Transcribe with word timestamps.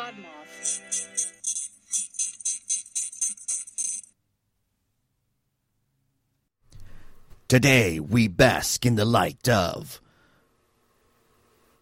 Podmoth. 0.00 0.80
Today 7.48 8.00
we 8.00 8.26
bask 8.26 8.86
in 8.86 8.94
the 8.94 9.04
light 9.04 9.46
of 9.46 10.00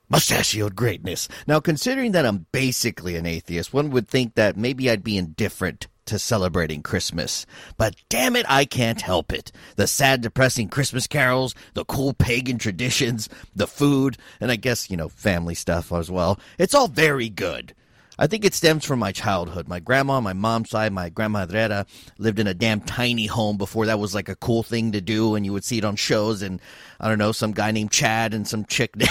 mustachioed 0.08 0.74
greatness. 0.74 1.28
Now, 1.46 1.60
considering 1.60 2.10
that 2.12 2.26
I'm 2.26 2.46
basically 2.50 3.14
an 3.14 3.24
atheist, 3.24 3.72
one 3.72 3.90
would 3.90 4.08
think 4.08 4.34
that 4.34 4.56
maybe 4.56 4.90
I'd 4.90 5.04
be 5.04 5.16
indifferent 5.16 5.86
to 6.06 6.18
celebrating 6.18 6.82
Christmas. 6.82 7.46
But 7.76 7.94
damn 8.08 8.34
it, 8.34 8.46
I 8.48 8.64
can't 8.64 9.00
help 9.00 9.32
it. 9.32 9.52
The 9.76 9.86
sad, 9.86 10.22
depressing 10.22 10.70
Christmas 10.70 11.06
carols, 11.06 11.54
the 11.74 11.84
cool 11.84 12.14
pagan 12.14 12.58
traditions, 12.58 13.28
the 13.54 13.68
food, 13.68 14.16
and 14.40 14.50
I 14.50 14.56
guess, 14.56 14.90
you 14.90 14.96
know, 14.96 15.08
family 15.08 15.54
stuff 15.54 15.92
as 15.92 16.10
well. 16.10 16.40
It's 16.58 16.74
all 16.74 16.88
very 16.88 17.28
good. 17.28 17.74
I 18.18 18.26
think 18.26 18.44
it 18.44 18.54
stems 18.54 18.84
from 18.84 18.98
my 18.98 19.12
childhood. 19.12 19.68
My 19.68 19.78
grandma, 19.78 20.20
my 20.20 20.32
mom's 20.32 20.70
side, 20.70 20.92
my 20.92 21.08
grandma 21.08 21.46
grandmadrera 21.46 21.86
lived 22.18 22.38
in 22.38 22.46
a 22.46 22.54
damn 22.54 22.80
tiny 22.80 23.26
home 23.26 23.56
before 23.56 23.86
that 23.86 23.98
was 23.98 24.14
like 24.14 24.28
a 24.28 24.36
cool 24.36 24.62
thing 24.62 24.92
to 24.92 25.00
do, 25.00 25.34
and 25.34 25.44
you 25.44 25.52
would 25.52 25.64
see 25.64 25.78
it 25.78 25.84
on 25.84 25.96
shows. 25.96 26.42
And 26.42 26.60
I 26.98 27.08
don't 27.08 27.18
know, 27.18 27.32
some 27.32 27.52
guy 27.52 27.70
named 27.70 27.90
Chad 27.90 28.34
and 28.34 28.46
some 28.46 28.64
chick 28.64 28.96
named 28.96 29.10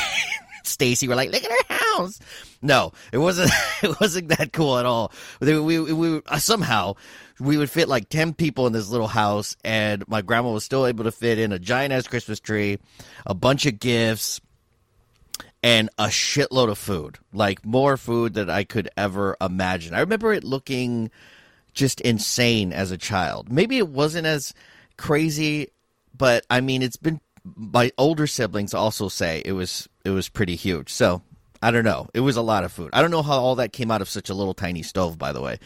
Stacy 0.63 1.07
were 1.07 1.15
like, 1.15 1.31
"Look 1.31 1.43
at 1.43 1.51
her 1.51 1.75
house." 1.75 2.19
No, 2.61 2.91
it 3.11 3.17
wasn't. 3.17 3.51
It 3.83 3.99
wasn't 4.01 4.29
that 4.29 4.53
cool 4.53 4.79
at 4.79 4.87
all. 4.87 5.11
We, 5.39 5.59
we, 5.59 5.93
we 5.93 6.21
somehow 6.39 6.95
we 7.39 7.57
would 7.57 7.69
fit 7.69 7.87
like 7.87 8.09
ten 8.09 8.33
people 8.33 8.65
in 8.65 8.73
this 8.73 8.89
little 8.89 9.07
house, 9.07 9.55
and 9.63 10.03
my 10.07 10.23
grandma 10.23 10.49
was 10.51 10.63
still 10.63 10.87
able 10.87 11.03
to 11.03 11.11
fit 11.11 11.37
in 11.37 11.51
a 11.51 11.59
giant 11.59 11.93
ass 11.93 12.07
Christmas 12.07 12.39
tree, 12.39 12.79
a 13.27 13.35
bunch 13.35 13.67
of 13.67 13.79
gifts 13.79 14.41
and 15.63 15.89
a 15.97 16.05
shitload 16.05 16.69
of 16.69 16.77
food, 16.77 17.17
like 17.33 17.65
more 17.65 17.97
food 17.97 18.33
than 18.33 18.49
I 18.49 18.63
could 18.63 18.89
ever 18.95 19.35
imagine. 19.41 19.93
I 19.93 19.99
remember 19.99 20.33
it 20.33 20.43
looking 20.43 21.09
just 21.73 22.01
insane 22.01 22.73
as 22.73 22.91
a 22.91 22.97
child. 22.97 23.51
Maybe 23.51 23.77
it 23.77 23.87
wasn't 23.87 24.27
as 24.27 24.53
crazy, 24.97 25.69
but 26.15 26.45
I 26.49 26.61
mean, 26.61 26.81
it's 26.81 26.97
been 26.97 27.19
my 27.55 27.91
older 27.97 28.27
siblings 28.27 28.73
also 28.73 29.07
say 29.07 29.41
it 29.45 29.53
was 29.53 29.87
it 30.03 30.09
was 30.09 30.29
pretty 30.29 30.55
huge. 30.55 30.91
So 30.91 31.21
I 31.61 31.71
don't 31.71 31.85
know. 31.85 32.07
It 32.13 32.19
was 32.19 32.35
a 32.35 32.41
lot 32.41 32.63
of 32.63 32.71
food. 32.71 32.89
I 32.93 33.01
don't 33.01 33.11
know 33.11 33.23
how 33.23 33.39
all 33.39 33.55
that 33.55 33.73
came 33.73 33.91
out 33.91 34.01
of 34.01 34.09
such 34.09 34.29
a 34.29 34.33
little 34.33 34.53
tiny 34.53 34.83
stove. 34.83 35.17
By 35.17 35.31
the 35.31 35.41
way, 35.41 35.59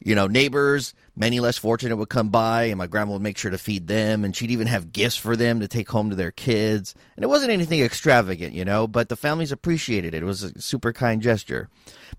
you 0.00 0.14
know, 0.14 0.26
neighbors, 0.26 0.94
many 1.16 1.40
less 1.40 1.56
fortunate 1.56 1.96
would 1.96 2.10
come 2.10 2.28
by, 2.28 2.64
and 2.64 2.76
my 2.76 2.86
grandma 2.86 3.14
would 3.14 3.22
make 3.22 3.38
sure 3.38 3.50
to 3.50 3.58
feed 3.58 3.86
them, 3.86 4.24
and 4.24 4.36
she'd 4.36 4.50
even 4.50 4.66
have 4.66 4.92
gifts 4.92 5.16
for 5.16 5.34
them 5.34 5.60
to 5.60 5.68
take 5.68 5.88
home 5.88 6.10
to 6.10 6.16
their 6.16 6.30
kids. 6.30 6.94
And 7.16 7.24
it 7.24 7.28
wasn't 7.28 7.52
anything 7.52 7.80
extravagant, 7.80 8.52
you 8.52 8.64
know, 8.64 8.86
but 8.86 9.08
the 9.08 9.16
families 9.16 9.50
appreciated 9.50 10.14
it. 10.14 10.22
It 10.22 10.26
was 10.26 10.42
a 10.42 10.60
super 10.60 10.92
kind 10.92 11.22
gesture. 11.22 11.68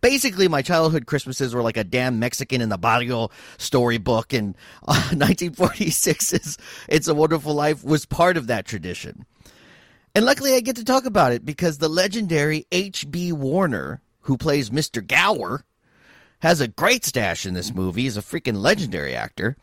Basically, 0.02 0.48
my 0.48 0.62
childhood 0.62 1.06
Christmases 1.06 1.54
were 1.54 1.62
like 1.62 1.78
a 1.78 1.84
damn 1.84 2.20
Mexican 2.20 2.62
in 2.62 2.70
the 2.70 2.78
barrio 2.78 3.30
storybook, 3.58 4.34
and 4.34 4.56
uh, 4.88 4.94
1946's 5.12 6.58
It's 6.90 7.08
a 7.08 7.16
Wonderful 7.16 7.54
Life 7.54 7.84
was 7.84 8.06
part 8.06 8.36
of 8.36 8.48
that 8.48 8.66
tradition. 8.66 9.26
And 10.16 10.26
luckily, 10.26 10.56
I 10.56 10.62
get 10.62 10.78
to 10.78 10.84
talk 10.84 11.06
about 11.06 11.32
it 11.32 11.46
because 11.46 11.78
the 11.78 11.90
legendary 11.90 12.66
H.B. 12.72 13.34
Warner, 13.34 14.02
who 14.22 14.36
plays 14.36 14.72
Mr. 14.72 15.06
Gower, 15.06 15.64
has 16.40 16.62
a 16.62 16.68
great 16.68 17.06
stash 17.06 17.46
in 17.46 17.54
this 17.54 17.74
movie. 17.74 18.04
He's 18.04 18.18
a 18.18 18.22
freaking 18.22 18.62
legendary 18.62 19.16
actor. 19.16 19.58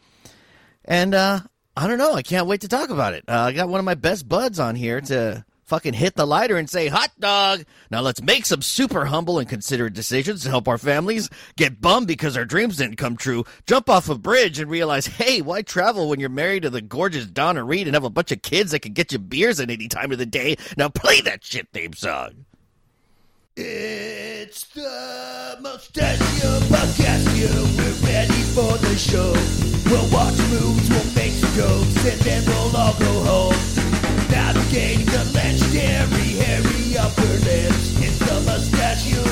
And 0.85 1.15
uh, 1.15 1.41
I 1.77 1.87
don't 1.87 1.99
know. 1.99 2.15
I 2.15 2.23
can't 2.23 2.47
wait 2.47 2.61
to 2.63 2.69
talk 2.69 2.91
about 2.91 3.15
it. 3.15 3.25
Uh, 3.29 3.41
I 3.43 3.53
got 3.53 3.69
one 3.69 3.79
of 3.79 3.85
my 3.85 3.95
best 3.95 4.29
buds 4.29 4.59
on 4.59 4.75
here 4.75 5.01
to 5.03 5.45
fucking 5.65 5.95
hit 5.95 6.15
the 6.15 6.27
lighter 6.27 6.57
and 6.57 6.69
say, 6.69 6.89
hot 6.89 7.11
dog. 7.19 7.65
Now 7.91 8.01
let's 8.01 8.23
make 8.23 8.45
some 8.47 8.63
super 8.63 9.07
humble 9.07 9.39
and 9.39 9.49
considerate 9.49 9.95
decisions 9.95 10.43
to 10.43 10.51
help 10.51 10.69
our 10.69 10.79
families 10.79 11.31
get 11.57 11.81
bummed 11.81 12.07
because 12.07 12.37
our 12.37 12.45
dreams 12.45 12.77
didn't 12.77 12.97
come 12.97 13.17
true, 13.17 13.45
jump 13.67 13.89
off 13.89 14.09
a 14.09 14.19
bridge 14.19 14.59
and 14.59 14.71
realize, 14.71 15.07
hey, 15.07 15.41
why 15.41 15.63
travel 15.63 16.09
when 16.09 16.21
you're 16.21 16.29
married 16.29 16.65
to 16.65 16.71
the 16.71 16.83
gorgeous 16.83 17.27
Donna 17.27 17.65
Reed 17.65 17.87
and 17.87 17.95
have 17.95 18.05
a 18.05 18.11
bunch 18.11 18.31
of 18.31 18.43
kids 18.43 18.73
that 18.73 18.81
can 18.81 18.93
get 18.93 19.13
you 19.13 19.19
beers 19.19 19.59
at 19.59 19.71
any 19.71 19.89
time 19.89 20.13
of 20.13 20.19
the 20.19 20.27
day? 20.27 20.57
Now 20.77 20.89
play 20.91 21.21
that 21.23 21.45
shit 21.45 21.69
theme 21.73 21.95
song. 21.95 22.45
It's 23.57 24.65
the 24.75 25.59
Mustachio 25.61 26.59
Podcast. 26.67 27.37
You, 27.37 27.47
we're 27.79 28.09
ready 28.09 28.43
for 28.51 28.77
the 28.79 28.97
show. 28.97 29.33
We'll 29.89 30.11
watch 30.11 30.37
movies, 30.51 30.91
we'll 30.91 31.15
make 31.15 31.35
jokes, 31.55 32.05
and 32.05 32.21
then 32.23 32.45
we'll 32.47 32.77
all 32.77 32.95
go 32.99 33.13
home. 33.23 33.55
Navigating 34.29 35.07
the 35.07 35.31
legendary 35.33 36.33
hairy 36.43 36.99
upper 36.99 37.23
lips. 37.23 37.97
It's 38.03 38.19
the 38.19 38.43
Mustachio 38.45 39.23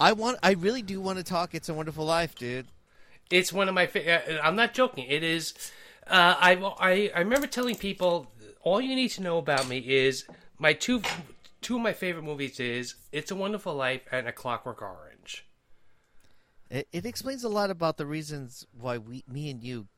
I 0.00 0.12
want. 0.12 0.38
I 0.44 0.52
really 0.52 0.82
do 0.82 1.00
want 1.00 1.18
to 1.18 1.24
talk. 1.24 1.56
It's 1.56 1.68
a 1.68 1.74
Wonderful 1.74 2.04
Life, 2.04 2.36
dude. 2.36 2.66
It's 3.30 3.52
one 3.52 3.68
of 3.68 3.74
my. 3.74 3.86
Fa- 3.86 4.44
I'm 4.44 4.56
not 4.56 4.74
joking. 4.74 5.06
It 5.08 5.22
is. 5.22 5.54
Uh, 6.06 6.34
I, 6.38 6.54
I 6.80 7.10
I 7.14 7.18
remember 7.20 7.46
telling 7.46 7.76
people 7.76 8.32
all 8.62 8.80
you 8.80 8.96
need 8.96 9.10
to 9.10 9.22
know 9.22 9.38
about 9.38 9.68
me 9.68 9.78
is 9.78 10.24
my 10.58 10.72
two 10.72 11.02
two 11.60 11.76
of 11.76 11.82
my 11.82 11.92
favorite 11.92 12.22
movies 12.22 12.60
is 12.60 12.94
It's 13.12 13.30
a 13.30 13.34
Wonderful 13.34 13.74
Life 13.74 14.02
and 14.10 14.28
A 14.28 14.32
Clockwork 14.32 14.82
Orange. 14.82 15.46
It, 16.70 16.88
it 16.92 17.06
explains 17.06 17.44
a 17.44 17.48
lot 17.48 17.70
about 17.70 17.96
the 17.96 18.06
reasons 18.06 18.66
why 18.78 18.98
we, 18.98 19.24
me 19.28 19.50
and 19.50 19.62
you, 19.62 19.88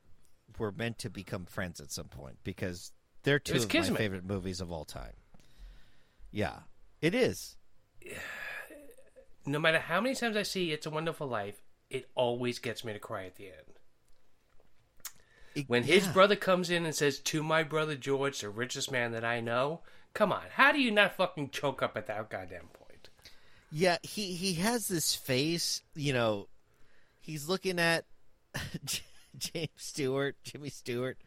were 0.58 0.72
meant 0.72 0.98
to 0.98 1.08
become 1.08 1.47
friends 1.47 1.80
at 1.80 1.91
some 1.91 2.08
point 2.08 2.36
because 2.44 2.92
they're 3.22 3.38
two 3.38 3.56
of 3.56 3.68
Kismet. 3.68 3.92
my 3.92 3.98
favorite 3.98 4.24
movies 4.24 4.60
of 4.60 4.70
all 4.70 4.84
time. 4.84 5.14
Yeah, 6.30 6.60
it 7.00 7.14
is. 7.14 7.56
No 9.47 9.58
matter 9.58 9.78
how 9.78 10.02
many 10.02 10.14
times 10.14 10.36
I 10.36 10.42
see 10.42 10.70
It's 10.70 10.84
a 10.84 10.91
Wonderful 10.91 11.26
Life, 11.26 11.62
it 11.91 12.09
always 12.15 12.59
gets 12.59 12.84
me 12.84 12.93
to 12.93 12.99
cry 12.99 13.25
at 13.27 13.37
the 13.37 13.47
end. 13.47 13.78
It- 15.55 15.69
When 15.69 15.83
his 15.83 16.06
yeah. 16.06 16.12
brother 16.12 16.37
comes 16.37 16.71
in 16.71 16.84
and 16.87 16.95
says, 16.95 17.19
"To 17.19 17.43
my 17.43 17.62
brother 17.62 17.97
George, 17.97 18.41
the 18.41 18.49
richest 18.49 18.91
man 18.91 19.12
that 19.12 19.25
I 19.25 19.41
know," 19.41 19.83
come 20.15 20.33
on, 20.33 20.45
how 20.53 20.73
do 20.73 20.81
you 20.81 20.91
not 20.91 21.17
fucking 21.17 21.51
choke 21.51 21.83
up 21.83 21.97
at 21.97 22.06
that 22.06 22.31
goddamn 22.31 22.69
point? 22.69 23.09
Yeah, 23.71 23.99
he 24.03 24.34
he 24.34 24.55
has 24.55 24.89
this 24.89 25.15
face. 25.15 25.83
You 25.95 26.12
know, 26.12 26.49
he's 27.21 27.49
looking 27.49 27.78
at 27.78 28.05
James 29.39 29.69
Stewart, 29.77 30.37
Jimmy 30.45 30.71
Stewart, 30.71 31.19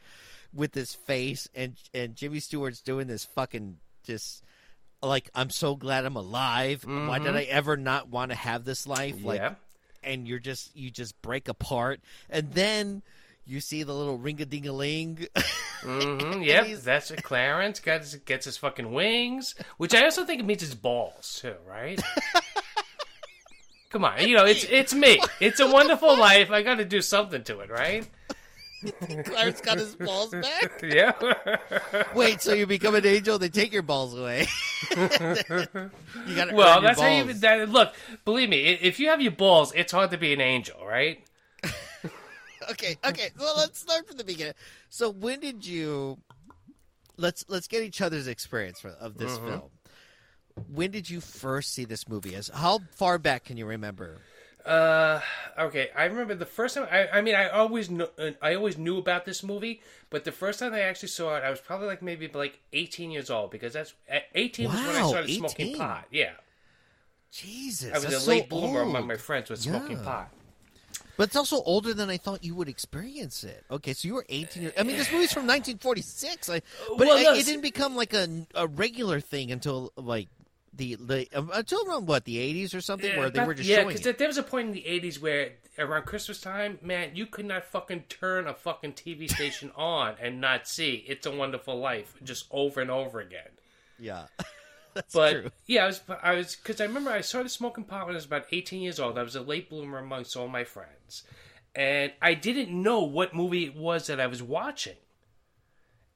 with 0.54 0.72
this 0.72 0.94
face, 0.94 1.50
and 1.54 1.76
and 1.94 2.16
Jimmy 2.16 2.40
Stewart's 2.40 2.82
doing 2.82 3.08
this 3.08 3.26
fucking 3.26 3.80
just 4.04 4.44
like 5.02 5.30
I'm 5.36 5.50
so 5.50 5.76
glad 5.76 6.06
I'm 6.06 6.16
alive. 6.16 6.86
Why 6.86 7.20
did 7.20 7.28
mm-hmm. 7.28 7.38
I 7.38 7.44
ever 7.44 7.76
not 7.76 8.08
want 8.10 8.32
to 8.32 8.38
have 8.38 8.64
this 8.64 8.88
life? 8.88 9.24
Like, 9.24 9.40
Yeah. 9.40 9.56
And 10.04 10.28
you're 10.28 10.40
just 10.40 10.76
you 10.76 10.90
just 10.90 11.22
break 11.22 11.48
apart, 11.48 12.00
and 12.30 12.52
then 12.54 13.02
you 13.46 13.60
see 13.60 13.84
the 13.84 13.94
little 13.94 14.18
ring 14.18 14.42
a 14.42 14.46
ding 14.46 14.68
a 14.68 14.72
ling. 14.72 15.28
Mm-hmm, 15.82 16.42
yep, 16.44 16.68
that's 16.82 17.12
it. 17.12 17.24
Clarence 17.24 17.80
gets 17.80 18.16
gets 18.16 18.46
his 18.46 18.58
fucking 18.58 18.92
wings, 18.92 19.56
which 19.78 19.94
I 19.94 20.04
also 20.04 20.26
think 20.26 20.40
it 20.40 20.46
means 20.46 20.62
his 20.62 20.76
balls 20.76 21.40
too, 21.42 21.56
right? 21.68 22.02
Come 23.90 24.06
on, 24.06 24.28
you 24.28 24.36
know 24.36 24.46
it's 24.46 24.64
it's 24.64 24.94
me. 24.94 25.20
It's 25.40 25.60
a 25.60 25.72
wonderful 25.72 26.18
life. 26.18 26.50
I 26.50 26.64
got 26.64 26.76
to 26.76 26.86
do 26.86 27.02
something 27.02 27.44
to 27.44 27.60
it, 27.60 27.70
right? 27.70 28.08
Clarence 29.26 29.62
got 29.62 29.78
his 29.78 29.96
balls 29.96 30.32
back. 30.32 30.72
Yeah. 30.84 31.14
Wait, 32.16 32.42
so 32.42 32.54
you 32.54 32.66
become 32.68 32.96
an 32.96 33.06
angel? 33.06 33.40
They 33.40 33.50
take 33.50 33.72
your 33.72 33.82
balls 33.84 34.18
away. 34.18 34.48
you 34.96 36.36
got 36.36 36.46
to 36.50 36.54
well, 36.54 36.82
that's 36.82 37.00
how 37.00 37.08
you 37.08 37.34
that, 37.34 37.70
look. 37.70 37.94
Believe 38.26 38.50
me, 38.50 38.66
if 38.66 39.00
you 39.00 39.10
have 39.10 39.22
your 39.22 39.32
balls, 39.32 39.72
it's 39.76 39.92
hard 39.92 40.12
to 40.12 40.18
be 40.18 40.34
an 40.34 40.42
angel, 40.42 40.86
right? 40.86 41.24
okay, 42.72 42.98
okay. 43.06 43.30
Well, 43.40 43.56
let's 43.58 43.80
start 43.80 44.08
from 44.08 44.18
the 44.18 44.24
beginning. 44.24 44.54
So, 44.90 45.10
when 45.10 45.40
did 45.40 45.66
you? 45.66 46.18
Let's 47.18 47.46
let's 47.48 47.68
get 47.68 47.84
each 47.84 48.02
other's 48.02 48.28
experience 48.28 48.80
for, 48.82 48.90
of 48.90 49.18
this 49.18 49.38
Mm-hmm. 49.38 49.48
film. 49.48 49.70
When 50.68 50.92
did 50.92 51.10
you 51.10 51.20
first 51.22 51.74
see 51.74 51.86
this 51.86 52.08
movie? 52.08 52.36
As 52.36 52.50
how 52.54 52.80
far 52.96 53.18
back 53.18 53.46
can 53.46 53.58
you 53.58 53.66
remember? 53.66 54.22
Uh, 54.66 55.20
okay. 55.60 55.90
I 55.96 56.06
remember 56.06 56.36
the 56.36 56.46
first 56.46 56.76
time. 56.76 56.88
I, 56.92 57.08
I 57.18 57.22
mean, 57.22 57.36
I 57.36 57.50
always 57.50 57.90
knew, 57.90 58.08
I 58.42 58.56
always 58.56 58.78
knew 58.78 58.98
about 58.98 59.26
this 59.26 59.44
movie, 59.44 59.82
but 60.10 60.24
the 60.24 60.32
first 60.32 60.60
time 60.60 60.74
I 60.74 60.82
actually 60.82 61.10
saw 61.10 61.36
it, 61.36 61.44
I 61.44 61.50
was 61.50 61.60
probably 61.60 61.88
like 61.88 62.02
maybe 62.02 62.30
like 62.34 62.60
18 62.72 63.12
years 63.12 63.30
old 63.30 63.52
because 63.52 63.74
that's 63.74 63.94
at 64.08 64.24
18 64.36 64.70
was 64.72 64.82
when 64.86 64.96
I 64.96 65.02
Wow, 65.02 65.10
started 65.10 65.30
smoking 65.32 65.78
pot. 65.78 66.06
Yeah, 66.12 66.32
Jesus, 67.32 67.92
I 67.94 68.00
was 68.00 68.06
a 68.06 68.30
late 68.30 68.44
so 68.44 68.58
bloomer 68.58 68.82
old. 68.82 68.90
among 68.90 69.08
my 69.08 69.18
friends 69.18 69.50
with 69.50 69.60
smoking 69.60 69.98
Yeah. 69.98 70.04
pot. 70.04 70.30
But 71.18 71.28
it's 71.28 71.36
also 71.36 71.62
older 71.64 71.94
than 71.94 72.10
I 72.10 72.18
thought 72.18 72.44
you 72.44 72.56
would 72.56 72.68
experience 72.70 73.44
it. 73.44 73.64
Okay, 73.70 73.94
so 73.94 74.08
you 74.08 74.16
were 74.16 74.26
18 74.30 74.64
years. 74.64 74.74
I 74.78 74.84
mean, 74.84 74.98
this 74.98 75.12
movie's 75.12 75.32
from 75.32 75.46
1946. 75.46 76.50
I, 76.50 76.62
but 76.98 77.08
Well, 77.08 77.18
it, 77.18 77.24
no, 77.24 77.34
it 77.36 77.46
didn't 77.46 77.62
become 77.62 77.96
like 77.96 78.14
a, 78.14 78.28
a 78.56 78.68
regular 78.68 79.20
thing 79.20 79.52
until 79.52 79.92
like 79.96 80.28
the 80.76 80.96
the 80.96 81.28
um, 81.34 81.52
until 81.54 81.88
around 81.88 82.08
what 82.08 82.26
the 82.26 82.38
80s 82.38 82.76
or 82.76 82.82
something 82.82 83.16
where 83.18 83.30
they 83.30 83.46
were 83.46 83.54
just 83.54 83.70
yeah, 83.70 83.78
showing 83.78 83.96
because 83.96 84.16
there 84.18 84.28
was 84.28 84.38
a 84.38 84.44
point 84.44 84.68
in 84.70 84.74
the 84.74 84.82
80s 84.82 85.22
where 85.22 85.52
around 85.78 86.06
Christmas 86.06 86.42
time, 86.42 86.80
man, 86.82 87.12
you 87.16 87.26
could 87.26 87.46
not 87.46 87.64
fucking 87.66 88.06
turn 88.10 88.48
a 88.48 88.54
fucking 88.54 88.94
TV 88.94 89.30
station 89.30 89.72
on 89.76 90.16
and 90.20 90.42
not 90.42 90.68
see 90.68 91.04
"It's 91.08 91.26
a 91.26 91.32
Wonderful 91.32 91.78
Life" 91.78 92.16
just 92.24 92.46
over 92.52 92.82
and 92.82 92.92
over 92.92 93.20
again. 93.20 93.50
Yeah. 94.00 94.26
That's 94.94 95.14
But 95.14 95.32
true. 95.32 95.52
yeah, 95.66 95.84
I 95.84 95.88
was, 95.88 96.02
I 96.22 96.34
was, 96.36 96.56
because 96.56 96.80
I 96.80 96.86
remember 96.86 97.10
I 97.10 97.22
started 97.22 97.50
smoking 97.50 97.84
pot 97.84 98.06
when 98.06 98.14
I 98.14 98.18
was 98.18 98.26
about 98.26 98.46
18 98.52 98.80
years 98.82 99.00
old. 99.00 99.18
I 99.18 99.24
was 99.24 99.36
a 99.36 99.42
late 99.42 99.68
bloomer 99.70 99.98
amongst 99.98 100.38
all 100.38 100.48
my 100.48 100.64
friends, 100.64 101.24
and 101.74 102.12
I 102.22 102.36
didn't 102.36 102.70
know 102.70 103.02
what 103.02 103.34
movie 103.34 103.66
it 103.66 103.76
was 103.76 104.06
that 104.06 104.20
I 104.20 104.28
was 104.28 104.44
watching 104.44 104.98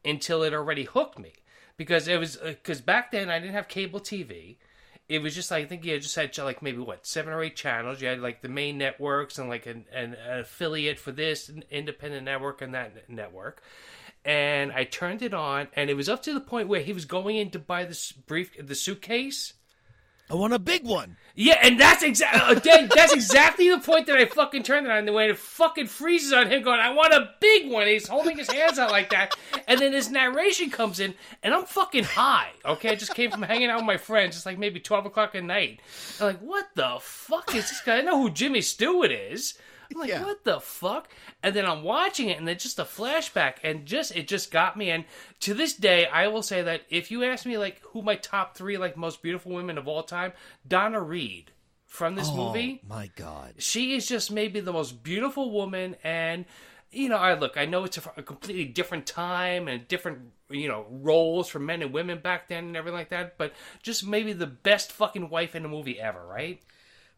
until 0.05 0.43
it 0.43 0.53
already 0.53 0.83
hooked 0.83 1.17
me. 1.17 1.33
Because 1.77 2.07
it 2.07 2.19
was, 2.19 2.37
uh, 2.37 2.47
because 2.47 2.81
back 2.81 3.11
then 3.11 3.29
I 3.29 3.39
didn't 3.39 3.53
have 3.53 3.67
cable 3.67 3.99
TV. 3.99 4.57
It 5.07 5.21
was 5.21 5.33
just 5.33 5.51
like, 5.51 5.63
I 5.63 5.67
think 5.67 5.85
you 5.85 5.97
just 5.99 6.15
had 6.15 6.37
like 6.37 6.61
maybe 6.61 6.79
what 6.79 7.05
seven 7.05 7.31
or 7.31 7.41
eight 7.41 7.55
channels. 7.55 8.01
You 8.01 8.09
had 8.09 8.19
like 8.19 8.41
the 8.41 8.49
main 8.49 8.77
networks 8.77 9.37
and 9.37 9.47
like 9.47 9.65
an, 9.65 9.85
an, 9.93 10.15
an 10.15 10.39
affiliate 10.39 10.99
for 10.99 11.11
this 11.13 11.49
independent 11.71 12.25
network 12.25 12.61
and 12.61 12.73
that 12.73 13.09
network 13.09 13.63
and 14.27 14.73
I 14.73 14.83
turned 14.83 15.21
it 15.21 15.33
on, 15.33 15.69
and 15.73 15.89
it 15.89 15.93
was 15.93 16.09
up 16.09 16.21
to 16.23 16.33
the 16.33 16.41
point 16.41 16.67
where 16.67 16.81
he 16.81 16.91
was 16.91 17.05
going 17.05 17.37
in 17.37 17.49
to 17.51 17.59
buy 17.59 17.85
this 17.85 18.11
brief, 18.11 18.51
the 18.59 18.75
suitcase. 18.75 19.53
I 20.29 20.35
want 20.35 20.53
a 20.53 20.59
big 20.59 20.85
one. 20.85 21.15
Yeah, 21.35 21.59
and 21.61 21.79
that's 21.79 22.03
exactly 22.03 22.71
uh, 22.71 22.87
that's 22.93 23.13
exactly 23.13 23.69
the 23.69 23.77
point 23.77 24.07
that 24.07 24.17
I 24.17 24.25
fucking 24.25 24.63
turned 24.63 24.87
it 24.87 24.91
on. 24.91 25.05
The 25.05 25.13
way 25.13 25.29
it 25.29 25.37
fucking 25.37 25.85
freezes 25.87 26.33
on 26.33 26.49
him, 26.49 26.63
going, 26.63 26.79
"I 26.79 26.89
want 26.89 27.13
a 27.13 27.29
big 27.39 27.69
one." 27.71 27.85
He's 27.85 28.07
holding 28.07 28.37
his 28.37 28.51
hands 28.51 28.79
out 28.79 28.91
like 28.91 29.11
that, 29.11 29.35
and 29.67 29.79
then 29.79 29.93
his 29.93 30.09
narration 30.09 30.71
comes 30.71 30.99
in, 30.99 31.13
and 31.43 31.53
I'm 31.53 31.65
fucking 31.65 32.05
high. 32.05 32.49
Okay, 32.65 32.89
I 32.89 32.95
just 32.95 33.13
came 33.13 33.29
from 33.29 33.43
hanging 33.43 33.69
out 33.69 33.77
with 33.77 33.85
my 33.85 33.97
friends. 33.97 34.35
It's 34.35 34.47
like 34.47 34.57
maybe 34.57 34.79
twelve 34.79 35.05
o'clock 35.05 35.35
at 35.35 35.43
night. 35.43 35.79
I'm 36.19 36.25
like, 36.25 36.39
"What 36.39 36.69
the 36.75 36.97
fuck 36.99 37.53
is 37.53 37.69
this 37.69 37.81
guy?" 37.81 37.99
I 37.99 38.01
know 38.01 38.19
who 38.19 38.31
Jimmy 38.31 38.61
Stewart 38.61 39.11
is. 39.11 39.53
I'm 39.93 39.99
like, 40.01 40.09
Yeah. 40.09 40.23
what 40.23 40.43
the 40.43 40.59
fuck? 40.59 41.09
And 41.43 41.55
then 41.55 41.65
I'm 41.65 41.83
watching 41.83 42.29
it, 42.29 42.37
and 42.39 42.47
it's 42.49 42.63
just 42.63 42.79
a 42.79 42.83
flashback, 42.83 43.55
and 43.63 43.85
just 43.85 44.15
it 44.15 44.27
just 44.27 44.51
got 44.51 44.75
me. 44.77 44.89
And 44.89 45.05
to 45.41 45.53
this 45.53 45.73
day, 45.73 46.05
I 46.07 46.27
will 46.27 46.43
say 46.43 46.61
that 46.63 46.81
if 46.89 47.11
you 47.11 47.23
ask 47.23 47.45
me 47.45 47.57
like 47.57 47.81
who 47.91 48.01
my 48.01 48.15
top 48.15 48.55
three 48.55 48.77
like 48.77 48.97
most 48.97 49.21
beautiful 49.21 49.51
women 49.53 49.77
of 49.77 49.87
all 49.87 50.03
time, 50.03 50.33
Donna 50.67 51.01
Reed 51.01 51.51
from 51.85 52.15
this 52.15 52.29
oh 52.31 52.35
movie, 52.35 52.81
Oh 52.83 52.87
my 52.89 53.09
god. 53.15 53.53
she 53.57 53.95
is 53.95 54.05
just 54.07 54.31
maybe 54.31 54.59
the 54.59 54.73
most 54.73 55.03
beautiful 55.03 55.51
woman. 55.51 55.95
And 56.03 56.45
you 56.91 57.09
know, 57.09 57.17
I 57.17 57.33
look, 57.37 57.57
I 57.57 57.65
know 57.65 57.83
it's 57.83 57.97
a, 57.97 58.01
a 58.17 58.23
completely 58.23 58.65
different 58.65 59.05
time 59.05 59.67
and 59.67 59.87
different 59.87 60.19
you 60.49 60.67
know 60.69 60.85
roles 60.89 61.49
for 61.49 61.59
men 61.59 61.81
and 61.81 61.91
women 61.93 62.19
back 62.19 62.47
then 62.47 62.63
and 62.65 62.77
everything 62.77 62.97
like 62.97 63.09
that, 63.09 63.37
but 63.37 63.53
just 63.83 64.05
maybe 64.07 64.31
the 64.33 64.47
best 64.47 64.91
fucking 64.93 65.29
wife 65.29 65.55
in 65.55 65.65
a 65.65 65.67
movie 65.69 65.99
ever, 65.99 66.25
right? 66.25 66.61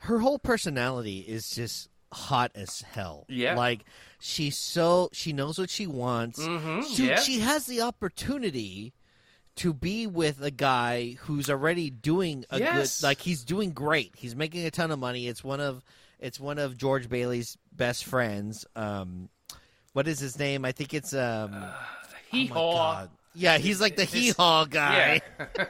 Her 0.03 0.19
whole 0.19 0.39
personality 0.39 1.19
is 1.19 1.49
just 1.51 1.89
hot 2.11 2.51
as 2.55 2.81
hell. 2.81 3.25
Yeah. 3.29 3.55
Like 3.55 3.85
she's 4.19 4.57
so 4.57 5.09
she 5.13 5.33
knows 5.33 5.57
what 5.59 5.69
she 5.69 5.87
wants. 5.87 6.39
Mhm, 6.39 6.85
She, 6.95 7.07
yeah. 7.07 7.19
she 7.19 7.39
has 7.39 7.65
the 7.65 7.81
opportunity 7.81 8.93
to 9.55 9.73
be 9.73 10.07
with 10.07 10.41
a 10.41 10.51
guy 10.51 11.17
who's 11.21 11.49
already 11.49 11.89
doing 11.89 12.45
a 12.49 12.59
Yes. 12.59 12.99
good 13.01 13.07
like 13.07 13.19
he's 13.21 13.43
doing 13.43 13.71
great. 13.71 14.13
He's 14.15 14.35
making 14.35 14.65
a 14.65 14.71
ton 14.71 14.91
of 14.91 14.99
money. 14.99 15.27
It's 15.27 15.43
one 15.43 15.59
of 15.59 15.83
it's 16.19 16.39
one 16.39 16.57
of 16.59 16.77
George 16.77 17.09
Bailey's 17.09 17.57
best 17.71 18.05
friends. 18.05 18.65
Um 18.75 19.29
what 19.93 20.07
is 20.07 20.19
his 20.19 20.37
name? 20.39 20.65
I 20.65 20.71
think 20.71 20.93
it's 20.93 21.13
um 21.13 21.53
Hee 22.31 22.49
oh 22.51 22.53
haw. 22.53 22.73
God. 22.73 23.09
Yeah, 23.35 23.57
he's 23.59 23.79
like 23.79 23.95
the 23.95 24.05
hee 24.05 24.31
haw 24.31 24.65
guy. 24.65 25.21
Yeah. 25.39 25.65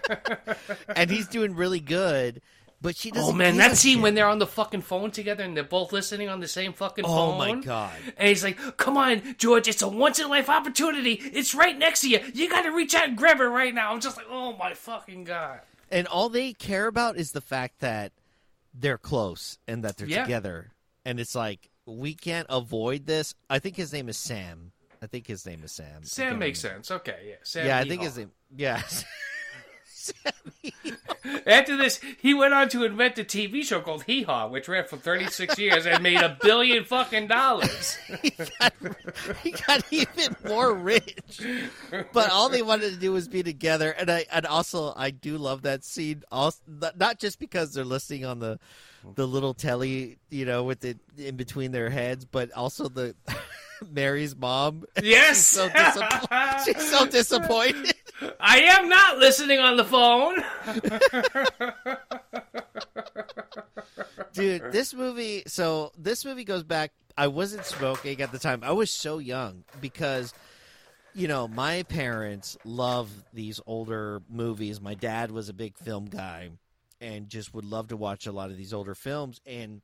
and 0.95 1.09
he's 1.09 1.27
doing 1.27 1.55
really 1.55 1.79
good. 1.81 2.41
But 2.81 2.95
she 2.95 3.11
oh, 3.11 3.15
doesn't 3.15 3.33
Oh 3.33 3.37
man, 3.37 3.57
that 3.57 3.75
scene 3.75 3.95
shit. 3.97 4.03
when 4.03 4.15
they're 4.15 4.27
on 4.27 4.39
the 4.39 4.47
fucking 4.47 4.81
phone 4.81 5.11
together 5.11 5.43
and 5.43 5.55
they're 5.55 5.63
both 5.65 5.91
listening 5.91 6.29
on 6.29 6.39
the 6.39 6.47
same 6.47 6.71
fucking 6.71 7.03
Oh 7.05 7.07
phone. 7.09 7.35
Oh 7.35 7.37
my 7.55 7.61
God. 7.61 7.91
And 8.17 8.29
he's 8.29 8.43
like, 8.43 8.57
"Come 8.77 8.95
on, 8.97 9.35
George, 9.37 9.67
it's 9.67 9.81
a 9.81 9.87
once 9.87 10.17
in 10.19 10.25
a 10.25 10.29
life 10.29 10.49
opportunity. 10.49 11.13
It's 11.13 11.53
right 11.53 11.77
next 11.77 12.01
to 12.01 12.09
you. 12.09 12.19
You 12.33 12.49
got 12.49 12.61
to 12.61 12.69
reach 12.71 12.95
out 12.95 13.09
and 13.09 13.17
grab 13.17 13.39
it 13.41 13.43
right 13.45 13.73
now." 13.75 13.91
I'm 13.93 13.99
just 13.99 14.15
like, 14.15 14.27
"Oh 14.29 14.55
my 14.57 14.73
fucking 14.73 15.25
god." 15.25 15.59
And 15.91 16.07
all 16.07 16.29
they 16.29 16.53
care 16.53 16.87
about 16.87 17.17
is 17.17 17.31
the 17.33 17.41
fact 17.41 17.79
that 17.79 18.11
they're 18.73 18.97
close 18.97 19.57
and 19.67 19.83
that 19.83 19.97
they're 19.97 20.07
Yeah. 20.07 20.23
together. 20.23 20.71
And 21.03 21.19
it's 21.19 21.35
like 21.35 21.69
we 21.85 22.13
can't 22.13 22.47
avoid 22.49 23.07
this. 23.07 23.33
I 23.49 23.59
think 23.59 23.75
his 23.75 23.91
name 23.91 24.07
is 24.07 24.17
Sam. 24.17 24.71
I 25.01 25.07
think 25.07 25.27
his 25.27 25.45
name 25.45 25.63
is 25.63 25.71
Sam. 25.71 26.03
Sam 26.03 26.39
makes 26.39 26.63
remember. 26.63 26.83
sense. 26.83 26.91
Okay, 26.91 27.19
yeah. 27.29 27.35
Sam 27.43 27.65
Yeah, 27.65 27.77
I 27.79 27.85
think 27.85 28.03
his 28.03 28.17
name. 28.17 28.31
Yeah. 28.55 28.81
After 31.45 31.77
this, 31.77 31.99
he 32.21 32.33
went 32.33 32.53
on 32.53 32.69
to 32.69 32.83
invent 32.83 33.17
a 33.19 33.23
TV 33.23 33.63
show 33.63 33.81
called 33.81 34.03
Hee 34.03 34.23
Haw, 34.23 34.47
which 34.47 34.67
ran 34.67 34.85
for 34.85 34.97
36 34.97 35.57
years 35.57 35.85
and 35.85 36.01
made 36.01 36.21
a 36.21 36.37
billion 36.41 36.83
fucking 36.83 37.27
dollars. 37.27 37.97
he, 38.21 38.31
got, 38.59 38.73
he 39.43 39.51
got 39.51 39.83
even 39.91 40.35
more 40.47 40.73
rich. 40.73 41.41
But 42.13 42.31
all 42.31 42.49
they 42.49 42.61
wanted 42.61 42.93
to 42.93 42.99
do 42.99 43.11
was 43.11 43.27
be 43.27 43.43
together. 43.43 43.91
And 43.91 44.09
I 44.09 44.25
and 44.31 44.45
also 44.45 44.93
I 44.95 45.11
do 45.11 45.37
love 45.37 45.63
that 45.63 45.83
scene. 45.83 46.23
Also, 46.31 46.59
not 46.95 47.19
just 47.19 47.39
because 47.39 47.73
they're 47.73 47.85
listening 47.85 48.25
on 48.25 48.39
the 48.39 48.59
the 49.15 49.27
little 49.27 49.53
telly, 49.53 50.17
you 50.29 50.45
know, 50.45 50.63
with 50.63 50.83
it 50.85 50.97
in 51.17 51.35
between 51.35 51.71
their 51.71 51.89
heads, 51.89 52.25
but 52.25 52.51
also 52.51 52.89
the 52.89 53.15
Mary's 53.91 54.35
mom. 54.35 54.85
Yes. 55.01 55.37
She's 55.37 55.47
so. 55.47 55.69
She's 56.65 56.89
so 56.89 57.07
disappointed. 57.07 57.93
I 58.39 58.59
am 58.61 58.89
not 58.89 59.17
listening 59.17 59.59
on 59.59 59.77
the 59.77 59.85
phone. 59.85 60.43
Dude, 64.33 64.71
this 64.71 64.93
movie. 64.93 65.43
So 65.47 65.91
this 65.97 66.25
movie 66.25 66.43
goes 66.43 66.63
back. 66.63 66.91
I 67.17 67.27
wasn't 67.27 67.65
smoking 67.65 68.21
at 68.21 68.31
the 68.31 68.39
time. 68.39 68.61
I 68.63 68.71
was 68.71 68.89
so 68.91 69.17
young 69.17 69.63
because, 69.81 70.33
you 71.13 71.27
know, 71.27 71.47
my 71.47 71.83
parents 71.83 72.57
love 72.63 73.09
these 73.33 73.59
older 73.65 74.21
movies. 74.29 74.79
My 74.79 74.93
dad 74.93 75.31
was 75.31 75.49
a 75.49 75.53
big 75.53 75.75
film 75.77 76.05
guy, 76.05 76.51
and 77.01 77.27
just 77.27 77.53
would 77.53 77.65
love 77.65 77.89
to 77.89 77.97
watch 77.97 78.25
a 78.25 78.31
lot 78.31 78.51
of 78.51 78.57
these 78.57 78.73
older 78.73 78.95
films. 78.95 79.41
And 79.45 79.81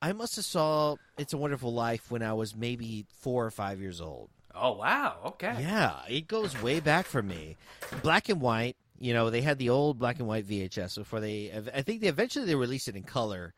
I 0.00 0.12
must 0.12 0.36
have 0.36 0.46
saw 0.46 0.96
"It's 1.18 1.34
a 1.34 1.38
Wonderful 1.38 1.74
Life" 1.74 2.10
when 2.10 2.22
I 2.22 2.32
was 2.32 2.56
maybe 2.56 3.04
four 3.20 3.44
or 3.44 3.50
five 3.50 3.80
years 3.80 4.00
old. 4.00 4.30
Oh 4.54 4.72
wow. 4.72 5.16
Okay. 5.26 5.56
Yeah, 5.60 6.00
it 6.08 6.26
goes 6.28 6.60
way 6.62 6.80
back 6.80 7.06
for 7.06 7.22
me. 7.22 7.56
Black 8.02 8.28
and 8.28 8.40
white. 8.40 8.76
You 8.98 9.14
know, 9.14 9.30
they 9.30 9.40
had 9.40 9.58
the 9.58 9.70
old 9.70 9.98
black 9.98 10.18
and 10.18 10.28
white 10.28 10.46
VHS 10.46 10.96
before 10.96 11.20
they. 11.20 11.50
I 11.74 11.82
think 11.82 12.00
they 12.02 12.08
eventually 12.08 12.44
they 12.44 12.54
released 12.54 12.88
it 12.88 12.96
in 12.96 13.02
color, 13.02 13.54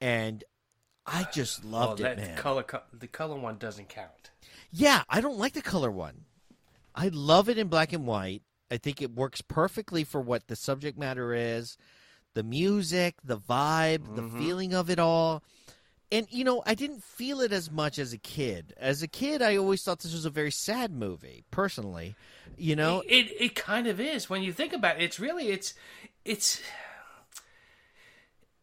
and 0.00 0.44
I 1.06 1.26
just 1.32 1.64
loved 1.64 2.02
that 2.02 2.18
it, 2.18 2.22
man. 2.22 2.36
color, 2.36 2.64
the 2.92 3.06
color 3.06 3.36
one 3.36 3.56
doesn't 3.58 3.88
count. 3.88 4.30
yeah, 4.70 5.02
I 5.08 5.20
don't 5.20 5.38
like 5.38 5.54
the 5.54 5.62
color 5.62 5.90
one. 5.90 6.24
I 6.94 7.08
love 7.08 7.48
it 7.48 7.58
in 7.58 7.68
black 7.68 7.92
and 7.92 8.06
white. 8.06 8.42
I 8.70 8.78
think 8.78 9.00
it 9.00 9.14
works 9.14 9.40
perfectly 9.40 10.02
for 10.02 10.20
what 10.20 10.48
the 10.48 10.56
subject 10.56 10.98
matter 10.98 11.32
is, 11.32 11.76
the 12.34 12.42
music, 12.42 13.14
the 13.22 13.38
vibe, 13.38 14.16
the 14.16 14.22
mm-hmm. 14.22 14.38
feeling 14.38 14.74
of 14.74 14.90
it 14.90 14.98
all. 14.98 15.42
And 16.12 16.26
you 16.30 16.44
know, 16.44 16.62
I 16.64 16.74
didn't 16.74 17.02
feel 17.02 17.40
it 17.40 17.52
as 17.52 17.70
much 17.70 17.98
as 17.98 18.12
a 18.12 18.18
kid. 18.18 18.74
As 18.76 19.02
a 19.02 19.08
kid, 19.08 19.42
I 19.42 19.56
always 19.56 19.82
thought 19.82 19.98
this 20.00 20.12
was 20.12 20.24
a 20.24 20.30
very 20.30 20.52
sad 20.52 20.92
movie, 20.92 21.44
personally. 21.50 22.14
You 22.56 22.76
know, 22.76 23.02
it 23.08 23.26
it 23.40 23.54
kind 23.56 23.86
of 23.88 24.00
is 24.00 24.30
when 24.30 24.42
you 24.42 24.52
think 24.52 24.72
about 24.72 24.96
it. 25.00 25.02
It's 25.02 25.18
really 25.18 25.48
it's 25.48 25.74
it's 26.24 26.60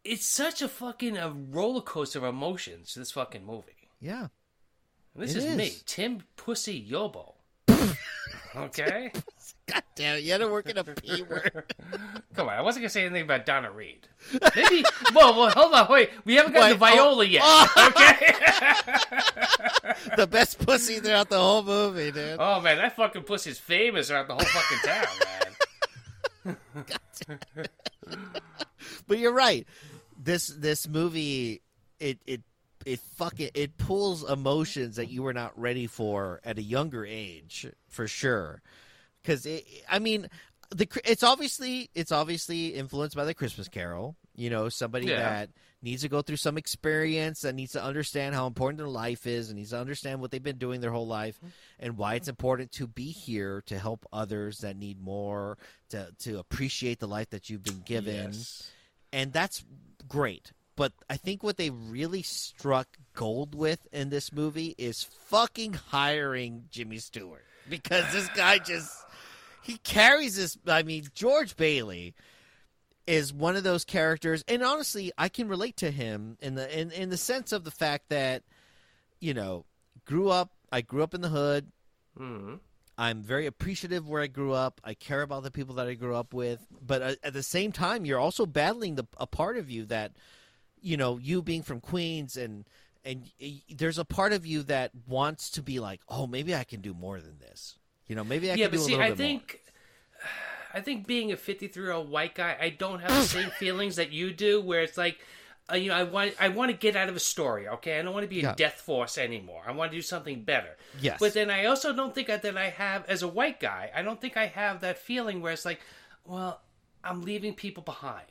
it's 0.04 0.26
such 0.26 0.62
a 0.62 0.68
fucking 0.68 1.18
a 1.18 1.30
roller 1.30 1.82
coaster 1.82 2.20
of 2.20 2.26
emotions. 2.26 2.96
This 2.96 3.12
fucking 3.12 3.46
movie. 3.46 3.90
yeah. 4.00 4.28
And 5.16 5.24
this 5.24 5.36
It 5.36 5.44
is, 5.44 5.56
me. 5.56 5.72
Tim 5.86 6.24
Pussy 6.38 6.84
Yobo. 6.90 7.34
okay, 8.56 9.12
God 9.66 9.84
damn 9.96 10.18
it, 10.18 10.24
you 10.24 10.32
had 10.34 10.40
to 10.40 10.50
work 10.50 10.70
in 10.70 10.78
a 10.78 10.84
P 10.84 11.24
word. 11.24 11.64
come 12.36 12.50
on. 12.50 12.54
I 12.56 12.62
wasn't 12.62 12.84
gonna 12.84 12.90
say 12.90 13.06
anything 13.06 13.24
about 13.24 13.46
Donna 13.46 13.72
Reed. 13.72 14.08
Maybe. 14.56 14.84
well, 15.14 15.38
well, 15.38 15.50
hold 15.52 15.74
on. 15.74 15.88
Wait, 15.90 16.10
we 16.26 16.36
haven't 16.36 16.54
gotten 16.54 16.80
Wait, 16.80 16.90
to 16.92 17.00
oh, 17.00 17.06
Violet 17.06 17.30
yet. 17.30 17.42
oh. 17.46 17.68
Okay. 17.96 18.34
the 20.18 20.28
best 20.28 20.60
pussy 20.60 21.00
throughout 21.00 21.30
the 21.30 21.40
whole 21.40 21.64
movie, 21.64 22.12
dude. 22.12 22.38
oh 22.40 22.60
man, 22.62 22.78
that 22.78 22.96
fucking 22.96 23.24
pussy's 23.24 23.60
famous 23.60 24.12
around 24.12 24.28
the 24.28 24.34
whole 24.34 24.46
fucking 24.46 24.80
town, 24.90 25.08
man. 26.46 26.58
But 29.08 29.18
you're 29.18 29.34
right. 29.34 29.68
This 30.22 30.48
this 30.48 30.88
movie 30.88 31.62
it 32.00 32.20
it 32.26 32.42
it 32.86 33.00
fucking 33.18 33.52
it 33.54 33.78
pulls 33.78 34.30
emotions 34.30 34.96
that 34.98 35.10
you 35.10 35.24
were 35.24 35.34
not 35.34 35.58
ready 35.60 35.88
for 35.88 36.40
at 36.44 36.58
a 36.58 36.62
younger 36.62 37.06
age 37.06 37.68
for 37.90 38.08
sure. 38.08 38.62
Cuz 39.24 39.48
I 39.90 40.00
mean 40.00 40.28
the 40.70 40.88
it's 41.06 41.24
obviously 41.24 41.90
it's 41.94 42.12
obviously 42.12 42.68
influenced 42.70 43.16
by 43.16 43.26
the 43.26 43.34
Christmas 43.34 43.68
Carol. 43.68 44.16
You 44.36 44.50
know, 44.50 44.70
somebody 44.70 45.08
Yeah. 45.08 45.18
that 45.20 45.50
needs 45.84 46.02
to 46.02 46.10
go 46.10 46.22
through 46.22 46.38
some 46.38 46.58
experience 46.58 47.42
that 47.42 47.54
needs 47.54 47.74
to 47.74 47.84
understand 47.84 48.34
how 48.34 48.48
important 48.48 48.78
their 48.78 48.88
life 48.88 49.28
is 49.28 49.50
and 49.50 49.58
needs 49.60 49.72
to 49.72 49.78
understand 49.78 50.22
what 50.22 50.32
they've 50.32 50.42
been 50.42 50.58
doing 50.58 50.80
their 50.82 50.92
whole 50.92 51.06
life 51.06 51.36
mm-hmm. 51.38 51.50
and 51.80 51.98
why 51.98 52.16
it's 52.16 52.30
important 52.30 52.72
to 52.72 52.88
be 52.88 53.12
here 53.12 53.62
to 53.66 53.78
help 53.78 54.06
others 54.14 54.60
that 54.60 54.78
need 54.78 55.00
more 55.02 55.58
to 55.90 56.08
to 56.20 56.40
appreciate 56.40 57.00
the 57.00 57.08
life 57.08 57.30
that 57.32 57.50
you've 57.50 57.64
been 57.64 57.82
given 57.86 58.32
Yes. 58.32 58.72
and 59.12 59.34
that's 59.34 59.64
great. 60.08 60.52
but 60.76 60.94
I 61.10 61.18
think 61.18 61.44
what 61.44 61.58
they 61.58 61.70
really 61.70 62.24
struck 62.24 62.88
gold 63.14 63.54
with 63.54 63.86
in 63.92 64.10
this 64.10 64.32
movie 64.34 64.74
is 64.78 65.04
fucking 65.04 65.74
hiring 65.74 66.64
Jimmy 66.72 66.98
Stewart 66.98 67.46
because 67.70 68.12
this 68.14 68.28
guy 68.30 68.58
just 68.58 68.90
he 69.64 69.78
carries 69.78 70.36
this. 70.36 70.58
I 70.68 70.84
mean, 70.84 71.08
George 71.14 71.56
Bailey 71.56 72.14
is 73.08 73.34
one 73.34 73.56
of 73.56 73.64
those 73.64 73.84
characters, 73.84 74.44
and 74.48 74.64
honestly, 74.64 75.12
I 75.18 75.30
can 75.30 75.48
relate 75.48 75.78
to 75.78 75.92
him 75.92 76.38
in 76.42 76.56
the 76.56 76.80
in 76.80 76.92
in 76.92 77.10
the 77.10 77.18
sense 77.18 77.52
of 77.52 77.64
the 77.64 77.72
fact 77.72 78.10
that 78.10 78.44
you 79.20 79.34
know 79.34 79.66
grew 80.06 80.30
up. 80.30 80.52
I 80.72 80.82
grew 80.82 81.04
up 81.04 81.14
in 81.14 81.22
the 81.22 81.30
hood. 81.30 81.72
Mhm. 82.18 82.60
I'm 82.98 83.24
very 83.24 83.48
appreciative 83.48 84.08
where 84.08 84.22
I 84.22 84.28
grew 84.28 84.54
up. 84.54 84.80
I 84.84 84.94
care 84.94 85.24
about 85.24 85.42
the 85.44 85.50
people 85.52 85.76
that 85.76 85.88
I 85.88 85.96
grew 85.96 86.16
up 86.16 86.34
with, 86.34 86.68
but 86.86 87.02
uh, 87.02 87.16
at 87.24 87.34
the 87.34 87.42
same 87.42 87.72
time, 87.72 88.06
you're 88.06 88.20
also 88.20 88.46
battling 88.46 88.96
the 88.96 89.06
a 89.18 89.26
part 89.26 89.58
of 89.58 89.70
you 89.70 89.86
that, 89.86 90.12
you 90.80 90.96
know, 90.96 91.18
you 91.18 91.42
being 91.42 91.64
from 91.64 91.82
Queens 91.82 92.38
and 92.38 92.66
and 93.04 93.30
there's 93.70 93.98
a 93.98 94.06
part 94.06 94.32
of 94.32 94.46
you 94.46 94.64
that 94.64 94.92
wants 95.08 95.50
to 95.52 95.62
be 95.62 95.80
like, 95.80 96.00
oh, 96.08 96.26
maybe 96.28 96.56
I 96.56 96.64
can 96.64 96.80
do 96.82 96.94
more 96.94 97.20
than 97.20 97.38
this. 97.40 97.78
You 98.08 98.16
know, 98.16 98.24
maybe 98.24 98.52
I 98.52 98.56
yeah, 98.56 98.66
can 98.68 98.72
but 98.72 98.80
see, 98.82 98.96
I 98.96 99.12
think, 99.12 99.60
I 100.74 100.82
think 100.82 101.08
being 101.08 101.32
a 101.32 101.38
53 101.38 101.84
year 101.84 101.92
old 101.94 102.10
white 102.10 102.36
guy, 102.36 102.58
I 102.60 102.70
don't 102.70 103.00
have 103.00 103.12
the 103.12 103.22
same 103.40 103.50
feelings 103.52 103.96
that 103.98 104.12
you 104.12 104.34
do. 104.34 104.62
Where 104.62 104.82
it's 104.82 104.98
like, 104.98 105.20
uh, 105.72 105.76
you 105.76 105.90
know, 105.90 105.96
I 105.96 106.04
want, 106.04 106.34
I 106.40 106.50
want 106.50 106.72
to 106.72 106.78
get 106.78 106.96
out 106.96 107.10
of 107.10 107.16
a 107.16 107.20
story. 107.20 107.68
Okay, 107.68 108.00
I 108.00 108.02
don't 108.02 108.14
want 108.14 108.24
to 108.24 108.30
be 108.30 108.40
a 108.40 108.44
Yeah. 108.44 108.56
death 108.56 108.82
force 108.82 109.18
anymore. 109.18 109.64
I 109.66 109.72
want 109.72 109.92
to 109.92 109.98
do 109.98 110.02
something 110.02 110.44
better. 110.44 110.76
Yes. 111.00 111.20
But 111.20 111.34
then 111.34 111.50
I 111.50 111.66
also 111.66 111.94
don't 111.94 112.14
think 112.14 112.28
that 112.28 112.46
I 112.58 112.70
have, 112.70 113.06
as 113.08 113.22
a 113.24 113.28
white 113.28 113.60
guy, 113.60 113.92
I 113.96 114.02
don't 114.02 114.20
think 114.20 114.36
I 114.38 114.48
have 114.48 114.82
that 114.82 114.98
feeling 114.98 115.42
where 115.42 115.54
it's 115.54 115.66
like, 115.66 115.80
well, 116.26 116.62
I'm 117.04 117.22
leaving 117.22 117.54
people 117.54 117.84
behind. 117.84 118.28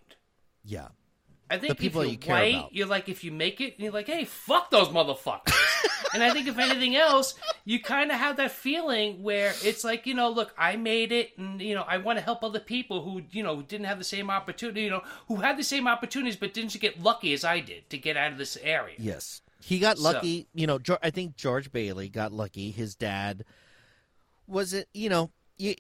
Yeah, 0.65 0.89
I 1.53 1.59
think 1.59 1.69
The 1.69 1.75
people 1.75 2.05
you 2.05 2.17
care 2.17 2.35
white, 2.35 2.55
about. 2.55 2.75
you're 2.75 2.87
like 2.87 3.09
if 3.09 3.23
you 3.25 3.31
make 3.31 3.61
it, 3.61 3.75
you're 3.79 3.93
like, 3.93 4.07
hey, 4.07 4.25
fuck 4.25 4.71
those 4.71 4.89
motherfuckers. 4.89 5.53
and 6.15 6.23
I 6.23 6.33
think 6.33 6.49
if 6.49 6.59
anything 6.59 6.97
else, 6.97 7.35
you 7.65 7.81
kind 7.81 8.11
of 8.11 8.17
have 8.19 8.37
that 8.39 8.51
feeling 8.53 9.23
where 9.23 9.53
it's 9.63 9.85
like, 9.85 10.07
you 10.07 10.15
know, 10.15 10.31
look, 10.31 10.55
I 10.57 10.77
made 10.77 11.13
it, 11.13 11.37
and 11.37 11.61
you 11.61 11.75
know, 11.75 11.83
I 11.87 11.99
want 11.99 12.19
to 12.19 12.25
help 12.25 12.43
other 12.43 12.59
people 12.61 13.03
who, 13.03 13.23
you 13.31 13.43
know, 13.43 13.61
didn't 13.63 13.87
have 13.87 13.99
the 13.99 14.05
same 14.05 14.31
opportunity, 14.31 14.83
you 14.83 14.91
know, 14.91 15.03
who 15.29 15.37
had 15.37 15.57
the 15.59 15.65
same 15.65 15.87
opportunities 15.87 16.37
but 16.37 16.55
didn't 16.55 16.79
get 16.81 17.03
lucky 17.03 17.33
as 17.35 17.45
I 17.45 17.61
did 17.61 17.91
to 17.91 17.99
get 17.99 18.17
out 18.17 18.33
of 18.33 18.39
this 18.39 18.57
area. 18.63 18.97
yes, 18.99 19.43
he 19.61 19.79
got 19.79 19.99
So- 19.99 20.05
lucky. 20.05 20.47
You 20.55 20.67
know, 20.67 20.79
I 21.03 21.11
think 21.11 21.37
George 21.37 21.71
Bailey 21.71 22.09
got 22.09 22.33
lucky. 22.33 22.71
His 22.71 22.95
dad 22.95 23.45
was 24.47 24.73
it. 24.73 24.89
You 24.95 25.09
know, 25.11 25.31
you, 25.59 25.75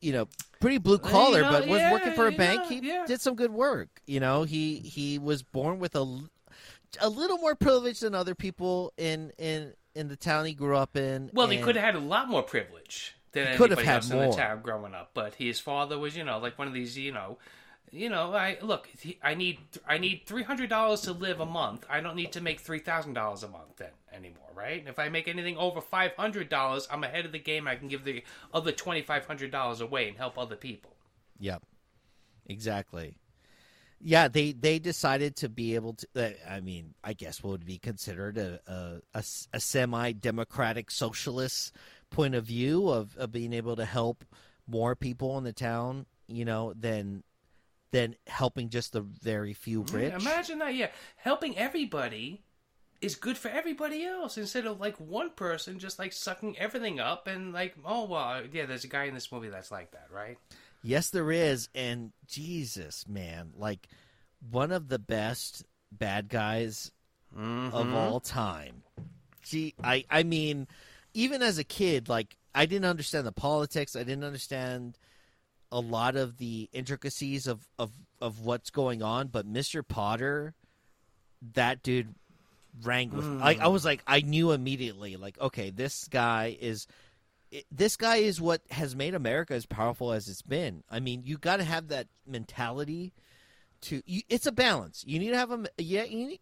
you 0.00 0.12
know, 0.12 0.28
pretty 0.60 0.78
blue 0.78 0.98
collar, 0.98 1.42
know, 1.42 1.50
but 1.50 1.68
was 1.68 1.80
yeah, 1.80 1.92
working 1.92 2.12
for 2.12 2.26
a 2.26 2.32
bank. 2.32 2.66
He 2.66 2.80
yeah. 2.80 3.04
did 3.06 3.20
some 3.20 3.34
good 3.34 3.52
work. 3.52 3.88
You 4.06 4.20
know, 4.20 4.42
he 4.44 4.76
he 4.76 5.18
was 5.18 5.42
born 5.42 5.78
with 5.78 5.94
a 5.94 6.20
a 7.00 7.08
little 7.08 7.38
more 7.38 7.54
privilege 7.54 8.00
than 8.00 8.14
other 8.14 8.34
people 8.34 8.92
in 8.96 9.32
in 9.38 9.72
in 9.94 10.08
the 10.08 10.16
town 10.16 10.44
he 10.44 10.54
grew 10.54 10.76
up 10.76 10.96
in. 10.96 11.30
Well, 11.32 11.48
he 11.48 11.58
could 11.58 11.76
have 11.76 11.84
had 11.84 11.94
a 11.94 12.00
lot 12.00 12.28
more 12.28 12.42
privilege 12.42 13.14
than 13.32 13.52
He 13.52 13.56
could 13.56 13.70
have 13.70 13.78
anybody 13.78 13.86
had 13.86 13.94
else 13.96 14.10
in 14.10 14.16
more. 14.18 14.30
the 14.30 14.36
town 14.36 14.62
growing 14.62 14.94
up. 14.94 15.10
But 15.14 15.34
his 15.34 15.60
father 15.60 15.98
was, 15.98 16.16
you 16.16 16.24
know, 16.24 16.38
like 16.38 16.58
one 16.58 16.68
of 16.68 16.74
these, 16.74 16.96
you 16.96 17.12
know, 17.12 17.38
you 17.90 18.08
know. 18.08 18.34
I 18.34 18.58
look, 18.62 18.88
I 19.22 19.34
need, 19.34 19.58
I 19.86 19.98
need 19.98 20.22
three 20.26 20.42
hundred 20.42 20.70
dollars 20.70 21.02
to 21.02 21.12
live 21.12 21.40
a 21.40 21.46
month. 21.46 21.86
I 21.88 22.00
don't 22.00 22.16
need 22.16 22.32
to 22.32 22.40
make 22.40 22.60
three 22.60 22.78
thousand 22.78 23.14
dollars 23.14 23.42
a 23.42 23.48
month 23.48 23.76
then 23.76 23.90
anymore, 24.12 24.50
right? 24.54 24.84
If 24.86 24.98
I 24.98 25.08
make 25.08 25.28
anything 25.28 25.56
over 25.56 25.80
five 25.80 26.12
hundred 26.16 26.48
dollars, 26.48 26.88
I'm 26.90 27.04
ahead 27.04 27.26
of 27.26 27.32
the 27.32 27.38
game. 27.38 27.66
I 27.68 27.76
can 27.76 27.88
give 27.88 28.04
the 28.04 28.22
other 28.52 28.72
twenty 28.72 29.02
five 29.02 29.26
hundred 29.26 29.50
dollars 29.50 29.80
away 29.80 30.08
and 30.08 30.16
help 30.16 30.38
other 30.38 30.56
people. 30.56 30.92
Yep. 31.38 31.62
Exactly. 32.46 33.16
Yeah, 34.00 34.28
they 34.28 34.52
they 34.52 34.78
decided 34.78 35.36
to 35.36 35.48
be 35.48 35.74
able 35.74 35.94
to. 35.94 36.06
Uh, 36.16 36.30
I 36.48 36.60
mean, 36.60 36.94
I 37.04 37.12
guess 37.12 37.42
what 37.42 37.50
would 37.50 37.66
be 37.66 37.78
considered 37.78 38.38
a 38.38 38.60
a, 38.66 39.00
a, 39.14 39.24
a 39.52 39.60
semi 39.60 40.12
democratic 40.12 40.90
socialist 40.90 41.72
point 42.10 42.34
of 42.34 42.44
view 42.44 42.88
of, 42.88 43.16
of 43.16 43.30
being 43.30 43.52
able 43.52 43.76
to 43.76 43.84
help 43.84 44.24
more 44.66 44.96
people 44.96 45.36
in 45.38 45.44
the 45.44 45.52
town. 45.52 46.06
You 46.26 46.44
know, 46.44 46.72
than 46.74 47.24
than 47.92 48.16
helping 48.26 48.68
just 48.68 48.92
the 48.92 49.00
very 49.00 49.52
few 49.52 49.82
rich. 49.82 50.12
Imagine 50.14 50.58
that, 50.58 50.74
yeah, 50.74 50.88
helping 51.16 51.56
everybody 51.58 52.42
is 53.00 53.16
good 53.16 53.38
for 53.38 53.48
everybody 53.48 54.04
else 54.04 54.36
instead 54.36 54.66
of 54.66 54.78
like 54.78 54.96
one 54.96 55.30
person 55.30 55.78
just 55.78 55.98
like 55.98 56.12
sucking 56.12 56.58
everything 56.58 57.00
up 57.00 57.26
and 57.26 57.52
like, 57.52 57.74
oh 57.84 58.04
well, 58.04 58.28
uh, 58.28 58.42
yeah, 58.52 58.66
there's 58.66 58.84
a 58.84 58.88
guy 58.88 59.04
in 59.04 59.14
this 59.14 59.32
movie 59.32 59.48
that's 59.48 59.70
like 59.70 59.90
that, 59.92 60.08
right? 60.12 60.38
Yes, 60.82 61.10
there 61.10 61.30
is, 61.30 61.68
and 61.74 62.12
Jesus, 62.26 63.06
man, 63.08 63.52
like 63.56 63.88
one 64.50 64.72
of 64.72 64.88
the 64.88 64.98
best 64.98 65.64
bad 65.92 66.28
guys 66.28 66.90
of 67.34 67.40
mm-hmm. 67.40 67.94
all 67.94 68.20
time. 68.20 68.82
Gee, 69.42 69.74
I, 69.82 70.04
I 70.10 70.22
mean, 70.22 70.68
even 71.14 71.42
as 71.42 71.58
a 71.58 71.64
kid, 71.64 72.08
like 72.08 72.36
I 72.54 72.66
didn't 72.66 72.86
understand 72.86 73.26
the 73.26 73.32
politics. 73.32 73.96
I 73.96 74.00
didn't 74.00 74.24
understand 74.24 74.98
a 75.72 75.80
lot 75.80 76.16
of 76.16 76.38
the 76.38 76.68
intricacies 76.72 77.46
of 77.46 77.66
of 77.78 77.90
of 78.20 78.40
what's 78.40 78.70
going 78.70 79.02
on. 79.02 79.28
But 79.28 79.46
Mister 79.46 79.82
Potter, 79.82 80.54
that 81.54 81.82
dude 81.82 82.14
rang 82.82 83.10
with. 83.10 83.24
Like 83.24 83.60
I 83.60 83.68
was 83.68 83.84
like, 83.84 84.02
I 84.06 84.20
knew 84.20 84.52
immediately. 84.52 85.16
Like, 85.16 85.40
okay, 85.40 85.70
this 85.70 86.06
guy 86.08 86.56
is 86.60 86.86
this 87.70 87.96
guy 87.96 88.16
is 88.16 88.40
what 88.40 88.62
has 88.70 88.94
made 88.94 89.14
America 89.14 89.54
as 89.54 89.66
powerful 89.66 90.12
as 90.12 90.28
it's 90.28 90.42
been. 90.42 90.84
I 90.90 91.00
mean, 91.00 91.22
you 91.24 91.38
got 91.38 91.56
to 91.56 91.64
have 91.64 91.88
that 91.88 92.08
mentality. 92.26 93.12
To 93.84 94.02
you, 94.04 94.20
it's 94.28 94.46
a 94.46 94.52
balance. 94.52 95.04
You 95.06 95.18
need 95.18 95.30
to 95.30 95.38
have 95.38 95.50
a 95.50 95.66
yeah. 95.78 96.04
You 96.04 96.26
need, 96.26 96.40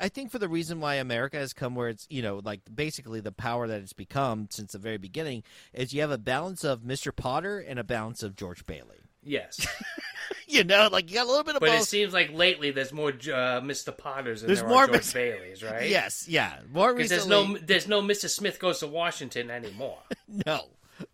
I 0.00 0.08
think 0.08 0.30
for 0.30 0.38
the 0.38 0.48
reason 0.48 0.80
why 0.80 0.94
America 0.94 1.36
has 1.36 1.52
come 1.52 1.74
where 1.74 1.88
it's 1.88 2.06
you 2.10 2.22
know 2.22 2.40
like 2.44 2.60
basically 2.74 3.20
the 3.20 3.32
power 3.32 3.66
that 3.66 3.80
it's 3.80 3.92
become 3.92 4.48
since 4.50 4.72
the 4.72 4.78
very 4.78 4.98
beginning 4.98 5.42
is 5.72 5.92
you 5.92 6.00
have 6.00 6.10
a 6.10 6.18
balance 6.18 6.64
of 6.64 6.80
Mr. 6.80 7.14
Potter 7.14 7.58
and 7.58 7.78
a 7.78 7.84
balance 7.84 8.22
of 8.22 8.36
George 8.36 8.66
Bailey. 8.66 8.96
Yes, 9.22 9.66
You 10.50 10.64
know, 10.64 10.88
like 10.90 11.08
you 11.08 11.14
got 11.14 11.26
a 11.26 11.28
little 11.28 11.44
bit 11.44 11.54
of 11.54 11.60
but 11.60 11.70
it 11.70 11.84
seems 11.84 12.12
like 12.12 12.32
lately 12.32 12.72
there's 12.72 12.92
more 12.92 13.10
uh, 13.10 13.60
Mr. 13.60 13.96
Potters 13.96 14.40
than 14.40 14.48
There's 14.48 14.60
there 14.60 14.68
more 14.68 14.84
are 14.84 14.86
George 14.88 15.02
Mr. 15.02 15.14
Baileys, 15.14 15.62
right? 15.62 15.88
Yes, 15.88 16.26
yeah. 16.28 16.56
More 16.72 16.92
recently, 16.92 17.08
there's 17.08 17.28
no 17.28 17.58
there's 17.58 17.88
no 17.88 18.02
Mr. 18.02 18.28
Smith 18.28 18.58
goes 18.58 18.80
to 18.80 18.88
Washington 18.88 19.48
anymore. 19.48 19.98
no, 20.46 20.62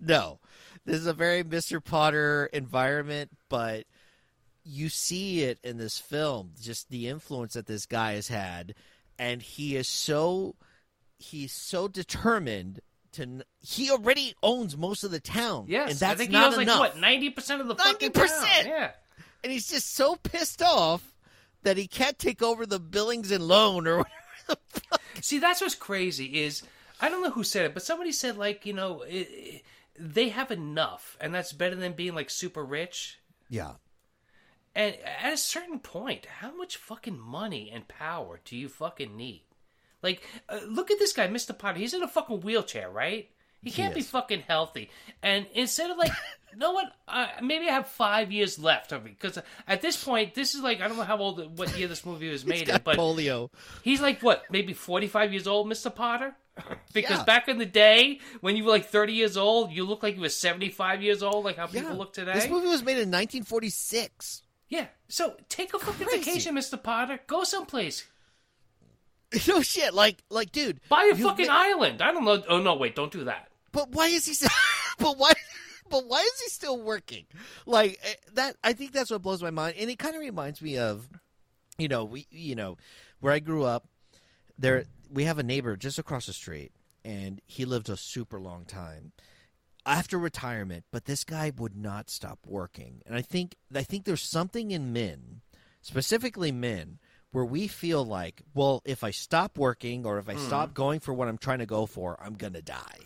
no. 0.00 0.38
This 0.86 0.96
is 0.96 1.06
a 1.06 1.12
very 1.12 1.44
Mr. 1.44 1.84
Potter 1.84 2.48
environment, 2.52 3.30
but 3.50 3.84
you 4.68 4.88
see 4.88 5.42
it 5.44 5.58
in 5.62 5.78
this 5.78 5.98
film, 5.98 6.50
just 6.60 6.90
the 6.90 7.08
influence 7.08 7.54
that 7.54 7.66
this 7.66 7.86
guy 7.86 8.12
has 8.14 8.28
had, 8.28 8.74
and 9.18 9.40
he 9.40 9.76
is 9.76 9.86
so 9.88 10.56
he's 11.18 11.52
so 11.52 11.86
determined 11.88 12.80
to. 13.12 13.42
He 13.60 13.90
already 13.90 14.34
owns 14.42 14.76
most 14.76 15.04
of 15.04 15.10
the 15.12 15.20
town, 15.20 15.66
Yes, 15.68 15.92
and 15.92 15.98
that's 16.00 16.12
I 16.12 16.14
think 16.16 16.30
not 16.32 16.40
he 16.40 16.46
owns 16.46 16.58
enough. 16.62 16.80
like 16.80 16.92
what 16.94 17.00
ninety 17.00 17.30
percent 17.30 17.60
of 17.60 17.68
the 17.68 17.76
fucking 17.76 18.10
90%. 18.10 18.26
town. 18.26 18.66
Yeah. 18.66 18.90
And 19.44 19.52
he's 19.52 19.68
just 19.68 19.94
so 19.94 20.16
pissed 20.16 20.60
off 20.62 21.14
that 21.62 21.76
he 21.76 21.86
can't 21.86 22.18
take 22.18 22.42
over 22.42 22.66
the 22.66 22.80
Building 22.80 23.24
and 23.32 23.46
Loan 23.46 23.86
or 23.86 23.98
whatever. 23.98 24.10
The 24.48 24.58
fuck. 24.80 25.00
See, 25.20 25.38
that's 25.38 25.60
what's 25.60 25.74
crazy 25.76 26.42
is 26.42 26.62
I 27.00 27.08
don't 27.08 27.22
know 27.22 27.30
who 27.30 27.44
said 27.44 27.66
it, 27.66 27.74
but 27.74 27.82
somebody 27.84 28.10
said 28.12 28.36
like 28.36 28.66
you 28.66 28.72
know 28.72 29.02
it, 29.02 29.14
it- 29.30 29.62
they 29.98 30.28
have 30.28 30.50
enough, 30.50 31.16
and 31.22 31.34
that's 31.34 31.52
better 31.54 31.74
than 31.76 31.92
being 31.94 32.14
like 32.14 32.28
super 32.28 32.62
rich. 32.64 33.18
Yeah, 33.48 33.72
And 34.76 34.94
at 35.24 35.32
a 35.32 35.36
certain 35.38 35.78
point, 35.80 36.26
how 36.26 36.54
much 36.54 36.76
fucking 36.76 37.18
money 37.18 37.70
and 37.72 37.88
power 37.88 38.40
do 38.44 38.54
you 38.56 38.68
fucking 38.68 39.16
need? 39.16 39.42
Like, 40.02 40.22
uh, 40.50 40.60
look 40.68 40.90
at 40.90 40.98
this 40.98 41.14
guy, 41.14 41.26
Mr. 41.28 41.56
Potter. 41.58 41.78
He's 41.78 41.94
in 41.94 42.02
a 42.02 42.08
fucking 42.08 42.42
wheelchair, 42.42 42.90
right? 42.90 43.30
He 43.62 43.70
can't 43.70 43.94
be 43.94 44.02
fucking 44.02 44.42
healthy. 44.46 44.90
And 45.22 45.46
instead 45.54 45.90
of 45.90 45.96
like, 45.96 46.12
you 46.52 46.58
know 46.58 46.72
what? 46.72 46.92
Uh, 47.08 47.26
maybe 47.42 47.66
I 47.68 47.72
have 47.72 47.88
five 47.88 48.30
years 48.30 48.58
left 48.58 48.92
of 48.92 49.06
it 49.06 49.18
because 49.18 49.38
at 49.66 49.80
this 49.80 49.96
point, 50.04 50.34
this 50.34 50.54
is 50.54 50.60
like 50.60 50.82
I 50.82 50.88
don't 50.88 50.98
know 50.98 51.02
how 51.04 51.16
old, 51.16 51.58
what 51.58 51.76
year 51.76 51.88
this 51.88 52.04
movie 52.04 52.28
was 52.30 52.44
made 52.54 52.68
in, 52.68 52.80
but 52.84 52.98
polio. 52.98 53.48
He's 53.82 54.00
like 54.02 54.20
what, 54.22 54.44
maybe 54.52 54.72
forty-five 54.74 55.32
years 55.32 55.46
old, 55.48 55.68
Mister 55.68 55.90
Potter? 55.90 56.36
Because 56.92 57.18
Yeah. 57.18 57.24
back 57.24 57.48
in 57.48 57.58
the 57.58 57.66
day, 57.66 58.20
when 58.40 58.56
you 58.56 58.64
were 58.64 58.70
like 58.70 58.86
thirty 58.86 59.14
years 59.14 59.36
old, 59.36 59.72
you 59.72 59.84
looked 59.84 60.02
like 60.02 60.14
you 60.14 60.20
were 60.20 60.28
seventy-five 60.28 61.02
years 61.02 61.22
old, 61.22 61.44
like 61.44 61.56
how 61.56 61.66
people 61.66 61.96
look 61.96 62.12
today. 62.12 62.34
This 62.34 62.48
movie 62.48 62.68
was 62.68 62.82
made 62.82 62.98
in 62.98 63.10
1946. 63.10 64.42
Yeah. 64.68 64.86
So 65.08 65.36
take 65.48 65.74
a 65.74 65.78
fucking 65.78 66.06
Crazy. 66.06 66.24
vacation, 66.24 66.54
Mister 66.54 66.76
Potter. 66.76 67.20
Go 67.26 67.44
someplace. 67.44 68.06
no 69.48 69.60
shit, 69.60 69.92
like 69.94 70.22
like 70.30 70.52
dude, 70.52 70.80
Buy 70.88 71.10
a 71.12 71.16
fucking 71.16 71.46
ma- 71.48 71.52
island. 71.52 72.02
I 72.02 72.12
don't 72.12 72.24
know. 72.24 72.42
Oh 72.48 72.60
no, 72.60 72.76
wait, 72.76 72.94
don't 72.94 73.12
do 73.12 73.24
that. 73.24 73.48
But 73.72 73.90
why 73.90 74.06
is 74.06 74.26
he? 74.26 74.32
s- 74.32 74.48
but 74.98 75.18
why? 75.18 75.32
But 75.88 76.06
why 76.06 76.20
is 76.20 76.40
he 76.40 76.48
still 76.48 76.80
working? 76.80 77.26
Like 77.64 77.98
eh, 78.02 78.14
that? 78.34 78.56
I 78.62 78.72
think 78.72 78.92
that's 78.92 79.10
what 79.10 79.22
blows 79.22 79.42
my 79.42 79.50
mind, 79.50 79.76
and 79.78 79.90
it 79.90 79.98
kind 79.98 80.14
of 80.14 80.20
reminds 80.20 80.60
me 80.62 80.78
of, 80.78 81.08
you 81.78 81.88
know, 81.88 82.04
we, 82.04 82.26
you 82.30 82.54
know, 82.54 82.76
where 83.20 83.32
I 83.32 83.38
grew 83.38 83.64
up. 83.64 83.88
There, 84.58 84.84
we 85.12 85.24
have 85.24 85.38
a 85.38 85.42
neighbor 85.42 85.76
just 85.76 85.98
across 85.98 86.26
the 86.26 86.32
street, 86.32 86.72
and 87.04 87.40
he 87.46 87.64
lived 87.64 87.88
a 87.90 87.96
super 87.96 88.40
long 88.40 88.64
time 88.64 89.12
after 89.86 90.18
retirement. 90.18 90.84
But 90.90 91.04
this 91.06 91.24
guy 91.24 91.52
would 91.56 91.76
not 91.76 92.10
stop 92.10 92.40
working, 92.44 93.00
and 93.06 93.14
I 93.14 93.22
think 93.22 93.54
I 93.74 93.82
think 93.84 94.04
there's 94.04 94.22
something 94.22 94.70
in 94.72 94.92
men, 94.92 95.40
specifically 95.80 96.52
men, 96.52 96.98
where 97.30 97.44
we 97.44 97.68
feel 97.68 98.04
like, 98.04 98.42
well, 98.54 98.82
if 98.84 99.02
I 99.04 99.10
stop 99.12 99.56
working 99.56 100.04
or 100.04 100.18
if 100.18 100.28
I 100.28 100.34
Hmm. 100.34 100.46
stop 100.46 100.74
going 100.74 101.00
for 101.00 101.14
what 101.14 101.28
I'm 101.28 101.38
trying 101.38 101.60
to 101.60 101.66
go 101.66 101.86
for, 101.86 102.18
I'm 102.20 102.34
gonna 102.34 102.62
die. 102.62 102.98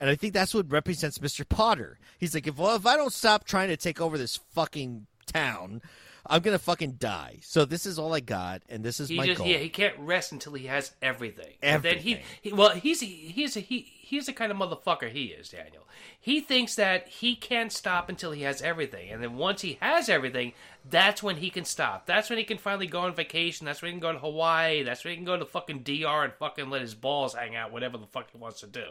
And 0.00 0.08
I 0.08 0.14
think 0.14 0.32
that's 0.32 0.54
what 0.54 0.70
represents 0.70 1.18
Mr. 1.18 1.48
Potter. 1.48 1.98
He's 2.18 2.34
like, 2.34 2.46
if 2.46 2.58
well, 2.58 2.76
if 2.76 2.86
I 2.86 2.96
don't 2.96 3.12
stop 3.12 3.44
trying 3.44 3.68
to 3.68 3.76
take 3.76 4.00
over 4.00 4.16
this 4.18 4.36
fucking 4.36 5.06
town, 5.26 5.82
I'm 6.28 6.42
gonna 6.42 6.58
fucking 6.58 6.92
die. 6.98 7.38
So 7.42 7.64
this 7.64 7.86
is 7.86 7.98
all 7.98 8.12
I 8.14 8.20
got, 8.20 8.62
and 8.68 8.84
this 8.84 9.00
is 9.00 9.08
He 9.08 9.16
my 9.16 9.26
just 9.26 9.38
goal. 9.38 9.46
yeah 9.46 9.56
he 9.58 9.68
can't 9.68 9.98
rest 9.98 10.30
until 10.32 10.52
he 10.52 10.66
has 10.66 10.92
everything. 11.00 11.54
And 11.62 11.82
then 11.82 11.98
he, 11.98 12.20
he 12.42 12.52
well 12.52 12.70
he's 12.70 13.00
he's 13.00 13.56
a, 13.56 13.60
he 13.60 13.80
he's 14.00 14.26
the 14.26 14.32
kind 14.32 14.52
of 14.52 14.58
motherfucker 14.58 15.10
he 15.10 15.26
is 15.26 15.48
Daniel. 15.48 15.84
He 16.20 16.40
thinks 16.40 16.74
that 16.74 17.08
he 17.08 17.34
can't 17.34 17.72
stop 17.72 18.08
until 18.08 18.32
he 18.32 18.42
has 18.42 18.60
everything, 18.60 19.10
and 19.10 19.22
then 19.22 19.36
once 19.36 19.62
he 19.62 19.78
has 19.80 20.08
everything, 20.08 20.52
that's 20.88 21.22
when 21.22 21.36
he 21.36 21.48
can 21.50 21.64
stop. 21.64 22.06
That's 22.06 22.28
when 22.28 22.38
he 22.38 22.44
can 22.44 22.58
finally 22.58 22.86
go 22.86 23.00
on 23.00 23.14
vacation. 23.14 23.64
That's 23.64 23.80
when 23.80 23.90
he 23.90 23.92
can 23.94 24.00
go 24.00 24.12
to 24.12 24.18
Hawaii. 24.18 24.82
That's 24.82 25.04
when 25.04 25.12
he 25.12 25.16
can 25.16 25.24
go 25.24 25.38
to 25.38 25.46
fucking 25.46 25.80
DR 25.84 26.24
and 26.24 26.32
fucking 26.34 26.68
let 26.70 26.82
his 26.82 26.94
balls 26.94 27.34
hang 27.34 27.56
out, 27.56 27.72
whatever 27.72 27.96
the 27.96 28.06
fuck 28.06 28.30
he 28.30 28.38
wants 28.38 28.60
to 28.60 28.66
do. 28.66 28.84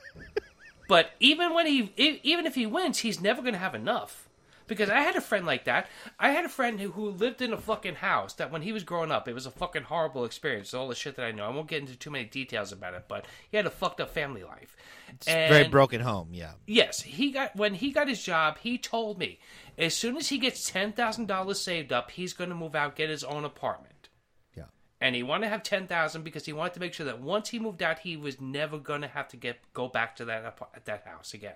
but 0.88 1.10
even 1.20 1.54
when 1.54 1.66
he 1.66 1.92
even 1.96 2.46
if 2.46 2.54
he 2.54 2.66
wins, 2.66 2.98
he's 2.98 3.20
never 3.20 3.42
gonna 3.42 3.58
have 3.58 3.74
enough. 3.74 4.25
Because 4.66 4.90
I 4.90 5.00
had 5.00 5.16
a 5.16 5.20
friend 5.20 5.46
like 5.46 5.64
that. 5.66 5.88
I 6.18 6.30
had 6.30 6.44
a 6.44 6.48
friend 6.48 6.80
who, 6.80 6.90
who 6.90 7.10
lived 7.10 7.40
in 7.40 7.52
a 7.52 7.58
fucking 7.58 7.96
house 7.96 8.34
that 8.34 8.50
when 8.50 8.62
he 8.62 8.72
was 8.72 8.84
growing 8.84 9.12
up, 9.12 9.28
it 9.28 9.34
was 9.34 9.46
a 9.46 9.50
fucking 9.50 9.84
horrible 9.84 10.24
experience. 10.24 10.74
All 10.74 10.88
the 10.88 10.94
shit 10.94 11.16
that 11.16 11.24
I 11.24 11.30
know. 11.32 11.44
I 11.46 11.50
won't 11.50 11.68
get 11.68 11.80
into 11.82 11.96
too 11.96 12.10
many 12.10 12.24
details 12.24 12.72
about 12.72 12.94
it, 12.94 13.04
but 13.08 13.26
he 13.50 13.56
had 13.56 13.66
a 13.66 13.70
fucked 13.70 14.00
up 14.00 14.10
family 14.10 14.42
life. 14.42 14.76
And 15.26 15.52
Very 15.52 15.68
broken 15.68 16.00
home, 16.00 16.30
yeah. 16.32 16.52
Yes, 16.66 17.00
he 17.00 17.30
got 17.30 17.54
when 17.54 17.74
he 17.74 17.92
got 17.92 18.08
his 18.08 18.22
job. 18.22 18.58
He 18.58 18.76
told 18.76 19.18
me 19.18 19.38
as 19.78 19.94
soon 19.94 20.16
as 20.16 20.28
he 20.28 20.38
gets 20.38 20.68
ten 20.70 20.92
thousand 20.92 21.26
dollars 21.26 21.60
saved 21.60 21.92
up, 21.92 22.10
he's 22.10 22.32
going 22.32 22.50
to 22.50 22.56
move 22.56 22.74
out, 22.74 22.96
get 22.96 23.08
his 23.08 23.22
own 23.22 23.44
apartment, 23.44 24.08
Yeah. 24.56 24.64
and 25.00 25.14
he 25.14 25.22
wanted 25.22 25.46
to 25.46 25.50
have 25.50 25.62
ten 25.62 25.86
thousand 25.86 26.24
because 26.24 26.44
he 26.44 26.52
wanted 26.52 26.74
to 26.74 26.80
make 26.80 26.92
sure 26.92 27.06
that 27.06 27.20
once 27.20 27.50
he 27.50 27.60
moved 27.60 27.82
out, 27.84 28.00
he 28.00 28.16
was 28.16 28.40
never 28.40 28.78
going 28.78 29.02
to 29.02 29.08
have 29.08 29.28
to 29.28 29.36
get 29.36 29.58
go 29.72 29.86
back 29.88 30.16
to 30.16 30.24
that 30.24 30.58
that 30.86 31.06
house 31.06 31.34
again. 31.34 31.54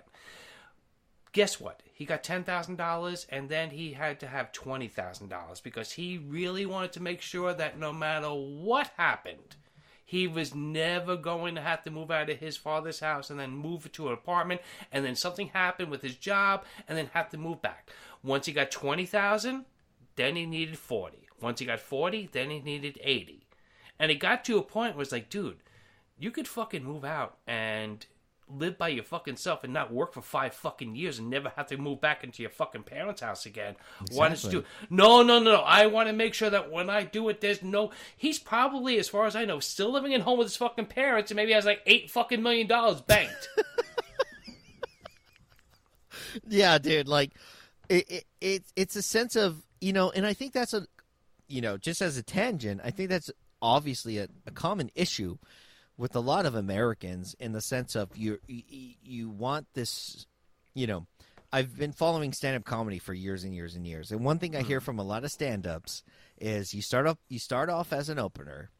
Guess 1.33 1.61
what? 1.61 1.81
He 1.93 2.05
got 2.05 2.23
ten 2.23 2.43
thousand 2.43 2.77
dollars, 2.77 3.25
and 3.29 3.47
then 3.47 3.69
he 3.69 3.93
had 3.93 4.19
to 4.19 4.27
have 4.27 4.51
twenty 4.51 4.87
thousand 4.87 5.29
dollars 5.29 5.61
because 5.61 5.91
he 5.91 6.17
really 6.17 6.65
wanted 6.65 6.91
to 6.93 7.01
make 7.01 7.21
sure 7.21 7.53
that 7.53 7.79
no 7.79 7.93
matter 7.93 8.27
what 8.27 8.91
happened, 8.97 9.55
he 10.03 10.27
was 10.27 10.53
never 10.53 11.15
going 11.15 11.55
to 11.55 11.61
have 11.61 11.83
to 11.83 11.91
move 11.91 12.11
out 12.11 12.29
of 12.29 12.37
his 12.37 12.57
father's 12.57 12.99
house 12.99 13.29
and 13.29 13.39
then 13.39 13.51
move 13.51 13.89
to 13.93 14.07
an 14.07 14.13
apartment, 14.13 14.61
and 14.91 15.05
then 15.05 15.15
something 15.15 15.47
happened 15.47 15.89
with 15.89 16.01
his 16.01 16.15
job, 16.15 16.65
and 16.87 16.97
then 16.97 17.09
have 17.13 17.29
to 17.29 17.37
move 17.37 17.61
back. 17.61 17.89
Once 18.23 18.45
he 18.45 18.51
got 18.51 18.71
twenty 18.71 19.05
thousand, 19.05 19.65
then 20.15 20.35
he 20.35 20.45
needed 20.45 20.77
forty. 20.77 21.27
Once 21.39 21.59
he 21.59 21.65
got 21.65 21.79
forty, 21.79 22.27
then 22.31 22.49
he 22.49 22.59
needed 22.59 22.99
eighty, 23.03 23.47
and 23.99 24.11
it 24.11 24.15
got 24.15 24.43
to 24.43 24.57
a 24.57 24.63
point 24.63 24.95
where 24.95 25.03
it's 25.03 25.13
like, 25.13 25.29
dude, 25.29 25.63
you 26.19 26.29
could 26.29 26.47
fucking 26.47 26.83
move 26.83 27.05
out 27.05 27.37
and 27.47 28.05
live 28.57 28.77
by 28.77 28.89
your 28.89 29.03
fucking 29.03 29.37
self 29.37 29.63
and 29.63 29.73
not 29.73 29.93
work 29.93 30.13
for 30.13 30.21
five 30.21 30.53
fucking 30.53 30.95
years 30.95 31.19
and 31.19 31.29
never 31.29 31.49
have 31.55 31.67
to 31.67 31.77
move 31.77 32.01
back 32.01 32.23
into 32.23 32.41
your 32.41 32.51
fucking 32.51 32.83
parents' 32.83 33.21
house 33.21 33.45
again. 33.45 33.75
Why 34.11 34.27
don't 34.27 34.43
you 34.43 34.49
do? 34.49 34.63
No, 34.89 35.23
no, 35.23 35.39
no, 35.39 35.51
no. 35.51 35.61
I 35.61 35.87
want 35.87 36.09
to 36.09 36.13
make 36.13 36.33
sure 36.33 36.49
that 36.49 36.71
when 36.71 36.89
I 36.89 37.03
do 37.03 37.29
it, 37.29 37.41
there's 37.41 37.63
no. 37.63 37.91
He's 38.17 38.39
probably, 38.39 38.97
as 38.99 39.09
far 39.09 39.25
as 39.25 39.35
I 39.35 39.45
know, 39.45 39.59
still 39.59 39.91
living 39.91 40.13
at 40.13 40.21
home 40.21 40.39
with 40.39 40.47
his 40.47 40.57
fucking 40.57 40.87
parents 40.87 41.31
and 41.31 41.35
maybe 41.35 41.53
has 41.53 41.65
like 41.65 41.81
eight 41.85 42.11
fucking 42.11 42.41
million 42.41 42.67
dollars 42.67 43.01
banked. 43.01 43.49
Yeah, 46.47 46.77
dude. 46.77 47.07
Like, 47.07 47.31
it, 47.89 48.09
it, 48.09 48.25
it 48.39 48.63
it's 48.75 48.95
a 48.95 49.01
sense 49.01 49.35
of 49.35 49.63
you 49.79 49.93
know, 49.93 50.11
and 50.11 50.25
I 50.25 50.33
think 50.33 50.53
that's 50.53 50.73
a, 50.73 50.85
you 51.47 51.61
know, 51.61 51.77
just 51.77 52.01
as 52.01 52.17
a 52.17 52.23
tangent, 52.23 52.81
I 52.83 52.91
think 52.91 53.09
that's 53.09 53.31
obviously 53.61 54.17
a, 54.19 54.27
a 54.45 54.51
common 54.51 54.91
issue 54.95 55.37
with 56.01 56.15
a 56.15 56.19
lot 56.19 56.47
of 56.47 56.55
Americans 56.55 57.35
in 57.39 57.51
the 57.51 57.61
sense 57.61 57.95
of 57.95 58.09
you 58.17 58.39
you, 58.47 58.95
you 59.03 59.29
want 59.29 59.67
this, 59.75 60.25
you 60.73 60.87
know. 60.87 61.05
I've 61.53 61.77
been 61.77 61.91
following 61.91 62.31
stand-up 62.31 62.63
comedy 62.63 62.97
for 62.97 63.13
years 63.13 63.43
and 63.43 63.53
years 63.53 63.75
and 63.75 63.85
years, 63.85 64.11
and 64.11 64.23
one 64.23 64.39
thing 64.39 64.55
I 64.55 64.61
hear 64.61 64.79
mm. 64.79 64.83
from 64.83 64.99
a 64.99 65.03
lot 65.03 65.25
of 65.25 65.31
stand-ups 65.31 66.01
is 66.39 66.73
you 66.73 66.81
start 66.81 67.05
off 67.05 67.17
you 67.29 67.39
start 67.39 67.69
off 67.69 67.93
as 67.93 68.09
an 68.09 68.17
opener, 68.17 68.71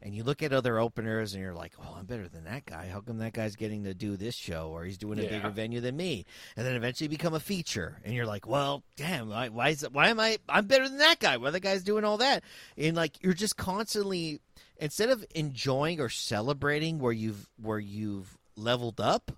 and 0.00 0.14
you 0.14 0.22
look 0.22 0.42
at 0.42 0.52
other 0.52 0.78
openers 0.78 1.34
and 1.34 1.42
you're 1.42 1.54
like, 1.54 1.72
"Oh, 1.82 1.96
I'm 1.98 2.06
better 2.06 2.28
than 2.28 2.44
that 2.44 2.64
guy. 2.66 2.88
How 2.88 3.00
come 3.00 3.18
that 3.18 3.32
guy's 3.32 3.56
getting 3.56 3.84
to 3.84 3.92
do 3.92 4.16
this 4.16 4.36
show 4.36 4.68
or 4.70 4.84
he's 4.84 4.96
doing 4.96 5.18
a 5.18 5.24
Yeah. 5.24 5.30
bigger 5.30 5.50
venue 5.50 5.80
than 5.80 5.96
me?" 5.96 6.24
And 6.56 6.64
then 6.64 6.76
eventually 6.76 7.08
become 7.08 7.34
a 7.34 7.40
feature, 7.40 8.00
and 8.04 8.14
you're 8.14 8.26
like, 8.26 8.46
"Well, 8.46 8.84
damn, 8.96 9.28
why, 9.28 9.48
why 9.48 9.70
is 9.70 9.82
it, 9.82 9.92
why 9.92 10.08
am 10.08 10.20
I 10.20 10.38
I'm 10.48 10.66
better 10.66 10.88
than 10.88 10.98
that 10.98 11.18
guy? 11.18 11.36
Why 11.36 11.50
the 11.50 11.60
guy's 11.60 11.82
doing 11.82 12.04
all 12.04 12.16
that?" 12.18 12.42
And 12.78 12.96
like 12.96 13.22
you're 13.22 13.34
just 13.34 13.56
constantly 13.56 14.40
instead 14.80 15.10
of 15.10 15.24
enjoying 15.34 16.00
or 16.00 16.08
celebrating 16.08 16.98
where 16.98 17.12
you've 17.12 17.48
where 17.60 17.78
you've 17.78 18.36
leveled 18.56 19.00
up, 19.00 19.30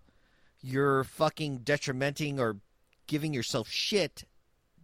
you're 0.63 1.05
fucking 1.05 1.59
detrimenting 1.59 2.41
or 2.41 2.57
giving 3.07 3.35
yourself 3.35 3.69
shit 3.69 4.25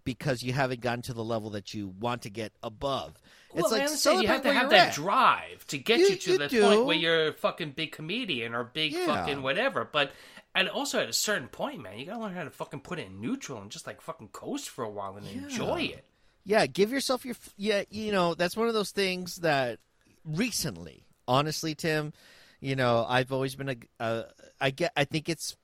because 0.04 0.42
you 0.42 0.52
haven't 0.52 0.80
gotten 0.80 1.02
to 1.02 1.12
the 1.12 1.24
level 1.24 1.50
that 1.50 1.72
you 1.74 1.88
want 2.00 2.22
to 2.22 2.30
get 2.30 2.52
above. 2.62 3.20
It's 3.54 3.62
well, 3.62 3.66
I 3.66 3.70
like 3.78 3.82
understand 3.82 4.22
you 4.22 4.28
have 4.28 4.42
to 4.42 4.52
have 4.52 4.70
that 4.70 4.88
at. 4.88 4.94
drive 4.94 5.66
to 5.68 5.78
get 5.78 5.98
You- 6.00 6.08
you, 6.08 6.16
to 6.16 6.30
you 6.32 6.38
the 6.38 6.48
do. 6.48 6.62
point 6.62 6.84
where 6.86 6.96
you're 6.96 7.28
a 7.28 7.32
fucking 7.32 7.72
big 7.72 7.92
comedian 7.92 8.54
or 8.54 8.64
big 8.64 8.92
Yeah. 8.92 9.06
fucking 9.06 9.42
whatever. 9.42 9.84
But 9.90 10.12
and 10.54 10.68
also 10.68 11.00
at 11.00 11.08
a 11.08 11.12
certain 11.12 11.48
point, 11.48 11.80
man, 11.82 11.98
you 11.98 12.06
gotta 12.06 12.20
learn 12.20 12.34
how 12.34 12.44
to 12.44 12.50
fucking 12.50 12.80
put 12.80 12.98
it 12.98 13.06
in 13.06 13.20
neutral 13.20 13.60
and 13.62 13.70
just 13.70 13.86
like 13.86 14.00
fucking 14.00 14.28
coast 14.28 14.68
for 14.68 14.82
a 14.84 14.90
while 14.90 15.16
and 15.16 15.26
enjoy 15.26 15.82
it. 15.82 16.04
Yeah, 16.44 16.66
give 16.66 16.90
yourself 16.90 17.24
your 17.24 17.36
yeah. 17.56 17.84
You 17.90 18.10
know, 18.12 18.34
that's 18.34 18.56
one 18.56 18.68
of 18.68 18.74
those 18.74 18.90
things 18.90 19.36
that 19.36 19.78
recently, 20.24 21.04
honestly, 21.26 21.74
Tim, 21.74 22.12
you 22.61 22.76
know, 22.76 23.07
I've 23.09 23.33
always 23.33 23.54
been 23.54 23.68
a. 23.68 23.76
Uh, 24.00 24.22
I 24.61 24.70
get. 24.70 24.92
I 24.96 25.04
think 25.04 25.28
it's, 25.28 25.57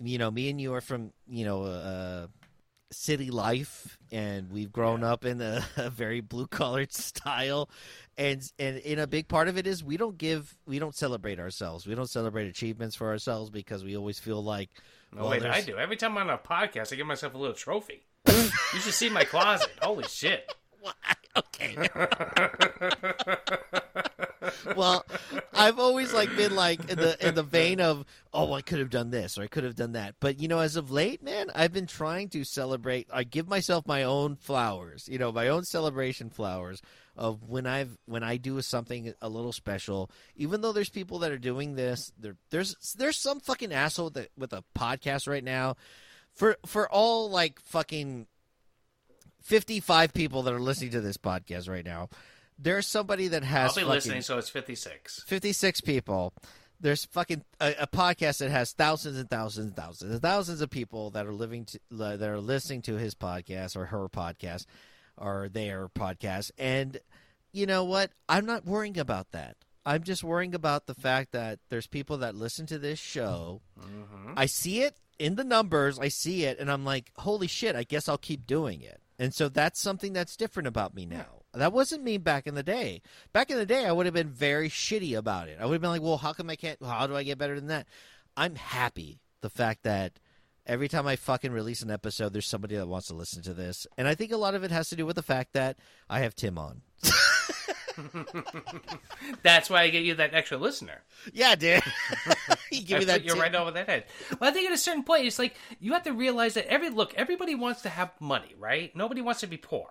you 0.00 0.18
know, 0.18 0.30
me 0.30 0.50
and 0.50 0.60
you 0.60 0.74
are 0.74 0.80
from 0.80 1.12
you 1.26 1.44
know, 1.44 1.64
uh, 1.64 2.26
city 2.92 3.30
life, 3.30 3.98
and 4.12 4.50
we've 4.50 4.72
grown 4.72 5.02
up 5.02 5.24
in 5.24 5.40
a, 5.40 5.64
a 5.76 5.90
very 5.90 6.20
blue 6.20 6.46
collared 6.46 6.92
style, 6.92 7.68
and 8.16 8.48
and 8.58 8.78
in 8.78 8.98
a 8.98 9.06
big 9.06 9.28
part 9.28 9.48
of 9.48 9.58
it 9.58 9.66
is 9.66 9.82
we 9.82 9.96
don't 9.96 10.16
give, 10.16 10.56
we 10.66 10.78
don't 10.78 10.94
celebrate 10.94 11.40
ourselves, 11.40 11.86
we 11.86 11.94
don't 11.94 12.10
celebrate 12.10 12.46
achievements 12.46 12.94
for 12.96 13.08
ourselves 13.08 13.50
because 13.50 13.84
we 13.84 13.96
always 13.96 14.18
feel 14.18 14.42
like. 14.42 14.70
No, 15.12 15.22
well, 15.22 15.30
wait, 15.30 15.44
I 15.44 15.60
do. 15.60 15.76
Every 15.76 15.96
time 15.96 16.16
I'm 16.18 16.28
on 16.28 16.34
a 16.34 16.38
podcast, 16.38 16.92
I 16.92 16.96
give 16.96 17.06
myself 17.06 17.34
a 17.34 17.38
little 17.38 17.54
trophy. 17.54 18.02
you 18.26 18.80
should 18.80 18.94
see 18.94 19.08
my 19.08 19.24
closet. 19.24 19.70
Holy 19.80 20.04
shit. 20.04 20.52
okay. 21.36 21.88
well, 24.76 25.04
I've 25.52 25.78
always 25.78 26.12
like 26.12 26.34
been 26.36 26.54
like 26.54 26.90
in 26.90 26.98
the 26.98 27.26
in 27.26 27.34
the 27.34 27.42
vein 27.42 27.80
of 27.80 28.04
oh 28.32 28.52
I 28.52 28.62
could 28.62 28.78
have 28.78 28.90
done 28.90 29.10
this 29.10 29.38
or 29.38 29.42
I 29.42 29.46
could 29.46 29.64
have 29.64 29.76
done 29.76 29.92
that, 29.92 30.16
but 30.20 30.40
you 30.40 30.48
know 30.48 30.60
as 30.60 30.76
of 30.76 30.90
late, 30.90 31.22
man, 31.22 31.50
I've 31.54 31.72
been 31.72 31.86
trying 31.86 32.28
to 32.30 32.44
celebrate. 32.44 33.08
I 33.12 33.24
give 33.24 33.48
myself 33.48 33.86
my 33.86 34.02
own 34.02 34.36
flowers, 34.36 35.08
you 35.08 35.18
know, 35.18 35.32
my 35.32 35.48
own 35.48 35.64
celebration 35.64 36.30
flowers 36.30 36.82
of 37.16 37.48
when 37.48 37.66
I've 37.66 37.96
when 38.06 38.22
I 38.22 38.36
do 38.36 38.60
something 38.62 39.12
a 39.20 39.28
little 39.28 39.52
special. 39.52 40.10
Even 40.36 40.60
though 40.60 40.72
there's 40.72 40.90
people 40.90 41.20
that 41.20 41.32
are 41.32 41.38
doing 41.38 41.74
this, 41.74 42.12
there 42.18 42.36
there's 42.50 42.76
there's 42.96 43.16
some 43.16 43.40
fucking 43.40 43.72
asshole 43.72 44.10
that 44.10 44.30
with 44.36 44.52
a 44.52 44.64
podcast 44.76 45.28
right 45.28 45.44
now. 45.44 45.76
For 46.34 46.56
for 46.66 46.90
all 46.90 47.30
like 47.30 47.60
fucking 47.60 48.26
55 49.44 50.12
people 50.12 50.42
that 50.42 50.54
are 50.54 50.60
listening 50.60 50.90
to 50.92 51.00
this 51.00 51.16
podcast 51.16 51.68
right 51.68 51.84
now. 51.84 52.08
There's 52.58 52.86
somebody 52.86 53.28
that 53.28 53.44
has 53.44 53.70
I'll 53.70 53.74
be 53.74 53.80
fucking 53.82 53.94
listening, 53.94 54.22
so 54.22 54.38
it's 54.38 54.48
56. 54.48 55.24
56 55.26 55.80
people. 55.82 56.32
There's 56.80 57.04
fucking 57.06 57.44
a, 57.60 57.74
a 57.80 57.86
podcast 57.86 58.38
that 58.38 58.50
has 58.50 58.72
thousands 58.72 59.18
and 59.18 59.28
thousands 59.28 59.68
and 59.68 59.76
thousands 59.76 60.12
and 60.12 60.22
thousands 60.22 60.60
of 60.60 60.70
people 60.70 61.10
that 61.10 61.26
are 61.26 61.32
living 61.32 61.66
to, 61.66 61.80
that 61.90 62.22
are 62.22 62.40
listening 62.40 62.82
to 62.82 62.94
his 62.94 63.14
podcast 63.14 63.76
or 63.76 63.86
her 63.86 64.08
podcast 64.08 64.66
or 65.16 65.48
their 65.48 65.88
podcast. 65.88 66.50
And 66.58 66.98
you 67.52 67.66
know 67.66 67.84
what? 67.84 68.10
I'm 68.28 68.46
not 68.46 68.64
worrying 68.64 68.98
about 68.98 69.32
that. 69.32 69.56
I'm 69.86 70.02
just 70.02 70.24
worrying 70.24 70.54
about 70.54 70.86
the 70.86 70.94
fact 70.94 71.32
that 71.32 71.58
there's 71.68 71.86
people 71.86 72.18
that 72.18 72.34
listen 72.34 72.66
to 72.66 72.78
this 72.78 72.98
show. 72.98 73.60
Mm-hmm. 73.78 74.32
I 74.36 74.46
see 74.46 74.80
it 74.80 74.96
in 75.18 75.34
the 75.34 75.44
numbers. 75.44 75.98
I 75.98 76.08
see 76.08 76.44
it, 76.44 76.58
and 76.58 76.70
I'm 76.70 76.84
like, 76.84 77.10
holy 77.16 77.46
shit! 77.46 77.76
I 77.76 77.84
guess 77.84 78.08
I'll 78.08 78.16
keep 78.16 78.46
doing 78.46 78.80
it. 78.80 79.00
And 79.18 79.32
so 79.32 79.48
that's 79.48 79.80
something 79.80 80.12
that's 80.12 80.36
different 80.36 80.66
about 80.66 80.94
me 80.94 81.06
now. 81.06 81.42
That 81.52 81.72
wasn't 81.72 82.02
me 82.02 82.18
back 82.18 82.46
in 82.46 82.54
the 82.54 82.64
day. 82.64 83.00
Back 83.32 83.50
in 83.50 83.56
the 83.56 83.66
day, 83.66 83.86
I 83.86 83.92
would 83.92 84.06
have 84.06 84.14
been 84.14 84.30
very 84.30 84.68
shitty 84.68 85.16
about 85.16 85.48
it. 85.48 85.58
I 85.60 85.66
would 85.66 85.74
have 85.74 85.80
been 85.80 85.90
like, 85.90 86.02
well, 86.02 86.16
how 86.16 86.32
come 86.32 86.50
I 86.50 86.56
can't? 86.56 86.82
How 86.84 87.06
do 87.06 87.16
I 87.16 87.22
get 87.22 87.38
better 87.38 87.54
than 87.54 87.68
that? 87.68 87.86
I'm 88.36 88.56
happy 88.56 89.20
the 89.40 89.50
fact 89.50 89.84
that 89.84 90.18
every 90.66 90.88
time 90.88 91.06
I 91.06 91.14
fucking 91.14 91.52
release 91.52 91.82
an 91.82 91.90
episode, 91.90 92.32
there's 92.32 92.48
somebody 92.48 92.76
that 92.76 92.88
wants 92.88 93.06
to 93.08 93.14
listen 93.14 93.42
to 93.44 93.54
this. 93.54 93.86
And 93.96 94.08
I 94.08 94.16
think 94.16 94.32
a 94.32 94.36
lot 94.36 94.54
of 94.54 94.64
it 94.64 94.72
has 94.72 94.88
to 94.88 94.96
do 94.96 95.06
with 95.06 95.16
the 95.16 95.22
fact 95.22 95.52
that 95.52 95.78
I 96.10 96.20
have 96.20 96.34
Tim 96.34 96.58
on. 96.58 96.82
That's 99.42 99.70
why 99.70 99.82
I 99.82 99.88
get 99.90 100.02
you 100.04 100.14
that 100.16 100.34
extra 100.34 100.56
listener. 100.58 101.02
Yeah, 101.32 101.54
dude. 101.54 101.82
you 102.70 102.82
give 102.82 102.96
I 102.96 102.98
me 103.00 103.04
that. 103.06 103.24
you 103.24 103.30
Tim- 103.30 103.40
right 103.40 103.54
over 103.54 103.70
that 103.72 103.88
head. 103.88 104.04
Well, 104.40 104.50
I 104.50 104.52
think 104.52 104.66
at 104.68 104.74
a 104.74 104.78
certain 104.78 105.04
point, 105.04 105.26
it's 105.26 105.38
like 105.38 105.54
you 105.80 105.92
have 105.92 106.02
to 106.04 106.12
realize 106.12 106.54
that 106.54 106.66
every 106.66 106.90
look, 106.90 107.14
everybody 107.14 107.54
wants 107.54 107.82
to 107.82 107.88
have 107.88 108.10
money, 108.20 108.54
right? 108.58 108.94
Nobody 108.96 109.20
wants 109.20 109.40
to 109.40 109.46
be 109.46 109.56
poor. 109.56 109.90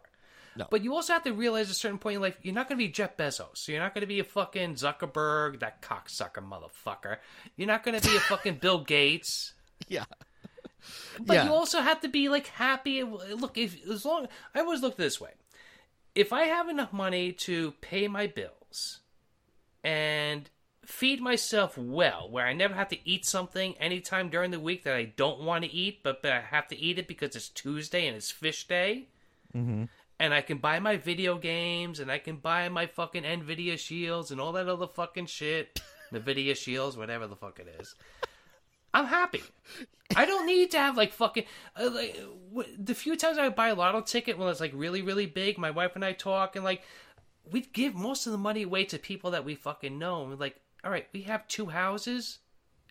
No. 0.55 0.67
But 0.69 0.83
you 0.83 0.93
also 0.93 1.13
have 1.13 1.23
to 1.23 1.33
realize 1.33 1.67
at 1.67 1.71
a 1.71 1.75
certain 1.79 1.97
point 1.97 2.15
in 2.17 2.21
life, 2.21 2.37
you're 2.43 2.53
not 2.53 2.69
going 2.69 2.77
to 2.77 2.85
be 2.85 2.91
Jeff 2.91 3.17
Bezos. 3.17 3.57
So 3.57 3.71
You're 3.71 3.81
not 3.81 3.95
going 3.95 4.01
to 4.01 4.07
be 4.07 4.19
a 4.19 4.23
fucking 4.23 4.75
Zuckerberg, 4.75 5.61
that 5.61 5.81
cocksucker 5.81 6.43
motherfucker. 6.47 7.17
You're 7.55 7.67
not 7.67 7.83
going 7.83 7.99
to 7.99 8.07
be 8.07 8.15
a 8.15 8.19
fucking 8.19 8.55
Bill 8.55 8.79
Gates. 8.83 9.53
Yeah. 9.89 10.05
But 11.19 11.33
Yeah. 11.35 11.45
you 11.45 11.51
also 11.51 11.81
have 11.81 12.01
to 12.01 12.07
be 12.07 12.29
like 12.29 12.47
happy. 12.47 13.03
Look, 13.03 13.57
if 13.57 13.85
as 13.89 14.05
long 14.05 14.27
I 14.55 14.59
always 14.59 14.81
look 14.81 14.95
this 14.95 15.19
way, 15.19 15.31
if 16.15 16.31
I 16.31 16.43
have 16.43 16.69
enough 16.69 16.93
money 16.93 17.31
to 17.31 17.71
pay 17.81 18.07
my 18.07 18.27
bills 18.27 18.99
and 19.83 20.49
feed 20.85 21.21
myself 21.21 21.77
well, 21.77 22.29
where 22.29 22.45
I 22.45 22.53
never 22.53 22.73
have 22.73 22.89
to 22.89 23.09
eat 23.09 23.25
something 23.25 23.75
anytime 23.77 24.29
during 24.29 24.51
the 24.51 24.59
week 24.59 24.83
that 24.83 24.95
I 24.95 25.05
don't 25.05 25.41
want 25.41 25.63
to 25.63 25.71
eat, 25.73 26.03
but, 26.03 26.21
but 26.21 26.31
I 26.31 26.41
have 26.41 26.67
to 26.69 26.77
eat 26.77 26.99
it 26.99 27.07
because 27.07 27.35
it's 27.35 27.49
Tuesday 27.49 28.07
and 28.07 28.15
it's 28.15 28.31
fish 28.31 28.67
day. 28.67 29.07
Mm-hmm. 29.55 29.85
And 30.19 30.33
I 30.33 30.41
can 30.41 30.59
buy 30.59 30.79
my 30.79 30.97
video 30.97 31.37
games, 31.37 31.99
and 31.99 32.11
I 32.11 32.19
can 32.19 32.37
buy 32.37 32.69
my 32.69 32.85
fucking 32.85 33.23
Nvidia 33.23 33.77
shields 33.77 34.31
and 34.31 34.39
all 34.39 34.53
that 34.53 34.69
other 34.69 34.87
fucking 34.87 35.25
shit. 35.25 35.81
Nvidia 36.13 36.55
shields, 36.55 36.95
whatever 36.95 37.27
the 37.27 37.35
fuck 37.35 37.59
it 37.59 37.75
is. 37.79 37.95
I'm 38.93 39.05
happy. 39.05 39.41
I 40.15 40.25
don't 40.25 40.45
need 40.45 40.71
to 40.71 40.77
have 40.77 40.95
like 40.97 41.13
fucking 41.13 41.45
uh, 41.75 41.89
like 41.91 42.15
w- 42.53 42.77
the 42.77 42.93
few 42.93 43.15
times 43.15 43.37
I 43.37 43.49
buy 43.49 43.69
a 43.69 43.75
lotto 43.75 44.01
ticket 44.01 44.37
when 44.37 44.47
it's 44.49 44.59
like 44.59 44.71
really 44.75 45.01
really 45.01 45.25
big. 45.25 45.57
My 45.57 45.71
wife 45.71 45.95
and 45.95 46.05
I 46.05 46.13
talk 46.13 46.55
and 46.55 46.63
like 46.63 46.83
we'd 47.49 47.73
give 47.73 47.95
most 47.95 48.25
of 48.25 48.31
the 48.31 48.37
money 48.37 48.63
away 48.63 48.85
to 48.85 48.99
people 48.99 49.31
that 49.31 49.45
we 49.45 49.55
fucking 49.55 49.97
know. 49.97 50.21
And 50.21 50.29
we're 50.29 50.37
like, 50.37 50.55
all 50.83 50.91
right, 50.91 51.07
we 51.13 51.23
have 51.23 51.47
two 51.47 51.67
houses. 51.67 52.39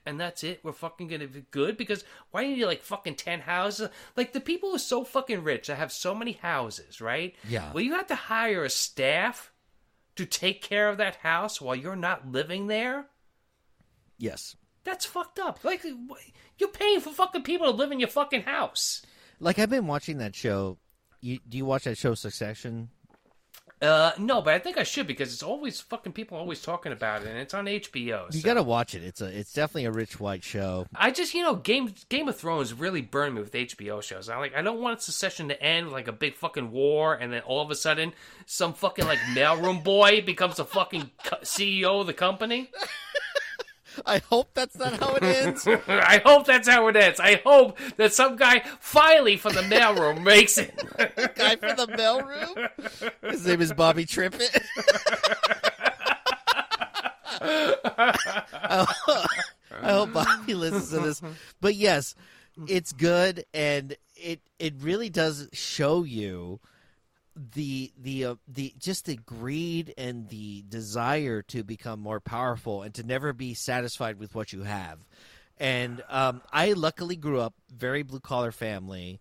And 0.05 0.19
that's 0.19 0.43
it. 0.43 0.59
We're 0.65 0.73
fucking 0.73 1.07
gonna 1.07 1.29
be 1.29 1.45
good 1.53 1.77
because 1.77 2.03
why 2.33 2.43
do 2.43 2.49
you 2.51 2.57
need 2.57 2.65
like 2.65 2.83
fucking 2.83 3.15
ten 3.15 3.39
houses? 3.39 3.89
Like 4.17 4.33
the 4.33 4.41
people 4.41 4.71
who 4.71 4.75
are 4.77 4.81
so 4.81 5.05
fucking 5.05 5.45
rich 5.45 5.69
that 5.69 5.77
have 5.77 5.93
so 5.93 6.13
many 6.13 6.33
houses, 6.33 7.01
right? 7.01 7.37
Yeah. 7.49 7.73
Well, 7.73 7.85
you 7.85 7.93
have 7.95 8.09
to 8.09 8.17
hire 8.17 8.65
a 8.65 8.71
staff 8.71 9.53
to 10.17 10.27
take 10.27 10.61
care 10.61 10.89
of 10.89 10.99
that 10.99 11.17
house 11.17 11.61
while 11.61 11.77
you're 11.77 11.95
not 11.95 12.33
living 12.33 12.67
there. 12.67 13.07
Yes. 14.19 14.57
That's 14.85 15.05
fucked 15.05 15.39
up. 15.39 15.63
Like 15.65 15.85
you're 16.59 16.69
paying 16.69 17.01
for 17.01 17.11
fucking 17.11 17.43
people 17.43 17.67
to 17.67 17.77
live 17.77 17.93
in 17.93 18.01
your 18.01 18.09
fucking 18.09 18.43
house. 18.43 19.03
Like 19.41 19.59
I've 19.59 19.71
been 19.71 19.87
watching 19.87 20.19
that 20.19 20.35
show. 20.35 20.79
You, 21.21 21.39
do 21.49 21.57
you 21.57 21.65
watch 21.65 21.85
that 21.85 21.99
show 21.99 22.15
Succession? 22.15 22.91
Uh, 23.83 24.13
no, 24.17 24.41
but 24.41 24.55
I 24.55 24.61
think 24.61 24.79
I 24.79 24.85
should 24.85 25.09
because 25.09 25.33
it's 25.33 25.43
always 25.43 25.81
fucking 25.81 26.13
people 26.13 26.39
always 26.39 26.63
talking 26.63 26.93
about 26.93 27.23
it, 27.23 27.29
and 27.29 27.39
it's 27.39 27.53
on 27.53 27.65
HBO. 27.67 28.33
You 28.33 28.41
got 28.41 28.55
to 28.55 28.63
watch 28.63 28.95
it. 28.95 29.03
It's 29.03 29.21
a 29.21 29.27
it's 29.27 29.53
definitely 29.53 29.87
a 29.87 29.91
rich 29.91 30.21
white 30.21 30.45
show. 30.45 30.87
I 30.95 31.11
just 31.11 31.35
you 31.35 31.43
know 31.43 31.57
Game 31.57 31.93
Game 32.09 32.29
of 32.29 32.37
Thrones 32.37 32.73
really 32.73 33.03
burned 33.03 33.35
me 33.35 33.41
with 33.41 33.51
HBO 33.51 34.01
shows. 34.01 34.29
I 34.29 34.37
like 34.39 34.55
I 34.55 34.63
don't 34.63 34.81
want 34.81 35.03
Succession 35.03 35.49
to 35.49 35.61
end 35.61 35.91
like 35.91 36.07
a 36.07 36.13
big 36.13 36.37
fucking 36.37 36.71
war, 36.71 37.15
and 37.15 37.33
then 37.33 37.41
all 37.41 37.61
of 37.61 37.73
a 37.73 37.75
sudden 37.75 38.13
some 38.47 38.73
fucking 38.73 39.05
like 39.05 39.19
mailroom 39.35 39.83
boy 39.83 40.23
becomes 40.23 40.59
the 40.59 40.65
fucking 40.65 41.11
co- 41.25 41.39
CEO 41.39 42.01
of 42.01 42.07
the 42.07 42.15
company. 42.15 42.71
I 44.07 44.19
hope 44.19 44.55
that's 44.55 44.77
not 44.77 44.99
how 44.99 45.15
it 45.15 45.23
ends. 45.23 45.67
I 45.89 46.23
hope 46.25 46.47
that's 46.47 46.69
how 46.69 46.89
it 46.89 46.97
ends. 46.97 47.21
I 47.21 47.41
hope 47.45 47.79
that 47.97 48.13
some 48.13 48.37
guy 48.37 48.63
finally 48.81 49.37
from 49.37 49.55
the 49.55 49.63
mailroom 49.63 50.23
makes 50.23 50.59
it. 50.59 50.75
Guy 51.35 51.57
from 51.57 51.77
the 51.77 51.87
mailroom. 51.87 53.31
His 53.31 53.47
name 53.47 53.61
is 53.61 53.73
Bobby 53.73 54.05
Trippett. 54.05 54.59
I 59.83 59.93
hope 59.93 60.13
Bobby 60.13 60.55
listens 60.55 60.91
to 60.91 61.01
this. 61.01 61.23
But 61.61 61.75
yes, 61.75 62.15
it's 62.69 62.93
good, 62.93 63.45
and 63.55 63.97
it 64.17 64.41
it 64.59 64.75
really 64.81 65.11
does 65.11 65.49
show 65.53 66.05
you 66.05 66.61
the 67.35 67.93
the 67.99 68.25
uh, 68.25 68.35
the 68.47 68.75
just 68.79 69.07
the 69.07 69.17
greed 69.17 69.95
and 69.97 70.29
the 70.29 70.65
desire 70.69 71.43
to 71.43 71.65
become 71.65 72.01
more 72.01 72.21
powerful 72.21 72.83
and 72.83 72.95
to 72.95 73.03
never 73.03 73.33
be 73.33 73.55
satisfied 73.55 74.19
with 74.19 74.35
what 74.35 74.53
you 74.53 74.63
have. 74.63 75.07
And 75.59 76.03
um, 76.09 76.43
I 76.53 76.73
luckily 76.73 77.17
grew 77.17 77.41
up 77.41 77.55
very 77.75 78.03
blue 78.03 78.21
collar 78.21 78.53
family, 78.53 79.21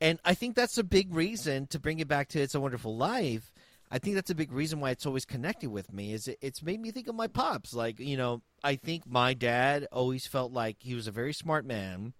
and 0.00 0.18
I 0.24 0.34
think 0.34 0.54
that's 0.56 0.78
a 0.78 0.84
big 0.84 1.14
reason 1.14 1.66
to 1.68 1.78
bring 1.78 1.98
it 2.00 2.08
back 2.08 2.28
to 2.28 2.40
"It's 2.40 2.54
a 2.54 2.60
Wonderful 2.60 2.96
Life." 2.96 3.52
I 3.90 3.98
think 3.98 4.16
that's 4.16 4.30
a 4.30 4.34
big 4.34 4.50
reason 4.50 4.80
why 4.80 4.90
it's 4.90 5.06
always 5.06 5.24
connected 5.24 5.70
with 5.70 5.92
me. 5.92 6.12
Is 6.12 6.28
it, 6.28 6.38
it's 6.42 6.62
made 6.62 6.80
me 6.80 6.90
think 6.90 7.08
of 7.08 7.14
my 7.14 7.28
pops. 7.28 7.72
Like 7.72 7.98
you 7.98 8.16
know, 8.16 8.42
I 8.62 8.76
think 8.76 9.06
my 9.06 9.32
dad 9.32 9.86
always 9.92 10.26
felt 10.26 10.52
like 10.52 10.76
he 10.80 10.94
was 10.94 11.06
a 11.06 11.12
very 11.12 11.32
smart 11.32 11.64
man, 11.64 12.12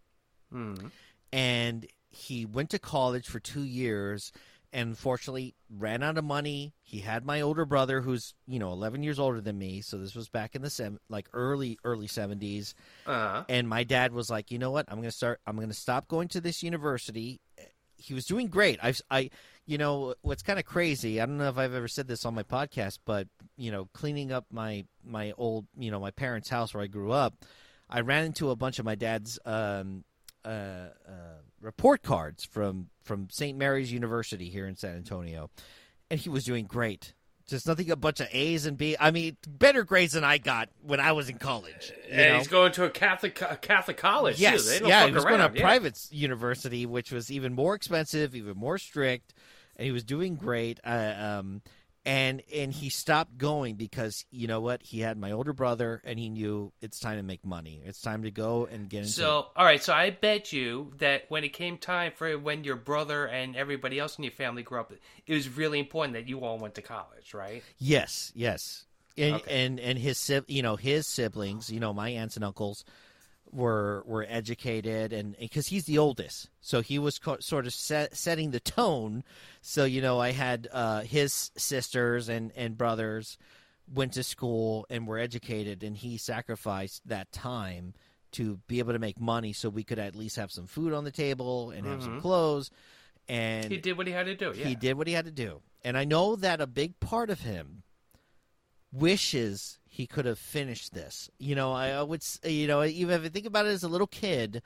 and 1.32 1.86
he 2.08 2.46
went 2.46 2.70
to 2.70 2.78
college 2.78 3.26
for 3.26 3.40
two 3.40 3.64
years 3.64 4.32
and 4.72 4.88
unfortunately 4.90 5.54
ran 5.70 6.02
out 6.02 6.18
of 6.18 6.24
money. 6.24 6.74
He 6.82 7.00
had 7.00 7.24
my 7.24 7.40
older 7.40 7.64
brother 7.64 8.00
who's 8.00 8.34
you 8.46 8.58
know 8.58 8.72
11 8.72 9.02
years 9.02 9.18
older 9.18 9.40
than 9.40 9.58
me 9.58 9.80
so 9.80 9.98
this 9.98 10.14
was 10.14 10.28
back 10.28 10.54
in 10.54 10.62
the 10.62 10.70
seven, 10.70 10.98
like 11.08 11.28
early 11.32 11.78
early 11.84 12.06
70s 12.08 12.74
Uh, 13.06 13.44
and 13.48 13.68
my 13.68 13.84
dad 13.84 14.12
was 14.12 14.30
like 14.30 14.50
you 14.50 14.58
know 14.58 14.70
what? 14.70 14.86
I'm 14.88 14.96
going 14.96 15.08
to 15.08 15.16
start 15.16 15.40
i'm 15.46 15.56
going 15.56 15.68
to 15.68 15.74
stop 15.74 16.08
going 16.08 16.28
to 16.28 16.40
this 16.40 16.62
university. 16.62 17.40
He 17.98 18.12
was 18.14 18.26
doing 18.26 18.48
great. 18.48 18.78
I 18.82 18.94
i 19.10 19.30
you 19.64 19.78
know 19.78 20.14
what's 20.22 20.42
kind 20.42 20.58
of 20.60 20.64
crazy 20.64 21.20
i 21.20 21.26
don't 21.26 21.38
know 21.38 21.48
if 21.48 21.58
i've 21.58 21.74
ever 21.74 21.88
said 21.88 22.06
this 22.06 22.24
on 22.24 22.34
my 22.36 22.44
podcast 22.44 23.00
but 23.04 23.26
you 23.56 23.72
know 23.72 23.88
cleaning 23.92 24.30
up 24.30 24.46
my 24.52 24.84
my 25.04 25.32
old 25.36 25.66
you 25.76 25.90
know 25.90 25.98
my 25.98 26.12
parents 26.12 26.48
house 26.48 26.72
where 26.72 26.84
i 26.84 26.86
grew 26.86 27.10
up 27.10 27.34
i 27.90 27.98
ran 28.00 28.24
into 28.24 28.50
a 28.50 28.54
bunch 28.54 28.78
of 28.78 28.84
my 28.84 28.94
dad's 28.94 29.40
um 29.44 30.04
uh, 30.44 30.48
uh, 31.08 31.40
report 31.66 32.02
cards 32.02 32.44
from 32.44 32.88
from 33.02 33.28
St. 33.30 33.58
Mary's 33.58 33.92
University 33.92 34.48
here 34.48 34.66
in 34.66 34.76
San 34.76 34.96
Antonio, 34.96 35.50
and 36.10 36.18
he 36.18 36.30
was 36.30 36.44
doing 36.44 36.64
great. 36.64 37.12
Just 37.48 37.66
nothing 37.66 37.90
a 37.90 37.96
bunch 37.96 38.18
of 38.20 38.28
A's 38.32 38.66
and 38.66 38.76
B. 38.76 38.96
I 38.98 39.10
mean, 39.10 39.36
better 39.46 39.84
grades 39.84 40.14
than 40.14 40.24
I 40.24 40.38
got 40.38 40.68
when 40.82 40.98
I 40.98 41.12
was 41.12 41.28
in 41.28 41.38
college. 41.38 41.92
you 42.08 42.14
and 42.14 42.32
know? 42.32 42.38
he's 42.38 42.48
going 42.48 42.72
to 42.72 42.84
a 42.84 42.90
Catholic 42.90 43.40
a 43.42 43.56
Catholic 43.56 43.96
college. 43.96 44.40
yes, 44.40 44.80
yeah, 44.80 45.06
he 45.06 45.12
was 45.12 45.24
around. 45.24 45.38
going 45.38 45.50
to 45.50 45.54
a 45.54 45.58
yeah. 45.58 45.62
private 45.62 45.98
university, 46.10 46.86
which 46.86 47.12
was 47.12 47.30
even 47.30 47.52
more 47.52 47.74
expensive, 47.74 48.34
even 48.34 48.56
more 48.56 48.78
strict, 48.78 49.34
and 49.76 49.84
he 49.84 49.92
was 49.92 50.04
doing 50.04 50.36
great. 50.36 50.80
Uh, 50.84 51.14
um, 51.16 51.62
and 52.06 52.42
and 52.54 52.72
he 52.72 52.88
stopped 52.88 53.36
going 53.36 53.74
because 53.74 54.24
you 54.30 54.46
know 54.46 54.60
what? 54.60 54.82
He 54.82 55.00
had 55.00 55.18
my 55.18 55.32
older 55.32 55.52
brother, 55.52 56.00
and 56.04 56.18
he 56.18 56.28
knew 56.30 56.72
it's 56.80 57.00
time 57.00 57.16
to 57.16 57.22
make 57.24 57.44
money. 57.44 57.82
It's 57.84 58.00
time 58.00 58.22
to 58.22 58.30
go 58.30 58.66
and 58.70 58.88
get 58.88 58.98
into. 59.00 59.10
So, 59.10 59.46
all 59.56 59.64
right. 59.64 59.82
So 59.82 59.92
I 59.92 60.10
bet 60.10 60.52
you 60.52 60.92
that 60.98 61.24
when 61.28 61.42
it 61.42 61.52
came 61.52 61.76
time 61.78 62.12
for 62.14 62.38
when 62.38 62.62
your 62.62 62.76
brother 62.76 63.26
and 63.26 63.56
everybody 63.56 63.98
else 63.98 64.16
in 64.16 64.24
your 64.24 64.32
family 64.32 64.62
grew 64.62 64.78
up, 64.80 64.92
it 65.26 65.34
was 65.34 65.48
really 65.48 65.80
important 65.80 66.14
that 66.14 66.28
you 66.28 66.40
all 66.40 66.58
went 66.58 66.76
to 66.76 66.82
college, 66.82 67.34
right? 67.34 67.64
Yes, 67.78 68.30
yes, 68.36 68.84
and 69.18 69.34
Okay. 69.36 69.64
and 69.64 69.80
and 69.80 69.98
his 69.98 70.30
you 70.46 70.62
know 70.62 70.76
his 70.76 71.08
siblings, 71.08 71.70
you 71.70 71.80
know 71.80 71.92
my 71.92 72.10
aunts 72.10 72.36
and 72.36 72.44
uncles 72.44 72.84
were 73.52 74.02
were 74.06 74.26
educated, 74.28 75.12
and 75.12 75.36
because 75.38 75.68
he's 75.68 75.84
the 75.84 75.98
oldest, 75.98 76.50
so 76.60 76.80
he 76.80 76.98
was 76.98 77.18
co- 77.18 77.38
sort 77.40 77.66
of 77.66 77.72
set, 77.74 78.16
setting 78.16 78.50
the 78.50 78.60
tone. 78.60 79.24
So 79.60 79.84
you 79.84 80.00
know 80.02 80.20
I 80.20 80.32
had 80.32 80.68
uh, 80.72 81.00
his 81.02 81.50
sisters 81.56 82.28
and 82.28 82.52
and 82.56 82.76
brothers 82.76 83.38
went 83.92 84.12
to 84.14 84.22
school 84.22 84.86
and 84.90 85.06
were 85.06 85.18
educated, 85.18 85.82
and 85.82 85.96
he 85.96 86.16
sacrificed 86.18 87.06
that 87.08 87.30
time 87.32 87.94
to 88.32 88.58
be 88.66 88.80
able 88.80 88.92
to 88.92 88.98
make 88.98 89.20
money, 89.20 89.52
so 89.52 89.68
we 89.68 89.84
could 89.84 89.98
at 89.98 90.16
least 90.16 90.36
have 90.36 90.50
some 90.50 90.66
food 90.66 90.92
on 90.92 91.04
the 91.04 91.10
table 91.12 91.70
and 91.70 91.86
have 91.86 92.02
some 92.02 92.20
clothes. 92.20 92.70
And 93.28 93.64
Mm-hmm. 93.64 93.72
He 93.74 93.80
did 93.80 93.96
what 93.96 94.06
he 94.06 94.12
had 94.12 94.26
to 94.26 94.34
do. 94.36 94.52
Yeah. 94.54 94.66
he 94.66 94.74
did 94.74 94.94
what 94.98 95.06
he 95.06 95.12
had 95.12 95.24
to 95.24 95.30
do. 95.32 95.60
And 95.84 95.96
I 95.96 96.04
know 96.04 96.36
that 96.36 96.60
a 96.60 96.66
big 96.66 96.98
part 97.00 97.30
of 97.30 97.40
him 97.40 97.82
wishes 98.92 99.78
he 99.96 100.06
could 100.06 100.26
have 100.26 100.38
finished 100.38 100.92
this. 100.92 101.30
You 101.38 101.54
know, 101.54 101.72
I, 101.72 102.02
would, 102.02 102.22
you 102.44 102.66
know, 102.66 102.84
even 102.84 103.14
if 103.14 103.24
I 103.24 103.28
think 103.30 103.46
about 103.46 103.64
it 103.64 103.70
as 103.70 103.82
a 103.82 103.88
little 103.88 104.06
kid 104.06 104.60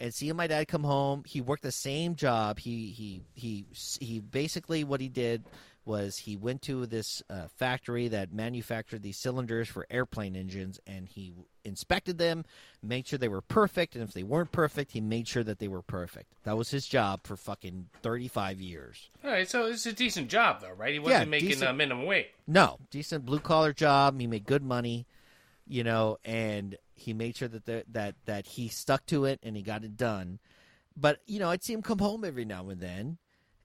and 0.00 0.12
seeing 0.12 0.34
my 0.34 0.48
dad 0.48 0.66
come 0.66 0.82
home, 0.82 1.22
he 1.24 1.40
worked 1.40 1.62
the 1.62 1.70
same 1.70 2.16
job. 2.16 2.58
He, 2.58 2.88
he, 2.90 3.22
he, 3.34 3.66
he 4.00 4.18
basically 4.18 4.82
what 4.82 5.00
he 5.00 5.08
did 5.08 5.44
was 5.86 6.18
he 6.18 6.36
went 6.36 6.62
to 6.62 6.86
this 6.86 7.22
uh, 7.28 7.48
factory 7.56 8.08
that 8.08 8.32
manufactured 8.32 9.02
these 9.02 9.18
cylinders 9.18 9.68
for 9.68 9.86
airplane 9.90 10.34
engines 10.34 10.80
and 10.86 11.08
he 11.08 11.32
inspected 11.64 12.18
them, 12.18 12.44
made 12.82 13.06
sure 13.06 13.18
they 13.18 13.28
were 13.28 13.40
perfect. 13.40 13.94
And 13.94 14.02
if 14.04 14.12
they 14.12 14.22
weren't 14.22 14.52
perfect, 14.52 14.92
he 14.92 15.00
made 15.00 15.26
sure 15.28 15.42
that 15.44 15.58
they 15.58 15.68
were 15.68 15.82
perfect. 15.82 16.32
That 16.44 16.56
was 16.56 16.70
his 16.70 16.86
job 16.86 17.20
for 17.24 17.36
fucking 17.36 17.88
35 18.02 18.60
years. 18.60 19.10
All 19.24 19.30
right. 19.30 19.48
So 19.48 19.66
it's 19.66 19.86
a 19.86 19.92
decent 19.92 20.28
job, 20.28 20.60
though, 20.60 20.72
right? 20.72 20.92
He 20.92 20.98
wasn't 20.98 21.20
Yeah, 21.26 21.30
making 21.30 21.48
decent. 21.48 21.68
uh, 21.70 21.72
minimum 21.72 22.06
wage. 22.06 22.26
No, 22.46 22.78
decent 22.90 23.24
blue 23.26 23.40
collar 23.40 23.72
job. 23.72 24.18
He 24.20 24.26
made 24.26 24.44
good 24.46 24.62
money, 24.62 25.06
you 25.66 25.84
know, 25.84 26.18
and 26.24 26.76
he 26.94 27.12
made 27.12 27.36
sure 27.36 27.48
that 27.48 27.64
the, 27.66 27.84
that 27.90 28.14
that 28.26 28.46
he 28.46 28.68
stuck 28.68 29.04
to 29.06 29.24
it 29.24 29.40
and 29.42 29.56
he 29.56 29.62
got 29.62 29.84
it 29.84 29.96
done. 29.96 30.38
But 30.96 31.20
you 31.26 31.40
know, 31.40 31.50
I'd 31.50 31.62
see 31.64 31.72
him 31.72 31.82
come 31.82 31.98
home 31.98 32.24
every 32.24 32.44
now 32.44 32.68
and 32.68 32.80
then, 32.80 33.18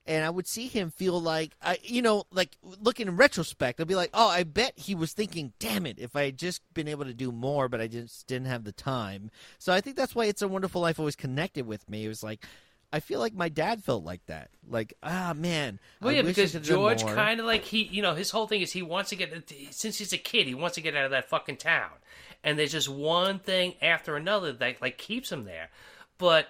and 0.10 0.26
I 0.26 0.30
would 0.32 0.48
see 0.48 0.68
him 0.68 0.90
feel 0.90 1.22
like 1.22 1.52
I, 1.62 1.78
you 1.84 2.02
know, 2.02 2.24
like 2.32 2.58
looking 2.64 3.08
in 3.08 3.16
retrospect, 3.16 3.80
I'd 3.80 3.88
be 3.88 3.94
like, 3.96 4.10
oh, 4.16 4.28
I 4.28 4.42
bet 4.44 4.74
he 4.76 4.96
was 4.96 5.14
thinking, 5.14 5.54
damn 5.60 5.86
it, 5.86 6.00
if 6.00 6.16
I 6.16 6.26
had 6.26 6.38
just 6.38 6.62
been 6.74 6.88
able 6.88 7.06
to 7.06 7.14
do 7.14 7.32
more, 7.32 7.70
but 7.70 7.80
I 7.80 7.86
just 7.86 8.26
didn't 8.26 8.48
have 8.48 8.64
the 8.64 8.72
time. 8.72 9.30
So 9.60 9.72
I 9.72 9.82
think 9.82 9.96
that's 9.96 10.16
why 10.16 10.26
it's 10.26 10.42
a 10.42 10.48
wonderful 10.48 10.82
life 10.82 10.98
always 11.00 11.16
connected 11.16 11.68
with 11.68 11.88
me. 11.90 12.04
It 12.04 12.10
was 12.10 12.24
like. 12.24 12.46
I 12.92 13.02
feel 13.02 13.20
like 13.20 13.36
my 13.36 13.50
dad 13.50 13.84
felt 13.84 14.04
like 14.04 14.26
that. 14.26 14.50
Like, 14.68 14.96
ah, 15.04 15.34
man. 15.36 15.80
Well, 16.02 16.10
I 16.10 16.16
yeah, 16.16 16.22
because 16.24 16.54
George 16.54 17.06
kind 17.06 17.40
of 17.40 17.46
like 17.46 17.64
he, 17.64 17.84
you 17.84 18.02
know, 18.02 18.16
his 18.16 18.32
whole 18.32 18.48
thing 18.48 18.62
is 18.62 18.72
he 18.72 18.82
wants 18.82 19.12
to 19.12 19.16
get 19.16 19.32
since 19.70 20.00
he's 20.00 20.12
a 20.12 20.18
kid, 20.18 20.48
he 20.48 20.56
wants 20.56 20.74
to 20.74 20.82
get 20.82 20.96
out 20.96 21.06
of 21.06 21.12
that 21.12 21.30
fucking 21.30 21.58
town, 21.58 21.92
and 22.44 22.58
there's 22.58 22.72
just 22.72 22.90
one 22.90 23.38
thing 23.38 23.76
after 23.80 24.16
another 24.16 24.54
that 24.54 24.82
like 24.82 24.98
keeps 24.98 25.32
him 25.32 25.44
there. 25.44 25.70
But 26.18 26.48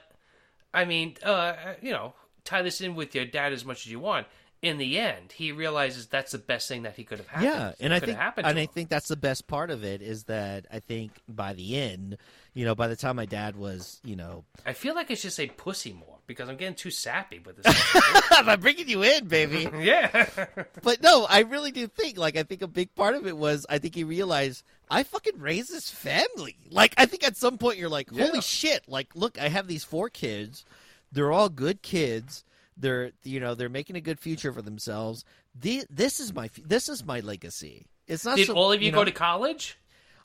I 0.74 0.86
mean, 0.86 1.18
uh, 1.26 1.56
you 1.82 1.92
know, 1.92 2.14
tie 2.44 2.62
this 2.62 2.82
in 2.82 2.96
with 2.96 3.14
your 3.16 3.26
dad 3.26 3.54
as 3.54 3.66
much 3.66 3.86
as 3.86 3.92
you 3.92 4.00
want. 4.00 4.28
In 4.62 4.78
the 4.78 5.00
end, 5.00 5.32
he 5.32 5.54
realizes 5.54 6.08
that's 6.08 6.34
the 6.34 6.38
best 6.38 6.68
thing 6.68 6.84
that 6.84 6.98
he 6.98 7.06
could 7.06 7.18
have 7.20 7.28
happened. 7.30 7.46
Yeah, 7.50 7.72
and 7.80 7.94
I 7.94 8.02
think 8.02 8.18
and 8.36 8.46
I 8.46 8.64
him. 8.64 8.68
think 8.68 8.90
that's 8.90 9.08
the 9.08 9.16
best 9.16 9.48
part 9.48 9.72
of 9.72 9.86
it 9.86 10.02
is 10.02 10.26
that 10.26 10.66
I 10.70 10.80
think 10.82 11.14
by 11.30 11.54
the 11.54 11.78
end, 11.78 12.18
you 12.54 12.66
know, 12.66 12.76
by 12.76 12.90
the 12.90 12.98
time 12.98 13.16
my 13.16 13.26
dad 13.26 13.56
was, 13.56 14.02
you 14.04 14.18
know, 14.18 14.44
I 14.66 14.74
feel 14.74 14.96
like 14.96 15.10
I 15.12 15.14
should 15.14 15.32
say 15.32 15.48
pussy 15.48 15.94
more 15.94 16.18
because 16.28 16.50
I'm 16.50 16.58
getting 16.58 16.76
too 16.76 16.92
sappy 16.92 17.40
with 17.40 17.64
this. 17.64 17.74
I'm 18.32 18.60
bringing 18.60 18.90
you 18.90 19.02
in, 19.02 19.30
baby. 19.30 19.70
yeah, 19.80 20.28
but 20.84 21.02
no, 21.02 21.26
I 21.30 21.40
really 21.44 21.72
do 21.72 21.88
think 21.88 22.18
like 22.18 22.36
I 22.36 22.44
think 22.44 22.62
a 22.62 22.68
big 22.68 22.94
part 22.96 23.16
of 23.16 23.26
it 23.26 23.38
was 23.38 23.66
I 23.70 23.78
think 23.78 23.96
he 23.96 24.04
realized 24.04 24.66
I 24.90 25.04
fucking 25.04 25.40
raised 25.40 25.72
this 25.72 25.90
family. 25.90 26.58
Like 26.70 26.94
I 26.98 27.06
think 27.06 27.26
at 27.26 27.38
some 27.38 27.58
point 27.58 27.78
you're 27.78 27.88
like, 27.88 28.10
holy 28.10 28.26
Yeah. 28.34 28.40
shit! 28.42 28.90
Like 28.90 29.16
look, 29.16 29.40
I 29.40 29.48
have 29.48 29.68
these 29.68 29.86
four 29.86 30.10
kids. 30.10 30.66
They're 31.12 31.32
all 31.32 31.50
good 31.50 31.82
kids. 31.82 32.44
They're 32.78 33.12
you 33.24 33.40
know 33.40 33.56
they're 33.56 33.70
making 33.70 33.96
a 33.96 34.02
good 34.02 34.20
future 34.20 34.54
for 34.54 34.62
themselves. 34.62 35.26
The, 35.54 35.84
this 35.90 36.20
is 36.20 36.34
my 36.34 36.50
this 36.66 36.88
is 36.88 37.04
my 37.04 37.20
legacy. 37.20 37.88
It's 38.08 38.26
not. 38.26 38.38
did 38.38 38.48
so, 38.48 38.54
all 38.54 38.72
of 38.72 38.82
you, 38.82 38.92
know, 38.92 39.00
go 39.00 39.06
to 39.06 39.12
college? 39.12 39.78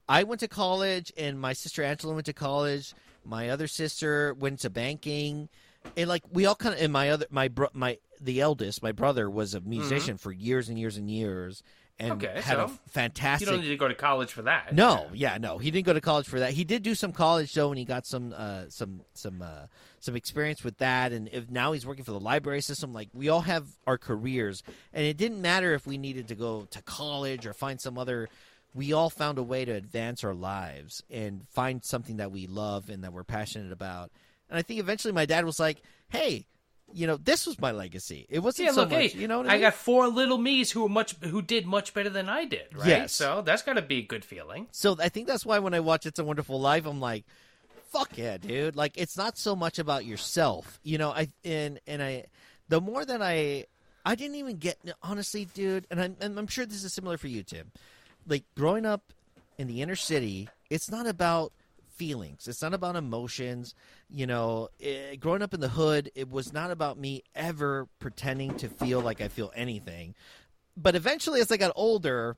I 0.08 0.22
went 0.22 0.40
to 0.40 0.48
college, 0.48 1.12
and 1.16 1.40
my 1.40 1.52
sister 1.52 1.82
Angela 1.82 2.14
went 2.14 2.26
to 2.26 2.32
college. 2.32 2.94
My 3.24 3.48
other 3.48 3.66
sister 3.66 4.34
went 4.34 4.60
to 4.60 4.70
banking, 4.70 5.48
and 5.96 6.08
like 6.08 6.22
we 6.30 6.46
all 6.46 6.54
kind 6.54 6.74
of. 6.74 6.80
And 6.80 6.92
my 6.92 7.10
other, 7.10 7.26
my 7.30 7.48
bro, 7.48 7.68
my 7.72 7.98
the 8.20 8.40
eldest, 8.40 8.82
my 8.82 8.92
brother 8.92 9.28
was 9.28 9.54
a 9.54 9.60
mm-hmm. 9.60 9.70
musician 9.70 10.16
for 10.18 10.30
years 10.30 10.68
and 10.68 10.78
years 10.78 10.96
and 10.96 11.10
years, 11.10 11.62
and. 11.98 12.12
Okay, 12.12 12.40
had 12.40 12.58
a 12.58 12.68
so 12.68 12.78
fantastic. 12.88 13.46
You 13.46 13.52
don't 13.52 13.62
need 13.62 13.70
to 13.70 13.76
go 13.76 13.88
to 13.88 13.94
college 13.94 14.32
for 14.32 14.42
that. 14.42 14.74
no, 14.74 15.08
yeah, 15.12 15.38
no, 15.38 15.58
he 15.58 15.70
didn't 15.70 15.86
go 15.86 15.92
to 15.92 16.00
college 16.00 16.26
for 16.26 16.40
that. 16.40 16.52
He 16.52 16.64
did 16.64 16.82
do 16.82 16.94
some 16.94 17.12
college 17.12 17.52
though, 17.54 17.70
and 17.70 17.78
he 17.78 17.84
got 17.84 18.06
some, 18.06 18.34
uh, 18.36 18.64
some, 18.68 19.02
some, 19.14 19.42
uh, 19.42 19.66
some 20.00 20.16
experience 20.16 20.62
with 20.64 20.78
that. 20.78 21.12
And 21.12 21.28
if 21.32 21.50
now 21.50 21.72
he's 21.72 21.86
working 21.86 22.04
for 22.04 22.12
the 22.12 22.20
library 22.20 22.60
system, 22.60 22.92
like 22.92 23.08
we 23.12 23.28
all 23.28 23.42
have 23.42 23.66
our 23.86 23.98
careers, 23.98 24.62
and 24.92 25.04
it 25.06 25.16
didn't 25.16 25.40
matter 25.40 25.74
if 25.74 25.86
we 25.86 25.98
needed 25.98 26.28
to 26.28 26.34
go 26.34 26.66
to 26.70 26.82
college 26.82 27.46
or 27.46 27.52
find 27.52 27.80
some 27.80 27.98
other. 27.98 28.28
We 28.74 28.92
all 28.92 29.08
found 29.08 29.38
a 29.38 29.42
way 29.44 29.64
to 29.64 29.70
advance 29.70 30.24
our 30.24 30.34
lives 30.34 31.04
and 31.08 31.46
find 31.48 31.84
something 31.84 32.16
that 32.16 32.32
we 32.32 32.48
love 32.48 32.90
and 32.90 33.04
that 33.04 33.12
we're 33.12 33.22
passionate 33.22 33.70
about. 33.70 34.10
And 34.50 34.58
I 34.58 34.62
think 34.62 34.80
eventually 34.80 35.12
my 35.12 35.26
dad 35.26 35.44
was 35.44 35.60
like, 35.60 35.80
"Hey, 36.08 36.46
you 36.94 37.06
know, 37.08 37.16
this 37.16 37.46
was 37.46 37.60
my 37.60 37.72
legacy. 37.72 38.24
It 38.30 38.38
wasn't 38.38 38.66
Yeah, 38.66 38.72
so 38.72 38.80
look, 38.82 38.90
much, 38.92 39.12
hey, 39.12 39.18
you 39.18 39.26
know 39.26 39.38
what 39.38 39.46
I, 39.48 39.50
I 39.50 39.52
mean? 39.54 39.62
got 39.62 39.74
four 39.74 40.06
little 40.08 40.38
me's 40.38 40.70
who 40.70 40.82
were 40.82 40.88
much 40.88 41.16
who 41.16 41.42
did 41.42 41.66
much 41.66 41.92
better 41.92 42.08
than 42.08 42.28
I 42.28 42.44
did, 42.44 42.68
right? 42.76 42.86
Yes. 42.86 43.12
So 43.12 43.42
that's 43.42 43.62
got 43.62 43.74
to 43.74 43.82
be 43.82 43.98
a 43.98 44.02
good 44.02 44.24
feeling. 44.24 44.68
So 44.70 44.96
I 45.00 45.08
think 45.08 45.26
that's 45.26 45.44
why 45.44 45.58
when 45.58 45.74
I 45.74 45.80
watch 45.80 46.06
It's 46.06 46.18
a 46.20 46.24
Wonderful 46.24 46.60
Life, 46.60 46.86
I'm 46.86 47.00
like, 47.00 47.24
fuck 47.90 48.16
yeah, 48.16 48.36
dude. 48.36 48.76
Like 48.76 48.92
it's 48.96 49.16
not 49.16 49.36
so 49.36 49.56
much 49.56 49.78
about 49.78 50.04
yourself. 50.04 50.78
You 50.84 50.98
know, 50.98 51.10
I 51.10 51.28
and 51.44 51.80
and 51.86 52.00
I 52.02 52.26
the 52.68 52.80
more 52.80 53.04
that 53.04 53.20
I 53.20 53.66
I 54.06 54.14
didn't 54.14 54.36
even 54.36 54.58
get 54.58 54.78
honestly, 55.02 55.46
dude, 55.46 55.86
and 55.90 56.00
I'm 56.00 56.16
and 56.20 56.38
I'm 56.38 56.46
sure 56.46 56.64
this 56.64 56.84
is 56.84 56.92
similar 56.92 57.16
for 57.18 57.26
you, 57.28 57.42
Tim. 57.42 57.72
Like 58.26 58.44
growing 58.56 58.86
up 58.86 59.12
in 59.58 59.66
the 59.66 59.82
inner 59.82 59.96
city, 59.96 60.48
it's 60.70 60.90
not 60.90 61.06
about 61.06 61.52
feelings. 61.96 62.48
It's 62.48 62.62
not 62.62 62.74
about 62.74 62.96
emotions. 62.96 63.74
You 64.08 64.26
know, 64.26 64.68
eh, 64.80 65.16
growing 65.16 65.42
up 65.42 65.54
in 65.54 65.60
the 65.60 65.68
hood, 65.68 66.10
it 66.14 66.30
was 66.30 66.52
not 66.52 66.70
about 66.70 66.98
me 66.98 67.22
ever 67.34 67.88
pretending 67.98 68.54
to 68.56 68.68
feel 68.68 69.00
like 69.00 69.20
I 69.20 69.28
feel 69.28 69.52
anything. 69.54 70.14
But 70.76 70.94
eventually, 70.94 71.40
as 71.40 71.52
I 71.52 71.56
got 71.56 71.72
older, 71.76 72.36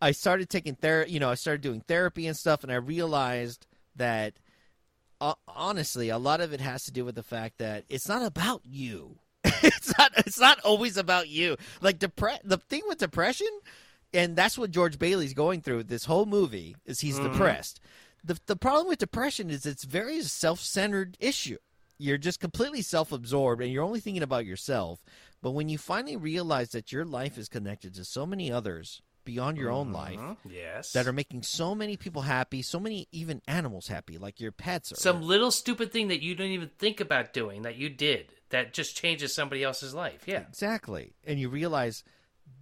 I 0.00 0.12
started 0.12 0.48
taking 0.48 0.74
therapy. 0.74 1.12
You 1.12 1.20
know, 1.20 1.30
I 1.30 1.34
started 1.34 1.60
doing 1.60 1.80
therapy 1.80 2.26
and 2.26 2.36
stuff, 2.36 2.62
and 2.62 2.72
I 2.72 2.76
realized 2.76 3.66
that 3.96 4.34
uh, 5.20 5.34
honestly, 5.48 6.08
a 6.08 6.18
lot 6.18 6.40
of 6.40 6.52
it 6.52 6.60
has 6.60 6.84
to 6.84 6.92
do 6.92 7.04
with 7.04 7.14
the 7.14 7.22
fact 7.22 7.58
that 7.58 7.84
it's 7.88 8.08
not 8.08 8.22
about 8.22 8.62
you. 8.64 9.16
it's 9.44 9.96
not. 9.96 10.12
It's 10.18 10.38
not 10.38 10.60
always 10.60 10.96
about 10.96 11.28
you. 11.28 11.56
Like 11.80 11.98
depre- 11.98 12.40
The 12.44 12.58
thing 12.58 12.82
with 12.88 12.98
depression, 12.98 13.48
and 14.12 14.36
that's 14.36 14.58
what 14.58 14.70
George 14.70 14.98
Bailey's 14.98 15.34
going 15.34 15.60
through. 15.60 15.84
This 15.84 16.04
whole 16.04 16.26
movie 16.26 16.76
is 16.84 17.00
he's 17.00 17.18
depressed. 17.18 17.80
The 18.24 18.40
the 18.46 18.56
problem 18.56 18.88
with 18.88 18.98
depression 18.98 19.50
is 19.50 19.66
it's 19.66 19.84
very 19.84 20.22
self 20.22 20.60
centered 20.60 21.16
issue. 21.20 21.58
You're 21.98 22.18
just 22.18 22.40
completely 22.40 22.82
self 22.82 23.12
absorbed, 23.12 23.62
and 23.62 23.70
you're 23.70 23.84
only 23.84 24.00
thinking 24.00 24.22
about 24.22 24.46
yourself. 24.46 25.04
But 25.42 25.52
when 25.52 25.68
you 25.68 25.78
finally 25.78 26.16
realize 26.16 26.70
that 26.70 26.90
your 26.90 27.04
life 27.04 27.36
is 27.36 27.48
connected 27.48 27.94
to 27.94 28.04
so 28.04 28.24
many 28.24 28.50
others 28.50 29.02
beyond 29.24 29.56
your 29.56 29.70
own 29.70 29.92
life 29.92 30.18
mm-hmm. 30.18 30.50
Yes. 30.50 30.92
that 30.92 31.06
are 31.06 31.12
making 31.12 31.42
so 31.42 31.74
many 31.74 31.96
people 31.96 32.22
happy, 32.22 32.62
so 32.62 32.78
many 32.78 33.08
even 33.10 33.40
animals 33.48 33.88
happy, 33.88 34.18
like 34.18 34.40
your 34.40 34.52
pets. 34.52 34.92
Or, 34.92 34.96
some 34.96 35.22
little 35.22 35.50
stupid 35.50 35.92
thing 35.92 36.08
that 36.08 36.22
you 36.22 36.34
don't 36.34 36.48
even 36.48 36.70
think 36.78 37.00
about 37.00 37.32
doing 37.32 37.62
that 37.62 37.76
you 37.76 37.88
did 37.88 38.32
that 38.50 38.72
just 38.72 38.96
changes 38.96 39.34
somebody 39.34 39.64
else's 39.64 39.94
life. 39.94 40.22
Yeah. 40.26 40.44
exactly, 40.48 41.14
and 41.24 41.38
you 41.38 41.48
realize 41.48 42.04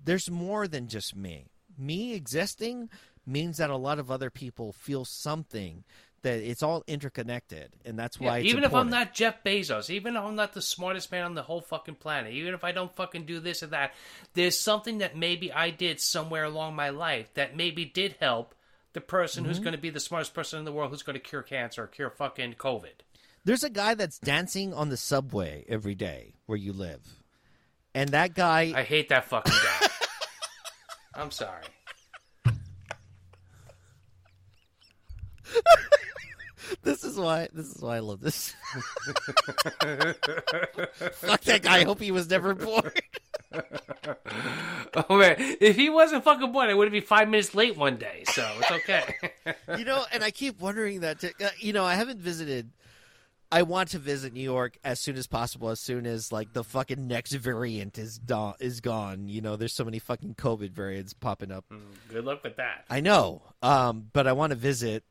there's 0.05 0.31
more 0.31 0.69
than 0.69 0.89
just 0.89 1.17
me. 1.17 1.47
Me 1.79 2.15
existing 2.15 2.91
means 3.27 3.59
that 3.59 3.71
a 3.71 3.77
lot 3.77 3.99
of 3.99 4.11
other 4.11 4.31
people 4.31 4.73
feel 4.73 5.05
something. 5.05 5.85
That 6.23 6.39
it's 6.39 6.63
all 6.63 6.85
interconnected, 6.87 7.73
and 7.85 7.99
that's 7.99 8.21
Yeah, 8.21 8.29
why. 8.29 8.39
it's 8.39 8.49
even 8.51 8.63
if 8.63 8.73
I'm 8.73 8.91
not 8.91 9.13
Jeff 9.13 9.43
Bezos, 9.43 9.91
even 9.91 10.15
if 10.15 10.23
I'm 10.23 10.37
not 10.37 10.53
the 10.53 10.63
smartest 10.63 11.11
man 11.11 11.25
on 11.25 11.35
the 11.35 11.43
whole 11.43 11.61
fucking 11.61 11.97
planet, 11.97 12.33
even 12.35 12.55
if 12.55 12.63
I 12.63 12.71
don't 12.71 12.95
fucking 12.95 13.27
do 13.27 13.41
this 13.41 13.65
or 13.65 13.67
that, 13.69 13.93
there's 14.35 14.57
something 14.57 14.99
that 14.99 15.17
maybe 15.17 15.53
I 15.53 15.71
did 15.71 16.01
somewhere 16.01 16.45
along 16.45 16.77
my 16.77 16.91
life 16.91 17.35
that 17.35 17.57
maybe 17.57 17.85
did 17.85 18.15
help 18.21 18.55
the 18.93 19.01
person 19.01 19.43
Mm-hmm. 19.43 19.49
who's 19.51 19.59
going 19.59 19.73
to 19.75 19.81
be 19.81 19.91
the 19.91 19.99
smartest 19.99 20.33
person 20.33 20.61
in 20.61 20.65
the 20.65 20.71
world 20.71 20.91
who's 20.93 21.03
going 21.03 21.15
to 21.15 21.21
cure 21.21 21.43
cancer 21.43 21.83
or 21.83 21.87
cure 21.89 22.11
fucking 22.11 22.55
COVID. 22.55 23.01
There's 23.45 23.65
a 23.65 23.71
guy 23.71 23.95
that's 23.97 24.21
dancing 24.21 24.73
on 24.73 24.91
the 24.91 24.97
subway 24.97 25.65
every 25.69 25.97
day 25.97 26.35
where 26.47 26.59
you 26.59 26.73
live, 26.73 27.01
and 27.97 28.11
that 28.11 28.35
guy. 28.35 28.73
I 28.77 28.85
hate 28.85 29.09
that 29.09 29.25
fucking 29.25 29.53
guy. 29.53 29.89
I'm 31.21 31.33
sorry. 31.33 31.65
This 36.83 37.05
is 37.05 37.19
why. 37.19 37.49
This 37.53 37.75
is 37.75 37.83
why 37.83 37.97
I 37.97 37.99
love 38.01 38.21
this. 38.21 38.55
Fuck 41.13 41.43
that 41.43 41.61
guy. 41.63 41.79
I 41.79 41.85
hope 41.85 42.01
he 42.01 42.11
was 42.11 42.31
never 42.31 42.55
born. 42.55 42.91
Oh 44.95 45.17
man, 45.17 45.37
if 45.39 45.77
he 45.77 45.89
wasn't 45.89 46.23
fucking 46.23 46.53
born, 46.53 46.69
I 46.69 46.75
would 46.75 46.93
be 46.93 47.01
five 47.01 47.29
minutes 47.29 47.55
late 47.55 47.79
one 47.79 47.97
day, 47.97 48.25
so 48.27 48.47
it's 48.59 48.71
okay. 48.71 49.15
you 49.79 49.87
know, 49.87 50.05
and 50.13 50.23
I 50.23 50.31
keep 50.31 50.61
wondering 50.61 51.01
that. 51.01 51.25
Uh, 51.25 51.49
you 51.59 51.73
know, 51.73 51.85
I 51.85 51.95
haven't 51.95 52.19
visited. 52.19 52.71
I 53.51 53.63
want 53.63 53.91
to 53.91 53.99
visit 53.99 54.35
New 54.35 54.43
York 54.43 54.77
as 54.85 55.01
soon 55.01 55.17
as 55.17 55.27
possible. 55.27 55.71
As 55.71 55.81
soon 55.81 56.07
as 56.07 56.31
like 56.31 56.53
the 56.53 56.63
fucking 56.63 57.07
next 57.07 57.33
variant 57.33 57.97
is 57.97 58.19
do- 58.19 58.53
is 58.61 58.81
gone. 58.81 59.29
You 59.29 59.41
know, 59.41 59.57
there's 59.57 59.73
so 59.73 59.85
many 59.85 59.99
fucking 59.99 60.35
COVID 60.35 60.73
variants 60.73 61.15
popping 61.15 61.53
up. 61.53 61.65
Good 62.11 62.25
luck 62.27 62.43
with 62.45 62.57
that. 62.57 62.85
I 62.91 63.01
know, 63.01 63.43
um, 63.63 64.11
but 64.13 64.27
I 64.27 64.33
want 64.33 64.51
to 64.51 64.57
visit. 64.57 65.05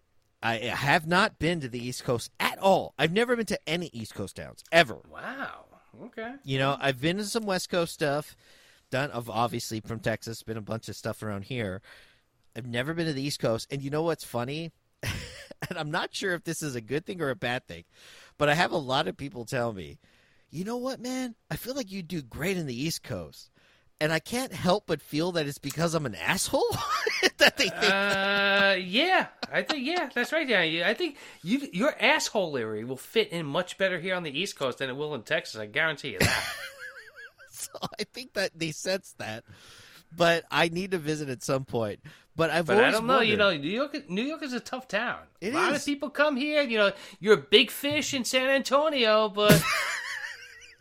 I 0.44 0.56
have 0.56 1.08
not 1.08 1.38
been 1.40 1.62
to 1.62 1.70
the 1.70 1.86
East 1.86 2.04
Coast 2.04 2.32
at 2.40 2.58
all. 2.60 2.94
I've 2.98 3.12
never 3.12 3.36
been 3.36 3.46
to 3.48 3.60
any 3.70 3.88
East 3.94 4.16
Coast 4.16 4.36
towns 4.36 4.64
ever. 4.72 4.98
Wow. 5.10 5.66
Okay. 6.06 6.34
You 6.44 6.58
know, 6.58 6.78
I've 6.80 7.00
been 7.00 7.18
to 7.18 7.26
some 7.26 7.46
West 7.46 7.70
Coast 7.70 7.94
stuff. 7.94 8.36
Done 8.90 9.12
of 9.12 9.30
obviously 9.30 9.80
from 9.82 10.00
Texas. 10.00 10.44
Been 10.44 10.58
a 10.58 10.62
bunch 10.62 10.90
of 10.90 10.96
stuff 10.96 11.22
around 11.22 11.44
here. 11.44 11.82
I've 12.56 12.68
never 12.68 12.94
been 12.94 13.06
to 13.06 13.14
the 13.14 13.22
East 13.22 13.40
Coast. 13.40 13.68
And 13.72 13.82
you 13.82 13.90
know 13.90 14.02
what's 14.02 14.24
funny? 14.24 14.72
and 15.04 15.78
I'm 15.78 15.92
not 15.92 16.14
sure 16.14 16.34
if 16.34 16.44
this 16.44 16.62
is 16.62 16.76
a 16.76 16.82
good 16.82 17.06
thing 17.06 17.22
or 17.22 17.30
a 17.30 17.36
bad 17.36 17.68
thing, 17.68 17.84
but 18.38 18.50
I 18.50 18.56
have 18.56 18.72
a 18.72 18.78
lot 18.78 19.08
of 19.08 19.18
people 19.18 19.46
tell 19.46 19.74
me, 19.74 20.00
you 20.50 20.64
know 20.64 20.78
what, 20.78 21.00
man? 21.00 21.36
I 21.50 21.56
feel 21.56 21.76
like 21.76 21.92
you'd 21.92 22.08
do 22.08 22.22
great 22.22 22.58
in 22.58 22.68
the 22.68 22.80
East 22.80 23.04
Coast. 23.04 23.52
And 24.02 24.12
I 24.12 24.18
can't 24.18 24.52
help 24.52 24.88
but 24.88 25.00
feel 25.00 25.32
that 25.34 25.46
it's 25.46 25.60
because 25.60 25.94
I'm 25.94 26.08
an 26.08 26.16
asshole 26.16 26.66
that 27.38 27.56
they 27.56 27.70
think. 27.70 27.84
Uh, 27.94 28.76
yeah, 28.80 29.28
I 29.54 29.62
think 29.62 29.86
yeah, 29.86 30.10
that's 30.14 30.34
right. 30.34 30.48
Yeah, 30.50 30.90
I 30.90 30.96
think 30.96 31.18
you 31.44 31.70
your 31.72 31.94
assholery 31.94 32.86
will 32.86 32.98
fit 32.98 33.30
in 33.30 33.46
much 33.46 33.78
better 33.78 34.00
here 34.00 34.16
on 34.16 34.24
the 34.24 34.36
East 34.38 34.58
Coast 34.58 34.80
than 34.80 34.90
it 34.90 34.96
will 34.98 35.14
in 35.14 35.22
Texas. 35.22 35.62
I 35.62 35.68
guarantee 35.68 36.14
you 36.14 36.20
that. 36.20 36.46
so 37.52 37.70
I 38.00 38.06
think 38.06 38.34
that 38.34 38.58
they 38.58 38.72
sense 38.72 39.14
that. 39.20 39.44
But 40.12 40.46
I 40.50 40.70
need 40.70 40.92
to 40.92 40.98
visit 40.98 41.30
at 41.30 41.44
some 41.44 41.64
point. 41.64 42.00
But 42.36 42.50
I've 42.50 42.66
But 42.66 42.78
always 42.78 42.88
I 42.88 42.92
don't 42.98 43.06
know. 43.06 43.22
You 43.22 43.38
know, 43.38 43.56
New 43.56 43.70
York. 43.70 44.10
New 44.10 44.24
York 44.24 44.42
is 44.42 44.54
a 44.54 44.60
tough 44.60 44.88
town. 44.88 45.20
It 45.40 45.54
a 45.54 45.58
lot 45.58 45.74
is. 45.74 45.82
of 45.82 45.86
people 45.86 46.10
come 46.10 46.38
here. 46.38 46.64
You 46.64 46.80
know, 46.80 46.92
you're 47.20 47.36
a 47.36 47.38
big 47.38 47.70
fish 47.70 48.16
in 48.16 48.26
San 48.26 48.50
Antonio, 48.50 49.30
but 49.30 49.64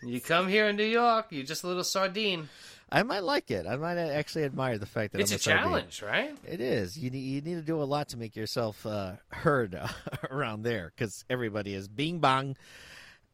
you 0.02 0.20
come 0.20 0.48
here 0.48 0.68
in 0.68 0.76
New 0.76 0.84
York, 0.84 1.26
you're 1.30 1.44
just 1.44 1.64
a 1.64 1.66
little 1.66 1.84
sardine. 1.84 2.48
I 2.92 3.02
might 3.04 3.22
like 3.22 3.50
it. 3.50 3.66
I 3.66 3.76
might 3.76 3.96
actually 3.98 4.44
admire 4.44 4.78
the 4.78 4.86
fact 4.86 5.12
that 5.12 5.20
It's 5.20 5.30
I'm 5.30 5.36
a 5.36 5.38
challenge, 5.38 6.02
right? 6.02 6.36
It 6.46 6.60
is. 6.60 6.98
You 6.98 7.10
need, 7.10 7.20
you 7.20 7.40
need 7.40 7.54
to 7.54 7.62
do 7.62 7.80
a 7.80 7.84
lot 7.84 8.08
to 8.10 8.16
make 8.16 8.34
yourself 8.34 8.84
uh, 8.84 9.12
heard 9.28 9.74
uh, 9.74 9.88
around 10.30 10.62
there 10.62 10.92
because 10.94 11.24
everybody 11.30 11.74
is 11.74 11.88
bing 11.88 12.18
bong, 12.18 12.56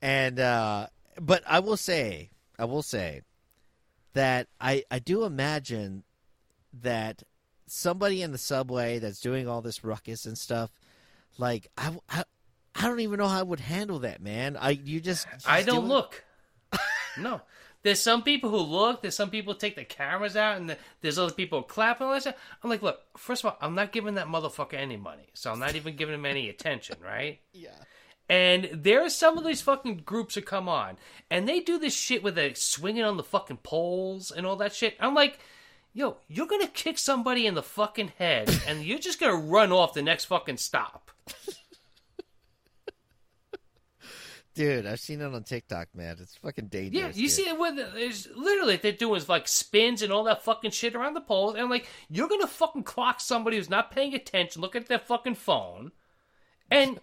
and 0.02 0.38
uh, 0.38 0.88
but 1.20 1.42
I 1.46 1.60
will 1.60 1.78
say, 1.78 2.30
I 2.58 2.66
will 2.66 2.82
say 2.82 3.22
that 4.12 4.48
I 4.60 4.84
I 4.90 4.98
do 4.98 5.24
imagine 5.24 6.04
that 6.82 7.22
somebody 7.66 8.22
in 8.22 8.32
the 8.32 8.38
subway 8.38 8.98
that's 8.98 9.20
doing 9.20 9.48
all 9.48 9.62
this 9.62 9.84
ruckus 9.84 10.26
and 10.26 10.36
stuff, 10.36 10.70
like 11.38 11.68
I, 11.76 11.96
I, 12.08 12.24
I 12.74 12.82
don't 12.82 13.00
even 13.00 13.18
know 13.18 13.28
how 13.28 13.40
I 13.40 13.42
would 13.42 13.60
handle 13.60 14.00
that, 14.00 14.20
man. 14.20 14.56
I 14.56 14.70
you 14.70 15.00
just, 15.00 15.26
just 15.32 15.48
I 15.48 15.62
don't 15.62 15.82
do 15.82 15.88
look. 15.88 16.24
no. 17.18 17.40
There's 17.86 18.02
some 18.02 18.24
people 18.24 18.50
who 18.50 18.56
look. 18.56 19.00
There's 19.00 19.14
some 19.14 19.30
people 19.30 19.54
take 19.54 19.76
the 19.76 19.84
cameras 19.84 20.36
out, 20.36 20.56
and 20.56 20.76
there's 21.02 21.20
other 21.20 21.32
people 21.32 21.62
clapping. 21.62 22.08
And 22.08 22.14
all 22.14 22.20
that. 22.20 22.36
I'm 22.64 22.68
like, 22.68 22.82
look. 22.82 23.00
First 23.16 23.44
of 23.44 23.52
all, 23.52 23.58
I'm 23.60 23.76
not 23.76 23.92
giving 23.92 24.14
that 24.14 24.26
motherfucker 24.26 24.74
any 24.74 24.96
money, 24.96 25.28
so 25.34 25.52
I'm 25.52 25.60
not 25.60 25.76
even 25.76 25.94
giving 25.94 26.16
him 26.16 26.26
any 26.26 26.48
attention, 26.48 26.96
right? 27.00 27.38
Yeah. 27.52 27.70
And 28.28 28.68
there 28.72 29.04
are 29.04 29.08
some 29.08 29.38
of 29.38 29.44
these 29.44 29.62
fucking 29.62 29.98
groups 29.98 30.34
that 30.34 30.46
come 30.46 30.68
on, 30.68 30.96
and 31.30 31.48
they 31.48 31.60
do 31.60 31.78
this 31.78 31.94
shit 31.94 32.24
with 32.24 32.36
a 32.38 32.54
swinging 32.54 33.04
on 33.04 33.18
the 33.18 33.22
fucking 33.22 33.58
poles 33.58 34.32
and 34.32 34.44
all 34.44 34.56
that 34.56 34.74
shit. 34.74 34.96
I'm 34.98 35.14
like, 35.14 35.38
yo, 35.92 36.16
you're 36.26 36.48
gonna 36.48 36.66
kick 36.66 36.98
somebody 36.98 37.46
in 37.46 37.54
the 37.54 37.62
fucking 37.62 38.14
head, 38.18 38.50
and 38.66 38.82
you're 38.82 38.98
just 38.98 39.20
gonna 39.20 39.36
run 39.36 39.70
off 39.70 39.94
the 39.94 40.02
next 40.02 40.24
fucking 40.24 40.56
stop. 40.56 41.12
Dude, 44.56 44.86
I've 44.86 45.00
seen 45.00 45.20
it 45.20 45.34
on 45.34 45.44
TikTok, 45.44 45.88
man. 45.94 46.16
It's 46.18 46.34
fucking 46.36 46.68
dangerous. 46.68 46.94
Yeah, 46.98 47.08
you 47.08 47.28
dude. 47.28 47.30
see 47.30 47.46
it 47.46 47.58
with 47.58 47.76
there's 47.76 48.26
literally 48.34 48.76
they're 48.76 48.90
doing 48.90 49.18
is 49.18 49.28
like 49.28 49.46
spins 49.46 50.00
and 50.00 50.10
all 50.10 50.24
that 50.24 50.44
fucking 50.44 50.70
shit 50.70 50.94
around 50.94 51.12
the 51.12 51.20
poles, 51.20 51.56
and 51.56 51.68
like 51.68 51.86
you're 52.08 52.26
gonna 52.26 52.46
fucking 52.46 52.84
clock 52.84 53.20
somebody 53.20 53.58
who's 53.58 53.68
not 53.68 53.90
paying 53.90 54.14
attention, 54.14 54.62
look 54.62 54.74
at 54.74 54.86
their 54.86 54.98
fucking 54.98 55.34
phone, 55.34 55.92
and 56.70 56.98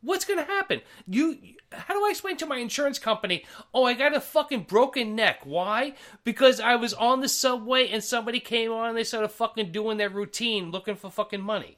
what's 0.00 0.24
gonna 0.24 0.44
happen? 0.44 0.80
You, 1.06 1.36
how 1.72 1.92
do 1.92 2.06
I 2.06 2.08
explain 2.08 2.38
to 2.38 2.46
my 2.46 2.56
insurance 2.56 2.98
company? 2.98 3.44
Oh, 3.74 3.84
I 3.84 3.92
got 3.92 4.16
a 4.16 4.20
fucking 4.20 4.62
broken 4.62 5.14
neck. 5.14 5.40
Why? 5.44 5.92
Because 6.24 6.58
I 6.58 6.76
was 6.76 6.94
on 6.94 7.20
the 7.20 7.28
subway 7.28 7.88
and 7.88 8.02
somebody 8.02 8.40
came 8.40 8.72
on 8.72 8.88
and 8.88 8.96
they 8.96 9.04
started 9.04 9.28
fucking 9.28 9.72
doing 9.72 9.98
their 9.98 10.08
routine, 10.08 10.70
looking 10.70 10.96
for 10.96 11.10
fucking 11.10 11.42
money. 11.42 11.76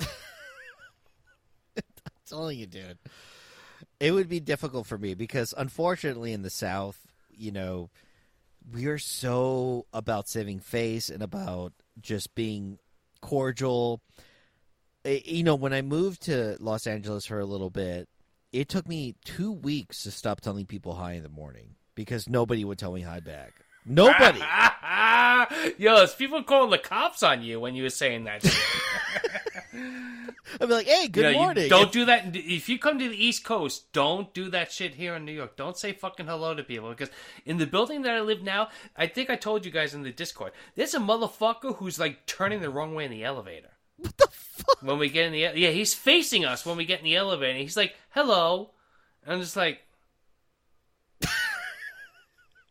telling 2.26 2.58
you, 2.58 2.66
dude. 2.66 2.98
It 4.02 4.10
would 4.10 4.28
be 4.28 4.40
difficult 4.40 4.88
for 4.88 4.98
me 4.98 5.14
because, 5.14 5.54
unfortunately, 5.56 6.32
in 6.32 6.42
the 6.42 6.50
South, 6.50 6.98
you 7.30 7.52
know, 7.52 7.88
we 8.72 8.86
are 8.86 8.98
so 8.98 9.86
about 9.92 10.28
saving 10.28 10.58
face 10.58 11.08
and 11.08 11.22
about 11.22 11.72
just 12.00 12.34
being 12.34 12.78
cordial. 13.20 14.02
Eh, 15.04 15.20
You 15.24 15.44
know, 15.44 15.54
when 15.54 15.72
I 15.72 15.82
moved 15.82 16.22
to 16.22 16.56
Los 16.58 16.88
Angeles 16.88 17.26
for 17.26 17.38
a 17.38 17.46
little 17.46 17.70
bit, 17.70 18.08
it 18.52 18.68
took 18.68 18.88
me 18.88 19.14
two 19.24 19.52
weeks 19.52 20.02
to 20.02 20.10
stop 20.10 20.40
telling 20.40 20.66
people 20.66 20.94
hi 20.94 21.12
in 21.12 21.22
the 21.22 21.28
morning 21.28 21.76
because 21.94 22.28
nobody 22.28 22.64
would 22.64 22.78
tell 22.78 22.92
me 22.92 23.02
hi 23.02 23.20
back. 23.20 23.52
Nobody. 23.86 24.40
Yo, 25.78 25.96
there's 25.96 26.14
people 26.16 26.42
calling 26.42 26.70
the 26.70 26.78
cops 26.78 27.22
on 27.22 27.42
you 27.42 27.60
when 27.60 27.76
you 27.76 27.84
were 27.84 27.88
saying 27.88 28.24
that 28.24 28.42
shit. 28.42 28.52
I'd 29.74 30.60
be 30.60 30.66
like, 30.66 30.86
"Hey, 30.86 31.08
good 31.08 31.24
You 31.24 31.32
know, 31.32 31.38
morning." 31.44 31.68
don't 31.68 31.92
do 31.92 32.04
that. 32.04 32.34
If 32.36 32.68
you 32.68 32.78
come 32.78 32.98
to 32.98 33.08
the 33.08 33.24
East 33.24 33.44
Coast, 33.44 33.92
don't 33.92 34.32
do 34.34 34.50
that 34.50 34.70
shit 34.70 34.94
here 34.94 35.14
in 35.14 35.24
New 35.24 35.32
York. 35.32 35.56
Don't 35.56 35.76
say 35.76 35.92
fucking 35.92 36.26
hello 36.26 36.54
to 36.54 36.62
people 36.62 36.90
because 36.90 37.10
in 37.46 37.58
the 37.58 37.66
building 37.66 38.02
that 38.02 38.14
I 38.14 38.20
live 38.20 38.42
now, 38.42 38.68
I 38.96 39.06
think 39.06 39.30
I 39.30 39.36
told 39.36 39.64
you 39.64 39.70
guys 39.70 39.94
in 39.94 40.02
the 40.02 40.12
Discord, 40.12 40.52
there's 40.74 40.94
a 40.94 40.98
motherfucker 40.98 41.76
who's 41.76 41.98
like 41.98 42.26
turning 42.26 42.60
the 42.60 42.70
wrong 42.70 42.94
way 42.94 43.04
in 43.06 43.10
the 43.10 43.24
elevator. 43.24 43.70
what 43.96 44.16
the 44.18 44.28
fuck? 44.30 44.82
When 44.82 44.98
we 44.98 45.08
get 45.08 45.26
in 45.26 45.32
the 45.32 45.38
yeah, 45.58 45.70
he's 45.70 45.94
facing 45.94 46.44
us 46.44 46.66
when 46.66 46.76
we 46.76 46.84
get 46.84 46.98
in 46.98 47.04
the 47.04 47.16
elevator. 47.16 47.58
He's 47.58 47.76
like, 47.76 47.94
"Hello," 48.10 48.72
and 49.24 49.34
I'm 49.34 49.40
just 49.40 49.56
like, 49.56 49.80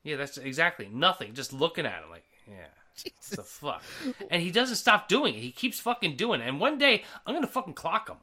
yeah, 0.04 0.16
that's 0.16 0.38
exactly 0.38 0.90
nothing. 0.92 1.34
Just 1.34 1.54
looking 1.54 1.86
at 1.86 2.04
him 2.04 2.10
like, 2.10 2.26
yeah. 2.48 2.68
What 3.04 3.38
the 3.38 3.44
fuck? 3.44 3.84
And 4.30 4.42
he 4.42 4.52
doesn't 4.52 4.76
stop 4.76 5.08
doing 5.08 5.34
it. 5.34 5.40
He 5.40 5.52
keeps 5.52 5.80
fucking 5.80 6.18
doing 6.18 6.42
it. 6.42 6.48
And 6.48 6.60
one 6.60 6.78
day, 6.78 7.04
I'm 7.26 7.34
gonna 7.34 7.48
fucking 7.48 7.74
clock 7.74 8.10
him. 8.10 8.18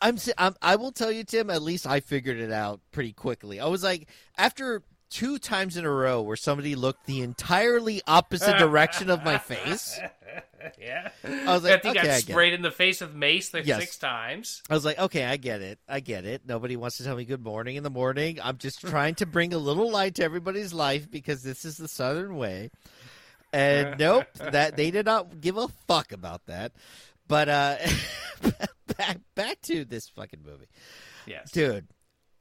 I'm, 0.00 0.16
I'm 0.38 0.54
I 0.62 0.76
will 0.76 0.92
tell 0.92 1.12
you, 1.12 1.24
Tim. 1.24 1.50
At 1.50 1.62
least 1.62 1.86
I 1.86 2.00
figured 2.00 2.38
it 2.38 2.52
out 2.52 2.80
pretty 2.92 3.12
quickly. 3.12 3.60
I 3.60 3.66
was 3.66 3.82
like, 3.82 4.08
after 4.38 4.82
two 5.12 5.38
times 5.38 5.76
in 5.76 5.84
a 5.84 5.90
row 5.90 6.22
where 6.22 6.36
somebody 6.36 6.74
looked 6.74 7.06
the 7.06 7.20
entirely 7.20 8.00
opposite 8.06 8.58
direction 8.58 9.10
of 9.10 9.22
my 9.24 9.38
face, 9.38 10.00
Yeah. 10.80 11.10
I 11.24 11.52
was 11.54 11.64
like, 11.64 11.72
After 11.74 11.92
he 11.92 11.98
okay, 11.98 12.10
I 12.10 12.18
sprayed 12.20 12.54
in 12.54 12.62
the 12.62 12.70
face 12.70 13.00
with 13.00 13.12
mace 13.14 13.52
like 13.52 13.66
Yes. 13.66 13.80
six 13.80 13.98
times. 13.98 14.62
I 14.70 14.74
was 14.74 14.84
like, 14.84 14.98
okay, 14.98 15.24
I 15.24 15.36
get 15.36 15.60
it, 15.60 15.78
I 15.88 16.00
get 16.00 16.24
it. 16.24 16.42
Nobody 16.46 16.76
wants 16.76 16.96
to 16.98 17.04
tell 17.04 17.16
me 17.16 17.24
good 17.24 17.44
morning 17.44 17.76
in 17.76 17.82
the 17.82 17.90
morning. 17.90 18.38
I'm 18.42 18.58
just 18.58 18.80
trying 18.86 19.16
to 19.16 19.26
bring 19.26 19.52
a 19.52 19.58
little 19.58 19.90
light 19.90 20.14
to 20.16 20.24
everybody's 20.24 20.72
life 20.72 21.10
because 21.10 21.42
this 21.42 21.64
is 21.64 21.76
the 21.76 21.88
Southern 21.88 22.36
way. 22.36 22.70
And 23.52 23.96
nope, 23.98 24.26
that 24.38 24.76
they 24.76 24.90
did 24.90 25.04
not 25.06 25.40
give 25.40 25.56
a 25.58 25.68
fuck 25.86 26.12
about 26.12 26.46
that. 26.46 26.72
But 27.28 27.48
uh, 27.48 27.76
back 28.96 29.18
back 29.34 29.60
to 29.62 29.84
this 29.84 30.08
fucking 30.08 30.40
movie. 30.44 30.68
Yes. 31.26 31.50
Dude, 31.50 31.88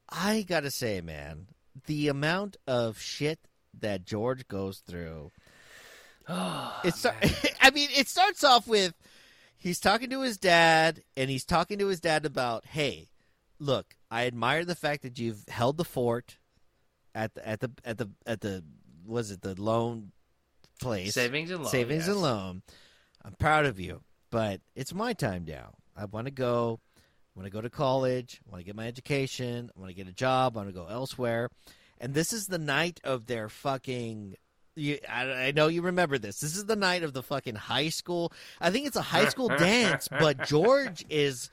I 0.10 0.44
gotta 0.44 0.72
say, 0.72 1.02
man, 1.02 1.48
the 1.86 2.08
amount 2.08 2.58
of 2.68 3.00
shit 3.00 3.40
that 3.80 4.06
George 4.06 4.48
goes 4.48 4.80
through. 4.80 5.32
Ah, 6.28 6.80
it's. 6.84 7.06
I 7.62 7.72
mean, 7.72 7.90
it 7.96 8.08
starts 8.08 8.44
off 8.44 8.68
with 8.68 8.94
he's 9.58 9.80
talking 9.80 10.10
to 10.10 10.22
his 10.22 10.38
dad, 10.38 11.04
and 11.16 11.30
he's 11.30 11.46
talking 11.46 11.80
to 11.80 11.88
his 11.88 12.00
dad 12.00 12.26
about, 12.26 12.66
hey, 12.66 13.10
look, 13.60 13.96
I 14.10 14.28
admire 14.28 14.66
the 14.66 14.76
fact 14.76 15.04
that 15.04 15.20
you've 15.20 15.44
held 15.48 15.78
the 15.78 15.86
fort 15.86 16.38
at 17.16 17.34
the 17.34 17.48
at 17.48 17.60
the 17.60 17.72
at 17.86 17.98
the 17.98 18.10
at 18.26 18.42
the 18.42 18.64
was 19.06 19.32
it 19.32 19.42
the 19.42 19.60
loan 19.60 20.12
place 20.80 21.14
Savings 21.14 21.52
and 21.52 21.62
loan. 21.64 21.72
savings 21.72 22.08
yes. 22.08 22.10
and 22.10 22.22
loan. 22.22 22.62
I'm 23.24 23.34
proud 23.34 23.66
of 23.66 23.80
you, 23.80 24.02
but 24.32 24.62
it's 24.76 24.94
my 24.94 25.14
time 25.14 25.46
now. 25.48 25.76
I 25.96 26.06
want 26.06 26.26
to 26.26 26.32
go. 26.32 26.80
I 27.42 27.44
want 27.44 27.54
to 27.54 27.58
go 27.58 27.62
to 27.62 27.70
college. 27.72 28.40
I 28.46 28.52
want 28.52 28.62
to 28.62 28.66
get 28.66 28.76
my 28.76 28.86
education. 28.86 29.72
I 29.76 29.80
want 29.80 29.90
to 29.90 29.96
get 29.96 30.08
a 30.08 30.14
job. 30.14 30.56
I 30.56 30.60
want 30.60 30.70
to 30.70 30.80
go 30.80 30.86
elsewhere. 30.86 31.50
And 32.00 32.14
this 32.14 32.34
is 32.34 32.46
the 32.46 32.60
night 32.60 33.02
of 33.04 33.26
their 33.26 33.50
fucking. 33.50 34.36
You, 34.76 35.00
I, 35.10 35.48
I 35.48 35.52
know 35.52 35.68
you 35.68 35.82
remember 35.82 36.20
this. 36.20 36.40
This 36.40 36.56
is 36.56 36.66
the 36.66 36.76
night 36.76 37.02
of 37.02 37.14
the 37.14 37.24
fucking 37.24 37.56
high 37.56 37.90
school. 37.90 38.32
I 38.60 38.70
think 38.70 38.86
it's 38.86 38.96
a 38.96 39.02
high 39.02 39.28
school 39.28 39.48
dance, 39.58 40.08
but 40.08 40.46
George 40.46 41.04
is 41.10 41.50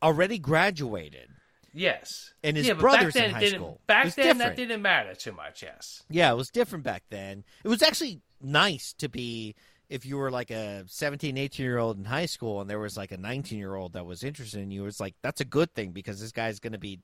already 0.00 0.38
graduated. 0.38 1.30
Yes. 1.72 2.32
And 2.44 2.56
his 2.56 2.68
yeah, 2.68 2.74
brother's 2.74 3.16
in 3.16 3.32
high 3.32 3.48
school. 3.48 3.80
Back 3.88 4.14
then, 4.14 4.36
different. 4.36 4.38
that 4.38 4.56
didn't 4.56 4.82
matter 4.82 5.16
too 5.16 5.32
much. 5.32 5.64
Yes. 5.64 6.04
Yeah, 6.08 6.30
it 6.30 6.36
was 6.36 6.50
different 6.50 6.84
back 6.84 7.02
then. 7.10 7.42
It 7.64 7.68
was 7.68 7.82
actually 7.82 8.20
nice 8.40 8.92
to 8.98 9.08
be 9.08 9.56
if 9.94 10.04
you 10.04 10.16
were 10.16 10.30
like 10.30 10.50
a 10.50 10.82
17, 10.88 11.38
18 11.38 11.64
year 11.64 11.78
old 11.78 11.96
in 11.96 12.04
high 12.04 12.26
school 12.26 12.60
and 12.60 12.68
there 12.68 12.80
was 12.80 12.96
like 12.96 13.12
a 13.12 13.16
19 13.16 13.56
year 13.56 13.76
old 13.76 13.92
that 13.92 14.04
was 14.04 14.24
interested 14.24 14.60
in 14.60 14.72
you. 14.72 14.84
It's 14.86 14.98
like, 14.98 15.14
that's 15.22 15.40
a 15.40 15.44
good 15.44 15.72
thing 15.72 15.92
because 15.92 16.20
this 16.20 16.32
guy's 16.32 16.58
going 16.58 16.72
to 16.72 16.80
be 16.80 16.98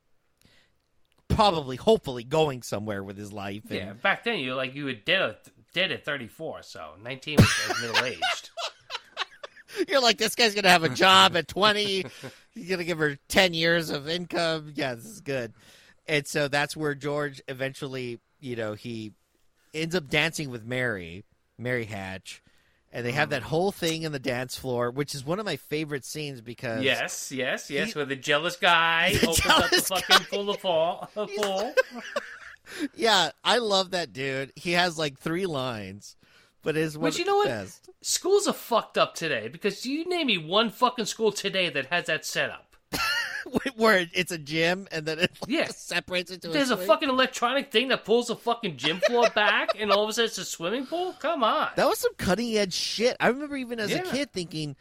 probably, 1.28 1.76
hopefully, 1.76 2.24
going 2.24 2.62
somewhere 2.62 3.04
with 3.04 3.16
his 3.16 3.32
life. 3.32 3.62
And, 3.70 3.78
Yeah. 3.78 3.92
Back 3.92 4.24
then, 4.24 4.40
you 4.40 4.54
like 4.56 4.74
you 4.74 4.86
were 4.86 4.92
dead 4.92 5.22
at, 5.22 5.48
dead 5.72 5.92
at 5.92 6.04
34, 6.04 6.62
so 6.64 6.90
19 7.00 7.36
was 7.36 7.80
middle 7.80 8.04
aged. 8.04 8.50
You're 9.88 10.02
like, 10.02 10.18
this 10.18 10.34
guy's 10.34 10.54
going 10.54 10.64
to 10.64 10.70
have 10.70 10.82
a 10.82 10.88
job 10.88 11.36
at 11.36 11.46
20. 11.46 12.04
He's 12.50 12.68
going 12.68 12.80
to 12.80 12.84
give 12.84 12.98
her 12.98 13.16
10 13.28 13.54
years 13.54 13.90
of 13.90 14.08
income. 14.08 14.72
Yeah, 14.74 14.96
this 14.96 15.04
is 15.04 15.20
good. 15.20 15.52
And 16.08 16.26
so 16.26 16.48
that's 16.48 16.76
where 16.76 16.96
George 16.96 17.40
eventually, 17.46 18.18
you 18.40 18.56
know, 18.56 18.74
he 18.74 19.12
ends 19.72 19.94
up 19.94 20.08
dancing 20.08 20.50
with 20.50 20.64
Mary, 20.64 21.24
Mary 21.56 21.84
Hatch. 21.84 22.42
And 22.92 23.06
they 23.06 23.12
have 23.12 23.30
that 23.30 23.42
mm. 23.42 23.46
whole 23.46 23.70
thing 23.70 24.02
in 24.02 24.10
the 24.10 24.18
dance 24.18 24.56
floor, 24.56 24.90
which 24.90 25.14
is 25.14 25.24
one 25.24 25.38
of 25.38 25.46
my 25.46 25.56
favorite 25.56 26.04
scenes 26.04 26.40
because 26.40 26.82
Yes, 26.82 27.30
yes, 27.30 27.70
yes. 27.70 27.92
He- 27.92 27.98
where 27.98 28.04
the 28.04 28.16
jealous 28.16 28.56
guy 28.56 29.12
The 29.20 29.28
opens 29.28 29.46
up 29.46 29.62
the 29.62 29.68
jealous 29.68 29.88
fucking 29.88 30.26
pool 30.26 30.50
of 30.50 30.58
fall, 30.58 31.08
a 31.16 31.26
pool. 31.26 31.74
yeah, 32.94 33.30
I 33.44 33.58
love 33.58 33.92
that 33.92 34.12
dude. 34.12 34.52
He 34.56 34.72
has 34.72 34.98
like 34.98 35.18
three 35.18 35.46
lines, 35.46 36.16
but 36.62 36.76
is 36.76 36.96
But 36.96 37.16
you 37.16 37.24
know 37.24 37.36
what? 37.36 37.48
Best. 37.48 37.88
Schools 38.02 38.48
are 38.48 38.52
fucked 38.52 38.98
up 38.98 39.14
today 39.14 39.46
because 39.46 39.86
you 39.86 40.08
name 40.08 40.26
me 40.26 40.38
one 40.38 40.70
fucking 40.70 41.04
school 41.04 41.30
today 41.30 41.68
that 41.70 41.86
has 41.86 42.06
that 42.06 42.24
setup. 42.24 42.69
Where 43.76 44.06
it's 44.12 44.32
a 44.32 44.38
gym 44.38 44.88
and 44.92 45.06
then 45.06 45.18
it 45.18 45.30
like, 45.40 45.50
Yeah. 45.50 45.68
separates 45.68 46.30
into 46.30 46.48
There's 46.48 46.70
a, 46.70 46.74
a 46.74 46.78
fucking 46.78 47.08
electronic 47.08 47.70
thing 47.72 47.88
that 47.88 48.04
pulls 48.04 48.28
the 48.28 48.36
fucking 48.36 48.76
gym 48.76 48.98
floor 49.00 49.28
back, 49.34 49.70
and 49.78 49.90
all 49.90 50.04
of 50.04 50.10
a 50.10 50.12
sudden 50.12 50.26
it's 50.28 50.38
a 50.38 50.44
swimming 50.44 50.86
pool. 50.86 51.14
Come 51.18 51.42
on. 51.44 51.68
That 51.76 51.86
was 51.88 51.98
some 51.98 52.14
cutting 52.16 52.56
edge 52.56 52.74
shit. 52.74 53.16
I 53.20 53.28
remember 53.28 53.56
even 53.56 53.80
as 53.80 53.92
a 53.92 54.00
kid 54.00 54.32
thinking 54.32 54.76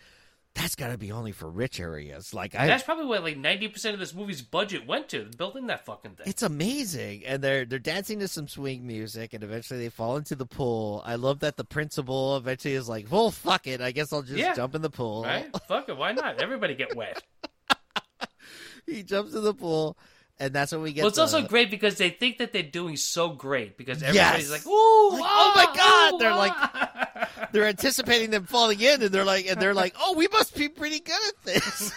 that's 0.55 0.74
got 0.76 0.88
to 0.89 0.97
be 0.97 1.12
only 1.12 1.32
for 1.32 1.47
rich 1.49 1.80
areas. 1.80 2.34
Like 2.34 2.55
I, 2.55 2.66
That's 2.66 2.84
probably 2.84 3.05
where 3.05 3.20
like 3.20 3.38
ninety 3.38 3.68
percent 3.68 3.93
of 3.93 3.99
this 3.99 4.16
movie's 4.16 4.41
budget 4.41 4.86
went 4.88 5.07
to 5.10 5.26
building 5.38 5.68
that 5.68 5.86
fucking 5.86 6.16
thing. 6.16 6.28
it's 6.28 6.41
amazing 6.41 7.24
and 7.26 7.41
they're 7.41 7.66
they're 7.66 7.78
dancing 7.80 8.20
to 8.20 8.28
some 8.28 8.47
swing 8.47 8.86
music 8.86 9.34
and 9.34 9.43
eventually 9.43 9.80
they 9.80 9.89
fall 9.89 10.18
into 10.18 10.36
the 10.36 10.47
pool 10.47 11.03
i 11.05 11.16
love 11.16 11.39
that 11.41 11.55
the 11.55 11.64
principal 11.64 12.36
eventually 12.36 12.74
is 12.74 12.89
like 12.89 13.05
well 13.12 13.30
fuck 13.30 13.68
it 13.68 13.80
i 13.80 13.91
guess 13.91 14.12
i'll 14.12 14.24
just 14.24 14.39
Yeah. 14.39 14.53
jump 14.55 14.74
in 14.74 14.82
the 14.82 14.89
pool 14.89 15.24
Right? 15.24 15.47
Fuck 15.68 15.88
it. 15.88 15.95
Why 15.97 16.14
not? 16.14 16.41
Everybody 16.41 16.74
get 16.74 16.95
wet. 16.95 17.22
He 18.89 19.03
jumps 19.03 19.33
in 19.33 19.43
the 19.43 19.53
pool 19.53 19.97
and 20.41 20.53
that's 20.53 20.71
when 20.71 20.81
we 20.81 20.93
get. 20.93 21.01
Well, 21.01 21.07
it's 21.09 21.17
the- 21.17 21.23
also 21.23 21.41
great 21.41 21.69
because 21.69 21.97
they 21.97 22.09
think 22.11 22.37
that 22.37 22.53
they're 22.53 22.63
doing 22.63 22.95
so 22.95 23.29
great 23.29 23.77
because 23.77 24.01
everybody's 24.01 24.49
Yes. 24.49 24.65
like, 24.65 24.65
"Ooh, 24.67 25.09
Like, 25.11 25.21
ah, 25.25 25.27
oh 25.27 25.51
my 25.55 25.75
God," 25.75 26.13
ooh, 26.13 26.17
they're 26.17 26.35
like- 26.35 26.53
ah." 26.55 27.05
they're 27.51 27.65
anticipating 27.65 28.29
them 28.29 28.45
falling 28.45 28.79
in, 28.79 29.01
and 29.01 29.11
they're 29.11 29.25
like, 29.25 29.47
and 29.49 29.59
they're 29.61 29.73
like, 29.73 29.95
oh, 29.99 30.13
we 30.13 30.27
must 30.29 30.55
be 30.55 30.69
pretty 30.69 30.99
good 30.99 31.19
at 31.29 31.43
this. 31.43 31.91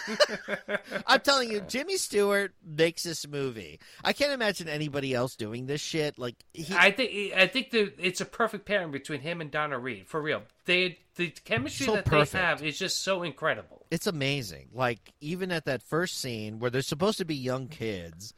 I'm 1.07 1.19
telling 1.21 1.51
you, 1.51 1.61
Jimmy 1.61 1.97
Stewart 1.97 2.53
makes 2.65 3.03
this 3.03 3.27
movie. 3.27 3.79
I 4.03 4.13
can't 4.13 4.31
imagine 4.31 4.67
anybody 4.67 5.13
else 5.13 5.35
doing 5.35 5.65
this 5.65 5.79
shit. 5.81 6.17
Like, 6.17 6.35
he, 6.53 6.73
I 6.75 6.91
think 6.91 7.33
I 7.35 7.47
think 7.47 7.71
that 7.71 7.93
it's 7.99 8.19
a 8.21 8.25
perfect 8.25 8.65
pairing 8.65 8.91
between 8.91 9.21
him 9.21 9.41
and 9.41 9.51
Donna 9.51 9.77
Reed 9.79 10.07
for 10.07 10.21
real. 10.21 10.43
They 10.65 10.99
the 11.15 11.29
chemistry 11.29 11.85
So 11.85 11.93
that 11.95 12.05
perfect. 12.05 12.31
they 12.33 12.39
have 12.39 12.63
is 12.63 12.77
just 12.77 13.03
so 13.03 13.23
incredible. 13.23 13.82
It's 13.93 14.07
amazing. 14.07 14.69
Like, 14.73 15.13
even 15.21 15.51
at 15.51 15.65
that 15.65 15.83
first 15.83 16.19
scene 16.19 16.57
where 16.57 16.71
they're 16.71 16.81
supposed 16.81 17.19
to 17.19 17.25
be 17.25 17.35
young 17.35 17.67
kids. 17.67 18.33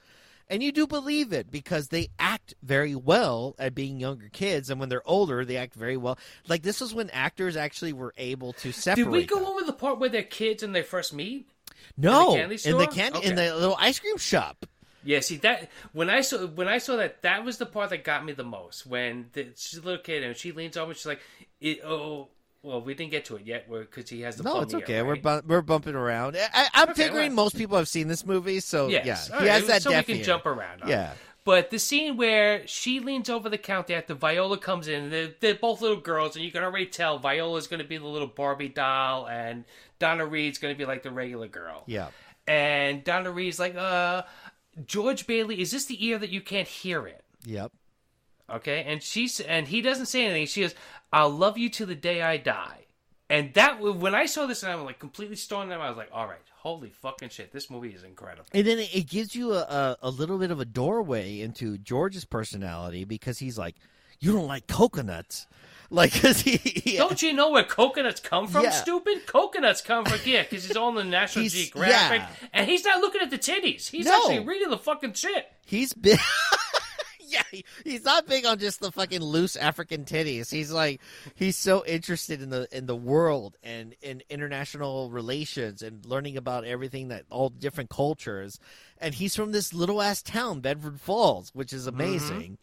And 0.50 0.62
you 0.62 0.72
do 0.72 0.86
believe 0.86 1.32
it 1.32 1.50
because 1.50 1.88
they 1.88 2.10
act 2.20 2.54
very 2.62 2.94
well 2.94 3.56
at 3.58 3.74
being 3.74 4.00
younger 4.00 4.30
kids, 4.32 4.70
and 4.70 4.80
when 4.80 4.90
they're 4.90 5.08
older, 5.08 5.44
they 5.44 5.58
act 5.58 5.74
very 5.74 5.98
well. 5.98 6.20
Like 6.48 6.62
this 6.62 6.82
is 6.84 6.94
when 6.94 7.10
actors 7.10 7.56
actually 7.56 7.94
were 7.94 8.14
able 8.18 8.54
to 8.54 8.72
separate. 8.72 9.06
Did 9.06 9.12
we 9.12 9.26
go 9.26 9.38
them. 9.40 9.46
over 9.46 9.64
the 9.64 9.74
part 9.74 9.98
where 9.98 10.10
they're 10.10 10.22
kids 10.22 10.62
and 10.62 10.76
they 10.76 10.84
first 10.84 11.14
meet? 11.14 11.50
No, 11.98 12.36
candy 12.36 12.44
in 12.44 12.50
the 12.50 12.58
store? 12.58 12.88
candy 12.88 13.24
in 13.24 13.36
the 13.36 13.56
little 13.56 13.78
ice 13.80 13.98
cream 13.98 14.18
shop. 14.18 14.68
Yeah, 15.04 15.22
see 15.22 15.38
that 15.38 15.70
when 15.94 16.12
I 16.12 16.22
saw 16.22 16.46
when 16.46 16.68
I 16.68 16.78
saw 16.78 16.98
that 16.98 17.24
that 17.24 17.44
was 17.44 17.58
the 17.58 17.66
part 17.66 17.90
that 17.90 18.04
got 18.04 18.24
me 18.24 18.34
the 18.34 18.44
most 18.44 18.86
when 18.86 19.30
the, 19.34 19.48
she's 19.56 19.80
a 19.80 19.82
little 19.82 20.04
kid 20.04 20.22
and 20.22 20.36
she 20.36 20.52
leans 20.52 20.78
over, 20.78 20.92
and 20.92 20.98
she's 20.98 21.06
like, 21.08 21.22
it, 21.60 21.80
"Oh, 21.84 22.30
well, 22.66 22.82
we 22.82 22.94
didn't 22.94 23.12
get 23.12 23.26
to 23.26 23.36
it 23.38 23.46
yet 23.46 23.70
because 23.70 24.10
he 24.10 24.22
has 24.22 24.36
the 24.38 24.44
No, 24.44 24.62
it's 24.62 24.74
okay. 24.74 25.02
We're 25.04 25.16
bu- 25.16 25.42
we're 25.46 25.62
bumping 25.62 25.96
around. 25.96 26.36
I, 26.38 26.68
I'm 26.74 26.90
Okay, 26.90 27.04
figuring 27.04 27.36
well. 27.36 27.46
most 27.46 27.58
people 27.58 27.78
have 27.78 27.88
seen 27.88 28.08
this 28.08 28.26
movie, 28.26 28.60
so 28.60 28.88
Yes. 28.88 29.06
yeah, 29.30 29.36
All 29.36 29.42
he 29.44 29.48
right, 29.50 29.54
has 29.60 29.68
that 29.68 29.82
so 29.84 29.96
we 29.96 30.04
can 30.04 30.18
ear. 30.18 30.24
jump 30.24 30.46
around. 30.46 30.82
it. 30.82 30.88
Yeah, 30.90 31.14
But 31.46 31.70
the 31.70 31.80
scene 31.80 32.18
where 32.18 32.66
she 32.68 33.00
leans 33.00 33.30
over 33.30 33.48
the 33.50 33.58
counter 33.58 33.96
after 33.96 34.14
Violet 34.16 34.62
comes 34.62 34.88
in, 34.88 35.10
they're, 35.12 35.30
they're 35.40 35.56
both 35.56 35.82
little 35.82 36.02
girls, 36.02 36.36
and 36.36 36.44
you 36.44 36.52
can 36.52 36.64
already 36.64 36.88
tell 36.88 37.20
Violet's 37.20 37.68
going 37.68 37.82
to 37.82 37.88
be 37.88 37.98
the 37.98 38.08
little 38.08 38.28
Barbie 38.28 38.70
doll, 38.70 39.28
and 39.28 39.64
Donna 40.00 40.26
Reed's 40.26 40.58
going 40.58 40.74
to 40.74 40.78
be 40.78 40.86
like 40.86 41.04
the 41.04 41.12
regular 41.12 41.48
girl. 41.48 41.84
yeah. 41.88 42.08
And 42.48 43.04
Donna 43.04 43.32
Reed's 43.32 43.58
like, 43.60 43.76
uh, 43.76 44.22
George 44.86 45.26
Bailey, 45.26 45.60
is 45.62 45.72
this 45.72 45.86
the 45.86 46.06
ear 46.06 46.18
that 46.20 46.30
you 46.30 46.42
can't 46.42 46.68
hear 46.68 47.08
it? 47.08 47.24
Yep. 47.46 47.72
Okay, 48.48 48.84
and 48.86 49.02
she's 49.02 49.40
and 49.40 49.68
he 49.68 49.82
doesn't 49.82 50.06
say 50.06 50.24
anything. 50.26 50.46
She 50.46 50.62
goes, 50.62 50.76
"I'll 51.16 51.30
love 51.46 51.58
you 51.58 51.70
to 51.78 51.86
the 51.86 51.96
day 51.96 52.22
I 52.22 52.38
die." 52.38 52.82
And 53.28 53.54
that 53.56 53.80
when 53.82 54.14
I 54.14 54.28
saw 54.28 54.46
this, 54.46 54.62
and 54.62 54.72
I 54.72 54.76
was 54.76 54.86
like 54.86 55.00
completely 55.00 55.36
stoned. 55.36 55.74
I 55.74 55.88
was 55.90 55.98
like, 55.98 56.10
"All 56.14 56.28
right, 56.28 56.38
holy 56.58 56.92
fucking 56.92 57.30
shit, 57.30 57.52
this 57.52 57.72
movie 57.72 57.90
is 57.90 58.04
incredible." 58.04 58.46
And 58.54 58.66
then 58.68 58.78
it, 58.78 59.10
gives 59.10 59.36
you 59.36 59.54
a, 59.54 59.62
a 59.62 59.98
a 60.04 60.10
little 60.12 60.38
bit 60.38 60.52
of 60.52 60.60
a 60.60 60.66
doorway 60.66 61.40
into 61.42 61.78
George's 61.80 62.26
personality 62.26 63.04
because 63.04 63.40
he's 63.40 63.58
like, 63.58 63.76
"You 64.20 64.32
don't 64.34 64.48
like 64.48 64.68
coconuts," 64.68 65.48
like 65.90 66.14
because 66.14 66.42
he, 66.42 66.58
he 66.58 66.98
Don't 67.04 67.20
you 67.24 67.34
know 67.34 67.50
where 67.50 67.64
coconuts 67.64 68.20
come 68.20 68.46
from, 68.48 68.66
Yeah. 68.66 68.70
stupid? 68.70 69.26
Coconuts 69.26 69.82
come 69.82 70.06
from 70.06 70.20
yeah, 70.24 70.44
because 70.44 70.66
he's 70.68 70.78
on 70.78 70.94
the 70.94 71.04
National 71.20 71.48
Geographic, 71.48 72.22
yeah. 72.22 72.48
and 72.54 72.70
he's 72.70 72.86
not 72.86 73.02
looking 73.02 73.22
at 73.22 73.32
the 73.32 73.40
titties. 73.40 73.90
He's 73.90 74.06
No. 74.06 74.16
actually 74.18 74.40
reading 74.46 74.70
the 74.70 74.78
fucking 74.78 75.14
shit. 75.14 75.48
he's 75.66 75.94
big. 75.94 76.20
Yeah, 77.36 77.44
he- 77.52 77.66
he's 77.84 78.04
not 78.04 78.28
big 78.28 78.46
on 78.46 78.60
just 78.60 78.80
the 78.80 78.92
fucking 78.92 79.22
loose 79.22 79.56
African 79.56 80.06
titties. 80.06 80.52
He's 80.52 80.72
like 80.72 81.02
he's 81.36 81.58
so 81.58 81.86
interested 81.86 82.42
in 82.42 82.50
the 82.50 82.68
in 82.76 82.86
the 82.86 82.96
world 82.96 83.58
and 83.64 83.96
in 84.02 84.24
international 84.30 85.10
relations 85.12 85.82
and 85.82 86.06
learning 86.06 86.38
about 86.38 86.66
everything 86.66 87.10
that 87.10 87.26
all 87.30 87.50
different 87.50 87.90
cultures. 87.90 88.60
And 88.98 89.14
he's 89.14 89.36
from 89.36 89.52
this 89.52 89.74
little 89.74 90.02
ass 90.02 90.22
town, 90.22 90.62
Bedford 90.62 91.00
Falls, 91.00 91.52
which 91.54 91.74
is 91.74 91.88
mm-hmm. 91.88 91.96
amazing. 92.00 92.58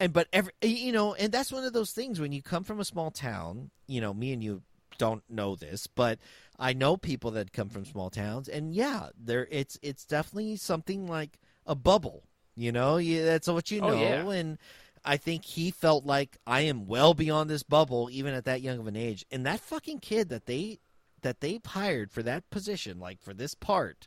And 0.00 0.12
but 0.12 0.28
every 0.32 0.52
you 0.62 0.92
know, 0.92 1.14
and 1.14 1.32
that's 1.32 1.52
one 1.52 1.64
of 1.64 1.72
those 1.72 1.92
things 1.92 2.20
when 2.20 2.32
you 2.32 2.42
come 2.42 2.64
from 2.64 2.80
a 2.80 2.84
small 2.84 3.10
town. 3.10 3.70
You 3.86 4.00
know, 4.00 4.14
me 4.14 4.32
and 4.32 4.42
you 4.42 4.62
don't 4.98 5.22
know 5.28 5.56
this, 5.56 5.86
but 5.86 6.18
I 6.58 6.72
know 6.72 6.96
people 6.96 7.32
that 7.32 7.52
come 7.52 7.68
from 7.68 7.84
small 7.84 8.10
towns, 8.10 8.48
and 8.48 8.74
yeah, 8.74 9.08
there 9.18 9.46
it's 9.50 9.78
it's 9.82 10.04
definitely 10.04 10.56
something 10.56 11.06
like 11.06 11.38
a 11.66 11.74
bubble. 11.74 12.24
You 12.56 12.72
know, 12.72 12.96
yeah, 12.98 13.24
that's 13.24 13.48
what 13.48 13.70
you 13.70 13.80
Oh, 13.80 13.88
know, 13.90 14.00
yeah. 14.00 14.30
and 14.30 14.58
I 15.04 15.16
think 15.16 15.44
he 15.44 15.70
felt 15.70 16.06
like 16.06 16.38
I 16.46 16.60
am 16.62 16.86
well 16.86 17.12
beyond 17.14 17.50
this 17.50 17.62
bubble, 17.62 18.08
even 18.12 18.32
at 18.32 18.44
that 18.44 18.62
young 18.62 18.78
of 18.78 18.86
an 18.86 18.96
age. 18.96 19.24
And 19.30 19.44
that 19.44 19.60
fucking 19.60 19.98
kid 20.00 20.28
that 20.28 20.46
they 20.46 20.78
that 21.22 21.40
they 21.40 21.60
hired 21.64 22.10
for 22.12 22.22
that 22.22 22.48
position, 22.50 23.00
like 23.00 23.20
for 23.20 23.34
this 23.34 23.54
part, 23.54 24.06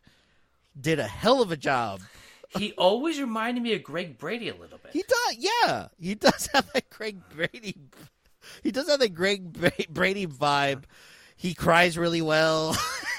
did 0.80 1.00
a 1.00 1.08
hell 1.08 1.42
of 1.42 1.52
a 1.52 1.58
job. 1.58 2.02
He 2.58 2.72
always 2.74 3.20
reminded 3.20 3.62
me 3.64 3.74
of 3.74 3.84
Greg 3.84 4.18
Brady 4.18 4.50
a 4.50 4.56
little 4.56 4.78
bit. 4.78 4.94
He 4.94 5.04
does, 5.04 5.36
yeah. 5.38 5.88
He 6.00 6.16
does 6.16 6.48
have 6.54 6.72
that 6.74 6.90
Greg 6.90 7.18
Brady. 7.36 7.76
He 8.64 8.72
does 8.72 8.88
have 8.90 9.00
that 9.02 9.14
Greg 9.14 9.52
Brady 9.90 10.26
vibe. 10.28 10.84
He 11.36 11.54
cries 11.54 11.98
really 11.98 12.22
well. 12.22 12.78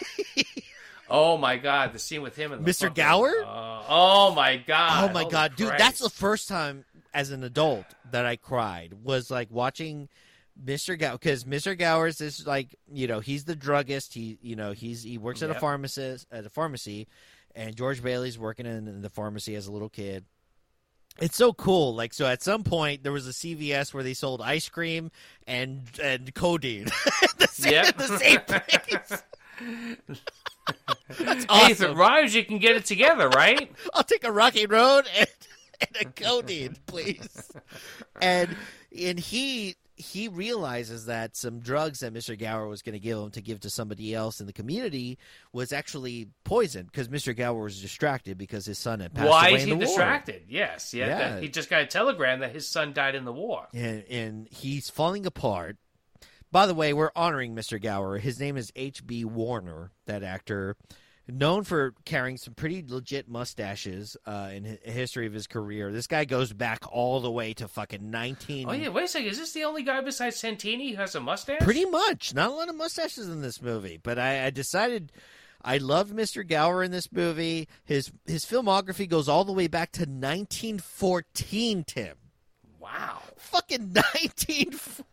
Oh 1.11 1.39
my 1.39 1.57
god, 1.57 1.93
the 1.93 1.99
scene 1.99 2.23
with 2.23 2.37
him 2.37 2.53
and 2.53 2.65
the 2.65 2.71
Mr. 2.71 2.81
fucking- 2.89 2.95
Gower? 2.95 3.33
Uh, 3.47 3.83
oh 3.89 4.35
my 4.35 4.57
god! 4.59 5.09
oh 5.11 5.13
my 5.13 5.21
Holy 5.23 5.33
god, 5.33 5.57
dude! 5.57 5.69
Christ. 5.69 5.79
That's 5.83 5.99
the 6.01 6.11
first 6.11 6.49
time 6.49 6.85
as 7.15 7.31
an 7.31 7.43
adult 7.45 7.87
that 8.11 8.27
I 8.27 8.37
cried. 8.37 8.95
Was 9.05 9.31
like 9.31 9.51
watching 9.51 10.09
Mr. 10.63 10.99
Gower 10.99 11.13
because 11.13 11.45
Mr. 11.45 11.77
Gower's 11.79 12.21
is 12.21 12.47
like 12.47 12.75
you 12.93 13.07
know 13.07 13.21
he's 13.21 13.45
the 13.45 13.57
druggist. 13.57 14.13
He 14.15 14.39
you 14.43 14.57
know 14.57 14.73
he's 14.73 15.03
he 15.03 15.17
works 15.19 15.43
at 15.43 15.51
a 15.51 15.55
pharmacist 15.55 16.27
at 16.31 16.45
a 16.45 16.51
pharmacy, 16.51 17.09
and 17.55 17.75
George 17.75 18.03
Bailey's 18.03 18.39
working 18.39 18.67
in, 18.67 18.87
in 18.89 19.01
the 19.01 19.11
pharmacy 19.11 19.55
as 19.55 19.67
a 19.67 19.73
little 19.73 19.89
kid. 19.89 20.25
It's 21.21 21.37
so 21.37 21.53
cool. 21.53 21.95
Like 21.97 22.13
so, 22.15 22.27
at 22.27 22.43
some 22.43 22.63
point 22.63 23.03
there 23.03 23.11
was 23.13 23.27
a 23.27 23.33
CVS 23.33 23.93
where 23.95 24.03
they 24.05 24.15
sold 24.15 24.41
ice 24.43 24.69
cream 24.69 25.11
and 25.47 25.83
and 26.03 26.33
codeine. 26.35 26.85
the 27.39 27.49
same, 27.51 27.73
Yep. 27.73 27.97
the 27.97 28.19
same 28.19 28.41
place. 28.47 29.23
That's 31.19 31.45
Hey, 31.45 31.73
if 31.73 31.81
awesome. 31.81 31.91
it 31.93 31.95
rhymes, 31.97 32.35
you 32.35 32.45
can 32.45 32.59
get 32.59 32.77
it 32.77 32.85
together, 32.85 33.29
right? 33.31 33.71
I'll 33.95 34.05
take 34.05 34.25
a 34.25 34.33
rocky 34.33 34.67
road 34.67 35.07
and, 35.19 35.29
and 35.81 35.97
a 36.01 36.05
codeine, 36.23 36.77
please. 36.87 37.51
And 38.21 38.57
and 38.97 39.19
he 39.19 39.77
he 40.01 40.29
realizes 40.29 41.07
that 41.07 41.35
some 41.37 41.59
drugs 41.59 42.01
that 42.01 42.15
Mr. 42.15 42.39
Gower 42.39 42.69
was 42.69 42.83
going 42.83 42.93
to 42.93 43.01
give 43.01 43.19
him 43.19 43.31
to 43.33 43.41
give 43.41 43.59
to 43.61 43.71
somebody 43.71 44.15
else 44.15 44.41
in 44.41 44.47
the 44.47 44.53
community 44.53 45.19
was 45.53 45.73
actually 45.73 46.29
poison 46.45 46.85
because 46.87 47.09
Mr. 47.09 47.35
Gower 47.37 47.65
was 47.65 47.83
distracted 47.83 48.39
because 48.39 48.65
his 48.65 48.79
son 48.79 49.01
had 49.01 49.13
passed 49.13 49.29
Why 49.29 49.49
away 49.49 49.57
is 49.57 49.63
in 49.65 49.69
he 49.69 49.73
the 49.73 49.77
war. 49.79 49.87
distracted? 49.87 50.43
Yes, 50.49 50.95
yeah. 50.95 51.41
He 51.41 51.49
just 51.49 51.69
got 51.69 51.83
a 51.83 51.87
telegram 51.87 52.41
that 52.41 52.53
his 52.53 52.69
son 52.69 52.93
died 52.93 53.17
in 53.17 53.25
the 53.25 53.33
war. 53.33 53.67
and 53.75 54.05
and 54.11 54.49
he's 54.51 54.89
falling 54.89 55.27
apart. 55.27 55.77
By 56.51 56.67
the 56.67 56.75
way, 56.75 56.93
we're 56.93 57.11
honoring 57.15 57.55
Mr. 57.55 57.81
Gower. 57.81 58.19
His 58.19 58.41
name 58.41 58.57
is 58.57 58.73
H.B. 58.75 59.25
Warner, 59.27 59.91
that 60.07 60.23
actor, 60.23 60.77
known 61.29 61.63
for 61.65 61.93
carrying 62.07 62.39
some 62.39 62.55
pretty 62.55 62.83
legit 62.87 63.29
mustaches 63.29 64.17
uh, 64.25 64.51
in 64.53 64.79
the 64.83 64.91
history 64.91 65.27
of 65.27 65.35
his 65.35 65.47
career. 65.47 65.93
This 65.93 66.07
guy 66.07 66.25
goes 66.25 66.55
back 66.55 66.85
all 66.91 67.21
the 67.21 67.31
way 67.31 67.53
to 67.55 67.69
fucking 67.69 68.11
19. 68.11 68.67
Oh 68.69 68.73
yeah, 68.73 68.89
wait 68.89 69.05
a 69.05 69.09
second. 69.09 69.29
Is 69.29 69.39
this 69.39 69.53
the 69.53 69.65
only 69.65 69.83
guy 69.83 70.01
besides 70.01 70.37
Santini 70.37 70.93
who 70.93 70.97
has 70.97 71.15
a 71.15 71.21
mustache? 71.21 71.61
Pretty 71.61 71.85
much. 71.85 72.33
Not 72.35 72.51
a 72.51 72.55
lot 72.55 72.71
of 72.71 72.77
mustaches 72.77 73.29
in 73.29 73.43
this 73.43 73.61
movie, 73.61 74.01
but 74.03 74.19
I, 74.19 74.47
I 74.47 74.51
decided 74.51 75.13
I 75.63 75.77
loved 75.77 76.15
Mr. 76.15 76.47
Gower 76.47 76.83
in 76.83 76.93
this 76.93 77.13
movie. 77.13 77.69
His 77.85 78.11
his 78.27 78.47
filmography 78.47 79.07
goes 79.07 79.29
all 79.29 79.45
the 79.45 79.53
way 79.53 79.67
back 79.67 79.93
to 79.93 80.03
1914, 80.03 81.85
Tim. 81.85 82.17
Wow. 82.81 83.19
Fucking 83.37 83.81
1914. 83.93 85.05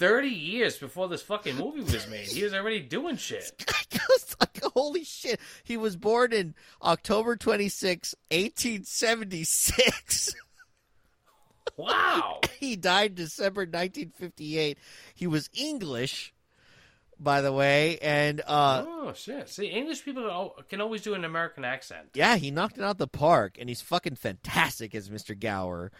Thirty 0.00 0.30
years 0.30 0.78
before 0.78 1.08
this 1.08 1.20
fucking 1.20 1.56
movie 1.56 1.82
was 1.82 2.08
made, 2.08 2.26
he 2.26 2.42
was 2.42 2.54
already 2.54 2.80
doing 2.80 3.18
shit. 3.18 3.52
Like, 3.68 4.00
holy 4.74 5.04
shit. 5.04 5.38
He 5.62 5.76
was 5.76 5.96
born 5.96 6.32
in 6.32 6.54
October 6.82 7.36
26, 7.36 8.14
1876. 8.30 10.34
Wow. 11.76 12.40
he 12.58 12.76
died 12.76 13.14
December 13.14 13.62
1958. 13.62 14.78
He 15.14 15.26
was 15.26 15.48
English, 15.54 16.34
by 17.18 17.40
the 17.42 17.52
way, 17.52 17.98
and 17.98 18.40
uh 18.46 18.84
oh 18.86 19.12
shit! 19.14 19.48
See, 19.48 19.66
English 19.66 20.04
people 20.04 20.54
can 20.68 20.80
always 20.80 21.02
do 21.02 21.14
an 21.14 21.24
American 21.24 21.64
accent. 21.64 22.08
yeah, 22.14 22.36
he 22.36 22.50
knocked 22.50 22.76
it 22.76 22.84
out 22.84 22.92
of 22.92 22.98
the 22.98 23.06
park 23.06 23.56
and 23.58 23.68
he's 23.68 23.80
fucking 23.80 24.16
fantastic 24.16 24.94
as 24.94 25.08
Mr. 25.08 25.38
Gower 25.38 25.90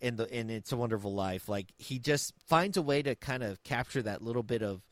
in 0.00 0.16
the 0.16 0.28
in 0.36 0.50
It's 0.50 0.72
a 0.72 0.76
Wonderful 0.76 1.14
Life. 1.14 1.48
Like 1.48 1.72
he 1.78 1.98
just 1.98 2.32
finds 2.46 2.76
a 2.76 2.82
way 2.82 3.02
to 3.02 3.14
kind 3.14 3.42
of 3.42 3.62
capture 3.62 4.02
that 4.02 4.22
little 4.22 4.42
bit 4.42 4.62
of 4.62 4.82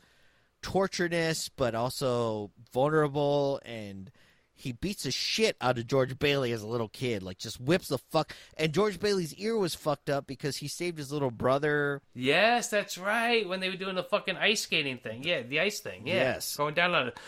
tortureness 0.63 1.51
but 1.57 1.75
also 1.75 2.51
vulnerable 2.73 3.61
and 3.65 4.11
he 4.55 4.71
beats 4.71 5.03
the 5.03 5.11
shit 5.11 5.57
out 5.61 5.77
of 5.79 5.89
George 5.89 6.17
Bailey 6.21 6.53
as 6.53 6.63
a 6.63 6.69
little 6.69 6.89
kid, 6.89 7.23
like 7.25 7.39
just 7.39 7.61
whips 7.61 7.89
the 7.89 7.99
fuck. 7.99 8.33
And 8.57 8.73
George 8.73 9.01
Bailey's 9.01 9.35
ear 9.35 9.57
was 9.57 9.75
fucked 9.75 10.09
up 10.09 10.27
because 10.29 10.59
he 10.59 10.69
saved 10.69 10.99
his 10.99 11.11
little 11.11 11.33
brother. 11.33 12.01
Yes, 12.15 12.69
that's 12.69 12.97
right. 12.97 13.49
When 13.49 13.59
they 13.59 13.71
were 13.71 13.77
doing 13.77 13.97
the 13.97 14.05
fucking 14.05 14.37
ice 14.37 14.61
skating 14.61 14.99
thing, 14.99 15.25
yeah, 15.25 15.43
the 15.43 15.59
ice 15.59 15.81
thing, 15.81 16.07
yeah, 16.07 16.15
Yes. 16.35 16.55
going 16.55 16.75
down 16.75 16.95
on 16.95 17.09
it. 17.09 17.19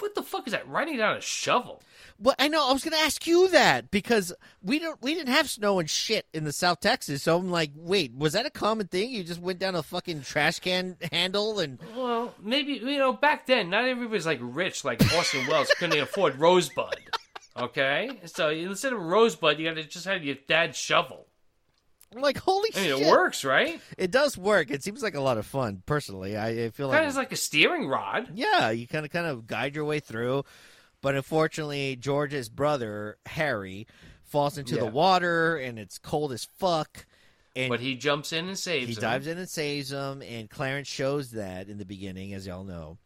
What 0.00 0.14
the 0.14 0.22
fuck 0.22 0.46
is 0.46 0.52
that? 0.52 0.68
Riding 0.68 0.98
down 0.98 1.16
a 1.16 1.20
shovel. 1.20 1.82
Well, 2.20 2.34
I 2.38 2.48
know. 2.48 2.68
I 2.68 2.72
was 2.72 2.82
going 2.82 2.96
to 2.96 3.04
ask 3.04 3.26
you 3.26 3.48
that 3.48 3.90
because 3.90 4.32
we 4.62 4.80
don't 4.80 5.00
we 5.00 5.14
didn't 5.14 5.32
have 5.32 5.48
snow 5.48 5.78
and 5.78 5.88
shit 5.88 6.26
in 6.34 6.42
the 6.44 6.52
South 6.52 6.80
Texas. 6.80 7.22
So 7.22 7.38
I'm 7.38 7.50
like, 7.50 7.70
wait, 7.76 8.12
was 8.12 8.32
that 8.32 8.44
a 8.44 8.50
common 8.50 8.88
thing? 8.88 9.10
You 9.10 9.22
just 9.22 9.40
went 9.40 9.60
down 9.60 9.76
a 9.76 9.82
fucking 9.82 10.22
trash 10.22 10.58
can 10.58 10.96
handle 11.12 11.60
and 11.60 11.78
Well, 11.96 12.34
maybe 12.42 12.72
you 12.72 12.98
know 12.98 13.12
back 13.12 13.46
then, 13.46 13.70
not 13.70 13.84
everybody's 13.84 14.26
like 14.26 14.40
rich 14.42 14.84
like 14.84 15.00
Orson 15.14 15.46
Welles 15.46 15.70
couldn't 15.78 16.00
afford 16.00 16.40
Rosebud. 16.40 16.96
Okay, 17.56 18.20
so 18.24 18.50
instead 18.50 18.92
of 18.92 19.00
Rosebud, 19.00 19.58
you 19.58 19.68
got 19.68 19.76
to 19.76 19.84
just 19.84 20.06
have 20.06 20.24
your 20.24 20.36
dad's 20.46 20.76
shovel. 20.76 21.27
I'm 22.14 22.22
like, 22.22 22.38
holy 22.38 22.70
I 22.74 22.80
mean, 22.80 22.96
shit! 22.98 23.06
it 23.06 23.10
works, 23.10 23.44
right? 23.44 23.80
It 23.98 24.10
does 24.10 24.36
work. 24.38 24.70
It 24.70 24.82
seems 24.82 25.02
like 25.02 25.14
a 25.14 25.20
lot 25.20 25.36
of 25.38 25.46
fun. 25.46 25.82
Personally, 25.84 26.36
I, 26.36 26.48
I 26.48 26.70
feel 26.70 26.88
Kind 26.90 27.02
like 27.04 27.08
of 27.10 27.16
like 27.16 27.32
a 27.32 27.36
steering 27.36 27.86
rod. 27.86 28.30
yeah, 28.34 28.70
you 28.70 28.86
kind 28.86 29.04
of 29.04 29.12
kind 29.12 29.26
of 29.26 29.46
guide 29.46 29.74
your 29.74 29.84
way 29.84 30.00
through. 30.00 30.44
But 31.02 31.14
unfortunately, 31.14 31.96
George's 31.96 32.48
brother 32.48 33.18
Harry 33.26 33.86
falls 34.24 34.58
into 34.58 34.76
the 34.76 34.86
water, 34.86 35.56
and 35.56 35.78
it's 35.78 35.98
cold 35.98 36.32
as 36.32 36.44
fuck. 36.58 37.06
And 37.54 37.68
But 37.70 37.80
he 37.80 37.94
jumps 37.94 38.32
in 38.32 38.46
and 38.48 38.58
saves 38.58 38.88
he 38.88 38.94
him. 38.94 39.00
dives 39.00 39.26
in 39.26 39.36
and 39.38 39.48
saves 39.48 39.90
him, 39.92 40.22
and 40.22 40.48
Clarence 40.50 40.88
shows 40.88 41.32
that 41.32 41.68
in 41.68 41.78
the 41.78 41.84
beginning, 41.84 42.32
as 42.34 42.46
y'all 42.46 42.64
know, 42.64 42.98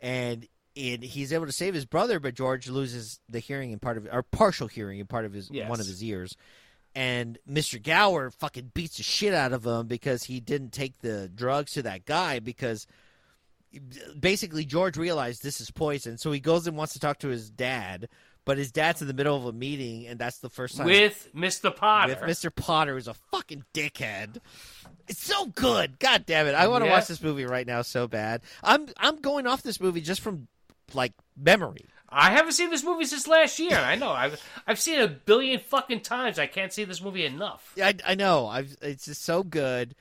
and 0.00 0.46
it, 0.74 1.02
he's 1.02 1.32
able 1.32 1.46
to 1.46 1.52
save 1.52 1.74
his 1.74 1.86
brother, 1.86 2.20
but 2.20 2.34
George 2.34 2.68
loses 2.68 3.20
the 3.28 3.38
hearing 3.38 3.70
in 3.72 3.78
part 3.78 3.96
of 3.96 4.06
or 4.12 4.22
partial 4.22 4.66
hearing 4.68 4.98
in 5.00 5.06
part 5.06 5.24
of 5.24 5.32
his 5.32 5.50
Yes. 5.50 5.68
one 5.70 5.80
of 5.80 5.86
his 5.86 6.02
ears, 6.04 6.36
and 6.96 7.38
Mister 7.46 7.78
Gower 7.78 8.30
fucking 8.30 8.72
beats 8.74 8.96
the 8.96 9.02
shit 9.04 9.32
out 9.34 9.52
of 9.52 9.64
him 9.66 9.86
because 9.86 10.24
he 10.24 10.40
didn't 10.40 10.70
take 10.72 10.98
the 11.00 11.28
drugs 11.28 11.72
to 11.74 11.82
that 11.82 12.06
guy 12.06 12.40
because 12.40 12.86
basically 14.18 14.64
George 14.64 14.96
realized 14.96 15.42
this 15.42 15.60
is 15.60 15.70
poison, 15.70 16.18
so 16.18 16.32
he 16.32 16.40
goes 16.40 16.66
and 16.66 16.76
wants 16.76 16.94
to 16.94 16.98
talk 17.00 17.18
to 17.20 17.28
his 17.28 17.50
dad. 17.50 18.08
But 18.44 18.58
his 18.58 18.70
dad's 18.70 19.02
in 19.02 19.08
the 19.08 19.14
middle 19.14 19.36
of 19.36 19.44
a 19.44 19.52
meeting, 19.52 20.06
and 20.06 20.20
that's 20.20 20.38
the 20.38 20.48
first 20.48 20.76
time 20.76 20.86
with 20.86 21.28
Mr. 21.34 21.74
Potter. 21.74 22.16
with 22.20 22.30
Mr. 22.30 22.54
Potter, 22.54 22.94
who's 22.94 23.08
a 23.08 23.14
fucking 23.14 23.64
dickhead. 23.74 24.38
It's 25.08 25.20
so 25.22 25.46
good. 25.46 25.98
God 25.98 26.24
damn 26.26 26.46
it. 26.46 26.54
I 26.54 26.68
want 26.68 26.82
to 26.84 26.86
Yeah. 26.88 26.92
watch 26.96 27.08
this 27.08 27.20
movie 27.20 27.44
right 27.44 27.66
now 27.66 27.82
so 27.82 28.06
bad. 28.06 28.42
I'm 28.62 28.86
I'm 28.98 29.16
going 29.20 29.48
off 29.48 29.62
this 29.64 29.80
movie 29.80 30.00
just 30.00 30.20
from 30.20 30.46
like 30.94 31.12
memory. 31.36 31.86
I 32.08 32.30
haven't 32.30 32.52
seen 32.52 32.70
this 32.70 32.84
movie 32.84 33.04
since 33.04 33.26
last 33.26 33.58
year. 33.58 33.76
I 33.76 33.96
know. 33.96 34.10
I've 34.10 34.40
I've 34.66 34.78
seen 34.80 35.00
it 35.00 35.04
a 35.04 35.08
billion 35.08 35.58
fucking 35.60 36.00
times. 36.00 36.38
I 36.38 36.46
can't 36.46 36.72
see 36.72 36.84
this 36.84 37.02
movie 37.02 37.26
enough. 37.26 37.72
I, 37.82 37.94
I 38.06 38.14
know. 38.14 38.46
I've 38.46 38.76
it's 38.80 39.06
just 39.06 39.24
so 39.24 39.42
good. 39.42 39.94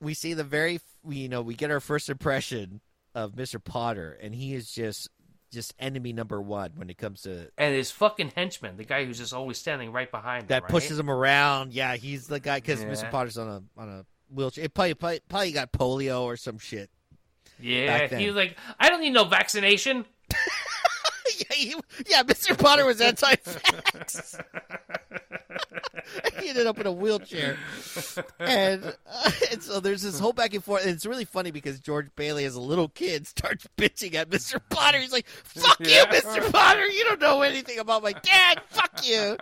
We 0.00 0.14
see 0.14 0.34
the 0.34 0.44
very 0.44 0.80
we, 1.02 1.16
you 1.16 1.28
know, 1.28 1.42
we 1.42 1.54
get 1.54 1.70
our 1.70 1.80
first 1.80 2.08
impression 2.08 2.80
of 3.14 3.32
Mr. 3.32 3.62
Potter 3.62 4.18
and 4.20 4.34
he 4.34 4.54
is 4.54 4.70
just 4.72 5.08
just 5.50 5.72
enemy 5.78 6.12
number 6.12 6.40
1 6.42 6.72
when 6.74 6.90
it 6.90 6.98
comes 6.98 7.22
to 7.22 7.48
And 7.56 7.74
his 7.74 7.90
fucking 7.90 8.32
henchman, 8.36 8.76
the 8.76 8.84
guy 8.84 9.04
who's 9.06 9.16
just 9.18 9.32
always 9.32 9.56
standing 9.56 9.92
right 9.92 10.10
behind 10.10 10.42
him, 10.42 10.48
that 10.48 10.64
right? 10.64 10.70
pushes 10.70 10.98
him 10.98 11.08
around. 11.08 11.72
Yeah, 11.72 11.96
he's 11.96 12.26
the 12.26 12.38
guy 12.40 12.60
cuz 12.60 12.82
Yeah. 12.82 12.88
Mr. 12.88 13.10
Potter's 13.10 13.38
on 13.38 13.48
a 13.48 13.80
on 13.80 13.88
a 13.88 14.06
wheelchair. 14.28 14.64
It 14.64 14.74
probably, 14.74 14.94
probably 14.94 15.20
probably 15.28 15.52
got 15.52 15.72
polio 15.72 16.22
or 16.22 16.36
some 16.36 16.58
shit. 16.58 16.90
Yeah, 17.60 17.86
back 17.86 18.10
then. 18.10 18.20
he 18.20 18.26
was 18.26 18.36
like, 18.36 18.56
I 18.78 18.88
don't 18.88 19.00
need 19.00 19.12
no 19.14 19.24
vaccination. 19.24 20.04
yeah, 21.50 21.56
he, 21.56 21.74
yeah, 22.08 22.22
Mr. 22.22 22.58
Potter 22.58 22.84
was 22.84 23.00
anti-vax. 23.00 24.40
he 26.40 26.48
ended 26.48 26.66
up 26.66 26.78
in 26.78 26.86
a 26.86 26.92
wheelchair, 26.92 27.56
and, 28.38 28.84
uh, 28.84 29.30
and 29.50 29.62
so 29.62 29.80
there's 29.80 30.02
this 30.02 30.18
whole 30.18 30.32
back 30.32 30.54
and 30.54 30.64
forth. 30.64 30.82
And 30.82 30.92
it's 30.92 31.06
really 31.06 31.24
funny 31.24 31.50
because 31.50 31.78
George 31.80 32.08
Bailey, 32.16 32.44
as 32.44 32.54
a 32.54 32.60
little 32.60 32.88
kid, 32.88 33.26
starts 33.26 33.66
bitching 33.76 34.14
at 34.14 34.30
Mr. 34.30 34.60
Potter. 34.70 34.98
He's 34.98 35.12
like, 35.12 35.26
"Fuck 35.28 35.78
Yeah. 35.80 36.00
you, 36.12 36.20
Mr. 36.20 36.50
Potter! 36.52 36.86
You 36.86 37.04
don't 37.04 37.20
know 37.20 37.42
anything 37.42 37.78
about 37.78 38.02
my 38.02 38.12
dad. 38.12 38.60
Fuck 38.68 39.06
you!" 39.06 39.36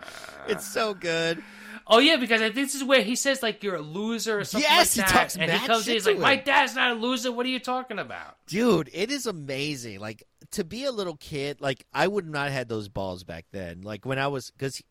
It's 0.49 0.67
so 0.67 0.95
good. 0.95 1.43
Oh 1.89 1.99
yeah, 1.99 2.17
because 2.17 2.41
this 2.53 2.75
is 2.75 2.83
where 2.83 3.03
he 3.03 3.15
says 3.15 3.43
like 3.43 3.63
you're 3.63 3.77
a 3.77 3.81
loser 3.81 4.41
or 4.41 4.45
something 4.45 4.69
Yes, 4.69 4.95
he 4.95 5.01
like 5.03 5.09
that. 5.11 5.15
talks 5.19 5.37
and 5.37 5.51
he 5.51 5.67
comes 5.67 5.87
in, 5.87 5.95
he's 5.95 6.03
to 6.05 6.11
like, 6.11 6.17
him. 6.17 6.23
My 6.23 6.37
dad's 6.37 6.75
not 6.75 6.91
a 6.91 6.95
loser, 6.95 7.31
what 7.31 7.47
are 7.47 7.51
you 7.51 7.61
talking 7.61 7.99
about? 7.99 8.37
Dude, 8.47 8.91
it 8.93 9.11
is 9.11 9.27
amazing. 9.27 10.01
Like 10.01 10.25
to 10.53 10.65
be 10.65 10.85
a 10.85 10.91
little 10.93 11.17
kid, 11.17 11.61
like 11.61 11.87
I 11.93 12.07
would 12.09 12.29
not 12.29 12.45
have 12.45 12.53
had 12.53 12.69
those 12.69 12.89
balls 12.89 13.23
back 13.25 13.45
then. 13.53 13.83
Like 13.83 14.05
when 14.05 14.19
I 14.19 14.27
was 14.27 14.51
because 14.51 14.83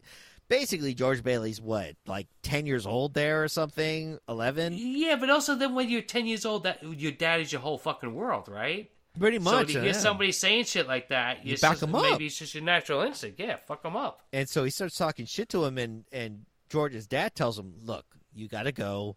basically 0.48 0.94
George 0.94 1.22
Bailey's 1.24 1.60
what 1.60 1.96
like 2.08 2.28
ten 2.44 2.66
years 2.66 2.86
old 2.86 3.14
there 3.14 3.44
or 3.44 3.48
something, 3.50 4.18
eleven, 4.30 4.74
Yeah, 4.78 5.16
but 5.18 5.30
also 5.30 5.56
then 5.56 5.76
when 5.76 5.90
you're 5.90 6.02
ten 6.02 6.26
years 6.28 6.46
old, 6.46 6.64
that 6.64 6.82
your 6.84 7.12
dad 7.12 7.42
is 7.42 7.52
your 7.52 7.62
whole 7.62 7.78
fucking 7.78 8.14
world, 8.14 8.48
right? 8.48 8.90
pretty 9.18 9.38
so 9.38 9.44
much. 9.44 9.68
to 9.72 9.80
uh, 9.80 9.82
hear 9.82 9.92
yeah. 9.94 9.98
somebody 9.98 10.32
saying 10.34 10.66
shit 10.66 10.88
like 10.90 11.08
that, 11.08 11.46
You 11.46 11.58
back 11.58 11.72
just- 11.74 11.84
'em 11.84 11.96
up. 11.96 12.04
Maybe 12.04 12.26
it's 12.26 12.38
just 12.38 12.54
your 12.54 12.64
natural 12.64 13.02
instinct. 13.02 13.40
Yeah, 13.40 13.56
fuck 13.66 13.82
them 13.82 13.96
up. 13.96 14.22
and 14.34 14.48
so 14.48 14.64
he 14.66 14.70
starts 14.70 14.98
talking 14.98 15.26
shit 15.26 15.48
to 15.50 15.64
him, 15.66 15.78
and 15.78 16.04
and 16.12 16.46
George's 16.76 17.08
dad 17.08 17.36
tells 17.36 17.58
him, 17.58 17.74
"Look, 17.84 18.06
you 18.34 18.48
got 18.48 18.64
to 18.64 18.72
go. 18.72 19.16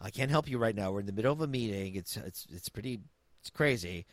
I 0.00 0.10
can't 0.10 0.30
help 0.30 0.48
you 0.48 0.56
right 0.58 0.74
now. 0.74 0.90
We're 0.90 1.00
in 1.00 1.06
the 1.06 1.12
middle 1.12 1.32
of 1.32 1.40
a 1.40 1.46
meeting. 1.46 1.94
It's 1.96 2.16
it's 2.16 2.46
it's 2.50 2.68
pretty 2.68 3.00
it's 3.40 3.50
crazy." 3.50 4.06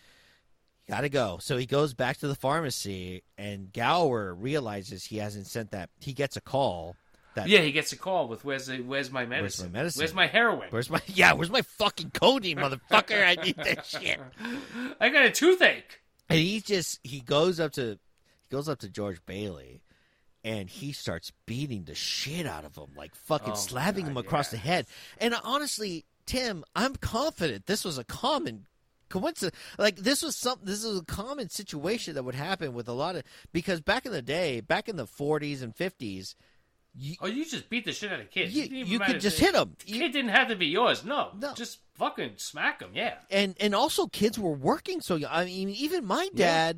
You 0.87 0.95
Gotta 0.95 1.09
go. 1.09 1.37
So 1.39 1.57
he 1.57 1.65
goes 1.65 1.93
back 1.93 2.17
to 2.17 2.27
the 2.27 2.35
pharmacy, 2.35 3.23
and 3.37 3.71
Gower 3.71 4.33
realizes 4.33 5.05
he 5.05 5.17
hasn't 5.17 5.47
sent 5.47 5.71
that. 5.71 5.89
He 5.99 6.11
gets 6.11 6.35
a 6.35 6.41
call 6.41 6.97
that 7.35 7.47
Yeah, 7.47 7.59
he 7.59 7.71
gets 7.71 7.93
a 7.93 7.97
call 7.97 8.27
with 8.27 8.43
where's 8.43 8.65
the, 8.65 8.81
where's 8.81 9.11
my 9.11 9.25
medicine? 9.25 9.65
Where's 9.65 9.73
my 9.73 9.79
medicine? 9.79 9.99
Where's 10.01 10.13
my 10.13 10.27
heroin? 10.27 10.67
Where's 10.69 10.89
my 10.89 11.01
yeah? 11.07 11.33
Where's 11.33 11.49
my 11.51 11.61
fucking 11.61 12.11
codeine, 12.11 12.57
motherfucker? 12.57 13.25
I 13.25 13.41
need 13.41 13.55
that 13.57 13.85
shit. 13.85 14.19
I 14.99 15.09
got 15.09 15.25
a 15.25 15.31
toothache. 15.31 16.01
And 16.29 16.39
he 16.39 16.59
just 16.59 16.99
he 17.03 17.21
goes 17.21 17.59
up 17.59 17.71
to 17.73 17.91
he 17.91 18.49
goes 18.49 18.67
up 18.67 18.79
to 18.79 18.89
George 18.89 19.25
Bailey, 19.25 19.81
and 20.43 20.69
he 20.69 20.91
starts 20.91 21.31
beating 21.45 21.83
the 21.83 21.95
shit 21.95 22.45
out 22.45 22.65
of 22.65 22.75
him, 22.75 22.87
like 22.95 23.13
fucking 23.15 23.53
Oh, 23.53 23.55
slapping 23.55 24.05
him 24.07 24.17
across 24.17 24.47
yeah. 24.51 24.59
the 24.59 24.65
head. 24.67 24.85
And 25.19 25.35
honestly, 25.43 26.05
Tim, 26.25 26.63
I'm 26.75 26.95
confident 26.95 27.65
this 27.65 27.83
was 27.85 27.97
a 27.97 28.03
common 28.03 28.65
coincidence. 29.09 29.55
Like 29.77 29.97
this 29.97 30.21
was 30.23 30.35
some 30.35 30.59
this 30.63 30.83
is 30.83 30.99
a 30.99 31.03
common 31.05 31.49
situation 31.49 32.13
that 32.15 32.23
would 32.23 32.35
happen 32.35 32.73
with 32.73 32.87
a 32.87 32.93
lot 32.93 33.15
of 33.15 33.23
because 33.51 33.81
back 33.81 34.05
in 34.05 34.11
the 34.11 34.21
day, 34.21 34.61
back 34.61 34.87
in 34.89 34.95
the 34.95 35.05
40s 35.05 35.61
and 35.61 35.75
50s, 35.75 36.35
you, 36.93 37.15
Oh, 37.21 37.27
you 37.27 37.45
just 37.45 37.69
beat 37.69 37.85
the 37.85 37.93
shit 37.93 38.11
out 38.11 38.19
of 38.19 38.29
kids. 38.31 38.53
you, 38.53 38.63
It 38.63 38.71
you 38.71 38.99
could 38.99 39.19
just 39.21 39.37
the 39.39 39.45
hit 39.45 39.53
them. 39.53 39.75
Kid 39.85 40.11
didn't 40.11 40.31
have 40.31 40.47
to 40.49 40.55
be 40.55 40.67
yours. 40.67 41.05
No, 41.05 41.29
No. 41.39 41.53
just 41.53 41.79
fucking 41.95 42.33
smack 42.37 42.81
him. 42.81 42.91
Yeah. 42.93 43.15
and 43.29 43.55
and 43.59 43.73
also 43.75 44.07
kids 44.07 44.37
were 44.39 44.51
working 44.53 45.01
so 45.01 45.15
young. 45.15 45.31
I 45.31 45.45
mean, 45.45 45.69
even 45.69 46.05
my 46.05 46.29
Yeah. 46.33 46.73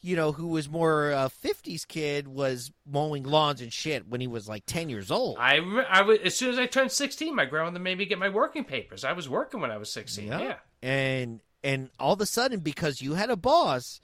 You 0.00 0.14
know, 0.16 0.32
who 0.32 0.48
was 0.48 0.68
more 0.68 1.12
uh, 1.12 1.28
'50s 1.28 1.86
kid, 1.86 2.28
was 2.28 2.70
mowing 2.86 3.24
lawns 3.24 3.60
and 3.60 3.72
shit 3.72 4.08
when 4.08 4.20
he 4.20 4.26
was 4.26 4.48
like 4.48 4.64
10 4.66 4.88
years 4.88 5.10
old. 5.10 5.36
I, 5.38 5.56
I 5.88 6.02
was, 6.02 6.18
as 6.24 6.36
soon 6.36 6.50
as 6.50 6.58
I 6.58 6.66
turned 6.66 6.92
16, 6.92 7.34
my 7.34 7.44
grandmother 7.44 7.78
made 7.80 7.98
me 7.98 8.06
get 8.06 8.18
my 8.18 8.28
working 8.28 8.64
papers. 8.64 9.04
I 9.04 9.12
was 9.12 9.28
working 9.28 9.60
when 9.60 9.70
I 9.70 9.76
was 9.78 9.92
16. 9.92 10.28
Yeah. 10.28 10.56
and 10.82 11.40
and 11.64 11.90
all 11.98 12.12
of 12.12 12.20
a 12.20 12.26
sudden, 12.26 12.60
because 12.60 13.02
you 13.02 13.14
had 13.14 13.30
a 13.30 13.36
boss, 13.36 14.00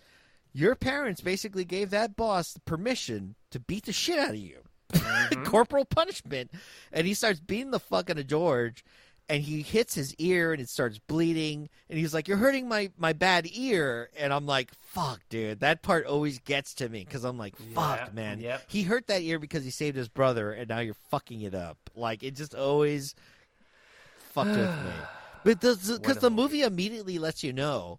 your 0.53 0.74
parents 0.74 1.20
basically 1.20 1.64
gave 1.64 1.90
that 1.90 2.16
boss 2.16 2.57
permission 2.64 3.36
to 3.51 3.61
beat 3.61 3.86
the 3.86 3.92
shit 3.92 4.18
out 4.18 4.30
of 4.30 4.36
you, 4.36 4.59
Mm-hmm. 4.92 5.45
corporal 5.51 5.84
punishment, 5.84 6.51
and 6.92 7.07
he 7.07 7.14
starts 7.14 7.40
beating 7.40 7.70
the 7.70 7.80
fuck 7.80 8.11
out 8.11 8.18
of 8.18 8.26
George. 8.26 8.84
And 9.29 9.43
he 9.43 9.62
hits 9.62 9.95
his 9.95 10.14
ear 10.16 10.53
and 10.53 10.61
it 10.61 10.68
starts 10.68 10.99
bleeding. 10.99 11.70
And 11.89 11.99
he's 11.99 12.12
like, 12.12 12.29
You're 12.29 12.37
hurting 12.37 12.68
my, 12.68 12.91
my 12.99 13.12
bad 13.14 13.47
ear. 13.51 14.11
And 14.18 14.33
I'm 14.35 14.45
like, 14.47 14.70
Fuck, 14.75 15.20
dude. 15.31 15.61
That 15.61 15.83
part 15.83 16.07
always 16.07 16.39
gets 16.41 16.75
to 16.75 16.89
me 16.91 17.05
because 17.05 17.25
I'm 17.25 17.39
like, 17.39 17.57
Fuck, 17.57 18.01
Yeah, 18.01 18.09
man. 18.12 18.41
yep. 18.41 18.64
He 18.68 18.83
hurt 18.83 19.07
that 19.07 19.22
ear 19.22 19.39
because 19.39 19.64
he 19.64 19.70
saved 19.70 19.97
his 19.97 20.09
brother. 20.11 20.53
And 20.53 20.68
now 20.68 20.81
you're 20.81 20.95
fucking 21.11 21.41
it 21.41 21.55
up. 21.55 21.79
Like, 21.95 22.22
it 22.22 22.35
just 22.37 22.55
always 22.55 23.14
fucked 24.33 24.51
with 24.51 24.59
me. 24.68 24.91
But 25.45 25.61
because 25.61 25.87
the, 25.87 25.99
'cause 26.01 26.16
a 26.16 26.20
the 26.20 26.31
movie. 26.31 26.59
movie 26.59 26.62
immediately 26.62 27.18
lets 27.18 27.43
you 27.45 27.53
know 27.53 27.99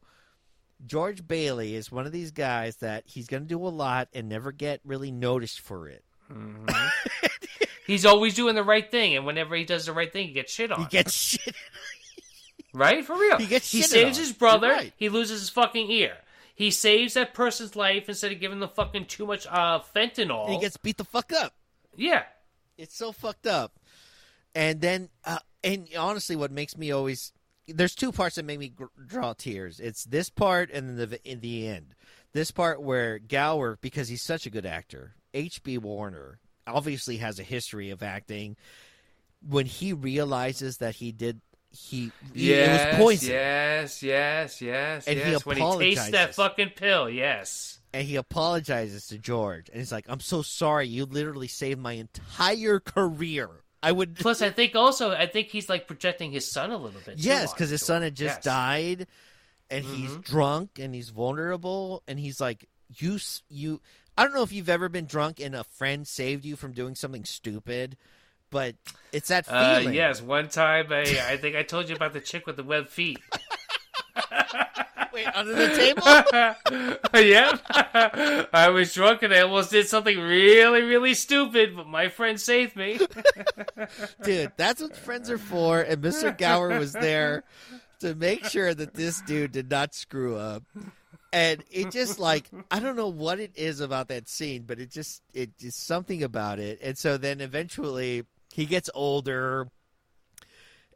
George 0.85 1.27
Bailey 1.27 1.75
is 1.75 1.91
one 1.91 2.07
of 2.07 2.11
these 2.11 2.31
guys 2.31 2.77
that 2.77 3.03
he's 3.05 3.27
going 3.27 3.43
to 3.43 3.47
do 3.49 3.59
a 3.65 3.69
lot 3.69 4.09
and 4.13 4.27
never 4.27 4.51
get 4.51 4.81
really 4.83 5.11
noticed 5.11 5.59
for 5.59 5.87
it. 5.87 6.03
Mm-hmm. 6.31 6.65
He's 7.85 8.05
always 8.05 8.33
doing 8.33 8.55
the 8.55 8.63
right 8.63 8.89
thing, 8.89 9.15
and 9.15 9.25
whenever 9.25 9.55
he 9.55 9.63
does 9.63 9.85
the 9.85 9.93
right 9.93 10.11
thing, 10.11 10.27
he 10.27 10.33
gets 10.33 10.51
shit 10.53 10.71
on. 10.71 10.79
He 10.81 10.85
gets 10.87 11.13
shit. 11.13 11.55
right? 12.73 13.05
For 13.05 13.15
real. 13.17 13.37
He 13.39 13.45
gets 13.47 13.71
He 13.71 13.81
saves 13.81 14.17
on. 14.17 14.23
his 14.23 14.33
brother. 14.33 14.69
Right. 14.69 14.93
He 14.97 15.09
loses 15.09 15.41
his 15.41 15.49
fucking 15.49 15.89
ear. 15.91 16.17
He 16.55 16.71
saves 16.71 17.15
that 17.15 17.33
person's 17.33 17.75
life 17.75 18.07
instead 18.07 18.31
of 18.31 18.39
giving 18.39 18.59
them 18.59 18.69
fucking 18.69 19.05
too 19.05 19.25
much 19.25 19.45
uh, 19.47 19.79
fentanyl. 19.95 20.45
And 20.45 20.53
he 20.55 20.59
gets 20.59 20.77
beat 20.77 20.97
the 20.97 21.03
fuck 21.03 21.31
up. 21.33 21.53
yeah. 21.95 22.23
It's 22.77 22.95
so 22.97 23.13
fucked 23.13 23.47
up. 23.47 23.79
And 24.53 24.81
then, 24.81 25.07
uh, 25.23 25.39
and 25.63 25.87
honestly, 25.97 26.35
what 26.35 26.51
makes 26.51 26.77
me 26.77 26.91
always 26.91 27.31
there's 27.67 27.95
two 27.95 28.11
parts 28.11 28.35
that 28.35 28.43
make 28.45 28.59
me 28.59 28.67
gr- 28.69 28.85
draw 29.07 29.31
tears. 29.33 29.79
It's 29.79 30.03
this 30.03 30.29
part 30.29 30.69
and 30.71 30.89
then 30.99 31.09
the 31.09 31.19
in 31.29 31.39
the 31.39 31.67
end. 31.67 31.95
This 32.33 32.51
part 32.51 32.81
where 32.81 33.17
Gower, 33.17 33.77
because 33.81 34.09
he's 34.09 34.21
such 34.21 34.45
a 34.45 34.49
good 34.49 34.65
actor, 34.65 35.15
H.B. 35.33 35.77
Warner 35.77 36.39
obviously 36.67 37.17
has 37.17 37.39
a 37.39 37.43
history 37.43 37.89
of 37.91 38.03
acting. 38.03 38.55
When 39.47 39.65
he 39.65 39.93
realizes 39.93 40.77
that 40.77 40.95
he 40.95 41.11
did, 41.11 41.41
he, 41.71 42.11
he 42.33 42.51
it 42.53 42.57
Yes, 42.57 42.87
was 42.87 42.97
poison, 42.99 43.29
yes, 43.29 44.01
yes, 44.03 44.61
yes, 44.61 45.07
And 45.07 45.19
he 45.19 45.31
yes. 45.31 45.45
When 45.45 45.57
he 45.57 45.77
tastes 45.77 46.09
that 46.11 46.33
fucking 46.35 46.69
pill, 46.69 47.09
yes. 47.09 47.79
and 47.93 48.07
he 48.07 48.15
apologizes 48.15 49.07
to 49.07 49.17
George, 49.17 49.69
and 49.69 49.79
he's 49.79 49.91
like, 49.91 50.05
"I'm 50.07 50.21
so 50.21 50.41
sorry. 50.41 50.87
You 50.87 51.05
literally 51.05 51.47
saved 51.49 51.79
my 51.79 51.93
entire 51.93 52.79
career. 52.79 53.49
I 53.83 53.91
would." 53.91 54.15
Plus, 54.19 54.41
I 54.41 54.49
think 54.51 54.75
also, 54.75 55.11
I 55.11 55.27
think 55.27 55.49
he's 55.49 55.67
like 55.69 55.85
projecting 55.85 56.31
his 56.31 56.49
son 56.49 56.71
a 56.71 56.77
little 56.77 57.01
bit. 57.05 57.17
Yes, 57.17 57.53
because 57.53 57.69
his 57.69 57.81
George. 57.81 57.87
son 57.87 58.01
had 58.03 58.15
just 58.15 58.37
Yes. 58.37 58.43
died, 58.43 59.07
and 59.69 59.83
he's 59.85 60.11
Mhm. 60.11 60.23
drunk 60.23 60.79
and 60.79 60.95
he's 60.95 61.09
vulnerable, 61.09 62.03
and 62.07 62.17
he's 62.17 62.39
like, 62.39 62.67
"You, 62.97 63.19
you." 63.49 63.81
I 64.17 64.23
don't 64.23 64.33
know 64.33 64.43
if 64.43 64.51
you've 64.53 64.69
ever 64.69 64.87
been 64.89 65.05
drunk 65.05 65.39
and 65.39 65.55
a 65.55 65.63
friend 65.63 66.07
saved 66.07 66.45
you 66.45 66.55
from 66.55 66.71
doing 66.73 66.95
something 66.95 67.25
stupid, 67.25 67.97
but 68.49 68.75
it's 69.11 69.27
that 69.29 69.45
Uh, 69.49 69.79
feeling. 69.79 69.93
yes, 69.95 70.21
one 70.21 70.47
time 70.49 70.87
I, 70.91 71.01
I 71.27 71.37
think 71.41 71.55
I 71.55 71.63
told 71.63 71.89
you 71.89 71.95
about 71.95 72.13
the 72.13 72.21
chick 72.21 72.45
with 72.47 72.55
the 72.55 72.63
web 72.63 72.87
feet. 72.87 73.19
Wait, 75.13 75.27
under 75.33 75.53
the 75.53 75.75
table. 75.75 76.01
yeah, 77.25 78.45
I 78.53 78.69
was 78.69 78.93
drunk 78.93 79.23
and 79.23 79.33
I 79.33 79.39
almost 79.41 79.71
did 79.71 79.87
something 79.87 80.19
really, 80.19 80.81
really 80.81 81.13
stupid, 81.13 81.73
but 81.75 81.87
my 81.87 82.09
friend 82.09 82.39
saved 82.39 82.75
me. 82.75 82.99
dude, 84.23 84.51
that's 84.57 84.81
what 84.81 84.95
friends 84.97 85.29
are 85.29 85.37
for. 85.37 85.79
And 85.79 86.01
Mr. 86.01 86.37
Gower 86.37 86.77
was 86.77 86.91
there 86.91 87.45
to 88.01 88.13
make 88.13 88.43
sure 88.43 88.73
that 88.73 88.93
this 88.93 89.21
dude 89.21 89.53
did 89.53 89.69
not 89.71 89.93
screw 89.95 90.35
up. 90.35 90.63
And 91.35 91.63
it 91.69 91.91
just 91.91 92.17
like 92.29 92.49
I 92.71 92.79
don't 92.79 92.95
know 92.95 93.09
what 93.09 93.39
it 93.39 93.51
is 93.55 93.81
about 93.81 94.07
that 94.07 94.27
scene, 94.29 94.63
but 94.65 94.79
it 94.79 94.89
just 94.89 95.21
it 95.33 95.57
just 95.57 95.85
something 95.85 96.23
about 96.23 96.59
it. 96.59 96.79
And 96.81 96.97
so 96.97 97.17
then 97.17 97.41
eventually 97.41 98.23
he 98.53 98.65
gets 98.65 98.89
older 98.95 99.67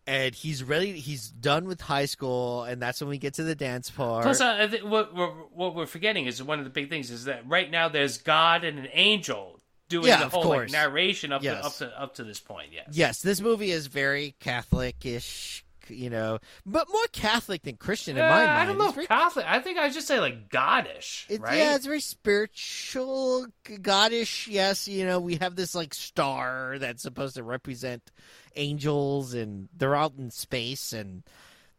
and 0.07 0.33
he's 0.33 0.63
ready 0.63 0.93
he's 0.93 1.29
done 1.29 1.65
with 1.65 1.81
high 1.81 2.05
school 2.05 2.63
and 2.63 2.81
that's 2.81 3.01
when 3.01 3.09
we 3.09 3.17
get 3.17 3.33
to 3.35 3.43
the 3.43 3.55
dance 3.55 3.89
part. 3.89 4.23
Plus, 4.23 4.39
uh, 4.41 4.69
what 4.83 5.13
we're, 5.13 5.27
what 5.27 5.75
we're 5.75 5.85
forgetting 5.85 6.25
is 6.25 6.41
one 6.41 6.57
of 6.57 6.65
the 6.65 6.71
big 6.71 6.89
things 6.89 7.11
is 7.11 7.25
that 7.25 7.47
right 7.47 7.69
now 7.69 7.89
there's 7.89 8.17
God 8.17 8.63
and 8.63 8.79
an 8.79 8.87
angel 8.93 9.59
doing 9.89 10.07
Yeah, 10.07 10.23
the 10.23 10.29
whole 10.29 10.47
like, 10.47 10.71
narration 10.71 11.31
up 11.33 11.43
Yes. 11.43 11.61
to 11.61 11.65
up 11.65 11.73
to 11.91 12.01
up 12.01 12.15
to 12.15 12.23
this 12.23 12.39
point. 12.39 12.69
Yes. 12.71 12.87
yes, 12.91 13.21
this 13.21 13.41
movie 13.41 13.71
is 13.71 13.87
very 13.87 14.35
Catholic-ish, 14.39 15.65
you 15.89 16.09
know, 16.09 16.39
but 16.65 16.87
more 16.89 17.05
Catholic 17.11 17.63
than 17.63 17.75
Christian 17.77 18.17
in 18.17 18.23
Uh, 18.23 18.29
my 18.29 18.45
mind. 18.45 18.49
I 18.49 18.65
don't 18.65 18.77
know 18.77 18.91
very 18.91 19.07
Catholic. 19.07 19.45
I 19.47 19.59
think 19.59 19.77
I 19.77 19.89
just 19.89 20.07
say 20.07 20.19
like 20.19 20.49
Godish, 20.49 21.25
It, 21.29 21.41
right? 21.41 21.57
Yeah, 21.57 21.75
it's 21.75 21.85
very 21.85 22.01
spiritual, 22.01 23.47
goddish. 23.65 24.47
Yes, 24.47 24.87
you 24.87 25.05
know, 25.05 25.19
we 25.19 25.35
have 25.35 25.55
this 25.55 25.75
like 25.75 25.93
star 25.93 26.77
that's 26.79 27.01
supposed 27.03 27.35
to 27.35 27.43
represent 27.43 28.11
angels, 28.55 29.33
and 29.33 29.69
they're 29.75 29.95
out 29.95 30.13
in 30.17 30.31
space, 30.31 30.93
and 30.93 31.23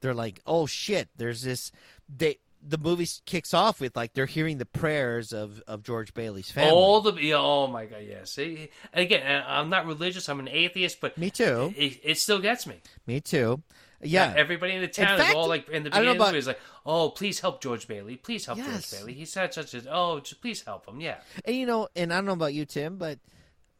they're 0.01 0.15
like, 0.15 0.41
"Oh 0.47 0.67
shit!" 0.67 1.09
There's 1.17 1.43
this. 1.43 1.73
They 2.09 2.39
the 2.63 2.77
movie 2.79 3.09
kicks 3.25 3.55
off 3.55 3.81
with 3.81 3.97
like 3.97 4.13
they're 4.13 4.27
hearing 4.27 4.59
the 4.59 4.67
prayers 4.67 5.33
of 5.33 5.63
of 5.67 5.83
George 5.83 6.13
Bailey's 6.13 6.51
family. 6.51 6.71
All 6.71 7.01
the 7.01 7.33
oh 7.35 7.67
my 7.67 7.87
god, 7.87 8.05
yes. 8.07 8.37
It- 8.39 8.71
again, 8.93 9.43
I'm 9.47 9.71
not 9.71 9.87
religious. 9.87 10.29
I'm 10.29 10.41
an 10.41 10.49
atheist, 10.49 11.01
but 11.01 11.17
Me 11.17 11.31
too. 11.31 11.73
It, 11.77 12.01
it 12.03 12.19
still 12.19 12.39
gets 12.39 12.67
me. 12.67 12.77
Me 13.07 13.21
too. 13.21 13.63
Yeah, 14.03 14.33
Everybody 14.37 14.75
in 14.75 14.81
the 14.81 14.89
town 14.89 15.19
fact, 15.19 15.31
is 15.31 15.35
all 15.37 15.47
like 15.49 15.69
in 15.69 15.83
the 15.85 15.91
beginning 15.91 16.11
of 16.13 16.19
the 16.19 16.25
movie 16.25 16.39
is 16.39 16.47
like, 16.47 16.61
"Oh, 16.87 17.11
please 17.11 17.41
help 17.41 17.61
George 17.61 17.87
Bailey. 17.87 18.17
Please 18.17 18.47
help 18.47 18.57
Yes. 18.59 18.91
George 18.91 19.01
Bailey. 19.01 19.15
He's 19.15 19.35
had 19.35 19.53
such 19.53 19.75
a 19.75 19.83
oh, 19.91 20.21
just 20.21 20.41
please 20.41 20.63
help 20.63 20.87
him." 20.89 21.01
Yeah. 21.01 21.19
and 21.45 21.55
you 21.55 21.67
know, 21.67 21.89
and 21.95 22.13
I 22.13 22.17
don't 22.17 22.27
know 22.27 22.33
about 22.33 22.55
you, 22.55 22.65
Tim, 22.65 22.97
but 22.97 23.19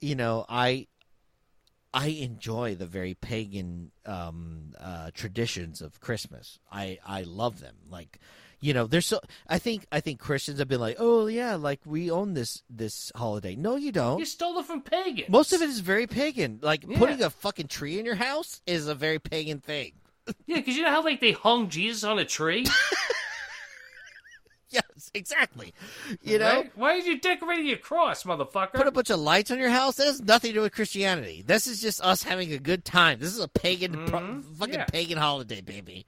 you 0.01 0.15
know, 0.15 0.45
I 0.49 0.89
I 1.93 2.09
enjoy 2.09 2.75
the 2.77 2.87
very 2.87 3.15
pagan 3.15 3.91
um, 4.07 4.75
uh, 4.79 5.11
traditions 5.13 5.81
of 5.81 6.01
Christmas. 6.01 6.59
I 6.71 6.99
I 7.05 7.23
love 7.23 7.61
them. 7.61 7.77
Like, 7.89 8.21
you 8.61 8.73
know, 8.75 8.87
there's 8.87 9.07
so 9.07 9.21
I 9.49 9.59
think 9.59 9.87
I 9.91 10.01
think 10.01 10.21
Christians 10.21 10.59
have 10.61 10.69
been 10.69 10.81
like, 10.81 10.97
oh 11.01 11.27
yeah, 11.27 11.57
like 11.57 11.81
we 11.85 12.11
own 12.11 12.35
this 12.35 12.63
this 12.71 13.11
holiday. 13.17 13.57
No, 13.57 13.75
you 13.77 13.91
don't. 13.91 14.19
You 14.21 14.25
stole 14.27 14.59
it 14.59 14.67
from 14.67 14.83
pagans. 14.83 15.29
Most 15.31 15.53
of 15.53 15.63
it 15.63 15.69
is 15.69 15.81
very 15.81 16.07
pagan. 16.07 16.61
Like 16.63 16.85
Yeah. 16.87 16.99
putting 16.99 17.23
a 17.23 17.31
fucking 17.31 17.69
tree 17.69 17.99
in 17.99 18.05
your 18.05 18.17
house 18.17 18.61
is 18.67 18.87
a 18.87 18.95
very 18.95 19.19
pagan 19.19 19.59
thing. 19.61 19.93
Yeah, 20.47 20.57
because 20.57 20.77
you 20.77 20.83
know 20.83 20.91
how 20.91 21.03
like 21.05 21.21
they 21.21 21.33
hung 21.33 21.69
Jesus 21.69 22.05
on 22.05 22.19
a 22.19 22.25
tree. 22.25 22.67
Yes, 24.73 25.11
exactly. 25.15 25.75
You 26.23 26.39
know, 26.39 26.47
Right? 26.59 26.73
Why 26.77 26.95
did 26.95 27.07
you 27.07 27.19
decorate 27.19 27.65
your 27.65 27.77
cross, 27.79 28.23
motherfucker? 28.23 28.75
put 28.75 28.87
a 28.87 28.93
bunch 28.93 29.11
of 29.11 29.19
lights 29.19 29.51
on 29.51 29.59
your 29.59 29.69
house. 29.69 29.97
That 29.97 30.07
has 30.07 30.23
nothing 30.23 30.51
to 30.51 30.55
do 30.59 30.61
with 30.61 30.73
Christianity. 30.73 31.43
This 31.45 31.67
is 31.67 31.81
just 31.81 32.01
us 32.05 32.23
having 32.23 32.53
a 32.53 32.59
good 32.59 32.85
time. 32.85 33.19
This 33.19 33.33
is 33.33 33.41
a 33.41 33.49
pagan, 33.49 34.07
pro- 34.07 34.21
Mhm. 34.21 34.45
fucking 34.59 34.75
Yeah. 34.75 34.85
pagan 34.85 35.19
holiday, 35.19 35.61
baby. 35.61 36.07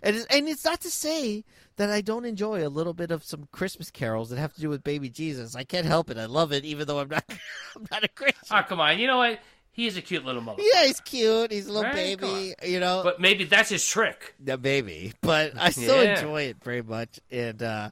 And 0.00 0.14
it's, 0.14 0.26
and 0.26 0.48
it's 0.48 0.64
not 0.64 0.80
to 0.82 0.90
say 0.92 1.42
that 1.74 1.90
I 1.90 2.02
don't 2.02 2.24
enjoy 2.24 2.64
a 2.64 2.68
little 2.70 2.94
bit 2.94 3.10
of 3.10 3.24
some 3.24 3.48
Christmas 3.50 3.90
carols 3.90 4.30
that 4.30 4.38
have 4.38 4.54
to 4.54 4.60
do 4.60 4.68
with 4.68 4.84
baby 4.84 5.10
Jesus. 5.10 5.56
I 5.56 5.64
can't 5.64 5.86
help 5.86 6.08
it. 6.08 6.16
I 6.16 6.26
love 6.26 6.52
it, 6.52 6.64
even 6.64 6.86
though 6.86 7.00
I'm 7.00 7.08
not. 7.08 7.24
I'm 7.74 7.86
not 7.90 8.04
a 8.04 8.08
Christian. 8.08 8.42
oh, 8.52 8.62
come 8.62 8.78
on. 8.78 8.96
You 9.00 9.08
know 9.08 9.18
what? 9.18 9.40
He's 9.74 9.96
a 9.96 10.02
cute 10.02 10.24
little 10.24 10.40
motherfucker. 10.40 10.64
yeah, 10.72 10.86
he's 10.86 11.00
cute. 11.00 11.50
He's 11.50 11.66
a 11.66 11.72
little 11.72 11.90
Right? 11.90 12.18
Baby. 12.18 12.54
You 12.64 12.78
know, 12.80 13.02
But 13.04 13.20
maybe 13.20 13.44
that's 13.44 13.68
his 13.70 13.86
trick. 13.86 14.34
the 14.40 14.56
baby, 14.56 15.12
but 15.20 15.52
I 15.58 15.70
still 15.70 16.02
Yeah. 16.02 16.14
enjoy 16.16 16.42
it 16.44 16.62
very 16.62 16.80
much. 16.82 17.18
And 17.30 17.62
uh, 17.62 17.90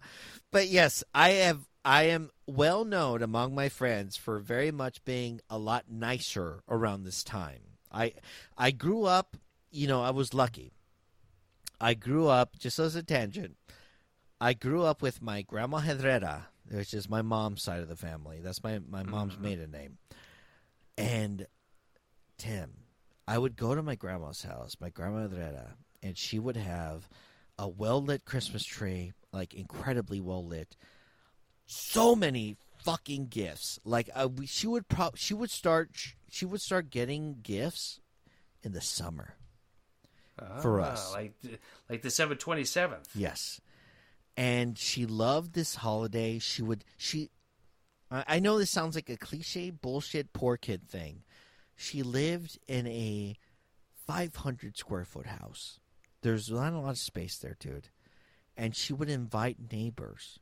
but 0.51 0.69
yes, 0.69 1.03
I 1.15 1.31
have. 1.31 1.61
I 1.85 2.05
am 2.05 2.31
well 2.47 2.85
known 2.85 3.23
among 3.23 3.57
my 3.57 3.69
friends 3.69 4.17
for 4.17 4.39
very 4.39 4.71
much 4.71 5.05
being 5.05 5.41
a 5.51 5.59
lot 5.59 5.87
nicer 5.91 6.63
around 6.69 7.03
this 7.03 7.25
time. 7.25 7.59
I 7.91 8.13
I 8.57 8.71
grew 8.71 9.05
up, 9.05 9.37
you 9.73 9.89
know, 9.89 10.01
I 10.03 10.11
was 10.11 10.33
lucky. 10.33 10.71
I 11.81 11.95
grew 11.95 12.29
up 12.29 12.57
just 12.61 12.79
as 12.79 12.95
a 12.95 13.03
tangent. 13.03 13.57
I 14.41 14.53
grew 14.55 14.85
up 14.85 15.03
with 15.03 15.21
my 15.21 15.43
grandma 15.43 15.79
Herrera, 15.79 16.47
which 16.71 16.95
is 16.95 17.09
my 17.11 17.23
mom's 17.23 17.65
side 17.65 17.81
of 17.81 17.89
the 17.89 17.97
family. 17.97 18.39
That's 18.41 18.63
my 18.63 18.79
my 18.89 19.03
mom's 19.03 19.37
maiden 19.37 19.73
name. 19.73 19.99
And 20.97 21.47
Tim, 22.43 22.73
I 23.29 23.39
would 23.39 23.57
go 23.57 23.75
to 23.75 23.83
my 23.83 23.95
grandma's 23.95 24.43
house, 24.43 24.77
my 24.81 24.91
grandma 24.91 25.29
Herrera, 25.29 25.75
and 26.03 26.19
she 26.19 26.41
would 26.41 26.57
have 26.57 27.09
a 27.57 27.69
well 27.69 28.03
lit 28.03 28.25
Christmas 28.25 28.65
tree, 28.65 29.13
like 29.33 29.55
incredibly 29.55 30.21
well 30.21 30.45
lit. 30.45 30.77
So 31.67 32.17
many 32.17 32.57
fucking 32.85 33.27
gifts. 33.29 33.79
Like 33.85 34.11
uh, 34.13 34.29
we, 34.35 34.47
she 34.47 34.67
would 34.67 34.89
pro- 34.89 35.13
she 35.15 35.35
would 35.35 35.51
start 35.51 35.91
she 36.31 36.45
would 36.45 36.61
start 36.61 36.91
getting 36.91 37.37
gifts 37.43 38.01
in 38.65 38.73
the 38.73 38.81
summer. 38.81 39.35
For 40.61 40.81
Ah, 40.81 40.85
us. 40.87 41.13
like 41.13 41.35
like 41.89 42.03
December 42.03 42.35
twenty 42.35 42.65
seventh. 42.65 43.11
Yes. 43.15 43.61
And 44.37 44.77
she 44.77 45.07
loved 45.07 45.53
this 45.53 45.77
holiday. 45.77 46.41
She 46.41 46.63
would 46.63 46.85
she 46.97 47.31
I 48.11 48.41
know 48.41 48.59
this 48.59 48.71
sounds 48.71 48.95
like 48.97 49.09
a 49.09 49.17
cliche 49.17 49.71
bullshit 49.71 50.33
poor 50.33 50.57
kid 50.57 50.89
thing. 50.89 51.23
She 51.83 52.05
lived 52.05 52.61
in 52.69 52.87
a 52.87 53.37
500 54.07 54.79
square 54.79 55.05
foot 55.05 55.27
house. 55.27 55.81
There's 56.23 56.49
not 56.49 56.73
a 56.73 56.79
lot 56.79 56.91
of 56.91 56.99
space 56.99 57.39
there, 57.39 57.57
dude. 57.59 57.89
And 58.57 58.77
she 58.77 58.93
would 58.93 59.11
invite 59.11 59.73
neighbors. 59.73 60.39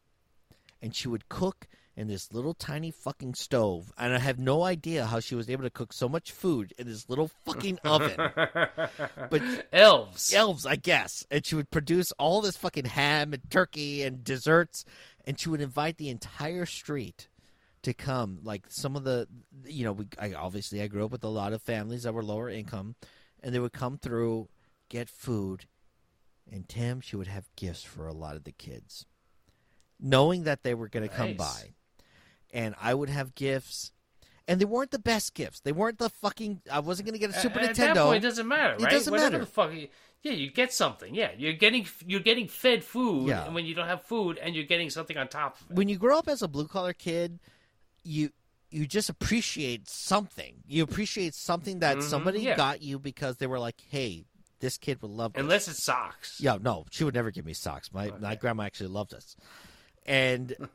And 0.83 0.95
she 0.95 1.09
would 1.09 1.31
cook 1.31 1.67
in 1.97 2.09
this 2.09 2.31
little 2.35 2.53
tiny 2.53 2.91
fucking 2.91 3.37
stove. 3.37 3.91
And 3.97 4.13
I 4.15 4.19
have 4.19 4.39
no 4.39 4.65
idea 4.65 5.07
how 5.07 5.21
she 5.21 5.35
was 5.35 5.49
able 5.49 5.63
to 5.63 5.71
cook 5.71 5.95
so 5.95 6.11
much 6.11 6.31
food 6.31 6.75
in 6.79 6.87
this 6.87 7.09
little 7.09 7.31
fucking 7.47 7.79
oven. 7.85 8.17
But 8.37 9.43
Elves. 9.73 10.35
elves, 10.35 10.67
I 10.67 10.77
guess. 10.77 11.25
And 11.31 11.47
she 11.47 11.55
would 11.55 11.71
produce 11.71 12.13
all 12.13 12.43
this 12.43 12.59
fucking 12.59 12.85
ham 12.85 13.33
and 13.33 13.51
turkey 13.51 14.03
and 14.03 14.23
desserts, 14.23 14.85
and 15.27 15.41
she 15.41 15.49
would 15.49 15.63
invite 15.63 15.97
the 15.97 16.11
entire 16.11 16.67
street 16.67 17.29
to 17.83 17.95
come. 17.95 18.41
Like 18.43 18.65
some 18.69 18.97
of 18.97 19.05
the, 19.05 19.27
you 19.65 19.85
know, 19.85 19.93
we 19.93 20.07
I, 20.19 20.33
obviously 20.35 20.83
I 20.83 20.87
grew 20.87 21.05
up 21.05 21.11
with 21.13 21.25
a 21.25 21.29
lot 21.29 21.53
of 21.53 21.63
families 21.63 22.03
that 22.05 22.15
were 22.15 22.23
lower 22.23 22.49
income, 22.49 22.95
and 23.43 23.55
they 23.55 23.59
would 23.59 23.73
come 23.73 23.99
through, 23.99 24.49
get 24.89 25.09
food, 25.09 25.67
and 26.51 26.69
Tim, 26.69 27.01
she 27.01 27.17
would 27.17 27.27
have 27.29 27.49
gifts 27.57 27.83
for 27.83 28.07
a 28.07 28.13
lot 28.13 28.37
of 28.37 28.45
the 28.45 28.53
kids, 28.53 29.07
knowing 29.99 30.45
that 30.45 30.63
they 30.63 30.75
were 30.75 30.89
going 30.89 31.09
to 31.09 31.15
come 31.15 31.35
by, 31.35 31.75
and 32.53 32.75
I 32.81 32.95
would 32.95 33.09
have 33.09 33.35
gifts. 33.35 33.93
And 34.49 34.61
they 34.61 34.65
weren't 34.65 34.91
the 34.91 34.99
best 34.99 35.35
gifts. 35.35 35.61
They 35.61 35.71
weren't 35.71 35.99
the 35.99 36.09
fucking. 36.09 36.63
I 36.73 36.81
wasn't 36.81 37.07
going 37.07 37.13
to 37.13 37.21
get 37.25 37.31
a 37.31 37.39
Super 37.41 37.61
At 37.61 37.71
Nintendo. 37.71 37.95
that 37.95 37.97
point, 38.07 38.25
it 38.25 38.27
doesn't 38.29 38.49
matter, 38.49 38.73
Right? 38.83 38.93
It 38.93 38.97
doesn't 38.97 39.11
Whatever 39.13 39.31
matter. 39.31 39.45
The 39.45 39.51
fuck, 39.51 39.71
yeah, 40.23 40.33
you 40.33 40.51
get 40.51 40.73
something. 40.73 41.15
Yeah, 41.15 41.31
you're 41.39 41.53
getting 41.53 41.87
you're 42.05 42.19
getting 42.19 42.49
fed 42.49 42.83
food, 42.83 43.29
Yeah. 43.29 43.45
and 43.45 43.55
when 43.55 43.65
you 43.65 43.75
don't 43.77 43.87
have 43.87 44.03
food, 44.03 44.39
and 44.39 44.57
you're 44.57 44.65
getting 44.65 44.91
something 44.91 45.17
on 45.17 45.29
top 45.29 45.61
of 45.61 45.71
it. 45.71 45.77
when 45.77 45.89
you 45.89 45.97
grow 45.99 46.19
up 46.19 46.27
as 46.27 46.43
a 46.43 46.49
blue 46.49 46.67
collar 46.67 46.93
kid, 46.93 47.39
you 48.05 48.31
you 48.71 48.87
just 48.87 49.09
appreciate 49.09 49.89
something. 49.89 50.55
You 50.67 50.85
appreciate 50.85 51.35
something 51.35 51.81
that 51.81 51.97
Mhm, 51.99 52.03
somebody 52.03 52.41
yeah. 52.41 52.57
got 52.57 52.83
you 52.83 52.99
because 52.99 53.39
they 53.39 53.47
were 53.49 53.59
like, 53.59 53.77
"Hey, 53.91 54.27
this 54.61 54.79
kid 54.79 55.03
would 55.03 55.11
love 55.11 55.33
this." 55.33 55.41
Unless 55.43 55.69
it's 55.69 55.83
socks. 55.83 56.37
yeah, 56.41 56.57
no, 56.61 56.87
she 56.91 57.03
would 57.05 57.15
never 57.15 57.31
give 57.31 57.45
me 57.45 57.53
socks. 57.55 57.91
My 57.93 58.13
my 58.21 58.37
grandma 58.37 58.63
actually 58.65 58.91
loved 58.91 59.13
us, 59.13 59.35
and 60.07 60.55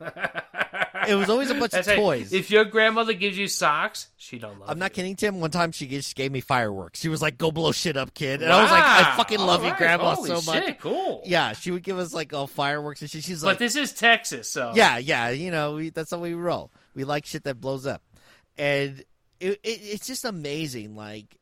it 1.08 1.14
was 1.14 1.28
always 1.30 1.50
a 1.50 1.54
bunch 1.54 1.72
That's 1.72 1.86
of 1.88 1.92
right. 1.92 1.98
toys. 1.98 2.32
If 2.32 2.50
your 2.50 2.64
grandmother 2.64 3.12
gives 3.12 3.38
you 3.38 3.48
socks, 3.48 4.08
she 4.16 4.38
don't 4.38 4.58
love 4.60 4.68
I'm 4.70 4.78
not 4.78 4.90
you. 4.90 4.94
kidding, 4.96 5.16
Tim. 5.16 5.40
One 5.40 5.50
time 5.50 5.72
she 5.72 5.86
just 5.86 6.14
gave 6.16 6.30
me 6.32 6.40
fireworks. 6.40 7.00
She 7.00 7.08
was 7.08 7.22
like, 7.22 7.38
"Go 7.38 7.50
blow 7.50 7.72
shit 7.72 7.96
up, 7.96 8.12
kid," 8.14 8.42
and 8.42 8.52
I 8.52 8.62
was 8.62 8.70
like, 8.70 8.84
"I 8.84 9.16
fucking 9.16 9.38
love 9.38 9.60
All 9.60 9.64
you, 9.66 9.70
right. 9.70 9.78
Grandma, 9.78 10.14
Holy 10.14 10.28
so 10.28 10.52
much." 10.52 10.64
shit, 10.64 10.80
Cool. 10.80 11.22
Yeah, 11.24 11.52
she 11.54 11.70
would 11.70 11.82
give 11.82 11.98
us 11.98 12.12
like 12.12 12.32
all 12.34 12.46
fireworks 12.46 13.00
and 13.02 13.10
shit. 13.10 13.24
She's 13.24 13.42
like, 13.42 13.54
But 13.54 13.58
this 13.58 13.74
is 13.76 13.92
Texas, 13.92 14.50
so 14.50 14.72
"Yeah, 14.74 14.98
yeah, 14.98 15.30
you 15.30 15.50
know, 15.50 15.74
we, 15.76 15.90
that's 15.90 16.10
how 16.10 16.18
we 16.18 16.34
roll. 16.34 16.70
We 16.96 17.04
like 17.04 17.26
shit 17.26 17.44
that 17.44 17.60
blows 17.60 17.86
up," 17.86 18.02
and 18.58 19.04
it, 19.38 19.60
it, 19.62 19.80
it's 19.82 20.06
just 20.06 20.24
amazing. 20.24 20.96
Like, 20.96 21.36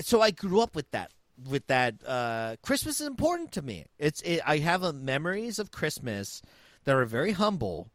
so 0.00 0.20
I 0.20 0.30
grew 0.30 0.60
up 0.60 0.74
with 0.74 0.90
that. 0.90 1.10
With 1.48 1.68
that, 1.68 1.94
uh, 2.04 2.56
Christmas 2.62 3.00
is 3.00 3.06
important 3.06 3.52
to 3.52 3.62
me. 3.62 3.86
It's 3.98 4.20
it, 4.22 4.40
I 4.44 4.58
have 4.58 4.82
a 4.82 4.92
memories 4.92 5.58
of 5.58 5.70
Christmas 5.70 6.42
that 6.84 6.96
are 6.96 7.04
very 7.04 7.32
humble, 7.32 7.90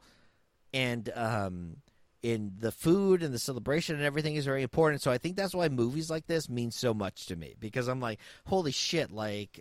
and 0.73 1.11
um, 1.13 1.75
in 2.23 2.53
the 2.57 2.71
food 2.71 3.21
and 3.21 3.33
the 3.33 3.39
celebration 3.39 3.97
and 3.97 4.05
everything 4.05 4.35
is 4.35 4.45
very 4.45 4.63
important. 4.63 5.01
So 5.01 5.11
I 5.11 5.17
think 5.17 5.35
that's 5.35 5.53
why 5.53 5.67
movies 5.67 6.09
like 6.09 6.25
this 6.25 6.49
mean 6.49 6.71
so 6.71 6.93
much 6.93 7.25
to 7.27 7.35
me 7.35 7.55
because 7.59 7.89
I'm 7.89 7.99
like, 7.99 8.19
holy 8.45 8.71
shit, 8.71 9.11
like 9.11 9.59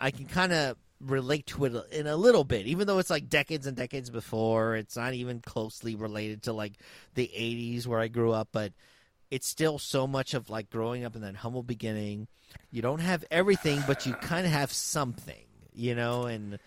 I 0.00 0.10
can 0.10 0.26
kind 0.26 0.52
of 0.52 0.76
relate 1.00 1.46
to 1.46 1.64
it 1.66 1.74
in 1.92 2.06
a 2.06 2.16
little 2.16 2.44
bit, 2.44 2.66
even 2.66 2.86
though 2.86 2.98
it's 2.98 3.10
like 3.10 3.28
decades 3.28 3.66
and 3.66 3.76
decades 3.76 4.10
before. 4.10 4.76
It's 4.76 4.96
not 4.96 5.14
even 5.14 5.40
closely 5.40 5.94
related 5.94 6.42
to 6.44 6.52
like 6.52 6.72
the 7.14 7.30
80s 7.34 7.86
where 7.86 8.00
I 8.00 8.08
grew 8.08 8.32
up, 8.32 8.48
but 8.52 8.72
it's 9.30 9.46
still 9.48 9.78
so 9.78 10.06
much 10.06 10.34
of 10.34 10.48
like 10.50 10.70
growing 10.70 11.04
up 11.04 11.14
in 11.16 11.22
that 11.22 11.36
humble 11.36 11.62
beginning. 11.62 12.28
You 12.70 12.80
don't 12.82 13.00
have 13.00 13.24
everything, 13.30 13.82
but 13.86 14.06
you 14.06 14.14
kind 14.14 14.46
of 14.46 14.52
have 14.52 14.72
something, 14.72 15.44
you 15.74 15.94
know, 15.94 16.24
and 16.24 16.58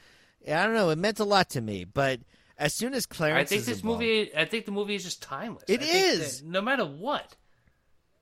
I 0.48 0.66
don't 0.66 0.76
know, 0.76 0.90
it 0.90 0.98
meant 0.98 1.20
a 1.20 1.24
lot 1.26 1.50
to 1.52 1.62
me, 1.62 1.86
but 1.86 2.20
as 2.58 2.74
soon 2.74 2.94
as 2.94 3.06
Clarence, 3.06 3.48
I 3.48 3.50
think 3.50 3.60
is 3.62 3.66
this 3.68 3.80
involved- 3.80 4.02
movie. 4.02 4.36
I 4.36 4.46
think 4.46 4.66
the 4.66 4.72
movie 4.72 4.96
is 4.96 5.04
just 5.06 5.22
timeless. 5.24 5.64
It 5.68 5.82
I 5.82 5.86
is. 5.86 6.44
no 6.44 6.62
matter 6.62 6.86
what. 6.86 7.36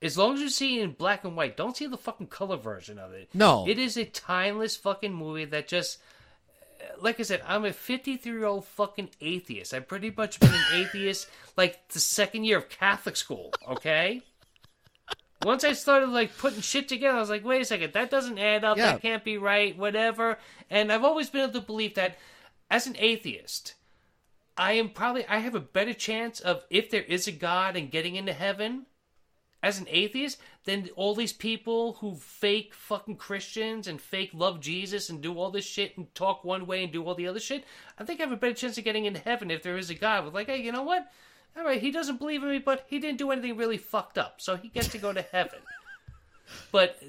As 0.01 0.17
long 0.17 0.35
as 0.35 0.41
you 0.41 0.49
see 0.49 0.79
it 0.79 0.83
in 0.83 0.91
black 0.91 1.23
and 1.23 1.35
white, 1.35 1.57
don't 1.57 1.75
see 1.75 1.87
the 1.87 1.97
fucking 1.97 2.27
color 2.27 2.57
version 2.57 2.99
of 2.99 3.13
it. 3.13 3.29
No. 3.33 3.67
it 3.67 3.79
is 3.79 3.97
a 3.97 4.05
timeless 4.05 4.75
fucking 4.75 5.13
movie 5.13 5.45
that 5.45 5.67
just. 5.67 5.99
Like 7.01 7.19
I 7.19 7.23
said, 7.23 7.41
I'm 7.45 7.65
a 7.65 7.73
53 7.73 8.31
year 8.31 8.45
old 8.45 8.65
fucking 8.65 9.09
atheist. 9.19 9.73
I've 9.73 9.87
pretty 9.87 10.13
much 10.15 10.39
been 10.39 10.53
an 10.53 10.63
atheist 10.73 11.27
like 11.55 11.87
the 11.89 11.99
second 11.99 12.43
year 12.43 12.57
of 12.57 12.69
Catholic 12.69 13.15
school. 13.15 13.51
Okay. 13.67 14.21
Once 15.43 15.63
I 15.63 15.73
started 15.73 16.09
like 16.09 16.37
putting 16.37 16.61
shit 16.61 16.87
together, 16.87 17.17
I 17.17 17.19
was 17.19 17.29
like, 17.29 17.43
wait 17.45 17.61
a 17.61 17.65
second, 17.65 17.93
that 17.93 18.09
doesn't 18.11 18.37
add 18.39 18.63
up. 18.63 18.77
Yeah. 18.77 18.93
That 18.93 19.01
can't 19.01 19.23
be 19.23 19.37
right. 19.37 19.77
Whatever. 19.77 20.37
And 20.69 20.91
I've 20.91 21.03
always 21.03 21.29
been 21.29 21.41
able 21.41 21.53
to 21.53 21.61
believe 21.61 21.95
that 21.95 22.17
as 22.69 22.85
an 22.87 22.95
atheist, 22.99 23.73
I 24.55 24.73
am 24.73 24.89
probably 24.89 25.25
I 25.27 25.39
have 25.39 25.55
a 25.55 25.59
better 25.59 25.93
chance 25.93 26.39
of 26.39 26.63
if 26.69 26.89
there 26.89 27.03
is 27.03 27.27
a 27.27 27.31
God 27.31 27.75
and 27.75 27.91
getting 27.91 28.15
into 28.15 28.33
heaven 28.33 28.85
as 29.64 29.80
an 29.80 29.88
atheist 29.89 30.38
then 30.68 30.89
all 30.97 31.16
these 31.16 31.32
people 31.32 31.93
who 31.93 32.14
fake 32.16 32.74
fucking 32.74 33.16
Christians 33.16 33.88
and 33.88 34.01
fake 34.01 34.32
love 34.34 34.60
Jesus 34.60 35.10
and 35.10 35.22
do 35.22 35.39
all 35.39 35.49
this 35.49 35.66
shit 35.66 35.97
and 35.97 36.14
talk 36.14 36.43
one 36.43 36.68
way 36.68 36.84
and 36.84 36.91
do 36.91 37.05
all 37.05 37.16
the 37.16 37.28
other 37.28 37.39
shit. 37.39 37.64
I 37.97 38.03
think 38.03 38.20
I 38.20 38.24
have 38.24 38.34
a 38.34 38.36
better 38.36 38.53
chance 38.53 38.78
of 38.78 38.84
getting 38.84 39.05
into 39.05 39.22
heaven 39.22 39.49
if 39.49 39.64
there 39.64 39.78
is 39.78 39.89
a 39.89 39.95
God. 39.95 40.26
With 40.26 40.34
like, 40.34 40.47
hey, 40.47 40.62
you 40.62 40.74
know 40.74 40.84
what? 40.84 41.10
All 41.58 41.64
right, 41.64 41.82
he 41.82 41.89
doesn't 41.89 42.20
believe 42.20 42.43
in 42.43 42.49
me, 42.49 42.60
but 42.60 42.86
he 42.89 42.99
didn't 42.99 43.18
do 43.18 43.32
anything 43.32 43.55
really 43.55 43.78
fucked 43.78 44.18
up, 44.18 44.41
so 44.41 44.58
he 44.58 44.68
gets 44.68 44.89
to 44.89 44.97
go 44.97 45.12
to 45.14 45.22
heaven. 45.22 45.60
But 46.72 47.03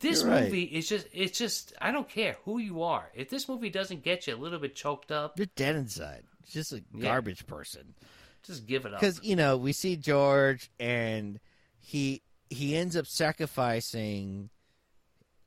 this 0.00 0.22
right. 0.22 0.44
movie 0.44 0.64
is 0.64 0.86
just 0.86 1.06
it's 1.10 1.38
just 1.38 1.72
I 1.80 1.90
don't 1.90 2.06
care 2.06 2.36
who 2.44 2.58
you 2.58 2.82
are. 2.82 3.08
If 3.14 3.30
this 3.30 3.48
movie 3.48 3.70
doesn't 3.70 4.02
get 4.02 4.26
you 4.26 4.34
a 4.34 4.36
little 4.36 4.58
bit 4.58 4.74
choked 4.74 5.10
up, 5.10 5.38
you're 5.38 5.46
dead 5.56 5.74
inside. 5.74 6.24
Just 6.50 6.74
a 6.74 6.82
garbage 7.00 7.46
person. 7.46 7.94
just 8.42 8.66
give 8.66 8.84
it 8.84 8.92
up. 8.92 9.00
because 9.00 9.20
you 9.22 9.36
know 9.36 9.56
we 9.56 9.72
see 9.72 9.96
George 9.96 10.70
and 10.78 11.40
he 11.84 12.22
he 12.50 12.76
ends 12.76 12.96
up 12.96 13.06
sacrificing 13.06 14.48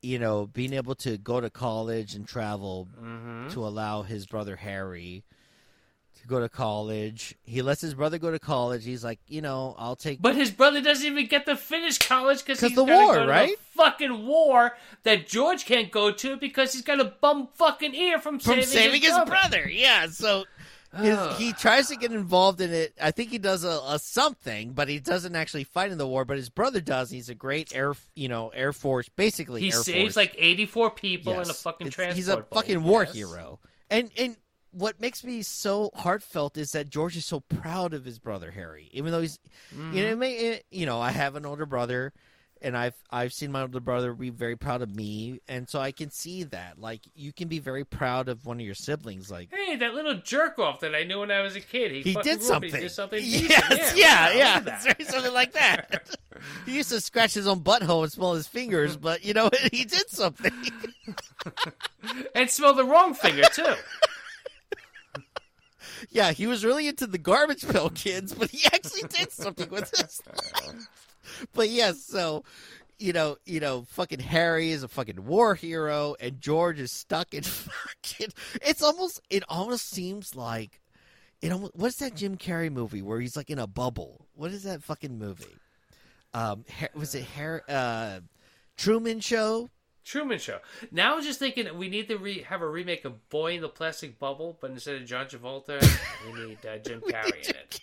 you 0.02 0.18
know 0.18 0.46
being 0.46 0.72
able 0.72 0.94
to 0.94 1.18
go 1.18 1.40
to 1.40 1.50
college 1.50 2.14
and 2.14 2.26
travel 2.26 2.86
Mm-hmm. 3.02 3.48
to 3.48 3.66
allow 3.66 4.02
his 4.02 4.26
brother 4.26 4.56
Harry 4.56 5.24
to 6.20 6.26
go 6.26 6.40
to 6.40 6.48
college. 6.48 7.36
He 7.44 7.62
lets 7.62 7.80
his 7.80 7.94
brother 7.94 8.18
go 8.18 8.32
to 8.32 8.40
college. 8.40 8.84
He's 8.84 9.04
like, 9.04 9.20
you 9.28 9.40
know, 9.40 9.76
I'll 9.78 9.94
take 9.94 10.20
But 10.20 10.34
his 10.34 10.50
brother 10.50 10.80
doesn't 10.80 11.06
even 11.06 11.26
get 11.26 11.46
to 11.46 11.54
finish 11.56 11.96
college 11.98 12.38
because 12.44 12.60
he's 12.60 12.74
the 12.74 12.82
war, 12.82 13.14
go 13.14 13.22
to 13.22 13.28
right? 13.28 13.56
The 13.56 13.78
fucking 13.82 14.26
war 14.26 14.76
that 15.04 15.28
George 15.28 15.64
can't 15.64 15.92
go 15.92 16.10
to 16.10 16.36
because 16.36 16.72
he's 16.72 16.82
got 16.82 16.98
a 17.00 17.04
bum 17.04 17.48
fucking 17.54 17.94
ear 17.94 18.18
from, 18.18 18.40
from 18.40 18.54
saving, 18.54 18.64
saving 18.66 19.00
his 19.02 19.10
brother. 19.12 19.30
brother. 19.30 19.68
Yeah, 19.68 20.06
so 20.08 20.44
his, 20.96 21.18
he 21.36 21.52
tries 21.52 21.88
to 21.88 21.96
get 21.96 22.12
involved 22.12 22.60
in 22.60 22.72
it. 22.72 22.94
I 23.00 23.10
think 23.10 23.30
he 23.30 23.38
does 23.38 23.62
a, 23.64 23.80
a 23.86 23.98
something, 23.98 24.72
but 24.72 24.88
he 24.88 24.98
doesn't 25.00 25.36
actually 25.36 25.64
fight 25.64 25.90
in 25.92 25.98
the 25.98 26.06
war. 26.06 26.24
But 26.24 26.36
his 26.38 26.48
brother 26.48 26.80
does. 26.80 27.10
He's 27.10 27.28
a 27.28 27.34
great 27.34 27.74
air, 27.74 27.94
you 28.16 28.28
know, 28.28 28.48
air 28.48 28.72
force, 28.72 29.08
basically. 29.10 29.60
He 29.60 29.66
air 29.68 29.82
saves 29.82 30.14
force. 30.14 30.16
like 30.16 30.34
eighty-four 30.38 30.90
people 30.92 31.34
in 31.40 31.50
a 31.50 31.54
fucking 31.54 31.88
It's- 31.88 31.94
transport. 31.94 32.16
He's 32.16 32.28
a 32.28 32.36
boat. 32.36 32.48
fucking 32.54 32.82
war 32.82 33.04
Yes. 33.04 33.14
hero. 33.14 33.60
And 33.90 34.10
and 34.18 34.36
what 34.70 35.00
makes 35.00 35.24
me 35.24 35.42
so 35.42 35.90
heartfelt 35.94 36.56
is 36.58 36.72
that 36.72 36.90
George 36.90 37.16
is 37.16 37.24
so 37.26 37.40
proud 37.40 37.94
of 37.94 38.04
his 38.04 38.18
brother 38.18 38.50
Harry, 38.50 38.88
even 38.92 39.12
though 39.12 39.20
he's 39.22 39.38
you 39.72 39.78
Mm-hmm. 39.78 39.94
know 39.96 40.02
it 40.12 40.18
may, 40.18 40.32
it- 40.34 40.66
you 40.70 40.86
know 40.86 41.00
I 41.00 41.10
have 41.10 41.36
an 41.36 41.46
older 41.46 41.66
brother, 41.66 42.12
and 42.62 42.76
I've 42.76 42.94
I've 43.10 43.32
seen 43.32 43.52
my 43.52 43.62
older 43.62 43.80
brother 43.80 44.12
be 44.12 44.30
very 44.30 44.56
proud 44.56 44.82
of 44.82 44.94
me, 44.94 45.40
and 45.48 45.68
so 45.68 45.80
I 45.80 45.92
can 45.92 46.10
see 46.10 46.44
that 46.44 46.78
like 46.80 47.00
you 47.14 47.32
can 47.32 47.48
be 47.48 47.58
very 47.58 47.84
proud 47.84 48.28
of 48.28 48.44
one 48.46 48.58
of 48.60 48.66
your 48.66 48.74
siblings, 48.74 49.30
like. 49.30 49.48
Hey, 49.52 49.76
that 49.76 49.94
little 49.94 50.14
jerk 50.16 50.58
off 50.58 50.80
that 50.80 50.94
I 50.94 51.04
knew 51.04 51.20
when 51.20 51.30
I 51.30 51.40
was 51.40 51.56
a 51.56 51.60
kid. 51.60 51.92
He, 51.92 52.02
He 52.02 52.14
did 52.22 52.42
something. 52.42 52.72
He 52.72 52.80
did 52.80 52.90
something. 52.90 53.20
Yes, 53.24 53.94
yeah, 53.96 54.32
yeah, 54.32 54.54
look 54.56 54.68
at 54.68 54.74
It's 54.74 54.84
that. 54.84 54.96
very 54.98 55.10
something 55.10 55.32
like 55.34 55.52
that. 55.52 56.08
he 56.66 56.76
used 56.76 56.90
to 56.90 57.00
scratch 57.00 57.34
his 57.34 57.46
own 57.46 57.60
butthole 57.60 58.02
and 58.02 58.12
smell 58.12 58.34
his 58.34 58.46
fingers, 58.46 58.96
but 58.96 59.24
you 59.24 59.34
know 59.34 59.50
he 59.72 59.84
did 59.84 60.08
something. 60.10 60.52
And 62.34 62.48
smell 62.50 62.74
the 62.74 62.84
wrong 62.84 63.14
finger 63.14 63.42
too. 63.52 63.74
Yeah, 66.10 66.30
he 66.32 66.46
was 66.46 66.64
really 66.64 66.86
into 66.86 67.06
the 67.08 67.18
garbage 67.18 67.66
pail 67.68 67.90
kids, 67.90 68.32
but 68.32 68.50
he 68.50 68.64
actually 68.66 69.02
did 69.08 69.32
something 69.32 69.68
with 69.68 69.90
this. 69.90 70.22
but 71.54 71.68
yes, 71.68 72.02
so 72.04 72.44
you 72.98 73.12
know, 73.12 73.36
you 73.46 73.60
know, 73.60 73.84
fucking 73.90 74.18
Harry 74.18 74.70
is 74.70 74.82
a 74.82 74.88
fucking 74.88 75.24
war 75.24 75.54
hero, 75.54 76.16
and 76.20 76.40
George 76.40 76.80
is 76.80 76.92
stuck 76.92 77.32
in 77.32 77.42
fucking. 77.44 78.32
It's 78.62 78.82
almost. 78.82 79.20
It 79.30 79.44
almost 79.48 79.88
seems 79.88 80.34
like. 80.34 80.80
It 81.40 81.52
almost. 81.52 81.76
What's 81.76 81.96
that 81.96 82.14
Jim 82.14 82.36
Carrey 82.36 82.70
movie 82.72 83.02
where 83.02 83.20
he's 83.20 83.36
like 83.36 83.50
in 83.50 83.58
a 83.58 83.66
bubble? 83.66 84.26
What 84.34 84.50
is 84.50 84.64
that 84.64 84.82
fucking 84.82 85.18
movie? 85.18 85.56
Um, 86.34 86.64
was 86.94 87.14
it 87.14 87.24
Harry? 87.24 87.60
Uh, 87.68 88.20
Truman 88.76 89.20
Show. 89.20 89.70
Truman 90.04 90.38
Show. 90.38 90.58
Now 90.90 91.16
I'm 91.16 91.22
just 91.22 91.38
thinking 91.38 91.76
we 91.76 91.88
need 91.88 92.08
to 92.08 92.16
re- 92.16 92.42
have 92.42 92.62
a 92.62 92.68
remake 92.68 93.04
of 93.04 93.28
Boy 93.28 93.54
in 93.56 93.60
the 93.60 93.68
Plastic 93.68 94.18
Bubble, 94.18 94.56
but 94.60 94.70
instead 94.70 94.96
of 94.96 95.04
John 95.04 95.26
Travolta, 95.26 95.82
we 96.26 96.46
need 96.46 96.58
uh, 96.66 96.78
Jim 96.78 97.00
Carrey 97.06 97.44
in 97.44 97.56
it. 97.56 97.80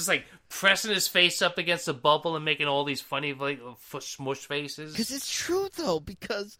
Just 0.00 0.08
like 0.08 0.24
pressing 0.48 0.92
his 0.92 1.06
face 1.08 1.42
up 1.42 1.58
against 1.58 1.86
the 1.86 1.94
bubble 1.94 2.36
and 2.36 2.44
making 2.44 2.66
all 2.66 2.84
these 2.84 3.00
funny 3.00 3.32
like 3.32 3.60
f- 3.94 4.02
smush 4.02 4.38
faces. 4.46 4.92
Because 4.92 5.10
it's 5.10 5.32
true 5.32 5.68
though, 5.76 6.00
because 6.00 6.58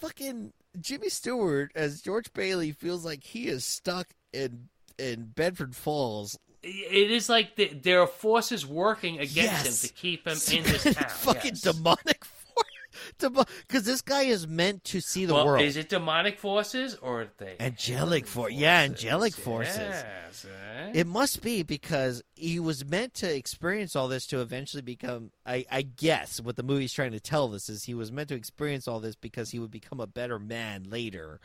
fucking 0.00 0.52
Jimmy 0.80 1.08
Stewart 1.08 1.72
as 1.74 2.00
George 2.02 2.32
Bailey 2.32 2.72
feels 2.72 3.04
like 3.04 3.22
he 3.24 3.46
is 3.48 3.64
stuck 3.64 4.08
in 4.32 4.68
in 4.98 5.32
Bedford 5.34 5.74
Falls. 5.74 6.38
It 6.64 7.10
is 7.10 7.28
like 7.28 7.56
the, 7.56 7.72
there 7.74 8.00
are 8.02 8.06
forces 8.06 8.64
working 8.64 9.16
against 9.16 9.36
Yes. 9.36 9.82
him 9.82 9.88
to 9.88 9.94
keep 9.94 10.26
him 10.28 10.38
in 10.56 10.62
this 10.62 10.84
town. 10.84 11.08
fucking 11.08 11.52
yes. 11.54 11.60
demonic 11.62 12.24
Because 13.22 13.84
this 13.84 14.02
guy 14.02 14.22
is 14.22 14.46
meant 14.46 14.84
to 14.84 15.00
see 15.00 15.24
the 15.24 15.34
well, 15.34 15.46
world. 15.46 15.62
is 15.62 15.76
it 15.76 15.88
demonic 15.88 16.38
forces 16.38 16.94
or 16.96 17.28
they 17.38 17.56
angelic 17.60 18.26
force, 18.26 18.52
yeah, 18.52 18.80
angelic 18.80 19.34
forces. 19.34 19.76
Yes, 19.78 20.44
eh? 20.44 20.90
It 20.94 21.06
must 21.06 21.42
be 21.42 21.62
because 21.62 22.22
he 22.34 22.58
was 22.60 22.84
meant 22.84 23.14
to 23.14 23.34
experience 23.34 23.96
all 23.96 24.08
this 24.08 24.26
to 24.28 24.40
eventually 24.40 24.82
become. 24.82 25.30
I, 25.46 25.64
I 25.70 25.82
guess 25.82 26.40
what 26.40 26.56
the 26.56 26.62
movie's 26.62 26.92
trying 26.92 27.12
to 27.12 27.20
tell 27.20 27.54
us 27.54 27.68
is 27.68 27.84
he 27.84 27.94
was 27.94 28.12
meant 28.12 28.28
to 28.30 28.34
experience 28.34 28.88
all 28.88 29.00
this 29.00 29.16
because 29.16 29.50
he 29.50 29.58
would 29.58 29.70
become 29.70 30.00
a 30.00 30.06
better 30.06 30.38
man 30.38 30.84
later. 30.88 31.40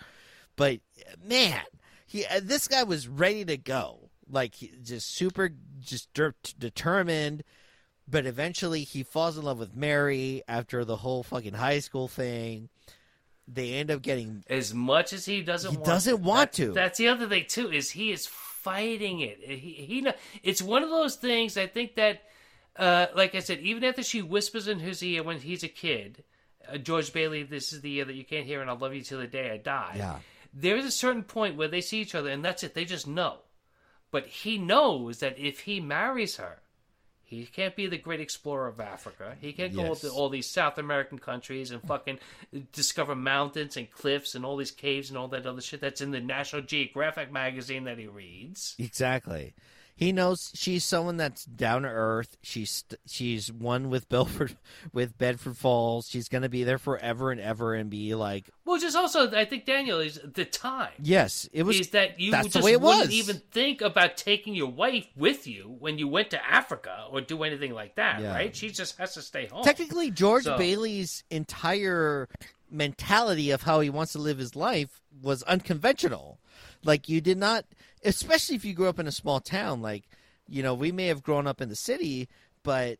But 0.56 0.80
man, 1.24 1.62
he 2.06 2.26
uh, 2.26 2.42
this 2.42 2.68
guy 2.68 2.84
was 2.84 3.08
ready 3.08 3.46
to 3.46 3.58
go, 3.58 4.10
like 4.30 4.56
just 4.84 5.16
super, 5.16 5.52
just 5.80 6.10
determined. 6.60 7.44
But 8.08 8.26
eventually, 8.26 8.84
he 8.84 9.04
falls 9.04 9.38
in 9.38 9.44
love 9.44 9.60
with 9.60 9.76
Mary 9.76 10.42
after 10.48 10.86
the 10.86 10.96
whole 10.96 11.24
fucking 11.24 11.54
high 11.54 11.80
school 11.80 12.08
thing. 12.08 12.70
They 13.48 13.74
end 13.74 13.92
up 13.92 14.02
getting 14.02 14.44
as 14.50 14.74
much 14.74 15.14
as 15.14 15.26
he 15.26 15.42
doesn't 15.42 15.72
He 15.72 15.78
want 15.78 15.86
doesn't 15.86 16.22
want 16.22 16.52
That- 16.52 16.58
to. 16.64 16.72
That's 16.74 16.98
the 16.98 17.08
other 17.10 17.28
thing 17.28 17.46
too 17.48 17.72
is 17.72 17.92
he 17.92 18.12
is 18.12 18.28
fighting 18.28 19.22
it. 19.22 19.40
He 19.42 19.56
he 19.74 20.08
it's 20.44 20.62
one 20.62 20.84
of 20.84 20.90
those 20.90 21.16
things 21.16 21.58
I 21.58 21.68
think 21.68 21.96
that 21.96 22.24
uh, 22.76 23.08
like 23.16 23.36
I 23.36 23.40
said 23.40 23.60
even 23.60 23.84
after 23.86 24.04
she 24.04 24.22
whispers 24.22 24.68
in 24.68 24.80
his 24.80 25.02
ear 25.02 25.24
when 25.24 25.40
he's 25.40 25.64
a 25.64 25.70
kid, 25.70 26.24
uh, 26.70 26.78
George 26.78 27.14
Bailey 27.14 27.44
this 27.44 27.72
is 27.72 27.80
the 27.82 27.90
year 27.90 28.04
that 28.06 28.16
you 28.16 28.26
can't 28.26 28.46
hear 28.46 28.60
and 28.60 28.70
I'll 28.70 28.78
love 28.78 28.94
you 28.94 29.02
till 29.02 29.20
the 29.20 29.28
day 29.28 29.50
I 29.52 29.58
die. 29.58 29.94
Yeah. 29.96 30.20
There 30.54 30.76
is 30.76 30.86
a 30.86 30.92
certain 30.92 31.24
point 31.24 31.56
where 31.56 31.68
they 31.70 31.82
see 31.82 32.00
each 32.02 32.16
other, 32.16 32.30
and 32.30 32.44
that's 32.44 32.64
it. 32.64 32.74
They 32.74 32.84
just 32.86 33.06
know. 33.08 33.40
But 34.12 34.26
he 34.28 34.58
knows 34.58 35.20
that 35.20 35.38
if 35.38 35.62
he 35.62 35.80
marries 35.80 36.38
her, 36.38 36.60
he 37.28 37.46
can't 37.46 37.76
be 37.76 37.88
the 37.88 37.98
great 37.98 38.22
explorer 38.22 38.68
of 38.68 38.80
Africa. 38.80 39.36
He 39.42 39.52
can't 39.54 39.76
go 39.76 39.84
Yes. 39.84 40.02
to 40.02 40.10
all 40.10 40.30
these 40.30 40.48
South 40.50 40.78
American 40.78 41.20
countries 41.20 41.72
and 41.72 41.82
fucking 41.84 42.20
discover 42.72 43.16
mountains 43.16 43.76
and 43.76 43.92
cliffs 43.92 44.34
and 44.34 44.46
all 44.46 44.56
these 44.58 44.72
caves 44.72 45.10
and 45.10 45.18
all 45.18 45.28
that 45.28 45.46
other 45.46 45.60
shit 45.62 45.82
that's 45.82 46.00
in 46.02 46.12
the 46.12 46.22
National 46.22 46.62
Geographic 46.62 47.32
magazine 47.32 47.84
that 47.84 47.98
he 47.98 48.08
reads. 48.08 48.76
Exactly. 48.80 49.54
He 49.98 50.12
knows 50.12 50.52
she's 50.54 50.86
someone 50.86 51.18
that's 51.18 51.44
down 51.44 51.82
to 51.82 51.88
earth. 51.90 52.38
She's 52.44 52.86
she's 53.08 53.52
one 53.52 53.90
with 53.90 54.08
Belford, 54.08 54.56
with 54.94 55.18
Bedford 55.18 55.58
Falls. 55.58 56.08
She's 56.08 56.30
gonna 56.30 56.50
be 56.50 56.64
there 56.64 56.78
forever 56.78 57.32
and 57.32 57.42
ever 57.42 57.74
and 57.74 57.90
be 57.90 58.14
like, 58.14 58.52
Well, 58.64 58.80
just 58.80 58.96
also, 58.96 59.36
I 59.36 59.44
think 59.46 59.66
Daniel 59.66 60.00
is 60.00 60.20
the 60.24 60.46
time. 60.46 60.92
yes, 61.02 61.50
it 61.52 61.64
was. 61.64 61.80
is 61.80 61.90
that 61.90 62.20
you 62.20 62.30
that's 62.30 62.50
the 62.50 62.54
just 62.54 62.66
way 62.66 62.74
it 62.74 62.80
wouldn't 62.82 63.08
was. 63.08 63.14
even 63.16 63.42
think 63.50 63.82
about 63.82 64.18
taking 64.18 64.54
your 64.54 64.70
wife 64.70 65.08
with 65.18 65.48
you 65.48 65.76
when 65.80 65.98
you 65.98 66.08
went 66.08 66.30
to 66.30 66.46
Africa 66.48 67.06
or 67.10 67.20
do 67.22 67.42
anything 67.42 67.74
like 67.74 67.96
that, 67.96 68.22
Yeah. 68.22 68.34
right? 68.36 68.56
She 68.56 68.70
just 68.70 69.00
has 69.00 69.16
to 69.16 69.24
stay 69.24 69.48
home. 69.48 69.64
Technically, 69.64 70.12
George 70.12 70.44
So- 70.44 70.60
Bailey's 70.60 71.24
entire 71.32 72.30
mentality 72.70 73.50
of 73.50 73.64
how 73.64 73.80
he 73.80 73.90
wants 73.90 74.12
to 74.12 74.20
live 74.20 74.38
his 74.38 74.56
life 74.56 75.02
was 75.24 75.42
unconventional. 75.44 76.38
Like 76.84 77.10
you 77.10 77.22
did 77.22 77.38
not, 77.38 77.66
especially 78.04 78.56
if 78.56 78.66
you 78.66 78.74
grew 78.74 78.88
up 78.88 79.00
in 79.00 79.08
a 79.08 79.12
small 79.12 79.40
town. 79.40 79.82
Like 79.82 80.04
you 80.48 80.64
know, 80.64 80.74
we 80.74 80.92
may 80.92 81.08
have 81.08 81.24
grown 81.24 81.48
up 81.48 81.62
in 81.62 81.70
the 81.70 81.76
city, 81.76 82.30
but 82.64 83.00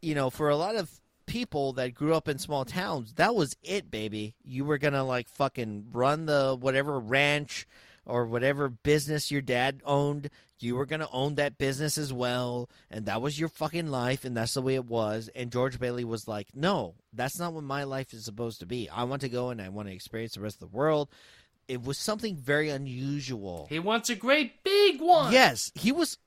you 0.00 0.14
know, 0.14 0.30
for 0.30 0.48
a 0.48 0.56
lot 0.56 0.76
of 0.76 1.00
people 1.26 1.72
that 1.74 1.94
grew 1.94 2.14
up 2.14 2.28
in 2.28 2.38
small 2.38 2.64
towns, 2.64 3.14
that 3.14 3.34
was 3.34 3.56
it, 3.62 3.90
baby. 3.90 4.34
You 4.44 4.64
were 4.64 4.78
gonna 4.78 5.04
like 5.04 5.28
fucking 5.28 5.88
run 5.92 6.26
the 6.26 6.56
whatever 6.58 6.98
ranch 6.98 7.66
or 8.06 8.26
whatever 8.26 8.68
business 8.68 9.30
your 9.30 9.42
dad 9.42 9.80
owned. 9.84 10.30
You 10.58 10.76
were 10.76 10.86
gonna 10.86 11.08
own 11.12 11.36
that 11.36 11.56
business 11.56 11.96
as 11.96 12.12
well, 12.12 12.68
and 12.90 13.06
that 13.06 13.22
was 13.22 13.38
your 13.38 13.48
fucking 13.48 13.88
life, 13.88 14.24
and 14.24 14.36
that's 14.36 14.54
the 14.54 14.62
way 14.62 14.74
it 14.74 14.84
was. 14.84 15.30
And 15.34 15.52
George 15.52 15.78
Bailey 15.78 16.04
was 16.04 16.28
like, 16.28 16.48
"No, 16.54 16.96
that's 17.12 17.38
not 17.38 17.52
what 17.52 17.64
my 17.64 17.84
life 17.84 18.12
is 18.12 18.24
supposed 18.24 18.60
to 18.60 18.66
be. 18.66 18.88
I 18.88 19.04
want 19.04 19.22
to 19.22 19.28
go 19.28 19.50
and 19.50 19.60
I 19.62 19.68
want 19.68 19.88
to 19.88 19.94
experience 19.94 20.34
the 20.34 20.40
rest 20.40 20.56
of 20.56 20.70
the 20.70 20.76
world." 20.76 21.08
It 21.70 21.82
was 21.82 21.98
something 21.98 22.36
very 22.36 22.68
unusual. 22.68 23.66
he 23.68 23.78
wants 23.78 24.10
a 24.10 24.14
great 24.16 24.62
big 24.64 25.00
one. 25.00 25.32
Yes, 25.32 25.70
he 25.74 25.92
was. 25.92 26.18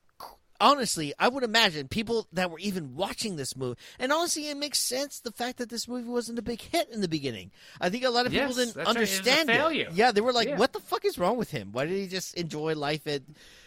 Honestly, 0.62 1.14
I 1.20 1.28
would 1.28 1.44
imagine 1.44 1.90
people 1.90 2.26
that 2.32 2.50
were 2.50 2.60
even 2.60 2.96
watching 2.96 3.36
this 3.36 3.58
movie, 3.58 3.78
and 4.00 4.14
honestly, 4.14 4.48
it 4.48 4.56
makes 4.56 4.80
sense 4.80 5.20
the 5.20 5.32
fact 5.32 5.58
that 5.58 5.68
this 5.70 5.90
movie 5.90 6.08
wasn't 6.08 6.40
a 6.40 6.42
big 6.42 6.62
hit 6.62 6.88
in 6.90 7.02
the 7.02 7.10
beginning. 7.10 7.52
I 7.82 7.90
think 7.90 8.06
a 8.06 8.10
lot 8.10 8.26
of 8.28 8.32
people 8.32 8.48
Yes, 8.48 8.56
didn't 8.56 8.76
that's 8.76 8.88
right. 8.88 8.96
It 8.96 9.00
was 9.02 9.10
a 9.10 9.18
understand 9.18 9.50
it. 9.50 9.54
failure. 9.58 9.90
Yeah, 9.92 10.12
they 10.14 10.22
were 10.22 10.32
like, 10.32 10.48
Yeah. 10.48 10.58
"What 10.58 10.72
the 10.72 10.80
fuck 10.80 11.04
is 11.04 11.18
wrong 11.18 11.36
with 11.36 11.52
him? 11.52 11.74
Why 11.74 11.86
did 11.86 11.98
he 11.98 12.08
just 12.08 12.36
enjoy 12.36 12.76
life 12.76 13.06
at, 13.08 13.24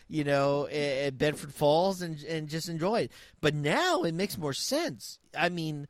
you 0.08 0.24
know, 0.24 0.66
at 0.68 0.72
at 1.08 1.18
Bedford 1.18 1.52
Falls 1.52 2.00
and 2.00 2.22
and 2.22 2.48
just 2.48 2.70
enjoy 2.70 3.00
it?" 3.00 3.12
But 3.42 3.52
now 3.54 4.02
it 4.04 4.14
makes 4.14 4.38
more 4.38 4.54
sense. 4.54 5.18
I 5.36 5.50
mean, 5.50 5.88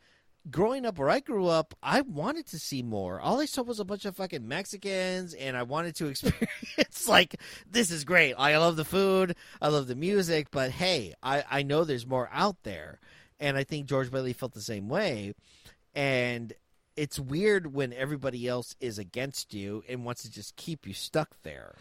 growing 0.50 0.86
up 0.86 0.98
where 0.98 1.10
I 1.10 1.20
grew 1.20 1.46
up, 1.46 1.74
I 1.82 2.02
wanted 2.02 2.46
to 2.48 2.58
see 2.58 2.82
more. 2.82 3.20
All 3.20 3.40
I 3.40 3.46
saw 3.46 3.62
was 3.62 3.80
a 3.80 3.84
bunch 3.84 4.04
of 4.04 4.16
fucking 4.16 4.46
Mexicans, 4.46 5.34
and 5.34 5.56
I 5.56 5.62
wanted 5.62 5.96
to 5.96 6.06
experience 6.08 7.08
like 7.08 7.36
this 7.70 7.90
is 7.90 8.04
great. 8.04 8.34
I 8.34 8.56
love 8.58 8.76
the 8.76 8.84
food, 8.84 9.36
I 9.60 9.68
love 9.68 9.86
the 9.86 9.94
music, 9.94 10.48
but 10.50 10.70
hey, 10.70 11.14
I 11.22 11.44
I 11.50 11.62
know 11.62 11.84
there's 11.84 12.06
more 12.06 12.30
out 12.32 12.62
there, 12.62 13.00
and 13.40 13.56
I 13.56 13.64
think 13.64 13.86
George 13.86 14.10
Bailey 14.10 14.32
felt 14.32 14.54
the 14.54 14.60
same 14.60 14.88
way, 14.88 15.34
and. 15.94 16.52
It's 16.98 17.20
weird 17.20 17.74
when 17.74 17.92
everybody 17.92 18.48
else 18.48 18.74
is 18.80 18.98
against 18.98 19.52
you 19.52 19.82
and 19.86 20.06
wants 20.06 20.22
to 20.22 20.30
just 20.30 20.56
keep 20.56 20.86
you 20.86 20.94
stuck 20.94 21.36
there. 21.42 21.74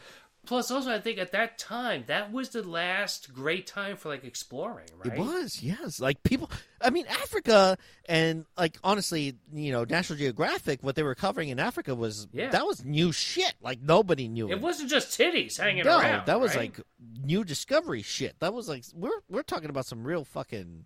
Plus, 0.45 0.71
also, 0.71 0.91
I 0.91 0.99
think 0.99 1.17
at 1.19 1.31
that 1.33 1.57
time, 1.57 2.03
that 2.07 2.31
was 2.31 2.49
the 2.49 2.61
last 2.67 3.33
great 3.33 3.67
time 3.67 3.97
for 3.97 4.09
like 4.09 4.23
exploring, 4.23 4.87
right? 5.03 5.13
It 5.13 5.19
was, 5.19 5.61
yes. 5.63 5.99
Like 5.99 6.21
people, 6.23 6.49
I 6.81 6.89
mean, 6.89 7.05
Africa, 7.07 7.77
and 8.07 8.45
like 8.57 8.77
honestly, 8.83 9.35
you 9.53 9.71
know, 9.71 9.83
National 9.83 10.17
Geographic, 10.17 10.83
what 10.83 10.95
they 10.95 11.03
were 11.03 11.15
covering 11.15 11.49
in 11.49 11.59
Africa 11.59 11.95
was 11.95 12.27
Yeah. 12.31 12.49
that 12.49 12.65
was 12.65 12.83
new 12.85 13.11
shit. 13.11 13.53
Like 13.61 13.81
nobody 13.81 14.27
knew 14.27 14.49
It 14.49 14.53
it. 14.53 14.61
wasn't 14.61 14.89
just 14.89 15.17
titties 15.19 15.57
hanging 15.59 15.85
no, 15.85 15.99
around. 15.99 16.25
that 16.27 16.39
was 16.39 16.55
right? 16.55 16.75
like 16.77 16.81
new 17.23 17.43
discovery 17.43 18.01
shit. 18.01 18.39
That 18.39 18.53
was 18.53 18.69
like 18.69 18.83
we're 18.93 19.21
we're 19.29 19.43
talking 19.43 19.69
about 19.69 19.85
some 19.85 20.03
real 20.05 20.23
fucking 20.25 20.85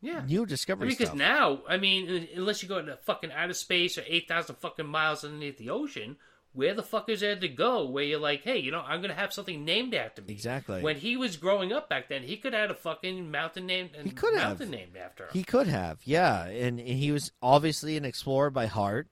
yeah. 0.00 0.22
new 0.26 0.42
I 0.42 0.46
discovery 0.46 0.88
mean, 0.88 0.96
because 0.98 1.14
now, 1.14 1.60
I 1.68 1.76
mean, 1.76 2.28
unless 2.36 2.62
you 2.62 2.68
go 2.68 2.78
into 2.78 2.96
fucking 2.96 3.32
outer 3.32 3.54
space 3.54 3.98
or 3.98 4.04
8,000 4.06 4.56
fucking 4.56 4.86
miles 4.86 5.24
underneath 5.24 5.58
the 5.58 5.70
ocean, 5.70 6.16
where 6.58 6.74
the 6.74 6.82
fuck 6.82 7.08
is 7.08 7.20
there 7.20 7.36
to 7.36 7.48
go 7.48 7.84
where 7.84 8.02
you're 8.02 8.18
like, 8.18 8.42
hey, 8.42 8.58
you 8.58 8.72
know, 8.72 8.80
I'm 8.80 9.00
going 9.00 9.14
to 9.14 9.20
have 9.20 9.32
something 9.32 9.64
named 9.64 9.94
after 9.94 10.22
me? 10.22 10.32
Exactly. 10.32 10.82
When 10.82 10.96
he 10.96 11.16
was 11.16 11.36
growing 11.36 11.72
up 11.72 11.88
back 11.88 12.08
then, 12.08 12.24
he 12.24 12.36
could 12.36 12.52
have 12.52 12.62
had 12.62 12.70
a 12.72 12.74
fucking 12.74 13.30
mountain 13.30 13.66
named, 13.66 13.90
He 14.02 14.10
could 14.10 14.34
have. 14.34 14.48
mountain 14.58 14.70
named 14.70 14.96
after 14.96 15.26
him. 15.26 15.30
He 15.34 15.44
could 15.44 15.68
have, 15.68 16.00
yeah, 16.04 16.46
and, 16.46 16.80
and 16.80 16.88
he 16.88 17.12
was 17.12 17.30
obviously 17.40 17.96
an 17.96 18.04
explorer 18.04 18.50
by 18.50 18.66
heart, 18.66 19.06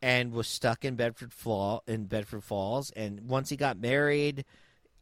and 0.00 0.32
was 0.32 0.46
stuck 0.46 0.84
in 0.84 0.94
Bedford 0.94 1.32
Fall 1.32 1.82
in 1.88 2.04
Bedford 2.04 2.44
Falls. 2.44 2.92
And 2.92 3.28
once 3.28 3.48
he 3.48 3.56
got 3.56 3.76
married, 3.76 4.44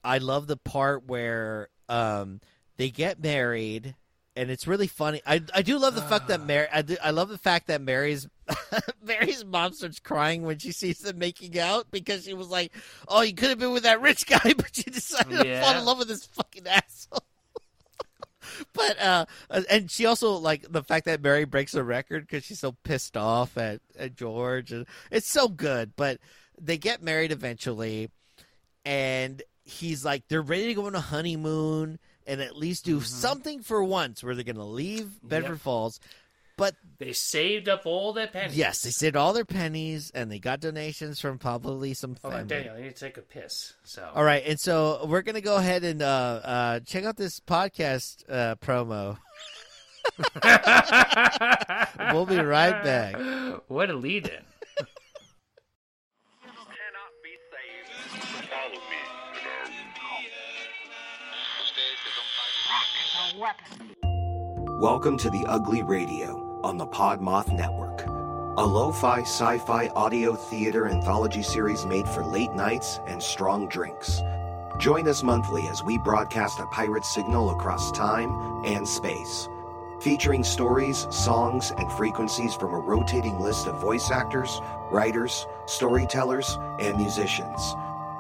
I 0.03 0.19
love 0.19 0.47
the 0.47 0.57
part 0.57 1.07
where 1.07 1.69
um, 1.91 2.41
they 2.79 2.89
get 2.89 3.23
married, 3.23 3.95
and 4.39 4.53
it's 4.53 4.69
really 4.69 4.87
funny. 4.87 5.21
I 5.27 5.43
I 5.53 5.63
do 5.63 5.79
love 5.79 5.97
the 5.97 6.03
fact 6.03 6.29
that 6.29 6.47
Mary. 6.47 6.69
I, 6.73 6.83
do, 6.83 6.97
I 7.03 7.11
love 7.11 7.29
the 7.29 7.39
fact 7.39 7.67
that 7.67 7.83
Mary's 7.83 8.29
Mary's 9.03 9.45
mom 9.45 9.73
starts 9.73 9.99
crying 9.99 10.43
when 10.43 10.59
she 10.59 10.71
sees 10.71 11.01
them 11.01 11.19
making 11.19 11.59
out 11.59 11.91
because 11.91 12.25
she 12.25 12.35
was 12.35 12.49
like, 12.49 12.73
"Oh, 13.09 13.21
you 13.23 13.35
could 13.35 13.49
have 13.49 13.59
been 13.59 13.73
with 13.73 13.83
that 13.83 14.01
rich 14.01 14.27
guy, 14.27 14.39
but 14.57 14.79
you 14.79 14.85
decided 14.85 15.39
to 15.39 15.61
fall 15.61 15.77
in 15.77 15.85
love 15.85 15.99
with 15.99 16.09
this 16.09 16.25
fucking 16.27 16.69
asshole." 16.69 17.25
but 18.73 18.99
uh 18.99 19.27
and 19.69 19.91
she 19.91 20.07
also 20.07 20.33
like 20.33 20.65
the 20.73 20.83
fact 20.83 21.05
that 21.05 21.21
mary 21.21 21.45
breaks 21.45 21.75
a 21.75 21.85
record 21.85 22.27
because 22.27 22.43
she's 22.43 22.59
so 22.59 22.73
pissed 22.83 23.15
off 23.15 23.59
at, 23.59 23.81
at 23.99 24.17
george 24.17 24.73
and 24.73 24.87
it's 25.11 25.31
so 25.31 25.49
good 25.49 25.93
but 25.97 26.19
they 26.59 26.79
get 26.79 27.03
married 27.03 27.31
eventually 27.31 28.09
and 28.87 29.43
he's 29.65 30.03
like 30.03 30.27
they're 30.29 30.41
ready 30.41 30.69
to 30.69 30.75
go 30.75 30.87
on 30.87 30.95
a 30.95 31.01
honeymoon 31.01 31.99
and 32.29 32.41
at 32.41 32.57
least 32.57 32.85
do 32.85 33.01
something 33.01 33.63
for 33.63 33.83
once 33.83 34.23
where 34.23 34.35
they're 34.35 34.45
gonna 34.45 34.65
leave 34.65 35.09
bedford 35.23 35.53
Yep. 35.55 35.61
falls 35.61 36.01
but 36.57 36.75
They 36.99 37.13
saved 37.13 37.69
up 37.69 37.87
all 37.87 38.13
their 38.13 38.27
pennies. 38.27 38.57
yes 38.57 38.83
they 38.83 38.91
saved 38.91 39.17
all 39.17 39.33
their 39.33 39.45
pennies 39.45 40.11
and 40.15 40.31
they 40.31 40.39
got 40.39 40.61
donations 40.61 41.21
from 41.21 41.39
probably 41.39 41.95
some 41.95 42.17
Oh, 42.25 42.31
family 42.31 42.47
Daniel, 42.49 42.75
I 42.77 42.81
need 42.83 42.97
to 42.97 43.01
take 43.05 43.17
a 43.17 43.23
piss. 43.23 43.75
So. 43.85 44.09
all 44.15 44.25
right 44.25 44.43
and 44.47 44.59
so 44.61 45.07
we're 45.09 45.23
gonna 45.23 45.41
go 45.41 45.57
ahead 45.57 45.85
and 45.85 46.03
uh 46.03 46.41
uh 46.45 46.81
check 46.81 47.05
out 47.05 47.17
this 47.17 47.41
podcast 47.41 48.25
uh 48.29 48.55
promo 48.57 49.19
we'll 52.13 52.27
be 52.27 52.39
right 52.39 52.83
back 52.83 53.17
what 53.69 53.91
a 53.91 53.95
lead 53.95 54.27
in. 54.29 54.43
And 63.43 64.81
Welcome 64.81 65.17
to 65.19 65.31
the 65.31 65.45
Ugly 65.47 65.83
Radio 65.83 66.61
on 66.65 66.77
the 66.77 66.87
Podmoth 66.87 67.53
Network, 67.53 68.05
a 68.07 68.65
lo-fi 68.65 69.21
sci-fi 69.21 69.89
audio 69.89 70.35
theater 70.35 70.89
anthology 70.89 71.43
series 71.43 71.85
made 71.87 72.09
for 72.09 72.25
late 72.25 72.53
nights 72.53 73.01
and 73.07 73.23
strong 73.23 73.69
drinks. 73.69 74.23
Join 74.79 75.07
us 75.09 75.23
monthly 75.23 75.69
as 75.69 75.85
we 75.85 75.99
broadcast 75.99 76.59
a 76.59 76.67
pirate 76.67 77.05
signal 77.05 77.51
across 77.51 77.93
time 77.93 78.31
and 78.65 78.87
space, 78.87 79.49
featuring 80.01 80.43
stories, 80.43 81.07
songs, 81.11 81.73
and 81.77 81.91
frequencies 81.93 82.55
from 82.55 82.75
a 82.75 82.79
rotating 82.79 83.39
list 83.41 83.67
of 83.67 83.81
voice 83.81 84.11
actors, 84.11 84.61
writers, 84.91 85.47
storytellers, 85.67 86.59
and 86.81 86.97
musicians. 86.97 87.75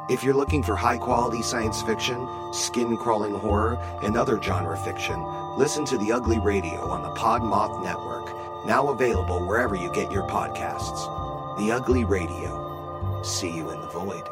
If 0.08 0.24
you're 0.24 0.32
looking 0.32 0.62
for 0.62 0.74
high 0.74 0.96
quality 0.96 1.42
science 1.42 1.82
fiction, 1.82 2.26
skin 2.50 2.96
crawling 2.96 3.34
horror, 3.34 3.78
and 4.02 4.16
other 4.16 4.40
genre 4.40 4.74
fiction, 4.74 5.22
listen 5.58 5.84
to 5.84 5.98
The 5.98 6.12
Ugly 6.12 6.38
Radio 6.38 6.88
on 6.88 7.02
the 7.02 7.10
Podmoth 7.10 7.84
Network, 7.84 8.66
now 8.66 8.88
available 8.88 9.46
wherever 9.46 9.74
you 9.74 9.92
get 9.92 10.10
your 10.10 10.26
podcasts. 10.26 11.58
The 11.58 11.72
Ugly 11.72 12.06
Radio. 12.06 13.22
See 13.22 13.54
you 13.54 13.68
in 13.68 13.80
the 13.82 13.88
void. 13.88 14.26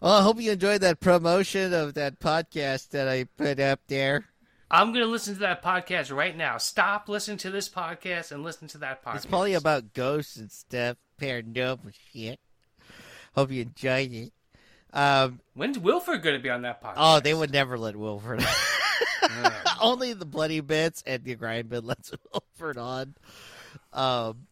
Well, 0.00 0.12
I 0.12 0.22
hope 0.22 0.38
you 0.38 0.52
enjoyed 0.52 0.82
that 0.82 1.00
promotion 1.00 1.72
of 1.72 1.94
that 1.94 2.20
podcast 2.20 2.90
that 2.90 3.08
I 3.08 3.24
put 3.38 3.58
up 3.58 3.80
there. 3.88 4.26
I'm 4.74 4.88
going 4.88 5.04
to 5.04 5.10
listen 5.10 5.34
to 5.34 5.40
that 5.40 5.62
podcast 5.62 6.12
right 6.12 6.36
now. 6.36 6.58
Stop 6.58 7.08
listening 7.08 7.36
to 7.38 7.50
this 7.52 7.68
podcast 7.68 8.32
and 8.32 8.42
listen 8.42 8.66
to 8.68 8.78
that 8.78 9.04
podcast. 9.04 9.16
It's 9.18 9.26
probably 9.26 9.54
about 9.54 9.94
ghosts 9.94 10.36
and 10.36 10.50
stuff, 10.50 10.96
paranormal 11.20 11.92
shit. 12.12 12.40
Hope 13.36 13.52
you 13.52 13.62
enjoyed 13.62 14.12
it. 14.12 14.32
Um, 14.92 15.38
When's 15.54 15.78
Wilford 15.78 16.24
going 16.24 16.34
to 16.34 16.42
be 16.42 16.50
on 16.50 16.62
that 16.62 16.82
podcast? 16.82 16.94
oh, 16.96 17.20
they 17.20 17.32
would 17.32 17.52
never 17.52 17.78
let 17.78 17.94
Wilford. 17.94 18.44
Only 19.80 20.12
the 20.12 20.26
Bloodybits 20.26 21.04
and 21.06 21.22
the 21.22 21.36
grind 21.36 21.68
bin 21.68 21.84
lets 21.84 22.10
and 22.60 22.76
on. 22.76 23.14
Um, 23.92 24.48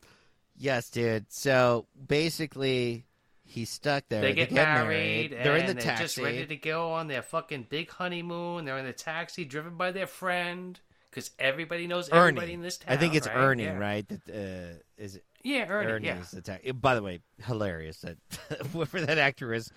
yes, 0.56 0.88
dude. 0.88 1.32
So 1.32 1.86
basically, 2.06 3.06
he's 3.52 3.70
stuck 3.70 4.04
there. 4.08 4.22
They 4.22 4.32
get, 4.32 4.50
married. 4.50 4.86
married. 4.86 5.32
and 5.32 5.44
They're 5.44 5.56
in 5.56 5.66
the 5.66 5.74
they're 5.74 5.82
taxi. 5.82 6.04
just 6.04 6.18
ready 6.18 6.46
to 6.46 6.56
go 6.56 6.92
on 6.92 7.06
their 7.06 7.22
fucking 7.22 7.66
big 7.68 7.90
honeymoon. 7.90 8.64
They're 8.64 8.78
in 8.78 8.86
the 8.86 8.92
taxi, 8.92 9.44
driven 9.44 9.76
by 9.76 9.92
their 9.92 10.06
friend, 10.06 10.78
because 11.10 11.30
everybody 11.38 11.86
knows 11.86 12.08
everybody 12.08 12.54
in 12.54 12.62
this 12.62 12.78
town. 12.78 12.94
I 12.94 12.96
think 12.96 13.14
it's 13.14 13.26
right? 13.26 13.36
Ernie, 13.36 13.64
yeah. 13.64 13.78
right? 13.78 14.08
That 14.08 14.28
uh, 14.28 14.78
is 14.96 15.16
it? 15.16 15.24
Yeah, 15.42 15.66
Ernie. 15.68 15.92
Ernie 15.92 16.06
yeah. 16.06 16.20
is 16.20 16.30
the 16.30 16.40
tax. 16.40 16.72
By 16.72 16.94
the 16.94 17.02
way, 17.02 17.20
hilarious 17.44 18.00
that 18.00 18.16
whoever 18.72 19.00
that 19.02 19.18
actor 19.18 19.52
is, 19.52 19.70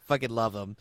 fucking 0.00 0.30
love 0.30 0.54
him. 0.54 0.76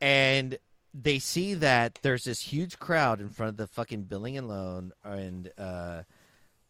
And 0.00 0.58
they 0.94 1.18
see 1.18 1.54
that 1.54 1.98
there's 2.02 2.24
this 2.24 2.40
huge 2.40 2.78
crowd 2.78 3.20
in 3.20 3.28
front 3.28 3.50
of 3.50 3.56
the 3.56 3.66
fucking 3.66 4.04
building 4.04 4.38
and 4.38 4.48
loan, 4.48 4.92
and 5.04 5.52
uh, 5.58 6.02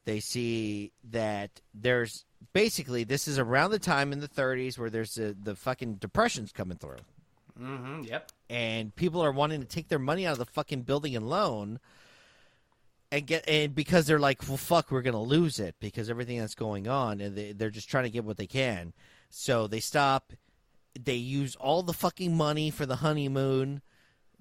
they 0.05 0.21
see 0.21 0.93
that 1.11 1.61
there's 1.73 2.25
basically 2.53 3.05
this 3.05 3.29
is 3.29 3.39
around 3.39 3.71
the 3.71 3.79
time 3.79 4.13
in 4.13 4.21
the 4.21 4.29
30s 4.29 4.79
where 4.79 4.91
there's 4.91 5.15
the 5.15 5.37
the 5.41 5.55
fucking 5.57 5.95
depressions 5.95 6.53
coming 6.53 6.79
through, 6.79 6.97
Mm-hmm. 7.61 8.03
Yep. 8.05 8.33
and 8.49 8.95
people 8.97 9.23
are 9.23 9.33
wanting 9.33 9.61
to 9.61 9.67
take 9.67 9.89
their 9.89 9.99
money 9.99 10.27
out 10.27 10.33
of 10.33 10.39
the 10.39 10.47
fucking 10.47 10.83
building 10.83 11.15
and 11.17 11.29
loan. 11.29 11.79
And 13.13 13.27
get 13.27 13.49
and 13.49 13.75
because 13.75 14.07
they're 14.07 14.21
like, 14.21 14.47
well, 14.47 14.57
fuck, 14.57 14.91
we're 14.93 15.03
gonna 15.03 15.21
lose 15.21 15.59
it 15.59 15.75
because 15.81 16.09
everything 16.09 16.39
that's 16.39 16.55
going 16.55 16.87
on, 16.87 17.21
and 17.21 17.37
they, 17.37 17.53
they're 17.53 17.69
just 17.71 17.91
trying 17.91 18.05
to 18.05 18.11
get 18.11 18.25
what 18.25 18.37
they 18.37 18.47
can. 18.47 18.93
So 19.31 19.67
they 19.67 19.81
stop. 19.81 20.33
They 20.99 21.17
use 21.17 21.57
all 21.57 21.83
the 21.83 21.93
fucking 21.93 22.37
money 22.37 22.71
for 22.71 22.87
the 22.87 22.97
honeymoon 22.97 23.83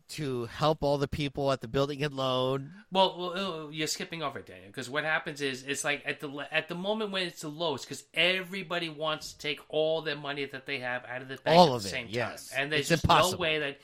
to 0.09 0.45
help 0.45 0.83
all 0.83 0.97
the 0.97 1.07
people 1.07 1.51
at 1.51 1.61
the 1.61 1.67
building 1.67 2.03
and 2.03 2.13
loan. 2.15 2.71
Well, 2.91 3.15
well, 3.17 3.65
uh, 3.65 3.69
you're 3.69 3.87
skipping 3.87 4.23
over 4.23 4.39
it, 4.39 4.47
Daniel, 4.47 4.67
because 4.67 4.89
what 4.89 5.03
happens 5.03 5.41
is 5.41 5.63
it's 5.63 5.83
like 5.83 6.01
at 6.05 6.19
the 6.19 6.47
at 6.51 6.67
the 6.67 6.75
moment 6.75 7.11
when 7.11 7.27
it's 7.27 7.41
the 7.41 7.47
lowest, 7.49 7.85
because 7.85 8.03
everybody 8.13 8.89
wants 8.89 9.33
to 9.33 9.39
take 9.39 9.59
all 9.69 10.01
their 10.01 10.15
money 10.15 10.45
that 10.45 10.65
they 10.65 10.79
have 10.79 11.03
out 11.05 11.21
of 11.21 11.27
the 11.27 11.37
bank 11.37 11.57
All 11.57 11.69
at 11.69 11.75
of 11.75 11.83
the 11.83 11.89
it, 11.89 11.91
same 11.91 12.05
time, 12.05 12.13
yes. 12.15 12.51
and 12.55 12.71
there's 12.71 12.81
It's 12.81 12.89
just 12.89 13.03
impossible. 13.03 13.37
no 13.37 13.41
way 13.41 13.59
that 13.59 13.79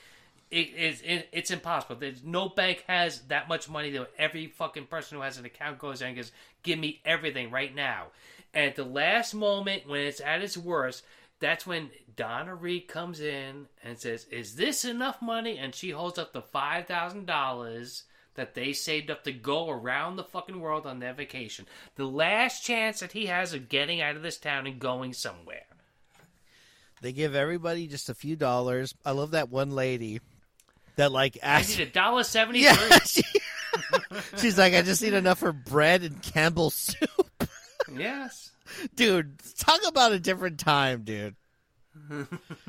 it 0.50 0.68
is. 0.76 1.02
It, 1.02 1.28
it's 1.32 1.50
impossible. 1.50 1.96
There's 1.96 2.22
no 2.24 2.48
bank 2.48 2.84
has 2.86 3.20
that 3.28 3.48
much 3.48 3.68
money 3.68 3.90
that 3.90 4.10
every 4.18 4.46
fucking 4.48 4.86
person 4.86 5.16
who 5.18 5.22
has 5.22 5.38
an 5.38 5.44
account 5.44 5.78
goes 5.78 5.98
there 6.00 6.08
and 6.08 6.16
goes, 6.16 6.32
"Give 6.62 6.78
me 6.78 7.00
everything 7.04 7.50
right 7.50 7.74
now." 7.74 8.06
And 8.54 8.64
at 8.66 8.76
the 8.76 8.84
last 8.84 9.34
moment, 9.34 9.88
when 9.88 10.00
it's 10.00 10.20
at 10.20 10.42
its 10.42 10.56
worst, 10.56 11.04
that's 11.40 11.66
when 11.66 11.90
Donna 12.16 12.54
Reed 12.54 12.88
comes 12.88 13.20
in 13.20 13.66
and 13.84 13.98
says, 13.98 14.24
"Is 14.30 14.56
this 14.56 14.84
enough 14.84 15.20
money?" 15.20 15.58
And 15.58 15.74
she 15.74 15.90
holds 15.90 16.18
up 16.18 16.32
the 16.32 16.42
five 16.42 16.86
thousand 16.86 17.26
dollars 17.26 18.04
that 18.34 18.54
they 18.54 18.72
saved 18.72 19.10
up 19.10 19.24
to 19.24 19.32
go 19.32 19.70
around 19.70 20.16
the 20.16 20.24
fucking 20.24 20.60
world 20.60 20.86
on 20.86 20.98
their 20.98 21.14
vacation. 21.14 21.66
The 21.96 22.04
last 22.06 22.64
chance 22.64 23.00
that 23.00 23.12
he 23.12 23.26
has 23.26 23.54
of 23.54 23.68
getting 23.68 24.00
out 24.02 24.16
of 24.16 24.22
this 24.22 24.36
town 24.38 24.66
and 24.66 24.78
going 24.78 25.12
somewhere. 25.14 25.64
They 27.02 27.12
give 27.12 27.34
everybody 27.34 27.86
just 27.86 28.08
a 28.08 28.14
few 28.14 28.36
dollars. 28.36 28.94
I 29.04 29.12
love 29.12 29.32
that 29.32 29.50
one 29.50 29.70
lady 29.70 30.20
that 30.96 31.12
like 31.12 31.38
I 31.42 31.60
asked. 31.60 31.78
need 31.78 31.88
a 31.88 31.90
dollar 31.90 32.24
seventy 32.24 32.60
Yeah, 32.60 32.74
she- 33.00 33.22
she's 34.38 34.58
like, 34.58 34.72
I 34.74 34.82
just 34.82 35.02
need 35.02 35.12
enough 35.14 35.38
for 35.38 35.52
bread 35.52 36.02
and 36.02 36.22
Campbell's 36.22 36.74
soup. 36.74 37.48
yes. 37.94 38.50
Dude, 38.94 39.38
talk 39.58 39.80
about 39.86 40.12
a 40.12 40.18
different 40.20 40.58
time, 40.58 41.02
dude. 41.02 41.36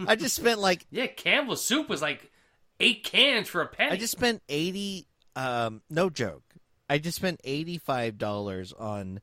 I 0.08 0.16
just 0.16 0.36
spent 0.36 0.60
like 0.60 0.86
Yeah, 0.91 1.08
Campbell's 1.08 1.64
soup 1.64 1.89
was 1.89 2.02
like 2.02 2.32
eight 2.80 3.04
cans 3.04 3.48
for 3.50 3.62
a 3.62 3.68
penny. 3.68 3.91
I 3.91 3.98
just 3.98 4.12
spent 4.14 4.41
eighty. 4.50 5.08
Um, 5.36 5.82
no 5.89 6.10
joke. 6.10 6.43
I 6.89 6.98
just 6.98 7.18
spent 7.18 7.41
eighty 7.43 7.78
five 7.78 8.18
dollars 8.18 8.74
on 8.74 9.20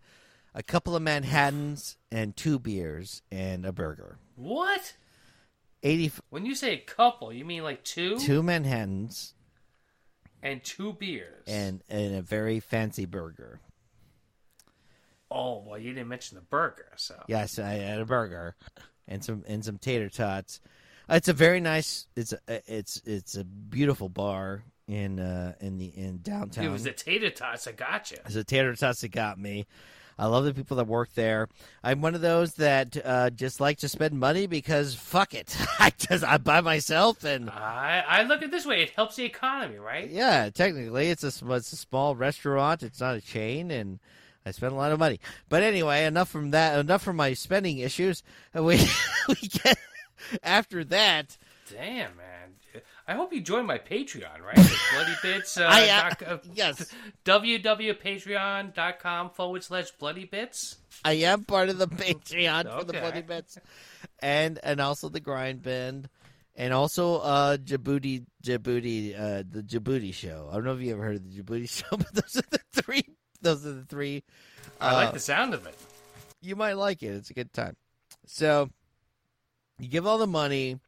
a 0.55 0.63
couple 0.63 0.95
of 0.95 1.03
Manhattans 1.03 1.97
and 2.13 2.37
two 2.37 2.59
beers 2.59 3.23
and 3.33 3.65
a 3.67 3.73
burger. 3.73 4.19
what? 4.37 4.95
Eighty 5.83 6.11
When 6.31 6.47
you 6.47 6.55
say 6.55 6.73
a 6.75 6.79
couple, 6.79 7.33
you 7.33 7.45
mean 7.45 7.63
like 7.63 7.83
two, 7.85 8.19
two 8.19 8.43
Manhattans 8.43 9.35
and 10.43 10.63
two 10.63 10.93
beers. 10.93 11.45
and 11.47 11.83
and 11.89 12.15
a 12.15 12.23
very 12.23 12.61
fancy 12.61 13.05
burger. 13.07 13.61
Oh 15.35 15.65
well, 15.67 15.79
you 15.79 15.93
didn't 15.93 16.09
mention 16.09 16.37
the 16.37 16.43
burger, 16.43 16.93
so 16.97 17.23
Yes, 17.29 17.59
I 17.59 17.73
had 17.73 18.01
a 18.01 18.07
burger 18.07 18.55
and 19.09 19.25
some 19.25 19.45
and 19.47 19.65
some 19.65 19.79
tater 19.79 20.09
tots. 20.09 20.61
It's 21.09 21.29
a 21.29 21.33
very 21.35 21.61
nice. 21.61 22.07
It's 22.17 22.33
a 22.33 22.39
it's 22.67 23.03
it's 23.05 23.37
a 23.37 23.45
beautiful 23.45 24.09
bar 24.09 24.63
in 24.87 25.19
uh 25.19 25.55
in 25.61 25.79
the 25.79 25.87
in 25.87 26.21
downtown. 26.23 26.65
it 26.65 26.69
was 26.69 26.85
the 26.85 26.93
tater 26.93 27.31
tots 27.31 27.65
that 27.65 27.77
got 27.77 28.11
you. 28.11 28.19
It's 28.25 28.35
the 28.35 28.45
tater 28.45 28.75
tots 28.75 29.01
that 29.03 29.11
got 29.11 29.39
me. 29.39 29.67
I 30.17 30.27
love 30.27 30.45
the 30.45 30.55
people 30.55 30.77
that 30.77 30.87
work 30.87 31.13
there. 31.15 31.49
I'm 31.83 32.01
one 32.01 32.15
of 32.15 32.21
those 32.21 32.55
that 32.55 32.97
uh, 33.05 33.31
just 33.31 33.61
like 33.61 33.79
to 33.79 33.89
spend 33.89 34.19
money 34.19 34.47
because 34.47 34.95
fuck 34.95 35.35
it. 35.35 35.57
I 35.81 35.91
just 35.99 36.23
I'm 36.25 36.43
by 36.43 36.61
myself 36.61 37.25
and 37.25 37.51
I 37.51 38.05
I 38.07 38.23
look 38.23 38.39
at 38.39 38.45
it 38.45 38.51
this 38.51 38.65
way: 38.65 38.83
it 38.83 38.91
helps 38.91 39.17
the 39.17 39.25
economy, 39.25 39.79
right? 39.79 40.09
yeah, 40.09 40.51
technically 40.51 41.09
it's 41.11 41.25
a 41.25 41.55
it's 41.55 41.73
a 41.73 41.77
small 41.77 42.15
restaurant. 42.15 42.83
It's 42.83 43.01
not 43.01 43.17
a 43.17 43.21
chain, 43.21 43.71
and 43.71 43.99
I 44.47 44.51
spent 44.51 44.73
a 44.73 44.77
lot 44.77 44.93
of 44.93 44.99
money. 44.99 45.21
But 45.49 45.63
anyway, 45.63 46.05
enough 46.05 46.29
from 46.29 46.51
that. 46.51 46.79
Enough 46.79 47.03
from 47.03 47.17
my 47.17 47.33
spending 47.35 47.79
issues. 47.79 48.23
We 48.55 48.79
we 49.29 49.35
get 49.49 49.79
after 50.43 50.85
that. 50.85 51.37
Damn, 51.71 52.17
man. 52.17 52.55
I 53.07 53.15
hope 53.15 53.33
you 53.33 53.41
join 53.41 53.67
my 53.67 53.79
Patreon, 53.79 54.41
right? 54.41 54.57
Bloodybits. 54.57 55.61
Uh, 55.61 55.65
I, 55.69 55.89
uh, 55.89 56.09
doc- 56.09 56.23
uh, 56.27 56.39
yes. 56.55 56.93
www.patreon.com 57.25 59.31
forward 59.31 59.63
slash 59.65 59.89
Bloodybits. 60.01 60.77
I 61.05 61.13
am 61.15 61.45
part 61.45 61.69
of 61.69 61.79
the 61.79 61.87
Patreon 61.87 62.79
for 62.79 62.85
the 62.85 62.95
Bloodybits, 62.95 63.59
and 64.21 64.59
and 64.63 64.81
also 64.81 65.09
the 65.09 65.21
Grind 65.21 65.63
Band, 65.63 66.09
and 66.57 66.73
also 66.73 67.17
uh 67.19 67.57
Djibouti 67.59 68.25
Djibouti 68.43 69.15
uh 69.19 69.43
the 69.49 69.63
Djibouti 69.63 70.13
Show. 70.15 70.49
I 70.51 70.55
don't 70.55 70.65
know 70.65 70.75
if 70.75 70.81
you 70.81 70.93
ever 70.93 71.05
heard 71.05 71.17
of 71.17 71.31
the 71.31 71.43
Djibouti 71.43 71.69
Show, 71.69 71.97
but 71.97 72.13
those 72.15 72.37
are 72.37 72.45
the 72.51 72.61
three. 72.83 73.05
Those 73.45 73.67
are 73.67 73.73
the 73.73 73.85
three. 73.85 74.25
I 74.81 74.91
uh, 74.91 74.95
like 74.95 75.13
the 75.13 75.21
sound 75.21 75.55
of 75.55 75.67
it. 75.67 75.77
You 76.41 76.57
might 76.57 76.73
like 76.73 77.03
it. 77.03 77.09
It's 77.09 77.31
a 77.31 77.35
good 77.35 77.53
time. 77.53 77.77
So 78.27 78.71
you 79.79 79.89
give 79.89 80.07
all 80.07 80.19
the 80.19 80.27
money. 80.27 80.81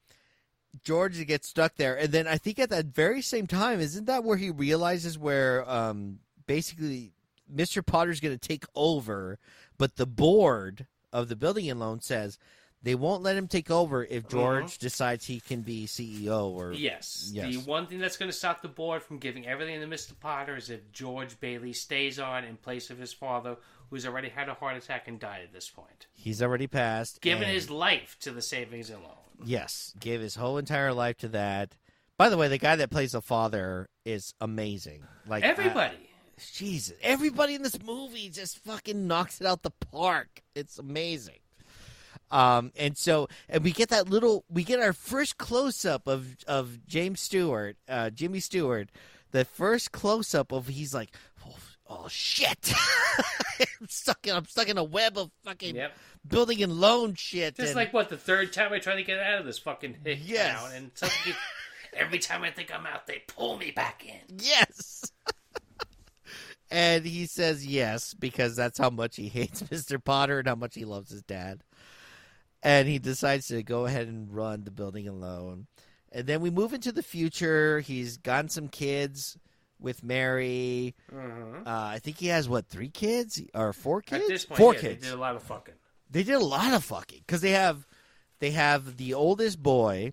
George 0.83 1.25
gets 1.27 1.49
stuck 1.49 1.77
there, 1.77 1.97
and 1.97 2.13
then 2.13 2.27
I 2.27 2.37
think 2.37 2.59
at 2.59 2.71
that 2.71 2.87
very 2.87 3.23
same 3.23 3.47
time, 3.47 3.81
isn't 3.81 4.07
that 4.07 4.25
where 4.25 4.37
he 4.37 4.51
realizes 4.51 5.19
where 5.19 5.69
um 5.71 6.19
basically 6.47 7.13
Mr. 7.55 7.85
Potter's 7.85 8.21
going 8.21 8.37
to 8.37 8.49
take 8.49 8.65
over, 8.75 9.39
but 9.79 9.97
the 9.97 10.07
board 10.07 10.87
of 11.13 11.29
the 11.29 11.37
building 11.37 11.71
and 11.71 11.81
loan 11.81 12.01
says 12.01 12.39
they 12.87 12.95
won't 12.95 13.25
let 13.25 13.37
him 13.37 13.49
take 13.49 13.69
over 13.69 14.05
if 14.05 14.23
mm-hmm. 14.23 14.39
George 14.39 14.79
decides 14.79 15.25
he 15.27 15.41
can 15.41 15.63
be 15.63 15.87
CEO 15.87 16.51
or 16.51 16.71
Yes. 16.73 17.29
Yes. 17.33 17.53
The 17.53 17.57
one 17.69 17.89
thing 17.89 17.99
that's 17.99 18.17
going 18.17 18.31
to 18.31 18.37
stop 18.37 18.63
the 18.63 18.69
board 18.69 19.03
from 19.03 19.19
giving 19.19 19.45
everything 19.45 19.81
to 19.81 19.89
Mr. 19.89 20.13
Potter 20.21 20.55
is 20.55 20.71
if 20.71 20.93
George 20.93 21.41
Bailey 21.41 21.73
stays 21.73 22.21
on 22.21 22.45
in 22.45 22.57
place 22.57 22.89
of 22.91 22.99
his 22.99 23.13
father, 23.13 23.57
who's 23.91 24.07
already 24.07 24.29
had 24.29 24.49
a 24.49 24.55
heart 24.55 24.77
attack 24.77 25.09
and 25.09 25.19
died 25.19 25.43
at 25.43 25.53
this 25.53 25.69
point. 25.69 26.07
he's 26.13 26.41
already 26.41 26.69
passed. 26.69 27.21
Given 27.21 27.43
and- 27.43 27.53
his 27.53 27.71
life 27.71 28.17
to 28.21 28.31
the 28.31 28.43
savings 28.43 28.89
and 28.89 29.03
loan. 29.03 29.15
Yes, 29.45 29.93
gave 29.99 30.21
his 30.21 30.37
whole 30.37 30.57
entire 30.57 30.93
life 30.93 31.19
to 31.19 31.29
that. 31.31 31.75
By 32.17 32.29
the 32.29 32.37
way, 32.37 32.47
the 32.47 32.57
guy 32.57 32.77
that 32.77 32.91
plays 32.91 33.13
the 33.13 33.21
father 33.21 33.89
is 34.05 34.33
amazing. 34.41 35.03
Like 35.27 35.43
I- 35.43 35.49
Everybody. 35.49 35.97
Jesus, 36.53 36.97
everybody 37.03 37.57
in 37.57 37.63
this 37.63 37.83
movie 37.83 38.29
just 38.29 38.59
fucking 38.59 39.09
knocks 39.09 39.41
it 39.41 39.47
out 39.47 39.63
the 39.65 39.73
park. 39.91 40.43
It's 40.55 40.79
amazing. 40.79 41.39
Um, 42.31 42.73
and 42.77 42.97
so, 42.99 43.29
and 43.49 43.63
we 43.63 43.71
get 43.73 43.89
that 43.91 44.09
little, 44.11 44.45
we 44.51 44.65
get 44.65 44.81
our 44.81 44.93
first 44.93 45.39
close 45.39 45.85
up 45.85 46.07
of 46.09 46.37
of 46.49 46.85
James 46.87 47.21
Stewart, 47.21 47.77
uh, 47.89 48.11
Jimmy 48.11 48.41
Stewart, 48.41 48.91
the 49.31 49.45
first 49.45 49.93
close 49.93 50.35
up 50.35 50.51
of 50.53 50.67
he's 50.67 50.93
like, 50.93 51.11
oh, 51.47 51.57
oh 51.89 52.09
shit, 52.09 52.73
I'm 53.81 53.89
stuck 53.89 54.27
in, 54.27 54.35
I'm 54.35 54.47
stuck 54.47 54.69
in 54.69 54.77
a 54.77 54.83
web 54.85 55.17
of 55.17 55.31
fucking 55.45 55.77
Yep. 55.77 55.93
building 56.27 56.63
and 56.65 56.73
loan 56.81 57.15
shit. 57.15 57.55
Just 57.57 57.69
and- 57.69 57.77
like 57.77 57.93
what 57.93 58.09
the 58.09 58.17
third 58.17 58.53
time 58.53 58.73
I 58.73 58.81
try 58.81 58.97
to 58.97 59.05
get 59.05 59.21
out 59.21 59.39
of 59.39 59.47
this 59.47 59.59
fucking 59.59 59.99
Yes. 60.05 60.61
town, 60.61 60.73
and 60.75 60.91
every 61.93 62.19
time 62.19 62.43
I 62.43 62.51
think 62.51 62.75
I'm 62.75 62.87
out, 62.87 63.07
they 63.07 63.23
pull 63.29 63.57
me 63.57 63.71
back 63.71 64.05
in. 64.05 64.37
yes. 64.43 65.13
and 66.71 67.05
he 67.05 67.27
says 67.27 67.65
yes 67.65 68.13
because 68.15 68.57
that's 68.57 68.79
how 68.79 68.91
much 68.91 69.15
he 69.17 69.29
hates 69.29 69.63
Mr. 69.63 70.03
Potter 70.03 70.41
and 70.41 70.49
how 70.49 70.57
much 70.57 70.75
he 70.75 70.85
loves 70.85 71.11
his 71.11 71.23
dad. 71.23 71.63
And 72.67 72.89
he 72.89 72.99
decides 72.99 73.49
to 73.49 73.63
go 73.63 73.87
ahead 73.87 74.09
and 74.09 74.35
run 74.35 74.65
the 74.65 74.71
building 74.71 75.07
and 75.07 75.21
loan. 75.21 75.67
And 76.13 76.27
then 76.27 76.41
we 76.41 76.51
move 76.51 76.73
into 76.73 76.93
the 76.93 77.03
future. 77.03 77.81
He's 77.81 78.17
gotten 78.17 78.49
some 78.49 78.69
kids 78.69 79.39
with 79.81 80.03
Mary. 80.03 80.95
Uh, 81.13 81.61
I 81.67 81.99
think 81.99 82.19
he 82.19 82.29
has 82.29 82.49
what 82.49 82.67
three 82.67 82.89
kids 82.89 83.41
or 83.55 83.73
four 83.73 84.03
kids? 84.03 84.25
At 84.25 84.29
this 84.29 84.45
point, 84.45 84.59
four 84.59 84.75
yeah, 84.75 84.81
kids. 84.81 85.03
they 85.03 85.09
did 85.11 85.17
a 85.17 85.21
lot 85.21 85.37
of 85.37 85.43
fucking. 85.43 85.75
They 86.11 86.23
did 86.23 86.35
a 86.35 86.41
lot 86.41 86.73
of 86.73 86.85
fucking 86.85 87.21
because 87.21 87.41
they 87.41 87.51
have 87.51 87.87
they 88.39 88.53
have 88.53 88.97
the 88.97 89.15
oldest 89.15 89.63
boy, 89.63 90.13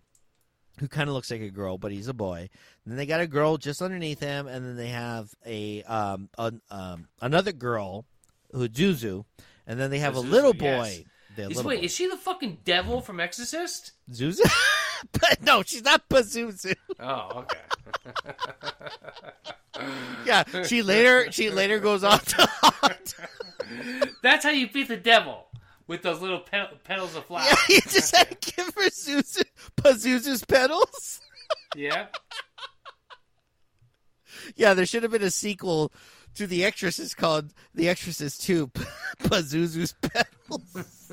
who 0.79 0.87
kind 0.87 1.07
of 1.07 1.15
looks 1.15 1.31
like 1.31 1.41
a 1.41 1.49
girl, 1.49 1.77
but 1.77 1.91
he's 1.91 2.07
a 2.07 2.13
boy. 2.13 2.49
Then 2.85 2.97
they 2.97 3.05
got 3.05 3.21
a 3.21 3.27
girl 3.27 3.57
just 3.57 3.81
underneath 3.81 4.19
him, 4.19 4.47
and 4.47 4.65
then 4.65 4.75
they 4.75 4.89
have 4.89 5.33
a 5.45 5.83
um, 5.83 6.29
an, 6.37 6.61
um 6.69 7.07
another 7.21 7.51
girl 7.51 8.05
who 8.51 8.67
Zuzu, 8.67 9.25
and 9.65 9.79
then 9.79 9.91
they 9.91 9.99
have 9.99 10.17
a 10.17 10.21
Zuzu, 10.21 10.29
little 10.29 10.55
yes. 10.55 11.03
Boy. 11.36 11.43
The 11.43 11.49
Is, 11.49 11.63
wait, 11.63 11.79
boy. 11.79 11.84
is 11.86 11.93
she 11.93 12.07
the 12.09 12.17
fucking 12.17 12.59
devil 12.63 13.01
from 13.01 13.19
Exorcist? 13.19 13.91
Zuzu? 14.11 14.41
but 15.11 15.41
no, 15.41 15.63
she's 15.63 15.84
not 15.84 16.07
Pazuzu. 16.09 16.75
Oh, 16.99 17.45
okay. 17.45 17.57
Yeah, 20.25 20.43
she 20.63 20.84
later 20.84 21.31
she 21.31 21.49
later 21.49 21.79
goes 21.79 22.03
on 22.03 22.19
to 22.19 22.47
haunt. 22.61 23.15
That's 24.23 24.45
how 24.45 24.51
you 24.51 24.69
beat 24.69 24.88
the 24.88 24.97
devil 24.97 25.47
with 25.88 26.03
those 26.03 26.21
little 26.21 26.39
pe- 26.41 26.67
petals 26.84 27.15
of 27.15 27.25
flower. 27.25 27.43
Yeah, 27.43 27.55
you 27.69 27.81
just 27.81 28.15
had 28.15 28.39
to 28.39 28.51
give 28.51 28.67
her 28.75 28.89
Zuzu, 28.91 29.43
Pazuzu's 29.75 30.45
petals. 30.45 31.21
Yeah. 31.75 32.05
Yeah, 34.55 34.75
there 34.75 34.86
should 34.86 35.01
have 35.03 35.11
been 35.11 35.23
a 35.23 35.31
sequel 35.31 35.91
to 36.36 36.47
The 36.47 36.65
Exorcist 36.65 37.17
called 37.17 37.53
The 37.73 37.89
Exorcist 37.89 38.43
2 38.43 38.67
Pazuzu's 39.23 39.93
Petals. 40.01 41.11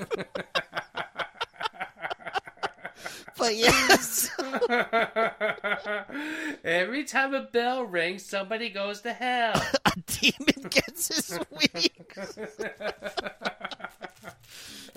but 3.38 3.56
yes. 3.56 4.30
Every 6.64 7.04
time 7.04 7.34
a 7.34 7.42
bell 7.42 7.84
rings, 7.84 8.24
somebody 8.24 8.70
goes 8.70 9.00
to 9.02 9.12
hell. 9.12 9.54
a 9.86 9.92
demon 10.06 10.68
gets 10.70 11.08
his 11.08 11.38
wings. 11.50 12.38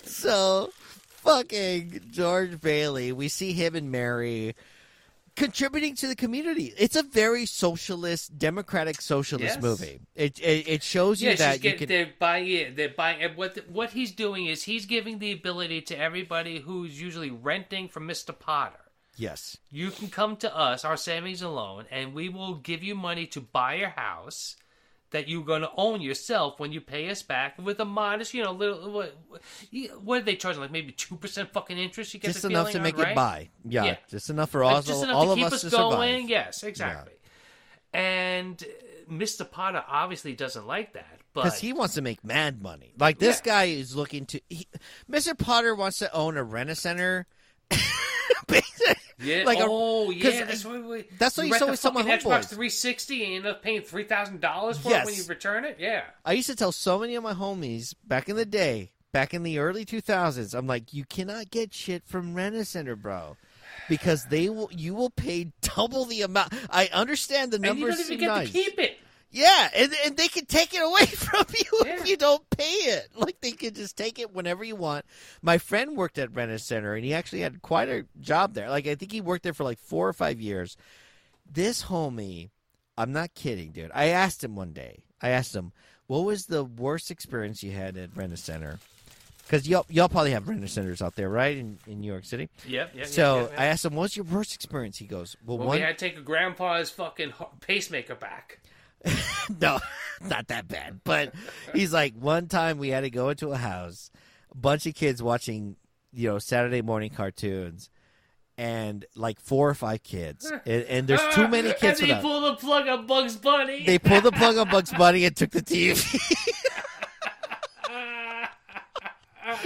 so, 0.03 0.71
fucking 1.07 2.01
George 2.11 2.59
Bailey, 2.59 3.11
we 3.11 3.27
see 3.27 3.53
him 3.53 3.75
and 3.75 3.91
Mary 3.91 4.55
contributing 5.35 5.95
to 5.95 6.07
the 6.07 6.15
community. 6.15 6.73
It's 6.77 6.95
a 6.95 7.03
very 7.03 7.45
socialist, 7.45 8.37
democratic 8.37 9.01
socialist 9.01 9.55
Yes. 9.55 9.63
movie. 9.63 9.99
It, 10.15 10.39
it 10.39 10.67
it 10.67 10.83
shows 10.83 11.21
you 11.21 11.29
Yeah, 11.29 11.35
that 11.37 11.63
you 11.63 11.73
can. 11.73 11.87
they're 11.87 12.13
buying 12.19 12.47
it. 12.47 12.75
They're 12.75 12.89
buying 12.89 13.35
what 13.35 13.57
what 13.69 13.91
he's 13.91 14.11
doing 14.11 14.45
is 14.47 14.63
he's 14.63 14.85
giving 14.85 15.19
the 15.19 15.31
ability 15.31 15.81
to 15.81 15.97
everybody 15.97 16.59
who's 16.59 16.99
usually 17.01 17.31
renting 17.31 17.87
from 17.89 18.07
Mr. 18.07 18.37
Potter. 18.37 18.79
Yes. 19.15 19.57
You 19.69 19.91
can 19.91 20.07
come 20.09 20.37
to 20.37 20.55
us, 20.55 20.83
our 20.83 20.97
savings 20.97 21.41
and 21.43 21.53
loan, 21.53 21.85
and 21.91 22.13
we 22.15 22.29
will 22.29 22.55
give 22.55 22.81
you 22.83 22.95
money 22.95 23.27
to 23.27 23.41
buy 23.41 23.75
your 23.75 23.89
house 23.89 24.55
that 25.13 25.27
you're 25.27 25.43
going 25.45 25.61
to 25.61 25.71
own 25.77 26.01
yourself 26.01 26.59
when 26.59 26.71
you 26.71 26.81
pay 26.81 27.09
us 27.09 27.23
back 27.23 27.57
with 27.57 27.79
a 27.79 27.85
modest, 27.85 28.33
you 28.33 28.43
know, 28.43 28.51
little 28.51 28.91
what 28.91 29.15
what 30.03 30.19
are 30.21 30.25
they 30.25 30.35
charging? 30.35 30.61
Like 30.61 30.71
maybe 30.71 30.91
two 30.91 31.15
percent 31.15 31.51
fucking 31.53 31.77
interest. 31.77 32.13
You 32.13 32.19
get 32.19 32.33
Just 32.33 32.45
enough 32.45 32.67
to 32.67 32.73
feeling 32.73 32.83
make 32.83 32.95
on, 32.95 32.99
it 33.01 33.03
right? 33.05 33.15
by. 33.15 33.49
Yeah, 33.67 33.85
Yeah. 33.85 33.95
just 34.09 34.29
enough 34.29 34.49
for 34.51 34.63
Like, 34.65 34.75
all, 34.75 34.81
just 34.81 35.03
enough 35.03 35.15
all 35.15 35.25
to 35.25 35.31
of 35.31 35.37
keep 35.37 35.45
us 35.47 35.53
us 35.53 35.61
to 35.61 35.69
going. 35.69 36.21
survive. 36.23 36.29
Yes, 36.29 36.63
exactly. 36.63 37.13
And 37.93 38.61
uh, 38.63 39.11
Mr. 39.11 39.49
Potter 39.49 39.83
obviously 39.87 40.33
doesn't 40.33 40.65
like 40.65 40.93
that, 40.93 41.19
but 41.33 41.43
Because 41.43 41.59
he 41.59 41.73
wants 41.73 41.93
to 41.95 42.01
make 42.01 42.23
mad 42.23 42.61
money. 42.61 42.93
Like 42.97 43.19
this 43.19 43.41
Yeah. 43.45 43.53
guy 43.53 43.63
is 43.65 43.95
looking 43.95 44.25
to. 44.27 44.41
He, 44.49 44.67
Mr. 45.09 45.37
Potter 45.37 45.75
wants 45.75 45.99
to 45.99 46.11
own 46.13 46.37
a 46.37 46.43
rent 46.43 46.69
a 46.69 46.75
center. 46.75 47.27
Yeah. 49.23 49.43
like 49.45 49.59
a- 49.59 49.65
oh, 49.65 50.07
'cause 50.07 50.33
yeah. 50.33 50.43
That's 50.45 50.65
what 50.65 50.83
we. 50.83 51.05
that's 51.17 51.37
what 51.37 51.47
you 51.47 51.55
you 51.55 51.67
with 51.67 51.79
some 51.79 51.93
my 51.93 52.03
Xbox 52.03 52.49
360 52.49 53.23
and 53.23 53.33
end 53.35 53.45
up 53.45 53.63
paying 53.63 53.81
three 53.81 54.03
thousand 54.03 54.41
dollars 54.41 54.77
for 54.77 54.93
it 54.93 55.05
when 55.05 55.13
you 55.13 55.23
return 55.25 55.65
it. 55.65 55.77
Yeah. 55.79 56.03
I 56.25 56.33
used 56.33 56.49
to 56.49 56.55
tell 56.55 56.71
so 56.71 56.99
many 56.99 57.15
of 57.15 57.23
my 57.23 57.33
homies 57.33 57.95
back 58.05 58.27
in 58.27 58.35
the 58.35 58.45
day, 58.45 58.91
back 59.11 59.33
in 59.33 59.43
the 59.43 59.59
early 59.59 59.85
2000s, 59.85 60.53
I'm 60.53 60.67
like, 60.67 60.93
you 60.93 61.05
cannot 61.05 61.51
get 61.51 61.73
shit 61.73 62.03
from 62.05 62.33
rent 62.33 62.55
a 62.55 62.65
center, 62.65 62.95
bro. 62.95 63.37
Because 63.89 64.25
they 64.25 64.49
will, 64.49 64.69
you 64.71 64.93
will 64.93 65.09
pay 65.09 65.51
double 65.61 66.05
the 66.05 66.21
amount. 66.21 66.53
I 66.69 66.89
understand 66.93 67.51
the 67.51 67.59
numbers. 67.59 67.99
And 67.99 68.09
you 68.09 68.17
don't 68.17 68.17
even 68.17 68.19
get 68.19 68.27
nice. 68.27 68.47
to 68.47 68.53
keep 68.53 68.79
it. 68.79 68.97
Yeah, 69.33 69.67
and, 69.75 69.91
and 70.05 70.15
they 70.15 70.27
can 70.27 70.45
take 70.45 70.73
it 70.75 70.81
away 70.81 71.05
from 71.07 71.45
you 71.57 71.81
Yeah. 71.85 71.99
if 71.99 72.07
you 72.07 72.15
don't 72.15 72.47
pay 72.51 72.63
it. 72.63 73.09
Like 73.15 73.41
they 73.41 73.51
can 73.51 73.73
just 73.73 73.97
take 73.97 74.19
it 74.19 74.33
whenever 74.33 74.63
you 74.63 74.75
want. 74.75 75.05
My 75.41 75.57
friend 75.57 75.97
worked 75.97 76.19
at 76.19 76.33
Rent 76.35 76.51
a 76.51 76.59
Center, 76.59 76.93
and 76.93 77.03
he 77.03 77.13
actually 77.13 77.41
had 77.41 77.61
quite 77.63 77.89
a 77.89 78.05
job 78.21 78.53
there. 78.53 78.69
Like 78.69 78.87
I 78.87 78.95
think 78.95 79.11
he 79.11 79.21
worked 79.21 79.43
there 79.43 79.53
for 79.53 79.63
like 79.63 79.79
four 79.79 80.07
or 80.07 80.13
five 80.13 80.39
years. 80.39 80.77
This 81.51 81.85
homie, 81.85 82.51
I'm 82.97 83.11
not 83.11 83.33
kidding, 83.33 83.71
dude. 83.71 83.91
I 83.93 84.07
asked 84.09 84.43
him 84.43 84.55
one 84.55 84.71
day. 84.71 85.03
I 85.21 85.29
asked 85.29 85.55
him, 85.55 85.71
"What 86.07 86.25
was 86.25 86.45
the 86.45 86.63
worst 86.63 87.09
experience 87.09 87.63
you 87.63 87.71
had 87.71 87.97
at 87.97 88.15
Rent 88.15 88.33
a 88.33 88.37
Center?" 88.37 88.79
Because 89.43 89.67
y'all 89.67 89.85
y'all 89.89 90.09
probably 90.09 90.31
have 90.31 90.47
rent 90.47 90.67
centers 90.69 91.01
out 91.01 91.15
there, 91.15 91.29
right, 91.29 91.57
in, 91.57 91.77
in 91.85 91.99
New 91.99 92.07
York 92.07 92.23
City. 92.23 92.49
Yep. 92.65 92.91
yep 92.95 93.05
So 93.07 93.41
yep, 93.41 93.49
yep, 93.51 93.59
I 93.59 93.65
asked 93.65 93.85
him, 93.85 93.95
"What's 93.95 94.15
your 94.15 94.25
worst 94.25 94.55
experience?" 94.55 94.97
He 94.97 95.05
goes, 95.05 95.35
"Well, 95.45 95.57
Well, 95.57 95.67
one 95.67 95.77
we 95.77 95.81
had 95.81 95.97
to 95.97 96.09
take 96.09 96.17
a 96.17 96.21
grandpa's 96.21 96.89
fucking 96.91 97.33
pacemaker 97.59 98.15
back. 98.15 98.59
no, 99.61 99.79
not 100.21 100.47
that 100.47 100.67
bad. 100.67 101.01
But 101.03 101.33
he's 101.73 101.93
like, 101.93 102.13
one 102.15 102.47
time 102.47 102.77
we 102.77 102.89
had 102.89 103.01
to 103.01 103.09
go 103.09 103.29
into 103.29 103.51
a 103.51 103.57
house, 103.57 104.11
a 104.51 104.57
bunch 104.57 104.85
of 104.85 104.95
kids 104.95 105.21
watching, 105.21 105.75
you 106.11 106.29
know, 106.29 106.39
Saturday 106.39 106.81
morning 106.81 107.09
cartoons, 107.09 107.89
and 108.57 109.05
like 109.15 109.39
four 109.39 109.69
or 109.69 109.73
five 109.73 110.03
kids, 110.03 110.51
and, 110.65 110.83
and 110.83 111.07
there's 111.07 111.35
too 111.35 111.47
many 111.47 111.73
kids 111.73 111.99
and 112.01 112.09
they 112.09 112.21
pull 112.21 112.41
the 112.41 112.55
plug 112.55 112.87
on 112.87 113.05
Bugs 113.05 113.35
Bunny. 113.35 113.85
They 113.85 113.99
pulled 113.99 114.23
the 114.23 114.31
plug 114.31 114.57
on 114.57 114.69
Bugs 114.69 114.91
Bunny 114.91 115.25
and 115.25 115.35
took 115.35 115.51
the 115.51 115.61
TV. 115.61 115.97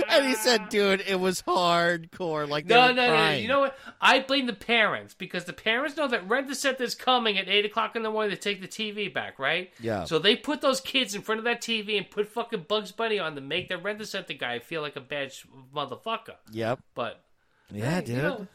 And 0.09 0.25
he 0.27 0.35
said, 0.35 0.69
"Dude, 0.69 1.03
it 1.07 1.19
was 1.19 1.41
hardcore. 1.41 2.47
Like 2.47 2.65
No, 2.65 2.87
no, 2.87 2.93
no, 2.93 3.15
no. 3.15 3.31
You 3.31 3.47
know 3.47 3.59
what? 3.61 3.77
I 4.01 4.19
blame 4.19 4.45
the 4.45 4.53
parents 4.53 5.13
because 5.13 5.45
the 5.45 5.53
parents 5.53 5.97
know 5.97 6.07
that 6.07 6.27
rent 6.29 6.49
a 6.49 6.55
set 6.55 6.79
is 6.81 6.95
coming 6.95 7.37
at 7.37 7.47
eight 7.47 7.65
o'clock 7.65 7.95
in 7.95 8.03
the 8.03 8.11
morning 8.11 8.31
to 8.31 8.37
take 8.37 8.61
the 8.61 8.67
TV 8.67 9.13
back, 9.13 9.39
right? 9.39 9.71
Yeah. 9.79 10.03
So 10.05 10.19
they 10.19 10.35
put 10.35 10.61
those 10.61 10.81
kids 10.81 11.15
in 11.15 11.21
front 11.21 11.39
of 11.39 11.45
that 11.45 11.61
TV 11.61 11.97
and 11.97 12.09
put 12.09 12.27
fucking 12.27 12.65
Bugs 12.67 12.91
Bunny 12.91 13.19
on 13.19 13.35
to 13.35 13.41
make 13.41 13.69
the 13.69 13.77
rent 13.77 14.01
a 14.01 14.05
set 14.05 14.27
the 14.27 14.33
guy 14.33 14.59
feel 14.59 14.81
like 14.81 14.95
a 14.95 15.01
bad 15.01 15.33
sh- 15.33 15.45
motherfucker. 15.75 16.35
Yep. 16.51 16.79
But 16.95 17.23
Yeah, 17.71 17.95
hey, 17.95 18.01
dude. 18.01 18.15
you 18.15 18.21
know, 18.21 18.47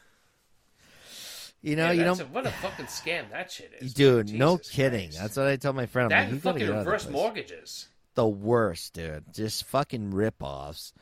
You 1.64 1.76
know, 1.76 1.86
yeah, 1.86 1.92
you 1.92 2.04
that's 2.04 2.18
know, 2.18 2.24
a- 2.24 2.28
what 2.28 2.46
a 2.46 2.50
fucking 2.50 2.86
scam 2.86 3.30
that 3.30 3.50
shit 3.52 3.72
is, 3.80 3.94
dude. 3.94 4.32
no 4.32 4.58
kidding. 4.58 5.10
Christ. 5.10 5.18
That's 5.20 5.36
what 5.36 5.46
I 5.46 5.56
tell 5.56 5.72
my 5.72 5.86
friend. 5.86 6.06
I'm 6.06 6.10
that 6.10 6.18
like, 6.22 6.28
you 6.28 6.32
and 6.34 6.42
fucking 6.42 6.58
get 6.58 6.68
out 6.70 6.78
of 6.80 6.84
that 6.84 6.90
reverse 6.90 7.08
mortgages. 7.08 7.88
the 8.14 8.26
worst, 8.26 8.94
dude. 8.94 9.24
Just 9.32 9.64
fucking 9.66 10.10
rip-offs. 10.10 10.92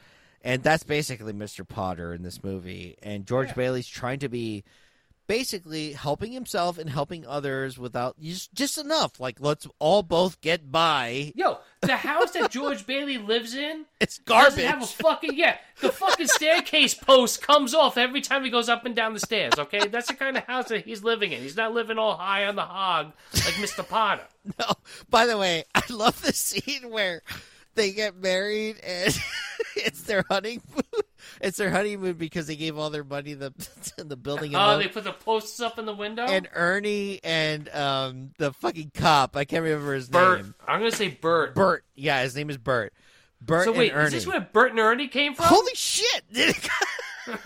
And 0.43 0.62
that's 0.62 0.84
basically 0.84 1.32
Mr. 1.32 1.66
Potter 1.68 2.14
in 2.14 2.22
this 2.22 2.43
movie. 2.43 2.97
And 3.03 3.26
George 3.26 3.49
Yeah. 3.49 3.55
Bailey's 3.55 3.88
trying 3.88 4.20
to 4.20 4.28
be 4.28 4.64
basically 5.26 5.93
helping 5.93 6.32
himself 6.32 6.76
and 6.76 6.91
helping 6.91 7.24
others 7.24 7.78
without 7.78 8.18
just 8.20 8.53
just 8.53 8.76
enough. 8.78 9.20
Like 9.20 9.36
let's 9.38 9.64
all 9.78 10.03
both 10.03 10.41
get 10.41 10.72
by. 10.72 11.32
Yo, 11.36 11.59
the 11.82 11.95
house 11.97 12.32
that 12.32 12.51
George 12.51 12.84
Bailey 12.84 13.16
lives 13.16 13.55
in 13.55 13.84
It's 14.01 14.18
doesn't 14.18 14.59
garbage. 14.59 14.64
have 14.64 14.82
a 14.82 14.86
fucking 14.86 15.34
yeah. 15.36 15.59
The 15.82 15.93
fucking 15.93 16.26
staircase 16.26 16.95
post 16.95 17.43
comes 17.43 17.74
off 17.74 17.97
every 17.97 18.22
time 18.22 18.43
he 18.43 18.51
goes 18.51 18.68
up 18.68 18.84
and 18.86 18.97
down 18.97 19.14
the 19.14 19.20
stairs. 19.20 19.53
Okay, 19.57 19.86
that's 19.86 20.09
the 20.09 20.14
kind 20.14 20.36
of 20.36 20.43
house 20.45 20.68
that 20.70 20.84
he's 20.84 21.05
living 21.05 21.30
in. 21.30 21.41
He's 21.43 21.57
not 21.57 21.74
living 21.74 21.97
all 21.99 22.16
high 22.16 22.47
on 22.47 22.57
the 22.57 22.62
hog 22.62 23.12
like 23.34 23.55
Mr. 23.55 23.86
Potter. 23.86 24.24
No. 24.59 24.66
By 25.11 25.26
the 25.26 25.36
way, 25.36 25.64
I 25.74 25.82
love 25.91 26.22
the 26.22 26.32
scene 26.32 26.88
where 26.91 27.20
they 27.81 27.93
get 27.93 28.16
married 28.16 28.76
and 28.85 29.18
it's 29.76 30.03
their 30.03 30.24
honeymoon. 30.28 30.61
It's 31.41 31.57
their 31.57 31.70
honeymoon 31.70 32.14
because 32.14 32.47
they 32.47 32.57
gave 32.57 32.76
all 32.76 32.91
their 32.91 33.05
money 33.05 33.35
to 33.35 33.51
the 33.51 34.05
the 34.05 34.16
building. 34.16 34.55
Oh, 34.55 34.76
they 34.78 34.89
put 34.89 35.05
the 35.05 35.12
posts 35.12 35.61
up 35.61 35.78
in 35.78 35.86
the 35.86 35.94
window. 35.94 36.24
and 36.24 36.48
Ernie 36.52 37.20
and 37.24 37.69
um 37.70 38.31
the 38.39 38.52
fucking 38.52 38.93
cop. 38.94 39.36
I 39.36 39.44
can't 39.44 39.62
remember 39.65 39.94
his 39.94 40.09
Bert, 40.09 40.43
name. 40.43 40.55
I'm 40.66 40.81
gonna 40.81 40.90
say 40.93 41.09
Bert. 41.09 41.55
Bert. 41.55 41.85
Yeah, 41.94 42.23
his 42.23 42.36
name 42.36 42.51
is 42.51 42.59
Bert. 42.59 42.93
Bert 43.40 43.65
So 43.65 43.73
wait, 43.73 43.90
and 43.93 43.98
Ernie. 44.01 44.07
is 44.09 44.12
this 44.12 44.27
where 44.27 44.40
Bert 44.40 44.73
and 44.73 44.81
Ernie 44.81 45.09
came 45.09 45.35
from? 45.35 45.47
Holy 45.47 45.74
shit! 45.74 46.24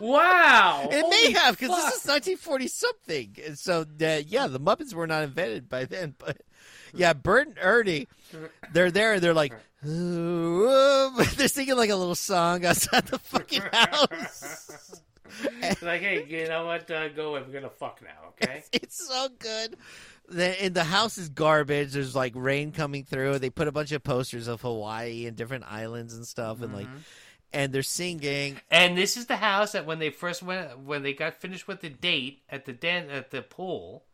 Wow! 0.00 0.88
it 0.90 1.02
Holy 1.02 1.10
may 1.10 1.32
have 1.38 1.58
because 1.58 1.70
this 1.76 1.96
is 2.02 2.06
1940 2.06 2.68
something. 2.68 3.36
And 3.46 3.58
so 3.58 3.82
uh, 3.82 4.20
yeah, 4.26 4.46
the 4.46 4.60
Muppets 4.60 4.94
were 4.94 5.06
not 5.06 5.24
invented 5.24 5.68
by 5.68 5.84
then. 5.84 6.14
But 6.16 6.38
yeah, 6.94 7.12
Bert 7.12 7.48
and 7.48 7.56
Ernie, 7.60 8.08
they're 8.72 8.90
there 8.90 9.14
and 9.14 9.22
they're 9.22 9.34
like, 9.34 9.52
they're 9.82 11.48
singing 11.48 11.76
like 11.76 11.90
a 11.90 11.96
little 11.96 12.14
song 12.14 12.64
outside 12.64 13.06
the 13.06 13.18
fucking 13.18 13.62
house. 13.72 15.00
like, 15.82 16.00
hey, 16.00 16.24
you 16.28 16.48
know 16.48 16.66
what? 16.66 16.90
Uh, 16.90 17.08
go 17.08 17.30
away. 17.30 17.42
We're 17.46 17.52
gonna 17.52 17.70
fuck 17.70 18.00
now, 18.02 18.30
okay? 18.42 18.64
It's 18.72 19.06
so 19.06 19.28
good. 19.38 19.76
The, 20.30 20.62
and 20.62 20.74
the 20.74 20.84
house 20.84 21.16
is 21.16 21.28
garbage. 21.28 21.92
There's 21.92 22.14
like 22.16 22.32
rain 22.34 22.72
coming 22.72 23.04
through. 23.04 23.38
They 23.38 23.50
put 23.50 23.68
a 23.68 23.72
bunch 23.72 23.92
of 23.92 24.02
posters 24.02 24.46
of 24.48 24.60
Hawaii 24.62 25.26
and 25.26 25.36
different 25.36 25.64
islands 25.70 26.14
and 26.14 26.26
stuff, 26.26 26.60
and 26.60 26.72
like, 26.74 26.86
Mm-hmm. 26.86 26.96
and 27.54 27.72
they're 27.72 27.82
singing. 27.82 28.60
And 28.70 28.96
this 28.98 29.16
is 29.16 29.26
the 29.26 29.36
house 29.36 29.72
that 29.72 29.86
when 29.86 29.98
they 30.00 30.10
first 30.10 30.42
went, 30.42 30.80
when 30.80 31.02
they 31.02 31.12
got 31.14 31.40
finished 31.40 31.66
with 31.68 31.80
the 31.80 31.88
date 31.88 32.42
at 32.50 32.64
the 32.66 32.72
den 32.74 33.08
at 33.10 33.30
the 33.30 33.40
pool, 33.42 34.04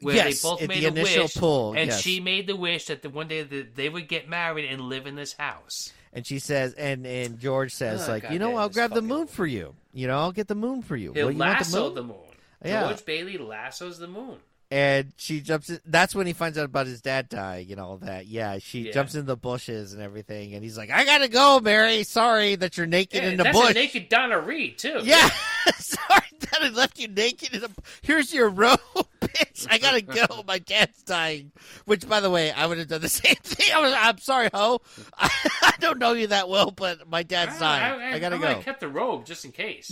where 0.00 0.14
Yes, 0.16 0.42
they 0.42 0.48
both 0.48 0.60
made 0.68 0.80
the 0.82 0.84
a 0.86 0.88
initial 0.88 1.22
wish, 1.24 1.34
pool, 1.34 1.74
and 1.74 1.90
yes. 1.90 2.00
she 2.00 2.20
made 2.20 2.46
the 2.46 2.56
wish 2.56 2.86
that 2.86 3.02
the 3.02 3.10
one 3.10 3.28
day 3.28 3.42
that 3.42 3.76
they 3.76 3.88
would 3.88 4.08
get 4.08 4.28
married 4.28 4.64
and 4.70 4.80
live 4.82 5.06
in 5.06 5.14
this 5.14 5.32
house. 5.34 5.92
And 6.12 6.24
she 6.26 6.38
says, 6.38 6.74
and 6.74 7.06
and 7.06 7.40
George 7.40 7.72
says, 7.74 8.08
Oh, 8.08 8.12
like, 8.12 8.22
you 8.24 8.28
goddamn 8.38 8.40
know, 8.52 8.56
I'll 8.56 8.68
grab 8.68 8.92
the 8.94 9.02
moon 9.02 9.26
for 9.26 9.46
you. 9.46 9.74
You 9.92 10.06
know, 10.06 10.18
I'll 10.18 10.32
get 10.32 10.46
the 10.48 10.54
moon 10.54 10.82
for 10.82 10.96
you. 10.96 11.12
He'll 11.12 11.26
Well, 11.26 11.32
you 11.32 11.38
lasso 11.38 11.88
the 11.88 11.96
the 11.96 12.02
moon? 12.02 12.08
moon. 12.16 12.26
Yeah. 12.64 12.86
George 12.88 13.04
Bailey 13.04 13.36
lassos 13.38 13.98
the 13.98 14.06
moon. 14.08 14.38
And 14.70 15.12
she 15.18 15.40
jumps. 15.40 15.68
In, 15.70 15.78
that's 15.84 16.14
when 16.14 16.26
he 16.26 16.32
finds 16.32 16.56
out 16.56 16.64
about 16.64 16.86
his 16.86 17.00
dad 17.02 17.28
dying 17.28 17.70
and 17.70 17.80
all 17.80 17.98
that. 17.98 18.26
Yeah, 18.26 18.58
she 18.58 18.86
Yeah. 18.86 18.92
jumps 18.92 19.14
in 19.14 19.26
the 19.26 19.36
bushes 19.36 19.92
and 19.92 20.00
everything, 20.02 20.54
and 20.54 20.64
he's 20.64 20.76
like, 20.78 20.90
"I 20.90 21.04
gotta 21.04 21.28
go, 21.28 21.60
Mary. 21.60 22.02
Sorry 22.02 22.54
that 22.56 22.76
you're 22.76 22.86
naked 22.86 23.22
Yeah, 23.22 23.28
in 23.30 23.36
the 23.36 23.44
that's 23.44 23.56
bush." 23.58 23.70
a 23.72 23.74
naked 23.74 24.08
Donna 24.08 24.40
Reed 24.40 24.78
too. 24.78 25.00
Yeah, 25.04 25.28
sorry 25.78 26.22
that 26.40 26.62
I 26.62 26.68
left 26.68 26.98
you 26.98 27.08
naked. 27.08 27.54
In 27.54 27.60
the, 27.60 27.70
here's 28.02 28.32
your 28.32 28.48
robe, 28.48 28.78
bitch. 29.20 29.66
I 29.70 29.78
gotta 29.78 30.00
go. 30.00 30.42
My 30.46 30.58
dad's 30.58 31.02
dying. 31.02 31.52
Which, 31.84 32.08
by 32.08 32.20
the 32.20 32.30
way, 32.30 32.52
I 32.52 32.66
would 32.66 32.78
have 32.78 32.88
done 32.88 33.00
the 33.00 33.08
same 33.10 33.36
thing. 33.36 33.74
I 33.74 33.80
was, 33.80 33.94
I'm 33.96 34.18
sorry, 34.18 34.50
ho. 34.52 34.80
I, 35.16 35.30
I 35.62 35.72
don't 35.80 35.98
know 35.98 36.12
you 36.12 36.28
that 36.28 36.48
well, 36.48 36.70
but 36.70 37.08
my 37.08 37.22
dad's 37.22 37.58
dying. 37.58 38.00
I, 38.00 38.18
gotta 38.18 38.38
go. 38.38 38.46
I 38.46 38.54
kept 38.54 38.80
the 38.80 38.88
robe 38.88 39.26
just 39.26 39.44
in 39.44 39.52
case. 39.52 39.90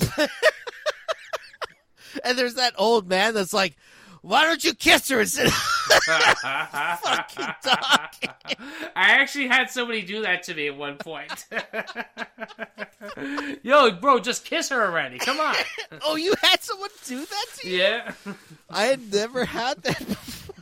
And 2.25 2.39
there's 2.39 2.55
that 2.55 2.75
old 2.77 3.09
man 3.09 3.35
that's 3.35 3.55
like, 3.55 3.77
"Why 4.23 4.45
don't 4.45 4.65
you 4.65 4.75
kiss 4.75 5.09
her 5.11 5.21
instead?" 5.21 5.47
of 5.47 5.53
fucking 7.01 7.47
talking? 7.63 8.31
I 8.97 9.11
actually 9.13 9.49
had 9.49 9.71
somebody 9.71 10.03
do 10.03 10.23
that 10.23 10.43
to 10.45 10.55
me 10.55 10.69
at 10.69 10.77
one 10.77 10.97
point. 10.97 11.47
Yo, 13.63 13.91
bro, 13.93 14.19
just 14.21 14.45
kiss 14.45 14.69
her 14.71 14.83
already. 14.85 15.19
Come 15.19 15.41
on. 15.41 15.55
oh, 16.03 16.17
you 16.17 16.35
had 16.43 16.63
someone 16.63 16.91
do 17.07 17.25
that 17.25 17.47
to 17.59 17.69
you? 17.69 17.79
Yeah. 17.79 18.13
I 18.71 18.85
had 18.85 19.13
never 19.13 19.45
had 19.45 19.83
that. 19.83 19.99
before. 19.99 20.55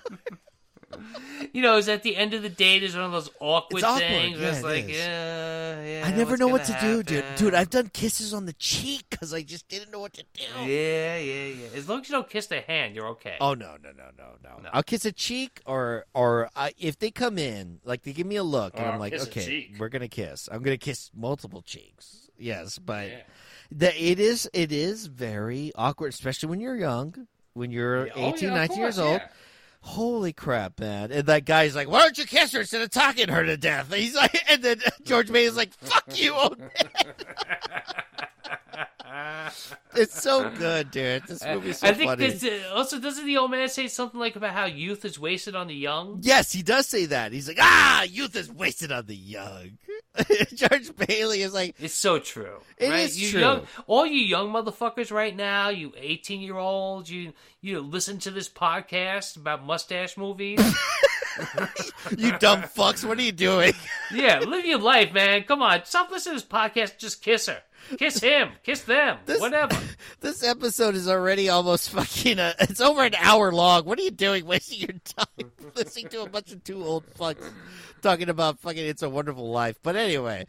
You 1.52 1.62
know, 1.62 1.78
is 1.78 1.88
at 1.88 2.02
the 2.04 2.16
end 2.16 2.34
of 2.34 2.42
the 2.42 2.48
date 2.50 2.82
is 2.84 2.94
one 2.94 3.04
of 3.04 3.12
those 3.12 3.30
awkward, 3.40 3.78
It's 3.78 3.84
awkward, 3.84 4.00
things. 4.06 4.36
where 4.38 4.44
yeah, 4.46 4.50
it's 4.50 4.58
it 4.60 4.64
like, 4.64 4.84
is. 4.84 4.96
yeah, 4.98 5.82
yeah. 5.84 6.06
I 6.06 6.12
never 6.12 6.36
know 6.36 6.46
what 6.48 6.64
to 6.66 6.72
gonna 6.72 6.96
do, 6.98 7.02
dude. 7.02 7.24
Dude, 7.36 7.54
I've 7.54 7.70
done 7.70 7.88
kisses 7.92 8.32
on 8.34 8.44
the 8.46 8.52
cheek 8.52 9.06
because 9.10 9.32
I 9.34 9.42
just 9.42 9.66
didn't 9.66 9.90
know 9.90 9.98
what 10.00 10.12
to 10.12 10.22
do. 10.34 10.44
Yeah, 10.60 11.16
yeah, 11.16 11.44
yeah. 11.46 11.66
As 11.74 11.88
long 11.88 12.02
as 12.02 12.08
you 12.08 12.14
don't 12.14 12.28
kiss 12.28 12.46
the 12.46 12.60
hand, 12.60 12.94
you're 12.94 13.08
okay. 13.08 13.36
Oh 13.40 13.54
no 13.54 13.76
no 13.82 13.90
no 13.90 14.10
no 14.16 14.24
no! 14.44 14.62
No. 14.62 14.68
I'll 14.72 14.82
kiss 14.84 15.04
a 15.06 15.12
cheek, 15.12 15.60
or 15.66 16.04
or 16.14 16.50
I, 16.54 16.72
if 16.78 16.98
they 16.98 17.10
come 17.10 17.36
in, 17.38 17.80
like 17.84 18.02
they 18.02 18.12
give 18.12 18.26
me 18.26 18.36
a 18.36 18.44
look, 18.44 18.74
and 18.76 18.86
oh, 18.86 18.90
I'm 18.90 19.00
like, 19.00 19.12
kiss 19.14 19.24
a 19.26 19.30
okay, 19.30 19.70
we're 19.78 19.88
gonna 19.88 20.08
kiss. 20.08 20.48
I'm 20.52 20.62
gonna 20.62 20.76
kiss 20.76 21.10
multiple 21.16 21.62
cheeks. 21.62 22.28
Yes, 22.38 22.78
but 22.78 23.08
Yeah. 23.08 23.16
the, 23.72 24.04
it 24.10 24.20
is 24.20 24.48
it 24.52 24.70
is 24.72 25.06
very 25.06 25.72
awkward, 25.74 26.12
especially 26.12 26.48
when 26.50 26.60
you're 26.60 26.76
young, 26.76 27.26
when 27.54 27.70
you're 27.72 28.06
Yeah, 28.06 28.12
oh, 28.16 28.28
18, 28.34 28.42
yeah, 28.42 28.48
of 28.50 28.54
19 28.56 28.78
years 28.78 28.98
old. 28.98 29.20
yeah. 29.20 29.28
Holy 29.82 30.32
crap, 30.32 30.78
man! 30.78 31.10
And 31.10 31.26
that 31.26 31.46
guy's 31.46 31.74
like, 31.74 31.88
"Why 31.88 32.02
don't 32.02 32.18
you 32.18 32.26
kiss 32.26 32.52
her 32.52 32.60
instead 32.60 32.82
of 32.82 32.90
talking 32.90 33.28
her 33.28 33.44
to 33.44 33.56
death?" 33.56 33.92
He's 33.94 34.14
like, 34.14 34.38
and 34.50 34.62
then 34.62 34.80
George 35.04 35.30
May 35.30 35.44
is 35.44 35.56
like, 35.56 35.72
"Fuck 35.74 36.20
you, 36.20 36.34
old 36.34 36.58
man." 36.58 36.70
it's 39.94 40.20
so 40.22 40.50
good, 40.50 40.90
dude. 40.90 41.24
This 41.26 41.44
movie's 41.44 41.78
so 41.78 41.88
I 41.88 41.94
think 41.94 42.10
funny. 42.10 42.26
this, 42.28 42.44
uh, 42.44 42.74
also 42.74 42.98
doesn't 43.00 43.26
the 43.26 43.36
old 43.36 43.50
man 43.50 43.68
say 43.68 43.88
something 43.88 44.18
like 44.18 44.36
about 44.36 44.52
how 44.52 44.66
youth 44.66 45.04
is 45.04 45.18
wasted 45.18 45.54
on 45.54 45.68
the 45.68 45.74
young? 45.74 46.18
Yes, 46.22 46.52
he 46.52 46.62
does 46.62 46.86
say 46.86 47.06
that. 47.06 47.32
He's 47.32 47.48
like, 47.48 47.58
ah, 47.60 48.02
youth 48.02 48.36
is 48.36 48.50
wasted 48.50 48.92
on 48.92 49.06
the 49.06 49.16
young. 49.16 49.78
George 50.54 50.94
Bailey 50.96 51.42
is 51.42 51.54
like, 51.54 51.76
It's 51.78 51.94
so 51.94 52.18
true. 52.18 52.58
It 52.78 52.90
right? 52.90 53.00
is 53.00 53.20
you 53.20 53.30
true. 53.30 53.40
Young, 53.40 53.66
all 53.86 54.06
you 54.06 54.20
young 54.20 54.48
motherfuckers 54.50 55.12
right 55.12 55.34
now, 55.34 55.68
you 55.68 55.92
eighteen 55.96 56.40
year 56.40 56.56
olds, 56.56 57.10
you 57.10 57.32
you 57.60 57.80
listen 57.80 58.18
to 58.20 58.30
this 58.30 58.48
podcast 58.48 59.36
about 59.36 59.64
mustache 59.64 60.16
movies. 60.16 60.58
you 62.16 62.36
dumb 62.38 62.62
fucks, 62.62 63.04
what 63.04 63.18
are 63.18 63.22
you 63.22 63.32
doing? 63.32 63.72
yeah, 64.12 64.40
live 64.40 64.66
your 64.66 64.80
life, 64.80 65.12
man. 65.12 65.44
Come 65.44 65.62
on, 65.62 65.84
stop 65.84 66.10
listening 66.10 66.38
to 66.38 66.44
this 66.44 66.50
podcast. 66.50 66.98
Just 66.98 67.22
kiss 67.22 67.46
her, 67.46 67.62
kiss 67.98 68.20
him, 68.20 68.50
kiss 68.62 68.82
them, 68.82 69.18
This- 69.26 69.40
whatever. 69.40 69.76
this 70.20 70.42
episode 70.42 70.94
is 70.94 71.08
already 71.08 71.48
almost 71.48 71.90
fucking, 71.90 72.38
uh, 72.38 72.54
it's 72.60 72.80
over 72.80 73.04
an 73.04 73.14
hour 73.16 73.52
long. 73.52 73.84
What 73.84 73.98
are 73.98 74.02
you 74.02 74.10
doing 74.10 74.46
wasting 74.46 74.80
your 74.80 74.98
time 75.04 75.50
listening 75.74 76.08
to 76.08 76.22
a 76.22 76.28
bunch 76.28 76.52
of 76.52 76.62
two 76.64 76.84
old 76.84 77.04
fucks 77.14 77.44
talking 78.02 78.28
about 78.28 78.58
fucking 78.60 78.84
It's 78.84 79.02
a 79.02 79.10
Wonderful 79.10 79.50
Life? 79.50 79.78
But 79.82 79.96
anyway, 79.96 80.46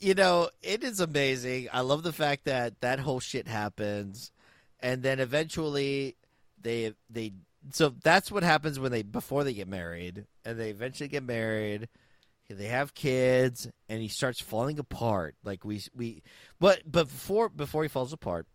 you 0.00 0.14
know, 0.14 0.50
it 0.62 0.84
is 0.84 1.00
amazing. 1.00 1.68
I 1.72 1.80
love 1.80 2.02
the 2.02 2.12
fact 2.12 2.44
that 2.44 2.80
that 2.80 2.98
whole 3.00 3.20
shit 3.20 3.48
happens. 3.48 4.30
And 4.80 5.02
then 5.02 5.20
eventually 5.20 6.16
they, 6.60 6.92
they, 7.08 7.32
so 7.72 7.88
that's 8.02 8.30
what 8.30 8.42
happens 8.42 8.78
when 8.78 8.92
they, 8.92 9.02
before 9.02 9.42
they 9.42 9.54
get 9.54 9.68
married. 9.68 10.26
And 10.44 10.58
they 10.60 10.70
eventually 10.70 11.08
get 11.08 11.22
married. 11.22 11.88
They 12.48 12.66
have 12.66 12.94
kids 12.94 13.68
and 13.88 14.00
he 14.00 14.08
starts 14.08 14.40
falling 14.40 14.78
apart 14.78 15.34
like 15.44 15.64
we 15.64 15.82
we 15.94 16.22
but 16.60 16.82
but 16.90 17.08
before 17.08 17.48
before 17.48 17.82
he 17.82 17.88
falls 17.88 18.12
apart 18.12 18.46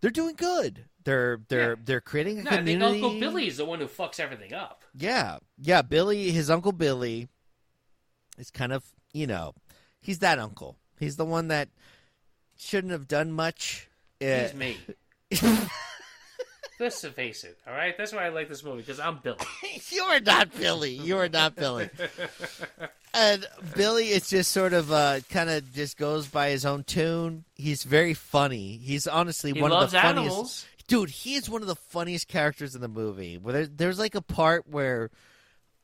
they're 0.00 0.10
doing 0.10 0.34
good 0.34 0.86
they're 1.04 1.40
they're 1.48 1.70
Yeah. 1.70 1.82
they're 1.84 2.00
creating 2.00 2.40
a 2.40 2.42
No, 2.42 2.50
I 2.50 2.54
think 2.56 2.66
community 2.80 3.02
Uncle 3.02 3.20
Billy 3.20 3.46
is 3.46 3.56
the 3.58 3.64
one 3.64 3.78
who 3.80 3.86
fucks 3.86 4.18
everything 4.20 4.52
up. 4.52 4.82
yeah 4.94 5.38
yeah 5.58 5.82
billy 5.82 6.30
his 6.32 6.50
uncle 6.50 6.72
billy 6.72 7.28
is 8.38 8.50
kind 8.50 8.72
of 8.72 8.84
you 9.12 9.26
know 9.26 9.54
he's 10.00 10.18
that 10.20 10.38
uncle 10.38 10.76
he's 10.98 11.16
the 11.16 11.24
one 11.24 11.48
that 11.48 11.68
shouldn't 12.58 12.92
have 12.92 13.06
done 13.08 13.30
much 13.32 13.88
Uh, 14.20 14.42
He's 14.42 14.54
me. 14.54 14.76
Let's 16.80 17.06
face 17.06 17.44
it, 17.44 17.58
all 17.66 17.74
right? 17.74 17.94
That's 17.96 18.12
why 18.12 18.24
I 18.24 18.28
like 18.30 18.48
this 18.48 18.64
movie 18.64 18.78
because 18.78 18.98
I'm 18.98 19.18
Billy. 19.18 19.36
you 19.90 20.02
are 20.02 20.18
not 20.18 20.56
Billy. 20.56 20.92
You 20.92 21.18
are 21.18 21.28
not 21.28 21.54
Billy. 21.54 21.90
and 23.14 23.46
Billy 23.76 24.08
is 24.08 24.30
just 24.30 24.50
sort 24.50 24.72
of 24.72 24.90
uh, 24.90 25.20
kind 25.28 25.50
of 25.50 25.72
just 25.74 25.98
goes 25.98 26.26
by 26.26 26.48
his 26.48 26.64
own 26.64 26.84
tune. 26.84 27.44
He's 27.54 27.84
very 27.84 28.14
funny. 28.14 28.78
He's 28.78 29.06
honestly 29.06 29.52
He 29.52 29.60
one 29.60 29.72
of 29.72 29.90
the 29.90 30.00
funniest. 30.00 30.18
animals. 30.30 30.66
Dude, 30.88 31.10
he 31.10 31.34
is 31.34 31.50
one 31.50 31.60
of 31.60 31.68
the 31.68 31.76
funniest 31.76 32.28
characters 32.28 32.74
in 32.74 32.80
the 32.80 32.88
movie. 32.88 33.36
Where 33.36 33.52
there, 33.52 33.66
there's 33.66 33.98
like 33.98 34.14
a 34.14 34.22
part 34.22 34.66
where 34.66 35.10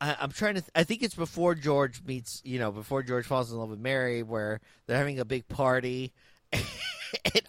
I, 0.01 0.17
I'm 0.19 0.31
trying 0.31 0.55
to. 0.55 0.61
Th- 0.61 0.71
I 0.75 0.83
think 0.83 1.03
it's 1.03 1.15
before 1.15 1.53
George 1.53 2.01
meets. 2.05 2.41
You 2.43 2.57
know, 2.57 2.71
before 2.71 3.03
George 3.03 3.25
falls 3.27 3.51
in 3.51 3.57
love 3.59 3.69
with 3.69 3.79
Mary, 3.79 4.23
where 4.23 4.61
they're 4.87 4.97
having 4.97 5.19
a 5.19 5.25
big 5.25 5.47
party, 5.47 6.11
and 6.51 6.63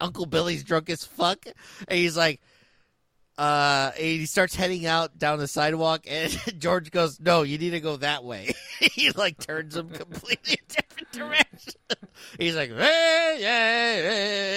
Uncle 0.00 0.26
Billy's 0.26 0.64
drunk 0.64 0.90
as 0.90 1.02
fuck, 1.04 1.46
and 1.46 1.98
he's 1.98 2.16
like. 2.16 2.42
Uh, 3.38 3.92
and 3.94 4.04
he 4.04 4.26
starts 4.26 4.56
heading 4.56 4.84
out 4.84 5.16
down 5.16 5.38
the 5.38 5.46
sidewalk, 5.46 6.04
and 6.08 6.36
George 6.58 6.90
goes, 6.90 7.20
"No, 7.20 7.42
you 7.42 7.56
need 7.56 7.70
to 7.70 7.78
go 7.78 7.96
that 7.98 8.24
way." 8.24 8.52
he 8.80 9.12
like 9.12 9.38
turns 9.38 9.76
him 9.76 9.90
completely 9.90 10.54
a 10.70 10.72
different 10.72 11.12
direction. 11.12 11.80
He's 12.36 12.56
like, 12.56 12.70
"Hey, 12.70 13.36
yeah, 13.38 13.94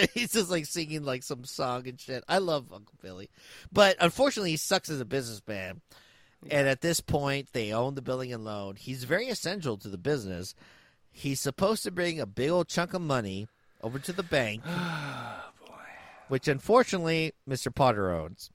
hey." 0.02 0.08
he's 0.16 0.32
just 0.32 0.49
like 0.49 0.66
singing 0.66 1.03
like 1.03 1.22
some 1.22 1.45
song 1.45 1.88
and 1.88 1.99
shit. 1.99 2.24
I 2.28 2.40
love 2.40 2.74
Uncle 2.74 2.95
Billy, 3.03 3.30
but 3.72 3.98
unfortunately, 3.99 4.49
he 4.49 4.58
sucks 4.58 4.90
as 4.90 4.99
a 4.99 5.06
businessman. 5.06 5.82
And 6.49 6.68
at 6.68 6.82
this 6.82 7.02
point, 7.02 7.49
they 7.53 7.72
own 7.72 7.94
the 7.94 8.02
building 8.02 8.34
and 8.34 8.44
loan. 8.44 8.76
He's 8.76 9.03
very 9.03 9.28
essential 9.28 9.78
to 9.78 9.90
the 9.90 9.99
business. 9.99 10.56
He's 11.12 11.40
supposed 11.40 11.84
to 11.84 11.91
bring 11.91 12.20
a 12.20 12.26
big 12.26 12.49
old 12.49 12.68
chunk 12.68 12.95
of 12.95 13.02
money 13.03 13.48
over 13.84 13.99
to 13.99 14.12
the 14.12 14.24
bank, 14.24 14.64
which 16.30 16.48
unfortunately 16.48 17.34
Mr. 17.48 17.74
Potter 17.74 18.10
owns. 18.12 18.49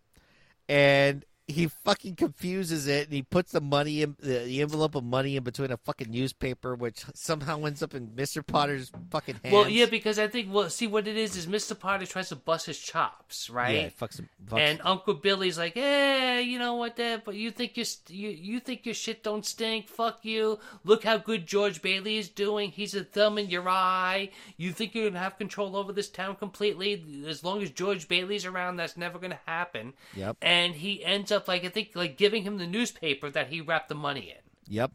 And 0.69 1.25
he 1.49 1.69
fucking 1.69 2.17
confuses 2.17 2.89
it, 2.89 3.05
and 3.05 3.13
he 3.15 3.23
puts 3.23 3.53
the 3.53 3.61
money 3.61 4.03
in 4.03 4.17
the, 4.19 4.61
envelope 4.61 4.97
of 4.97 5.05
money 5.05 5.37
in 5.37 5.45
between 5.45 5.71
a 5.71 5.77
fucking 5.77 6.11
newspaper, 6.11 6.75
which 6.75 7.05
somehow 7.15 7.65
ends 7.65 7.85
up 7.85 7.95
in 7.95 8.09
Mr. 8.09 8.45
Potter's 8.45 8.91
fucking 9.11 9.37
hands. 9.45 9.53
Well, 9.53 9.69
yeah, 9.69 9.87
because 9.87 10.19
I 10.19 10.27
think 10.27 10.53
well, 10.53 10.69
see 10.69 10.89
what 10.89 11.07
it 11.07 11.17
is 11.17 11.37
is 11.37 11.47
Mr. 11.47 11.79
Potter 11.79 12.05
tries 12.05 12.31
to 12.31 12.37
bust 12.37 12.67
his 12.67 12.79
chops, 12.79 13.49
right? 13.49 13.75
yeah, 13.77 13.89
fucks 13.89 14.19
him. 14.19 14.29
Fucks 14.49 14.59
and 14.59 14.81
Uncle 14.83 15.15
Billy's 15.15 15.57
like, 15.57 15.77
"Eh, 15.77 16.41
you 16.41 16.59
know 16.59 16.75
what? 16.75 16.97
That, 16.97 17.25
but 17.25 17.37
you 17.37 17.53
think 17.53 17.77
your 17.77 17.87
you 18.09 18.31
you 18.31 18.59
think 18.59 18.85
your 18.85 18.95
shit 18.95 19.23
don't 19.23 19.47
stink? 19.47 19.89
Fuck 19.89 20.25
you! 20.25 20.59
Look 20.83 21.05
how 21.05 21.17
good 21.17 21.47
George 21.47 21.81
Bailey 21.81 22.17
is 22.17 22.29
doing. 22.29 22.73
He's 22.73 22.95
a 22.95 23.05
thumb 23.05 23.39
in 23.39 23.51
your 23.51 23.69
eye. 23.69 24.31
You 24.57 24.73
think 24.73 24.95
you're 24.95 25.09
gonna 25.09 25.21
have 25.21 25.39
control 25.39 25.77
over 25.77 25.93
this 25.93 26.09
town 26.09 26.35
completely? 26.35 27.25
As 27.29 27.45
long 27.45 27.63
as 27.63 27.71
George 27.71 28.09
Bailey's 28.09 28.45
around, 28.45 28.79
that's 28.79 28.97
never 28.97 29.21
gonna 29.21 29.39
happen." 29.47 29.93
Yep. 30.17 30.39
And 30.43 30.75
he 30.75 31.05
ends 31.05 31.31
up 31.31 31.36
like 31.49 31.65
I 31.65 31.69
think 31.69 31.91
like 31.95 32.17
giving 32.17 32.43
him 32.43 32.59
the 32.59 32.67
newspaper 32.67 33.31
that 33.31 33.49
he 33.49 33.61
wrapped 33.61 33.89
the 33.89 33.95
money 33.95 34.31
in, 34.31 34.73
Yep. 34.75 34.93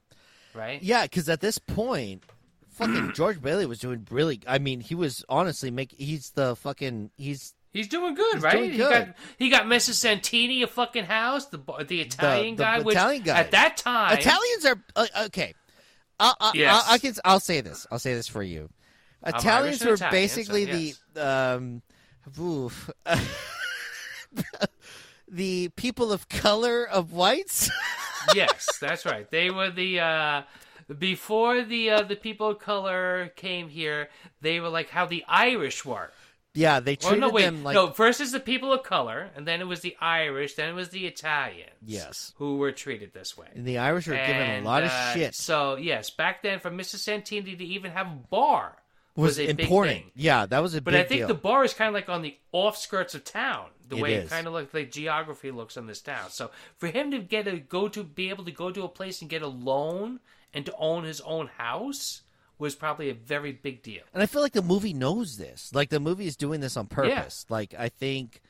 right? 0.54 0.82
Yeah, 0.82 1.04
because 1.04 1.30
at 1.30 1.40
this 1.42 1.58
point, 1.58 2.24
fucking 2.72 3.12
George 3.16 3.42
Bailey 3.42 3.66
was 3.66 3.80
doing 3.80 4.08
really. 4.10 4.42
I 4.48 4.60
mean, 4.60 4.80
he 4.82 4.96
was 4.96 5.24
honestly 5.30 5.72
make. 5.72 5.92
He's 5.98 6.32
the 6.32 6.56
fucking. 6.56 7.12
He's 7.18 7.54
He's 7.74 7.88
doing 7.88 8.16
good, 8.16 8.34
He's 8.34 8.44
right? 8.44 8.58
doing 8.58 8.72
He 8.72 8.78
got 8.78 9.08
he 9.38 9.50
got 9.50 9.64
Mrs. 9.64 9.94
Santini 9.94 10.62
a 10.62 10.68
fucking 10.68 11.06
house, 11.06 11.46
the 11.46 11.58
the 11.88 12.02
Italian 12.02 12.58
the 12.58 12.64
guy, 12.64 12.80
which 12.80 12.96
Italian 12.96 13.24
guy. 13.24 13.40
at 13.40 13.52
that 13.52 13.78
time 13.78 14.18
Italians 14.18 14.66
are 14.66 14.84
uh, 14.96 15.08
okay. 15.28 15.54
I'll, 16.20 16.36
I'll, 16.40 16.56
Yes. 16.56 16.84
I'll, 16.86 16.94
I 16.94 16.98
can. 16.98 17.14
I'll 17.24 17.40
say 17.40 17.62
this. 17.62 17.88
I'll 17.90 17.98
say 18.00 18.14
this 18.14 18.28
for 18.28 18.44
you. 18.44 18.70
Italians 19.26 19.84
were 19.86 19.94
Italian, 19.94 19.98
so 19.98 20.10
basically 20.12 20.66
yes. 20.66 21.00
the 21.14 21.26
um, 21.56 21.82
oof. 22.40 22.90
the 25.32 25.70
people 25.76 26.12
of 26.12 26.28
color 26.30 26.86
of 26.86 27.14
whites. 27.14 27.70
yes, 28.36 28.68
that's 28.80 29.06
right. 29.06 29.30
They 29.32 29.50
were 29.50 29.70
the 29.72 30.00
uh, 30.00 30.42
before 31.00 31.64
the 31.64 31.90
uh, 31.92 32.02
the 32.04 32.16
people 32.16 32.50
of 32.50 32.60
color 32.60 33.32
came 33.36 33.70
here. 33.70 34.10
They 34.42 34.60
were 34.60 34.70
like 34.70 34.90
how 34.90 35.06
the 35.06 35.24
Irish 35.28 35.86
were. 35.86 36.12
yeah, 36.54 36.82
they 36.82 36.98
treated 36.98 37.22
no, 37.22 37.30
wait, 37.30 37.44
them 37.46 37.64
like 37.64 37.76
no. 37.76 37.92
First 37.92 38.20
is 38.20 38.34
the 38.34 38.40
people 38.42 38.74
of 38.74 38.84
color, 38.84 39.30
and 39.36 39.48
then 39.48 39.62
it 39.62 39.68
was 39.68 39.80
the 39.80 39.96
Irish, 40.02 40.56
then 40.56 40.68
it 40.70 40.74
was 40.74 40.90
the 40.90 41.08
Italians. 41.08 41.72
Yes. 41.86 42.34
who 42.38 42.58
were 42.58 42.74
treated 42.74 43.14
this 43.14 43.38
way. 43.38 43.48
and 43.56 43.66
the 43.66 43.78
Irish 43.78 44.08
were 44.08 44.16
given 44.16 44.36
a 44.36 44.56
And, 44.60 44.66
lot 44.66 44.84
of 44.84 44.90
uh, 44.92 45.14
shit. 45.14 45.34
So 45.34 45.76
yes, 45.78 46.10
back 46.10 46.44
then 46.44 46.60
for 46.60 46.70
Mrs. 46.70 46.98
Santini 47.00 47.56
to 47.56 47.64
even 47.66 47.92
have 47.92 48.08
a 48.08 48.20
bar 48.30 48.76
was, 49.16 49.38
was, 49.38 49.40
a 49.40 49.48
big 49.48 49.60
important. 49.62 49.98
thing. 49.98 50.12
Yeah, 50.16 50.46
that 50.46 50.60
was 50.60 50.76
a. 50.76 50.82
But 50.82 50.92
big 50.92 51.02
I 51.02 51.08
think 51.08 51.20
deal. 51.20 51.28
the 51.28 51.34
bar 51.34 51.64
is 51.64 51.74
kind 51.74 51.90
of 51.90 51.94
like 51.94 52.10
on 52.10 52.22
the 52.22 52.38
offskirts 52.54 53.14
of 53.16 53.24
town, 53.24 53.68
the 53.90 53.98
It 53.98 54.02
way 54.02 54.14
is. 54.16 54.26
it 54.26 54.30
kind 54.30 54.48
of 54.48 54.54
like 54.54 54.72
the 54.72 54.86
geography 54.86 55.52
looks 55.52 55.78
on 55.78 55.86
this 55.88 56.02
town. 56.02 56.30
So 56.30 56.52
for 56.78 56.88
him 56.88 57.12
to 57.12 57.20
get 57.20 57.48
a 57.48 57.58
go 57.60 57.88
to 57.90 58.04
be 58.04 58.30
able 58.30 58.46
to 58.46 58.52
go 58.52 58.72
to 58.72 58.84
a 58.84 58.90
place 58.90 59.22
and 59.22 59.30
get 59.30 59.42
a 59.42 59.48
loan 59.48 60.20
and 60.54 60.66
to 60.66 60.76
own 60.78 61.04
his 61.04 61.22
own 61.22 61.48
house 61.58 62.22
was 62.58 62.76
probably 62.76 63.10
a 63.10 63.14
very 63.14 63.52
big 63.52 63.82
deal. 63.82 64.04
And 64.14 64.22
I 64.22 64.28
feel 64.28 64.42
like 64.42 64.54
the 64.54 64.62
movie 64.62 64.94
knows 64.94 65.38
this. 65.38 65.72
Like 65.74 65.90
the 65.90 66.00
movie 66.00 66.28
is 66.28 66.38
doing 66.38 66.62
this 66.62 66.78
on 66.78 66.88
purpose. 66.88 67.46
Like 67.50 67.74
I 67.78 67.90
think 67.90 68.42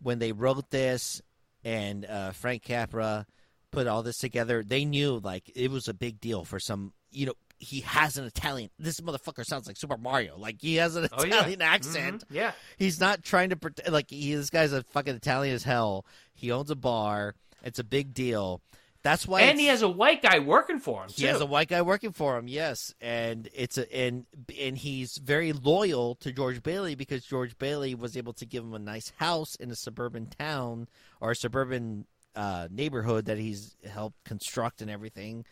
when 0.00 0.18
they 0.18 0.32
wrote 0.32 0.70
this 0.70 1.20
and 1.64 2.04
uh, 2.06 2.30
Frank 2.30 2.62
Capra 2.62 3.26
put 3.70 3.86
all 3.86 4.02
this 4.02 4.18
together, 4.18 4.62
they 4.62 4.84
knew 4.84 5.18
like 5.18 5.50
it 5.54 5.70
was 5.70 5.88
a 5.88 5.94
big 5.94 6.20
deal 6.20 6.44
for 6.44 6.60
some. 6.60 6.92
You 7.10 7.26
know, 7.26 7.34
he 7.58 7.80
has 7.80 8.18
an 8.18 8.24
Italian. 8.24 8.70
This 8.78 9.00
motherfucker 9.00 9.44
sounds 9.44 9.66
like 9.66 9.76
Super 9.76 9.96
Mario. 9.96 10.36
Like 10.36 10.56
he 10.60 10.76
has 10.76 10.96
an 10.96 11.08
Oh, 11.12 11.24
yeah. 11.24 11.36
Italian 11.38 11.62
accent. 11.62 12.22
Mhm. 12.28 12.34
Yeah. 12.34 12.52
He's 12.76 13.00
not 13.00 13.22
trying 13.22 13.50
to 13.50 13.56
pretend 13.56 13.92
like 13.92 14.10
he. 14.10 14.34
This 14.34 14.50
guy's 14.50 14.72
a 14.72 14.82
fucking 14.82 15.14
Italian 15.14 15.54
as 15.54 15.64
hell. 15.64 16.04
He 16.34 16.50
owns 16.50 16.70
a 16.70 16.76
bar. 16.76 17.34
It's 17.62 17.78
a 17.78 17.84
big 17.84 18.12
deal. 18.12 18.60
That's 19.02 19.28
why. 19.28 19.42
and 19.42 19.60
he 19.60 19.66
has 19.66 19.82
a 19.82 19.88
white 19.88 20.22
guy 20.22 20.38
working 20.38 20.78
for 20.78 21.02
him 21.02 21.10
he 21.10 21.22
too. 21.24 21.28
has 21.28 21.40
a 21.42 21.46
white 21.46 21.68
guy 21.68 21.82
working 21.82 22.12
for 22.12 22.38
him, 22.38 22.48
yes, 22.48 22.94
and 23.02 23.50
it's 23.54 23.76
a 23.76 23.94
and 23.94 24.24
and 24.58 24.78
he's 24.78 25.18
very 25.18 25.52
loyal 25.52 26.14
to 26.16 26.32
George 26.32 26.62
Bailey 26.62 26.94
because 26.94 27.22
George 27.22 27.58
Bailey 27.58 27.94
was 27.94 28.16
able 28.16 28.32
to 28.32 28.46
give 28.46 28.64
him 28.64 28.72
a 28.72 28.78
nice 28.78 29.12
house 29.18 29.56
in 29.56 29.70
a 29.70 29.76
suburban 29.76 30.26
town 30.28 30.88
or 31.20 31.32
a 31.32 31.36
suburban 31.36 32.06
uh, 32.34 32.66
neighborhood 32.70 33.26
that 33.26 33.36
he's 33.36 33.76
helped 33.86 34.16
construct 34.24 34.80
and 34.80 34.90
everything, 34.90 35.44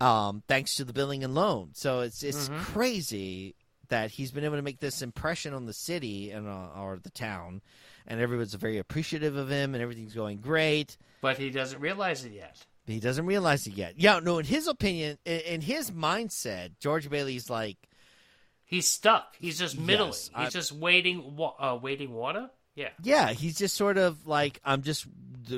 um, 0.00 0.42
thanks 0.48 0.76
to 0.76 0.84
the 0.84 0.92
building 0.92 1.22
and 1.24 1.34
loan. 1.34 1.70
So 1.74 2.00
it's 2.00 2.22
it's 2.22 2.48
Mhm. 2.48 2.58
crazy 2.60 3.54
that 3.88 4.10
he's 4.12 4.30
been 4.30 4.44
able 4.44 4.56
to 4.56 4.62
make 4.62 4.78
this 4.80 5.02
impression 5.02 5.52
on 5.52 5.66
the 5.66 5.72
city 5.72 6.30
and 6.30 6.46
uh, 6.48 6.68
or 6.76 6.98
the 7.02 7.10
town, 7.10 7.60
and 8.06 8.20
everyone's 8.20 8.54
very 8.54 8.78
appreciative 8.78 9.36
of 9.36 9.50
him, 9.50 9.74
and 9.74 9.82
everything's 9.82 10.14
going 10.14 10.38
great. 10.38 10.96
but 11.20 11.36
he 11.38 11.50
doesn't 11.50 11.80
realize 11.80 12.24
it 12.24 12.32
yet. 12.32 12.56
He 12.86 12.98
doesn't 12.98 13.26
realize 13.26 13.66
it 13.66 13.74
yet. 13.74 13.94
Yeah, 13.98 14.20
no. 14.20 14.38
In 14.38 14.46
his 14.46 14.66
opinion, 14.66 15.18
in, 15.26 15.40
in 15.40 15.60
his 15.60 15.90
mindset, 15.90 16.78
George 16.80 17.08
Bailey's 17.10 17.50
like, 17.50 17.76
He's 18.64 18.88
stuck. 18.88 19.34
He's 19.38 19.58
just 19.58 19.76
middling. 19.78 20.10
Yes, 20.12 20.28
He's 20.36 20.46
I- 20.46 20.50
just 20.50 20.72
waiting, 20.72 21.36
wa- 21.36 21.54
uh, 21.58 21.76
waiting 21.76 22.12
water. 22.12 22.50
Yeah. 22.76 22.90
yeah, 23.02 23.32
he's 23.32 23.58
just 23.58 23.74
sort 23.74 23.98
of 23.98 24.26
like, 24.28 24.60
I'm 24.64 24.82
just 24.82 25.04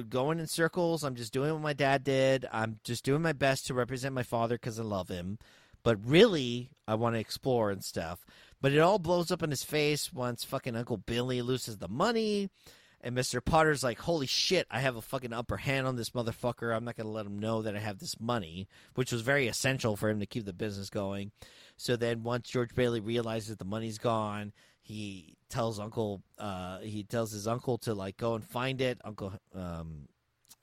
going 0.08 0.38
in 0.38 0.46
circles. 0.46 1.04
I'm 1.04 1.14
just 1.14 1.32
doing 1.32 1.52
what 1.52 1.62
my 1.62 1.72
dad 1.72 2.04
did. 2.04 2.46
I'm 2.52 2.78
just 2.84 3.04
doing 3.04 3.22
my 3.22 3.32
best 3.32 3.66
to 3.66 3.74
represent 3.74 4.14
my 4.14 4.22
father 4.22 4.56
because 4.56 4.80
I 4.80 4.82
love 4.82 5.08
him. 5.08 5.38
But 5.82 5.98
really, 6.04 6.70
I 6.86 6.94
want 6.94 7.14
to 7.16 7.20
explore 7.20 7.70
and 7.70 7.82
stuff. 7.82 8.24
But 8.60 8.72
it 8.72 8.78
all 8.78 8.98
blows 8.98 9.30
up 9.30 9.42
in 9.42 9.50
his 9.50 9.64
face 9.64 10.12
once 10.12 10.44
fucking 10.44 10.76
Uncle 10.76 10.96
Billy 10.96 11.42
loses 11.42 11.78
the 11.78 11.88
money. 11.88 12.50
And 13.00 13.16
Mr. 13.16 13.44
Potter's 13.44 13.82
like, 13.82 13.98
holy 13.98 14.28
shit, 14.28 14.66
I 14.70 14.78
have 14.78 14.94
a 14.94 15.02
fucking 15.02 15.32
upper 15.32 15.56
hand 15.56 15.88
on 15.88 15.96
this 15.96 16.10
motherfucker. 16.10 16.74
I'm 16.74 16.84
not 16.84 16.96
going 16.96 17.08
to 17.08 17.12
let 17.12 17.26
him 17.26 17.40
know 17.40 17.62
that 17.62 17.74
I 17.74 17.80
have 17.80 17.98
this 17.98 18.20
money, 18.20 18.68
which 18.94 19.10
was 19.10 19.22
very 19.22 19.48
essential 19.48 19.96
for 19.96 20.08
him 20.08 20.20
to 20.20 20.26
keep 20.26 20.44
the 20.44 20.52
business 20.52 20.88
going. 20.88 21.32
So 21.76 21.96
then 21.96 22.22
once 22.22 22.48
George 22.48 22.74
Bailey 22.76 23.00
realizes 23.00 23.56
the 23.56 23.64
money's 23.64 23.98
gone, 23.98 24.52
he 24.80 25.34
tells 25.52 25.78
Uncle, 25.78 26.22
uh, 26.38 26.78
he 26.78 27.04
tells 27.04 27.30
his 27.30 27.46
uncle 27.46 27.78
to 27.78 27.94
like 27.94 28.16
go 28.16 28.34
and 28.34 28.44
find 28.44 28.80
it, 28.80 28.98
Uncle 29.04 29.32
um, 29.54 30.08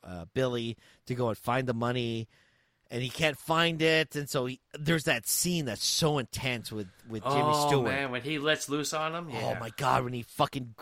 uh, 0.03 0.25
Billy, 0.33 0.75
to 1.05 1.15
go 1.15 1.29
and 1.29 1.37
find 1.37 1.67
the 1.67 1.73
money. 1.73 2.27
And 2.91 3.03
he 3.03 3.09
can't 3.09 3.37
find 3.37 3.83
it, 3.83 4.15
and 4.15 4.27
so 4.27 4.47
he, 4.47 4.61
there's 4.73 5.03
that 5.03 5.27
scene 5.27 5.65
that's 5.65 5.85
so 5.85 6.17
intense 6.17 6.71
with 6.71 6.87
with 7.07 7.21
Jimmy 7.21 7.43
oh 7.43 7.67
Stewart. 7.67 7.85
man, 7.85 8.09
when 8.09 8.23
he 8.23 8.39
lets 8.39 8.67
loose 8.67 8.93
on 8.95 9.13
him. 9.13 9.29
Yeah. 9.29 9.53
Oh 9.55 9.59
my 9.59 9.69
god, 9.77 10.03
when 10.03 10.13
he 10.13 10.23
fucking 10.23 10.73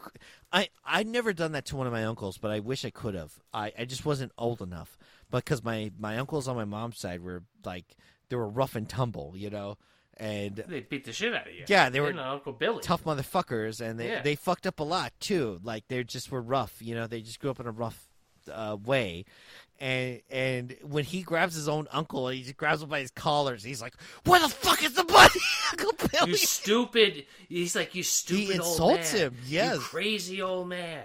I 0.53 0.69
I 0.85 1.03
never 1.03 1.33
done 1.33 1.51
that 1.51 1.65
to 1.65 1.75
one 1.75 1.85
of 1.85 1.91
my 1.91 2.05
uncles, 2.05 2.37
but 2.37 2.49
I 2.49 2.61
wish 2.61 2.85
I 2.85 2.91
could 2.91 3.13
have. 3.13 3.33
I 3.53 3.73
I 3.77 3.83
just 3.83 4.05
wasn't 4.05 4.31
old 4.37 4.61
enough. 4.61 4.97
Because 5.29 5.61
my 5.65 5.91
my 5.99 6.17
uncles 6.17 6.47
on 6.47 6.55
my 6.55 6.63
mom's 6.63 6.97
side 6.97 7.21
were 7.21 7.43
like 7.65 7.97
they 8.29 8.37
were 8.37 8.47
rough 8.47 8.77
and 8.77 8.87
tumble, 8.87 9.33
you 9.35 9.49
know. 9.49 9.77
And 10.19 10.55
They 10.67 10.79
beat 10.79 11.05
the 11.05 11.13
shit 11.13 11.33
out 11.35 11.47
of 11.47 11.53
you. 11.53 11.65
Yeah, 11.67 11.89
they 11.89 11.99
were 11.99 12.11
Uncle 12.11 12.51
Billy. 12.53 12.81
tough 12.81 13.03
motherfuckers 13.03 13.79
and 13.81 13.99
they 13.99 14.09
Yeah. 14.09 14.21
they 14.23 14.35
fucked 14.35 14.65
up 14.65 14.79
a 14.79 14.83
lot 14.83 15.13
too. 15.19 15.59
Like 15.63 15.87
they 15.89 16.03
just 16.03 16.31
were 16.31 16.41
rough, 16.41 16.75
you 16.81 16.95
know. 16.95 17.05
They 17.05 17.21
just 17.21 17.39
grew 17.39 17.51
up 17.51 17.59
in 17.59 17.67
a 17.67 17.71
rough 17.71 18.07
uh, 18.51 18.77
way. 18.83 19.25
And 19.79 20.21
and 20.31 20.75
when 20.81 21.03
he 21.03 21.21
grabs 21.21 21.53
his 21.53 21.67
own 21.69 21.87
uncle 21.91 22.29
he 22.29 22.41
just 22.41 22.57
grabs 22.57 22.81
him 22.81 22.89
by 22.89 22.99
his 23.01 23.11
collars, 23.11 23.61
he's 23.63 23.79
like, 23.79 23.93
"Where 24.25 24.39
the 24.39 24.49
fuck 24.49 24.83
is 24.83 24.93
the 24.93 25.03
money, 25.03 25.29
Uncle 25.71 26.07
Billy?" 26.11 26.31
You 26.31 26.37
stupid. 26.37 27.25
He's 27.47 27.75
like 27.75 27.93
you 27.93 28.01
stupid. 28.01 28.55
insults 28.55 28.79
old 29.13 29.21
man. 29.21 29.31
him, 29.33 29.37
yes. 29.45 29.75
You 29.75 29.79
crazy 29.81 30.41
old 30.41 30.67
man. 30.67 31.03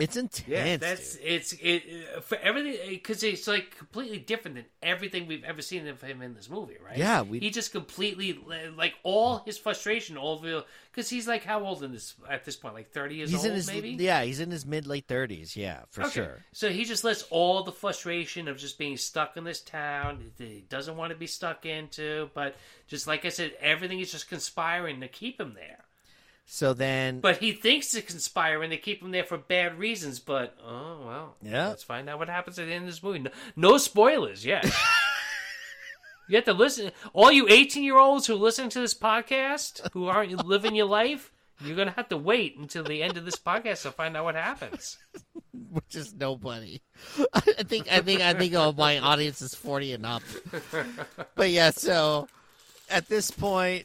It's 0.00 0.16
intense. 0.16 0.48
Yeah, 0.48 0.76
that's 0.76 1.16
dude. 1.16 1.26
it's 1.26 1.52
it 1.54 1.82
uh, 2.16 2.20
for 2.20 2.36
everything 2.38 2.78
because 2.90 3.22
it's 3.22 3.46
like 3.46 3.76
completely 3.76 4.18
different 4.18 4.56
than 4.56 4.64
everything 4.82 5.26
we've 5.26 5.44
ever 5.44 5.62
seen 5.62 5.86
of 5.88 6.00
him 6.00 6.22
in 6.22 6.34
this 6.34 6.48
movie, 6.48 6.76
right? 6.84 6.96
Yeah, 6.96 7.22
we- 7.22 7.40
he 7.40 7.50
just 7.50 7.72
completely 7.72 8.38
like 8.76 8.94
all 9.02 9.38
his 9.46 9.58
frustration, 9.58 10.16
all 10.16 10.38
the 10.38 10.64
because 10.92 11.08
he's 11.10 11.28
like 11.28 11.44
how 11.44 11.64
old 11.64 11.82
in 11.82 11.92
this 11.92 12.14
at 12.28 12.44
this 12.44 12.56
point, 12.56 12.74
like 12.74 12.90
thirty 12.90 13.16
years 13.16 13.30
he's 13.30 13.40
old, 13.40 13.48
in 13.48 13.54
his 13.54 13.66
maybe. 13.66 13.90
yeah, 13.90 14.22
he's 14.24 14.40
in 14.40 14.50
his 14.50 14.64
mid 14.66 14.86
late 14.86 15.06
thirties. 15.06 15.56
Yeah, 15.56 15.82
for 15.90 16.02
Okay. 16.02 16.10
sure. 16.12 16.44
So 16.52 16.70
he 16.70 16.84
just 16.84 17.04
lets 17.04 17.22
all 17.30 17.62
the 17.62 17.72
frustration 17.72 18.48
of 18.48 18.56
just 18.58 18.78
being 18.78 18.96
stuck 18.96 19.36
in 19.36 19.44
this 19.44 19.60
town 19.60 20.32
that 20.38 20.44
he 20.48 20.64
doesn't 20.68 20.96
want 20.96 21.10
to 21.12 21.16
be 21.18 21.26
stuck 21.26 21.66
into, 21.66 22.30
but 22.34 22.56
just 22.86 23.06
like 23.06 23.24
I 23.24 23.28
said, 23.28 23.52
everything 23.60 24.00
is 24.00 24.10
just 24.12 24.28
conspiring 24.28 25.00
to 25.00 25.08
keep 25.08 25.40
him 25.40 25.54
there. 25.54 25.84
So 26.50 26.72
then, 26.72 27.20
But 27.20 27.36
he 27.36 27.52
thinks 27.52 27.94
it's 27.94 28.10
conspiring 28.10 28.70
to 28.70 28.78
keep 28.78 29.02
him 29.02 29.10
there 29.10 29.22
for 29.22 29.36
bad 29.36 29.78
reasons. 29.78 30.18
But 30.18 30.56
oh 30.66 31.02
well, 31.06 31.36
Yeah. 31.42 31.68
Let's 31.68 31.82
find 31.82 32.08
out 32.08 32.18
what 32.18 32.30
happens 32.30 32.58
at 32.58 32.66
the 32.66 32.72
end 32.72 32.84
of 32.84 32.90
this 32.90 33.02
movie. 33.02 33.18
No, 33.18 33.30
no 33.54 33.76
spoilers 33.76 34.46
yet. 34.46 34.64
you 36.28 36.36
have 36.36 36.46
to 36.46 36.54
listen. 36.54 36.90
All 37.12 37.30
you 37.30 37.46
eighteen-year-olds 37.50 38.26
who 38.26 38.34
listen 38.34 38.70
to 38.70 38.80
this 38.80 38.94
podcast 38.94 39.92
who 39.92 40.06
aren't 40.08 40.46
living 40.46 40.74
your 40.74 40.86
life, 40.86 41.30
you're 41.60 41.76
gonna 41.76 41.90
have 41.90 42.08
to 42.08 42.16
wait 42.16 42.56
until 42.56 42.82
the 42.82 43.02
end 43.02 43.18
of 43.18 43.26
this 43.26 43.36
podcast 43.36 43.82
to 43.82 43.90
find 43.90 44.16
out 44.16 44.24
what 44.24 44.34
happens. 44.34 44.96
which 45.70 45.94
is 45.94 46.14
nobody. 46.14 46.80
I 47.34 47.40
think 47.40 47.92
I 47.92 48.00
think 48.00 48.22
I 48.22 48.32
think 48.32 48.54
all 48.56 48.72
my 48.72 48.98
audience 48.98 49.42
is 49.42 49.54
forty 49.54 49.92
and 49.92 50.06
up. 50.06 50.22
but 51.34 51.50
yeah, 51.50 51.72
so 51.72 52.26
at 52.90 53.06
this 53.10 53.30
point 53.30 53.84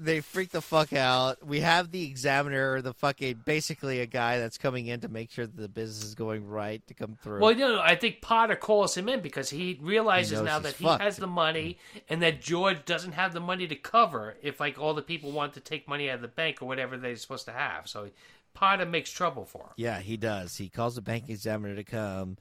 they 0.00 0.20
freak 0.20 0.50
the 0.50 0.62
fuck 0.62 0.94
out. 0.94 1.46
We 1.46 1.60
have 1.60 1.90
the 1.90 2.04
examiner, 2.06 2.80
the 2.80 2.94
fucking 2.94 3.42
basically 3.44 4.00
a 4.00 4.06
guy 4.06 4.38
that's 4.38 4.56
coming 4.56 4.86
in 4.86 5.00
to 5.00 5.08
make 5.08 5.30
sure 5.30 5.46
that 5.46 5.56
the 5.56 5.68
business 5.68 6.04
is 6.04 6.14
going 6.14 6.46
right 6.46 6.84
to 6.86 6.94
come 6.94 7.18
through. 7.22 7.40
Well, 7.40 7.52
you 7.52 7.68
know, 7.68 7.80
I 7.80 7.96
think 7.96 8.22
Potter 8.22 8.56
calls 8.56 8.96
him 8.96 9.08
in 9.08 9.20
because 9.20 9.50
he 9.50 9.78
realizes 9.80 10.38
He 10.38 10.44
now 10.44 10.58
that 10.60 10.76
he 10.76 10.86
has 10.86 11.18
the 11.18 11.26
money 11.26 11.76
and 12.08 12.22
that 12.22 12.40
George 12.40 12.84
doesn't 12.86 13.12
have 13.12 13.34
the 13.34 13.40
money 13.40 13.66
to 13.68 13.76
cover 13.76 14.36
if 14.42 14.58
like 14.58 14.78
all 14.78 14.94
the 14.94 15.02
people 15.02 15.32
want 15.32 15.52
to 15.54 15.60
take 15.60 15.86
money 15.86 16.08
out 16.08 16.16
of 16.16 16.22
the 16.22 16.28
bank 16.28 16.62
or 16.62 16.66
whatever 16.66 16.96
they're 16.96 17.16
supposed 17.16 17.44
to 17.44 17.52
have. 17.52 17.86
So 17.86 18.08
Potter 18.54 18.86
makes 18.86 19.10
trouble 19.10 19.44
for 19.44 19.64
him. 19.64 19.72
Yeah, 19.76 20.00
he 20.00 20.16
does. 20.16 20.56
He 20.56 20.70
calls 20.70 20.94
the 20.94 21.02
bank 21.02 21.28
examiner 21.28 21.76
to 21.76 21.84
come, 21.84 22.38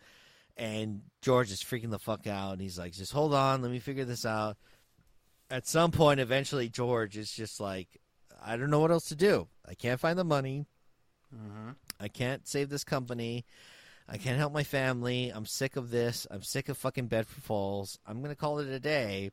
and 0.55 1.01
George 1.21 1.51
is 1.51 1.61
freaking 1.61 1.91
the 1.91 1.99
fuck 1.99 2.25
out. 2.25 2.53
And 2.53 2.61
he's 2.61 2.79
like, 2.79 2.93
"Just 2.93 3.11
hold 3.11 3.33
on, 3.33 3.61
let 3.61 3.69
me 3.69 3.79
figure 3.79 4.05
this 4.05 4.25
out." 4.25 4.57
At 5.51 5.67
some 5.67 5.91
point, 5.91 6.19
eventually, 6.19 6.69
George 6.69 7.17
is 7.17 7.31
just 7.31 7.59
like, 7.59 7.87
"I 8.43 8.55
don't 8.57 8.69
know 8.69 8.79
what 8.79 8.91
else 8.91 9.09
to 9.09 9.15
do. 9.15 9.47
I 9.67 9.73
can't 9.73 9.99
find 9.99 10.17
the 10.17 10.23
money. 10.23 10.65
Mm-hmm. 11.35 11.71
I 11.99 12.07
can't 12.07 12.47
save 12.47 12.69
this 12.69 12.83
company. 12.83 13.45
I 14.07 14.17
can't 14.17 14.37
help 14.37 14.53
my 14.53 14.63
family. 14.63 15.31
I'm 15.33 15.45
sick 15.45 15.75
of 15.75 15.89
this. 15.91 16.25
I'm 16.31 16.41
sick 16.43 16.69
of 16.69 16.77
fucking 16.77 17.07
Bedford 17.07 17.43
Falls. 17.43 17.99
I'm 18.05 18.21
gonna 18.21 18.35
call 18.35 18.59
it 18.59 18.67
a 18.67 18.79
day." 18.79 19.31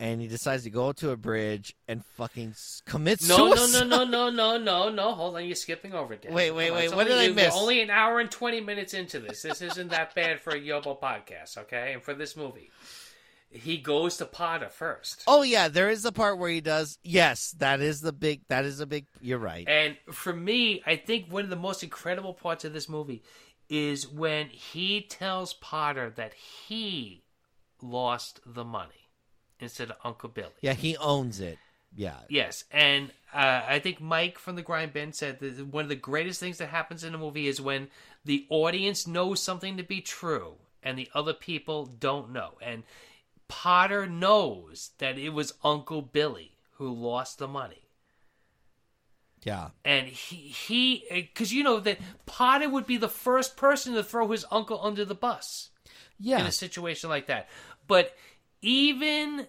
And 0.00 0.20
he 0.20 0.26
decides 0.26 0.64
to 0.64 0.70
go 0.70 0.90
to 0.94 1.10
a 1.10 1.16
bridge 1.16 1.76
and 1.86 2.04
fucking 2.04 2.56
commit 2.86 3.22
No, 3.28 3.50
no, 3.50 3.54
suicide. 3.54 3.86
no, 3.86 4.04
no, 4.04 4.30
no, 4.30 4.30
no, 4.30 4.58
no, 4.58 4.88
no. 4.88 5.12
Hold 5.12 5.36
on, 5.36 5.44
you're 5.46 5.54
skipping 5.54 5.92
over 5.92 6.14
it. 6.14 6.26
Wait, 6.28 6.50
wait, 6.50 6.72
wait, 6.72 6.92
what 6.92 7.06
did 7.06 7.18
I 7.18 7.28
miss? 7.28 7.54
Only 7.54 7.80
an 7.82 7.90
hour 7.90 8.18
and 8.18 8.28
twenty 8.30 8.60
minutes 8.60 8.94
into 8.94 9.20
this. 9.20 9.42
This 9.42 9.62
isn't 9.62 9.90
that 9.90 10.12
bad 10.14 10.40
for 10.40 10.50
a 10.50 10.60
Yobo 10.60 11.00
podcast, 11.00 11.56
okay? 11.56 11.92
And 11.92 12.02
for 12.02 12.14
this 12.14 12.36
movie, 12.36 12.70
he 13.52 13.76
goes 13.76 14.16
to 14.16 14.24
Potter 14.24 14.68
first. 14.68 15.22
Oh 15.26 15.42
yeah, 15.42 15.68
there 15.68 15.90
is 15.90 16.02
the 16.02 16.12
part 16.12 16.38
where 16.38 16.50
he 16.50 16.60
does. 16.60 16.98
Yes, 17.02 17.52
that 17.58 17.80
is 17.80 18.00
the 18.00 18.12
big. 18.12 18.42
That 18.48 18.64
is 18.64 18.80
a 18.80 18.86
big. 18.86 19.06
You're 19.20 19.38
right. 19.38 19.68
And 19.68 19.96
for 20.10 20.32
me, 20.32 20.82
I 20.86 20.96
think 20.96 21.30
one 21.30 21.44
of 21.44 21.50
the 21.50 21.56
most 21.56 21.82
incredible 21.82 22.34
parts 22.34 22.64
of 22.64 22.72
this 22.72 22.88
movie 22.88 23.22
is 23.68 24.08
when 24.08 24.48
he 24.48 25.02
tells 25.02 25.54
Potter 25.54 26.10
that 26.16 26.34
he 26.34 27.24
lost 27.80 28.40
the 28.46 28.64
money 28.64 29.08
instead 29.60 29.90
of 29.90 29.96
Uncle 30.04 30.28
Billy. 30.28 30.52
Yeah, 30.60 30.74
he 30.74 30.96
owns 30.96 31.40
it. 31.40 31.58
Yeah. 31.94 32.16
Yes, 32.28 32.64
and 32.70 33.10
uh, 33.34 33.62
I 33.68 33.78
think 33.78 34.00
Mike 34.00 34.38
from 34.38 34.56
the 34.56 34.62
Grind 34.62 34.94
Bin 34.94 35.12
said 35.12 35.40
that 35.40 35.66
one 35.66 35.84
of 35.84 35.88
the 35.90 35.94
greatest 35.94 36.40
things 36.40 36.58
that 36.58 36.68
happens 36.68 37.04
in 37.04 37.14
a 37.14 37.18
movie 37.18 37.48
is 37.48 37.60
when 37.60 37.88
the 38.24 38.46
audience 38.48 39.06
knows 39.06 39.42
something 39.42 39.76
to 39.76 39.82
be 39.82 40.00
true 40.00 40.54
and 40.82 40.98
the 40.98 41.10
other 41.14 41.34
people 41.34 41.86
don't 41.86 42.32
know. 42.32 42.52
And 42.62 42.82
Potter 43.54 44.06
knows 44.06 44.92
that 44.96 45.18
it 45.18 45.28
was 45.28 45.52
Uncle 45.62 46.00
Billy 46.00 46.56
who 46.76 46.90
lost 46.90 47.38
the 47.38 47.46
money. 47.46 47.90
Yeah. 49.42 49.68
And 49.84 50.06
he, 50.06 50.36
he, 50.36 51.04
eh, 51.10 51.20
because 51.20 51.52
you 51.52 51.62
know 51.62 51.78
that 51.80 51.98
Potter 52.24 52.70
would 52.70 52.86
be 52.86 52.96
the 52.96 53.10
first 53.10 53.56
person 53.58 53.92
to 53.92 54.02
throw 54.02 54.28
his 54.30 54.46
uncle 54.50 54.80
under 54.82 55.04
the 55.04 55.14
bus 55.14 55.68
Yeah. 56.18 56.40
in 56.40 56.46
a 56.46 56.52
situation 56.52 57.10
like 57.10 57.26
that. 57.26 57.50
But 57.86 58.16
even 58.62 59.48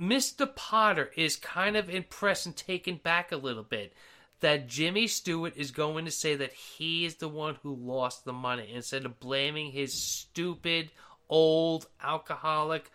Mr. 0.00 0.52
Potter 0.52 1.12
is 1.16 1.36
kind 1.36 1.76
of 1.76 1.88
impressed 1.88 2.46
and 2.46 2.56
taken 2.56 2.96
back 2.96 3.30
a 3.30 3.36
little 3.36 3.62
bit 3.62 3.92
that 4.40 4.66
Jimmy 4.66 5.06
Stewart 5.06 5.56
is 5.56 5.70
going 5.70 6.04
to 6.04 6.10
say 6.10 6.34
that 6.34 6.52
he 6.52 7.04
is 7.04 7.16
the 7.16 7.28
one 7.28 7.58
who 7.62 7.74
lost 7.76 8.24
the 8.24 8.32
money 8.32 8.70
instead 8.74 9.04
of 9.04 9.20
blaming 9.20 9.70
his 9.70 9.94
stupid, 9.94 10.90
old, 11.28 11.86
alcoholic, 12.02 12.90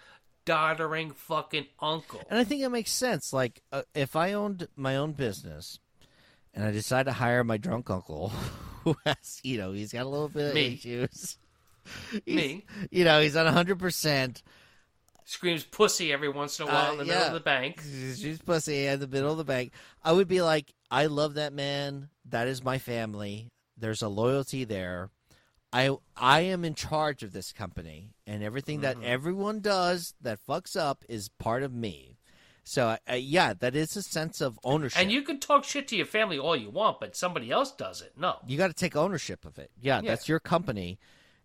doddering 0.46 1.12
fucking 1.12 1.66
uncle. 1.80 2.22
And 2.30 2.40
I 2.40 2.44
think 2.44 2.62
it 2.62 2.70
makes 2.70 2.92
sense. 2.92 3.32
Like, 3.34 3.62
uh, 3.72 3.84
if 3.94 4.16
I 4.16 4.34
owned 4.34 4.68
my 4.76 4.98
own 4.98 5.14
business 5.14 5.80
and 6.54 6.64
I 6.66 6.72
decide 6.72 7.06
to 7.08 7.14
hire 7.14 7.44
my 7.44 7.58
drunk 7.58 7.90
uncle, 7.90 8.30
who 8.84 8.96
has, 9.06 9.40
you 9.44 9.58
know, 9.58 9.72
he's 9.72 9.94
got 9.94 10.06
a 10.06 10.10
little 10.10 10.30
bit 10.30 10.50
of 10.50 10.54
Me. 10.56 10.74
issues. 10.74 11.38
He's- 12.26 12.26
Me. 12.28 12.66
You 12.92 13.04
know, 13.06 13.22
he's 13.22 13.36
on 13.36 13.52
100%. 13.52 14.42
Screams 15.26 15.64
pussy 15.64 16.12
every 16.12 16.30
once 16.30 16.60
in 16.60 16.68
a 16.68 16.70
while 16.72 16.90
Uh, 16.90 16.92
in 16.94 16.98
the 17.00 17.06
middle 17.06 17.24
of 17.28 17.34
the 17.34 17.40
bank. 17.40 17.82
She's 18.16 18.40
pussy 18.40 18.86
in 18.86 19.00
the 19.00 19.08
middle 19.08 19.32
of 19.32 19.38
the 19.38 19.44
bank. 19.44 19.72
I 20.04 20.12
would 20.12 20.28
be 20.28 20.42
like, 20.42 20.74
I 20.90 21.06
love 21.06 21.36
that 21.36 21.54
man. 21.54 22.10
That 22.26 22.48
is 22.48 22.64
my 22.64 22.80
family. 22.80 23.48
There's 23.78 24.02
a 24.02 24.10
loyalty 24.10 24.64
there. 24.64 25.10
I 25.74 25.96
I 26.18 26.42
am 26.42 26.66
in 26.66 26.76
charge 26.76 27.24
of 27.24 27.32
this 27.34 27.52
company, 27.54 28.12
and 28.28 28.44
everything 28.44 28.82
Mm-hmm. 28.82 29.02
that 29.02 29.08
everyone 29.08 29.60
does 29.62 30.14
that 30.22 30.40
fucks 30.48 30.76
up 30.76 31.04
is 31.08 31.30
part 31.40 31.64
of 31.64 31.74
me. 31.74 32.18
So 32.64 32.98
uh, 33.10 33.14
yeah, 33.16 33.54
that 33.54 33.76
is 33.76 33.96
a 33.96 34.04
sense 34.04 34.40
of 34.42 34.60
ownership. 34.64 35.02
And 35.02 35.12
you 35.12 35.24
can 35.24 35.40
talk 35.40 35.64
shit 35.64 35.88
to 35.90 35.96
your 35.96 36.06
family 36.06 36.38
all 36.38 36.56
you 36.56 36.70
want, 36.70 37.00
but 37.00 37.16
somebody 37.16 37.50
else 37.52 37.72
does 37.72 38.02
it. 38.02 38.14
No. 38.18 38.36
you 38.48 38.58
got 38.58 38.68
to 38.68 38.74
take 38.74 38.96
ownership 38.96 39.46
of 39.46 39.58
it. 39.58 39.72
Yeah, 39.82 40.02
Yeah. 40.02 40.10
that's 40.12 40.30
your 40.30 40.40
company. 40.40 41.00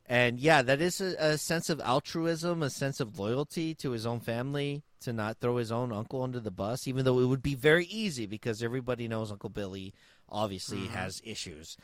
And 0.08 0.38
yeah, 0.38 0.62
that 0.62 0.80
is 0.80 1.00
a, 1.00 1.16
a 1.18 1.38
sense 1.38 1.68
of 1.68 1.80
altruism, 1.80 2.62
a 2.62 2.70
sense 2.70 3.00
of 3.00 3.18
loyalty 3.18 3.74
to 3.76 3.90
his 3.90 4.06
own 4.06 4.20
family, 4.20 4.82
to 5.00 5.12
not 5.12 5.38
throw 5.40 5.56
his 5.56 5.72
own 5.72 5.90
uncle 5.90 6.22
under 6.22 6.38
the 6.38 6.52
bus, 6.52 6.86
even 6.86 7.04
though 7.04 7.18
it 7.18 7.24
would 7.26 7.42
be 7.42 7.54
very 7.56 7.86
easy 7.86 8.26
because 8.26 8.62
everybody 8.62 9.08
knows 9.08 9.32
Uncle 9.32 9.50
Billy 9.50 9.94
obviously 10.28 10.86
has 10.88 11.20
issues. 11.24 11.76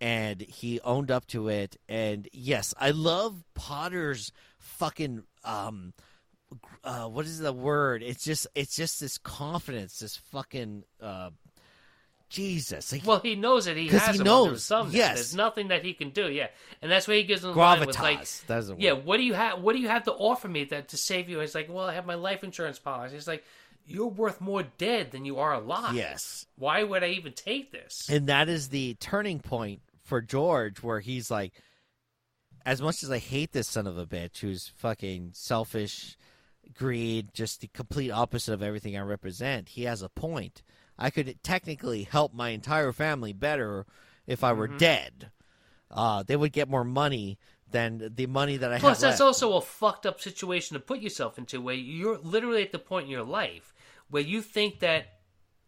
And 0.00 0.40
he 0.40 0.80
owned 0.80 1.10
up 1.10 1.26
to 1.28 1.48
it. 1.48 1.76
And 1.88 2.28
yes, 2.32 2.74
I 2.78 2.90
love 2.90 3.42
Potter's 3.54 4.32
fucking 4.58 5.22
um 5.44 5.92
uh 6.82 7.04
what 7.06 7.26
is 7.26 7.38
the 7.38 7.52
word? 7.52 8.02
It's 8.02 8.24
just 8.24 8.46
it's 8.54 8.76
just 8.76 9.00
this 9.00 9.18
confidence, 9.18 9.98
this 9.98 10.16
fucking 10.16 10.84
uh 11.00 11.30
Jesus. 12.30 12.90
Like, 12.92 13.06
Well, 13.06 13.20
he 13.20 13.36
knows 13.36 13.66
it. 13.68 13.76
He 13.76 13.86
has 13.88 14.16
he 14.16 14.22
knows, 14.24 14.68
yes. 14.92 15.14
There's 15.14 15.34
nothing 15.36 15.68
that 15.68 15.84
he 15.84 15.94
can 15.94 16.10
do. 16.10 16.28
Yeah, 16.28 16.48
and 16.82 16.90
that's 16.90 17.06
why 17.06 17.14
he 17.14 17.22
gives 17.22 17.44
him 17.44 17.52
the 17.52 17.58
line 17.58 17.86
with 17.86 17.98
like, 18.00 18.20
gravitas. 18.22 18.44
"Yeah, 18.80 18.92
what 18.92 19.18
do 19.18 19.22
you 19.22 19.34
have? 19.34 19.60
What 19.60 19.74
do 19.74 19.80
you 19.80 19.88
have 19.88 20.04
to 20.04 20.12
offer 20.12 20.48
me 20.48 20.64
that 20.64 20.88
to 20.88 20.96
save 20.96 21.28
you?" 21.28 21.38
He's 21.38 21.54
like, 21.54 21.68
"Well, 21.70 21.86
I 21.86 21.94
have 21.94 22.06
my 22.06 22.14
life 22.16 22.42
insurance 22.42 22.78
policy." 22.78 23.14
He's 23.14 23.28
like, 23.28 23.44
"You're 23.86 24.06
worth 24.08 24.40
more 24.40 24.62
dead 24.62 25.10
than 25.12 25.24
you 25.24 25.38
are 25.38 25.52
alive. 25.54 25.94
Yes. 25.94 26.46
Why 26.56 26.82
would 26.82 27.02
I 27.04 27.08
even 27.08 27.32
take 27.32 27.72
this?" 27.72 28.08
And 28.08 28.26
that 28.28 28.48
is 28.48 28.68
the 28.70 28.94
turning 28.94 29.40
point 29.40 29.82
for 30.02 30.20
George 30.20 30.82
where 30.82 31.00
he's 31.00 31.30
like, 31.30 31.52
as 32.66 32.80
much 32.80 33.02
as 33.02 33.10
I 33.10 33.18
hate 33.18 33.52
this 33.52 33.68
son 33.68 33.86
of 33.86 33.98
a 33.98 34.06
bitch 34.06 34.38
who's 34.38 34.68
fucking 34.76 35.32
selfish, 35.34 36.16
greed, 36.74 37.28
just 37.34 37.60
the 37.60 37.66
complete 37.68 38.10
opposite 38.10 38.54
of 38.54 38.62
everything 38.62 38.96
I 38.96 39.00
represent, 39.00 39.70
he 39.70 39.82
has 39.84 40.00
a 40.02 40.08
point. 40.08 40.62
I 40.98 41.10
could 41.10 41.42
technically 41.42 42.04
help 42.04 42.32
my 42.32 42.50
entire 42.50 42.92
family 42.92 43.32
better 43.34 43.84
if 44.26 44.42
I 44.42 44.52
were 44.54 44.68
Mm-hmm. 44.68 44.76
dead. 44.78 45.30
Uh, 45.90 46.22
they 46.22 46.36
would 46.36 46.52
get 46.52 46.68
more 46.68 46.84
money 46.84 47.38
than 47.70 48.10
the 48.14 48.26
money 48.26 48.56
that 48.56 48.72
I 48.72 48.78
Plus, 48.78 48.98
have 48.98 49.10
that's 49.10 49.20
left. 49.20 49.26
also 49.42 49.56
a 49.56 49.60
fucked 49.60 50.06
up 50.06 50.20
situation 50.20 50.74
to 50.74 50.80
put 50.80 51.00
yourself 51.00 51.36
into, 51.38 51.60
where 51.60 51.74
you're 51.74 52.18
literally 52.18 52.62
at 52.62 52.72
the 52.72 52.78
point 52.78 53.04
in 53.06 53.10
your 53.10 53.24
life 53.24 53.73
where 54.14 54.22
you 54.22 54.40
think 54.42 54.78
that 54.78 55.06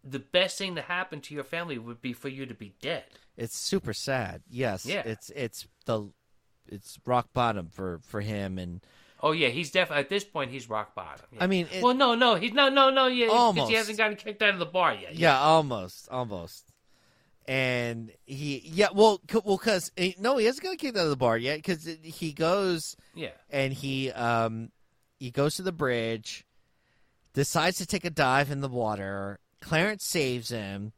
the 0.05 0.19
best 0.19 0.57
thing 0.57 0.75
to 0.75 0.81
happen 0.81 1.19
to 1.19 1.33
your 1.35 1.43
family 1.43 1.77
would 1.77 2.01
be 2.01 2.13
for 2.13 2.29
you 2.29 2.45
to 2.45 2.53
be 2.53 2.73
dead. 2.81 3.03
It's 3.35 3.57
super 3.57 3.91
sad. 3.93 4.41
Yes, 4.49 4.85
Yeah. 4.85 5.01
it's 5.05 5.29
it's 5.31 5.67
the 5.85 6.13
it's 6.65 6.97
rock 7.05 7.33
bottom 7.33 7.67
for 7.67 7.99
for 8.03 8.21
him 8.21 8.57
and 8.57 8.79
Oh 9.21 9.33
yeah, 9.33 9.49
he's 9.49 9.69
definitely 9.69 10.03
at 10.03 10.09
this 10.09 10.23
point 10.23 10.51
he's 10.51 10.69
rock 10.69 10.95
bottom. 10.95 11.25
Yeah. 11.33 11.43
I 11.43 11.47
mean, 11.47 11.67
it- 11.73 11.83
well, 11.83 11.93
no, 11.93 12.15
no, 12.15 12.35
he's 12.35 12.53
no, 12.53 12.69
no, 12.69 12.89
no, 12.89 13.07
yeah, 13.07 13.25
because 13.25 13.37
Almost. 13.37 13.69
he 13.69 13.75
hasn't 13.75 13.97
gotten 13.97 14.15
kicked 14.15 14.41
out 14.41 14.53
of 14.53 14.59
the 14.59 14.65
bar 14.65 14.93
yet. 14.95 15.15
Yeah, 15.15 15.37
almost, 15.37 16.07
almost. 16.09 16.71
And 17.49 18.11
he, 18.25 18.61
yeah, 18.63 18.87
well, 18.93 19.19
c- 19.29 19.41
well, 19.43 19.57
because 19.57 19.91
no, 20.19 20.37
he 20.37 20.45
hasn't 20.45 20.63
got 20.63 20.77
kicked 20.77 20.97
out 20.97 21.03
of 21.03 21.09
the 21.09 21.15
bar 21.17 21.37
yet. 21.37 21.57
Because 21.57 21.85
he 22.01 22.31
goes 22.31 22.95
yeah. 23.13 23.31
and 23.49 23.73
he, 23.73 24.09
um, 24.11 24.71
he 25.19 25.31
goes 25.31 25.55
to 25.55 25.63
the 25.63 25.71
bridge, 25.73 26.45
decides 27.37 27.77
to 27.77 27.85
take 27.85 28.03
a 28.03 28.09
dive 28.09 28.49
in 28.49 28.61
the 28.61 28.67
water. 28.67 29.37
Clarence 29.61 30.03
saves 30.03 30.49
him. 30.49 30.91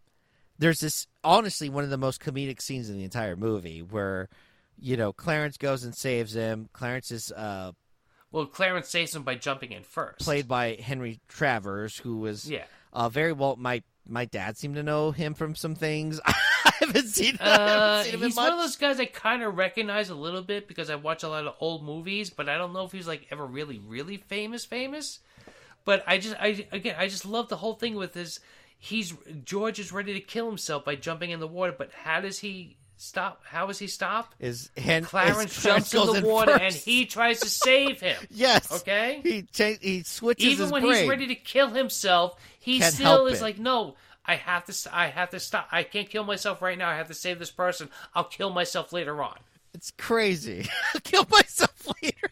There's 0.57 0.79
this, 0.79 1.05
honestly, 1.21 1.67
one 1.69 1.83
of 1.83 1.89
the 1.89 1.97
most 1.97 2.21
comedic 2.21 2.61
scenes 2.61 2.89
in 2.89 2.97
the 2.97 3.03
entire 3.03 3.35
movie 3.35 3.81
where, 3.81 4.29
you 4.79 4.95
know, 4.95 5.11
Clarence 5.11 5.57
goes 5.57 5.83
and 5.83 5.93
saves 5.93 6.33
him. 6.33 6.69
Clarence 6.71 7.11
is 7.11 7.33
uh, 7.33 7.73
Well, 8.31 8.45
Clarence 8.45 8.87
saves 8.87 9.13
him 9.13 9.23
by 9.23 9.35
jumping 9.35 9.73
in 9.73 9.83
first. 9.83 10.19
played 10.19 10.47
by 10.47 10.77
Henry 10.81 11.19
Travers, 11.27 11.97
who 11.97 12.19
was 12.19 12.49
Yeah. 12.49 12.63
uh, 12.93 13.09
very 13.09 13.33
well. 13.33 13.57
My 13.57 13.83
my 14.07 14.23
dad 14.25 14.57
seemed 14.57 14.75
to 14.75 14.81
know 14.81 15.11
him 15.11 15.33
from 15.35 15.55
some 15.55 15.75
things. 15.75 16.19
I 16.25 16.33
haven't 16.79 17.07
seen, 17.09 17.37
I 17.41 17.43
Uh, 17.43 17.57
haven't 17.67 18.03
seen 18.05 18.13
him 18.15 18.23
in 18.23 18.27
he's 18.29 18.37
one 18.37 18.51
of 18.53 18.57
those 18.59 18.75
guys 18.77 18.97
I 18.99 19.05
kind 19.05 19.43
of 19.43 19.55
recognize 19.57 20.09
a 20.09 20.15
little 20.15 20.41
bit 20.41 20.67
because 20.69 20.89
I 20.89 20.95
watch 20.95 21.21
a 21.23 21.27
lot 21.29 21.45
of 21.45 21.53
old 21.59 21.83
movies, 21.83 22.29
but 22.29 22.47
I 22.47 22.57
don't 22.57 22.71
know 22.73 22.85
if 22.85 22.91
he's 22.93 23.07
like 23.07 23.27
ever 23.29 23.45
really, 23.45 23.77
really 23.77 24.15
famous, 24.17 24.63
famous. 24.65 25.19
But 25.89 26.03
I 26.05 26.19
just, 26.19 26.35
I 26.39 26.67
again, 26.71 26.95
I 26.99 27.07
just 27.07 27.25
love 27.25 27.49
the 27.49 27.55
whole 27.57 27.73
thing 27.73 27.95
with 27.95 28.13
his. 28.13 28.39
He's 28.77 29.11
George 29.43 29.79
is 29.79 29.91
ready 29.91 30.13
to 30.13 30.19
kill 30.19 30.45
himself 30.45 30.85
by 30.85 30.93
jumping 30.95 31.31
in 31.31 31.39
the 31.39 31.47
water, 31.47 31.73
but 31.75 31.89
how 31.91 32.21
does 32.21 32.37
he 32.37 32.77
stop? 32.97 33.41
How 33.43 33.65
does 33.65 33.79
he 33.79 33.87
stop? 33.87 34.35
Is 34.39 34.69
Hen- 34.77 35.03
Clarence 35.03 35.57
is 35.57 35.63
jumps 35.63 35.91
goes 35.91 36.15
in 36.15 36.21
the 36.21 36.29
water 36.29 36.51
and 36.51 36.75
he 36.75 37.07
tries 37.07 37.39
to 37.39 37.49
save 37.49 37.99
him. 38.01 38.17
yes 38.29 38.71
Okay? 38.71 39.21
he 39.23 39.41
cha- 39.51 39.79
he 39.81 40.03
switches 40.03 40.45
Even 40.45 40.69
when 40.69 40.83
brain. 40.83 40.93
he's 40.93 41.09
ready 41.09 41.25
to 41.27 41.35
kill 41.35 41.69
himself, 41.69 42.39
he 42.59 42.77
Can't 42.77 42.93
still 42.93 43.25
is 43.25 43.39
it. 43.39 43.43
like, 43.43 43.57
"No, 43.57 43.95
I 44.23 44.35
have 44.35 44.65
to. 44.65 44.95
I 44.95 45.07
have 45.07 45.31
to 45.31 45.39
stop. 45.39 45.69
I 45.71 45.81
can't 45.81 46.07
kill 46.07 46.23
myself 46.23 46.61
right 46.61 46.77
now. 46.77 46.87
I 46.87 46.97
have 46.97 47.07
to 47.07 47.15
save 47.15 47.39
this 47.39 47.49
person. 47.51 47.89
I'll 48.13 48.25
kill 48.25 48.51
myself 48.51 48.93
later 48.93 49.23
on." 49.23 49.39
It's 49.73 49.89
crazy. 49.97 50.67
I'll 50.93 51.01
kill 51.01 51.25
myself 51.31 51.87
later. 52.03 52.29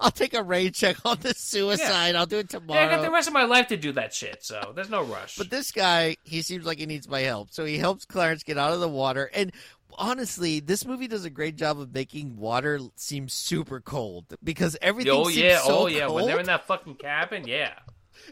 I'll 0.00 0.10
take 0.10 0.34
a 0.34 0.42
rain 0.42 0.72
check 0.72 0.96
on 1.04 1.18
the 1.20 1.34
suicide. 1.34 2.16
I'll 2.16 2.26
do 2.26 2.38
it 2.38 2.52
Yeah, 2.52 2.58
tomorrow. 2.58 2.80
I 2.80 2.88
got 2.96 3.02
the 3.02 3.10
rest 3.10 3.28
of 3.28 3.34
my 3.34 3.44
life 3.44 3.68
to 3.68 3.76
do 3.76 3.92
that 3.92 4.14
shit, 4.14 4.44
so 4.44 4.72
there's 4.74 4.90
no 4.90 5.02
rush. 5.02 5.36
But 5.36 5.50
this 5.50 5.72
guy, 5.72 6.16
he 6.24 6.42
seems 6.42 6.64
like 6.66 6.78
he 6.78 6.86
needs 6.86 7.08
my 7.08 7.20
help. 7.20 7.50
So 7.50 7.64
he 7.64 7.78
helps 7.78 8.04
Clarence 8.04 8.42
get 8.42 8.58
out 8.58 8.72
of 8.72 8.80
the 8.80 8.88
water. 8.88 9.30
And 9.34 9.52
honestly, 9.96 10.60
this 10.60 10.84
movie 10.84 11.08
does 11.08 11.24
a 11.24 11.30
great 11.30 11.56
job 11.56 11.80
of 11.80 11.92
making 11.92 12.36
water 12.36 12.80
seem 12.96 13.28
super 13.28 13.80
cold 13.80 14.24
because 14.42 14.76
everything 14.80 15.12
oh 15.12 15.24
seems 15.24 15.36
yeah, 15.38 15.60
so 15.60 15.78
oh 15.80 15.86
yeah, 15.86 16.08
when 16.08 16.26
they're 16.26 16.40
in 16.40 16.46
that 16.46 16.66
fucking 16.66 16.96
cabin, 16.96 17.46
yeah. 17.46 17.74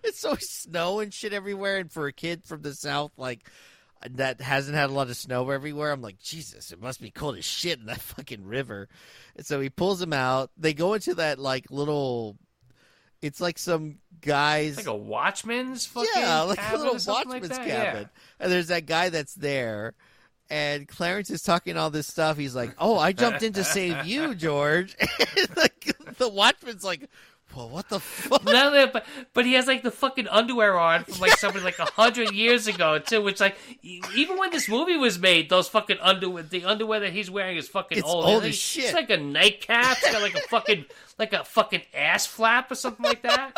It's 0.02 0.18
so 0.18 0.36
snow 0.40 0.98
and 0.98 1.14
shit 1.14 1.32
everywhere. 1.32 1.76
And 1.78 1.90
for 1.90 2.06
a 2.08 2.12
kid 2.12 2.44
from 2.44 2.62
the 2.62 2.74
south, 2.74 3.12
like 3.16 3.48
that 4.14 4.40
hasn't 4.40 4.76
had 4.76 4.90
a 4.90 4.92
lot 4.92 5.08
of 5.08 5.16
snow 5.16 5.50
everywhere, 5.50 5.92
I'm 5.92 6.02
like, 6.02 6.18
Jesus, 6.18 6.72
it 6.72 6.80
must 6.80 7.00
be 7.00 7.10
cold 7.10 7.36
as 7.36 7.44
shit 7.44 7.78
in 7.78 7.86
that 7.86 8.00
fucking 8.00 8.44
river. 8.44 8.88
And 9.36 9.44
so 9.44 9.60
he 9.60 9.70
pulls 9.70 10.00
him 10.00 10.12
out. 10.12 10.50
They 10.56 10.74
go 10.74 10.94
into 10.94 11.14
that 11.16 11.38
like 11.38 11.70
little. 11.70 12.36
It's 13.22 13.40
like 13.40 13.58
some 13.58 13.98
guys. 14.20 14.76
Like 14.76 14.86
a 14.86 14.94
watchman's 14.94 15.86
fucking 15.86 16.10
yeah, 16.14 16.42
like 16.42 16.58
a 16.58 16.60
cabin 16.60 16.80
little 16.80 16.98
something 16.98 17.30
like 17.30 17.42
watchman's 17.42 17.66
yeah. 17.66 17.84
cabin. 17.84 18.10
And 18.38 18.52
there's 18.52 18.68
that 18.68 18.86
guy 18.86 19.08
that's 19.08 19.34
there. 19.34 19.94
And 20.48 20.86
Clarence 20.86 21.30
is 21.30 21.42
talking 21.42 21.76
all 21.76 21.90
this 21.90 22.06
stuff. 22.06 22.36
He's 22.36 22.54
like, 22.54 22.74
"Oh, 22.78 22.96
I 22.96 23.12
jumped 23.12 23.42
in 23.42 23.54
to 23.54 23.64
save 23.64 24.06
you, 24.06 24.34
George." 24.34 24.96
Like 25.56 25.96
the 26.18 26.28
watchman's 26.28 26.84
like, 26.84 27.08
Well, 27.56 27.70
what 27.70 27.88
the 27.88 28.00
fuck? 28.00 28.44
Not 28.44 28.72
that, 28.72 28.92
but 28.92 29.06
but 29.32 29.46
he 29.46 29.54
has 29.54 29.66
like 29.66 29.82
the 29.82 29.90
fucking 29.90 30.28
underwear 30.28 30.78
on 30.78 31.04
from 31.04 31.20
like 31.20 31.38
something 31.38 31.64
like 31.64 31.78
a 31.78 31.86
hundred 31.86 32.32
years 32.32 32.66
ago 32.66 32.98
too. 32.98 33.22
Which 33.22 33.40
like 33.40 33.56
even 33.82 34.36
when 34.36 34.50
this 34.50 34.68
movie 34.68 34.96
was 34.98 35.18
made, 35.18 35.48
those 35.48 35.66
fucking 35.68 35.96
underwear, 36.02 36.42
the 36.42 36.64
underwear 36.64 37.00
that 37.00 37.12
he's 37.14 37.30
wearing 37.30 37.56
is 37.56 37.66
fucking 37.68 37.98
It's 37.98 38.06
old. 38.06 38.44
as 38.44 38.54
shit. 38.54 38.84
It's 38.84 38.92
like 38.94 39.08
a 39.10 39.16
nightcap. 39.16 39.96
It's 40.02 40.12
got 40.12 40.20
like 40.20 40.34
a 40.34 40.42
fucking 40.48 40.84
like 41.18 41.32
a 41.32 41.44
fucking 41.44 41.82
ass 41.94 42.26
flap 42.26 42.70
or 42.70 42.74
something 42.74 43.04
like 43.04 43.22
that. 43.22 43.56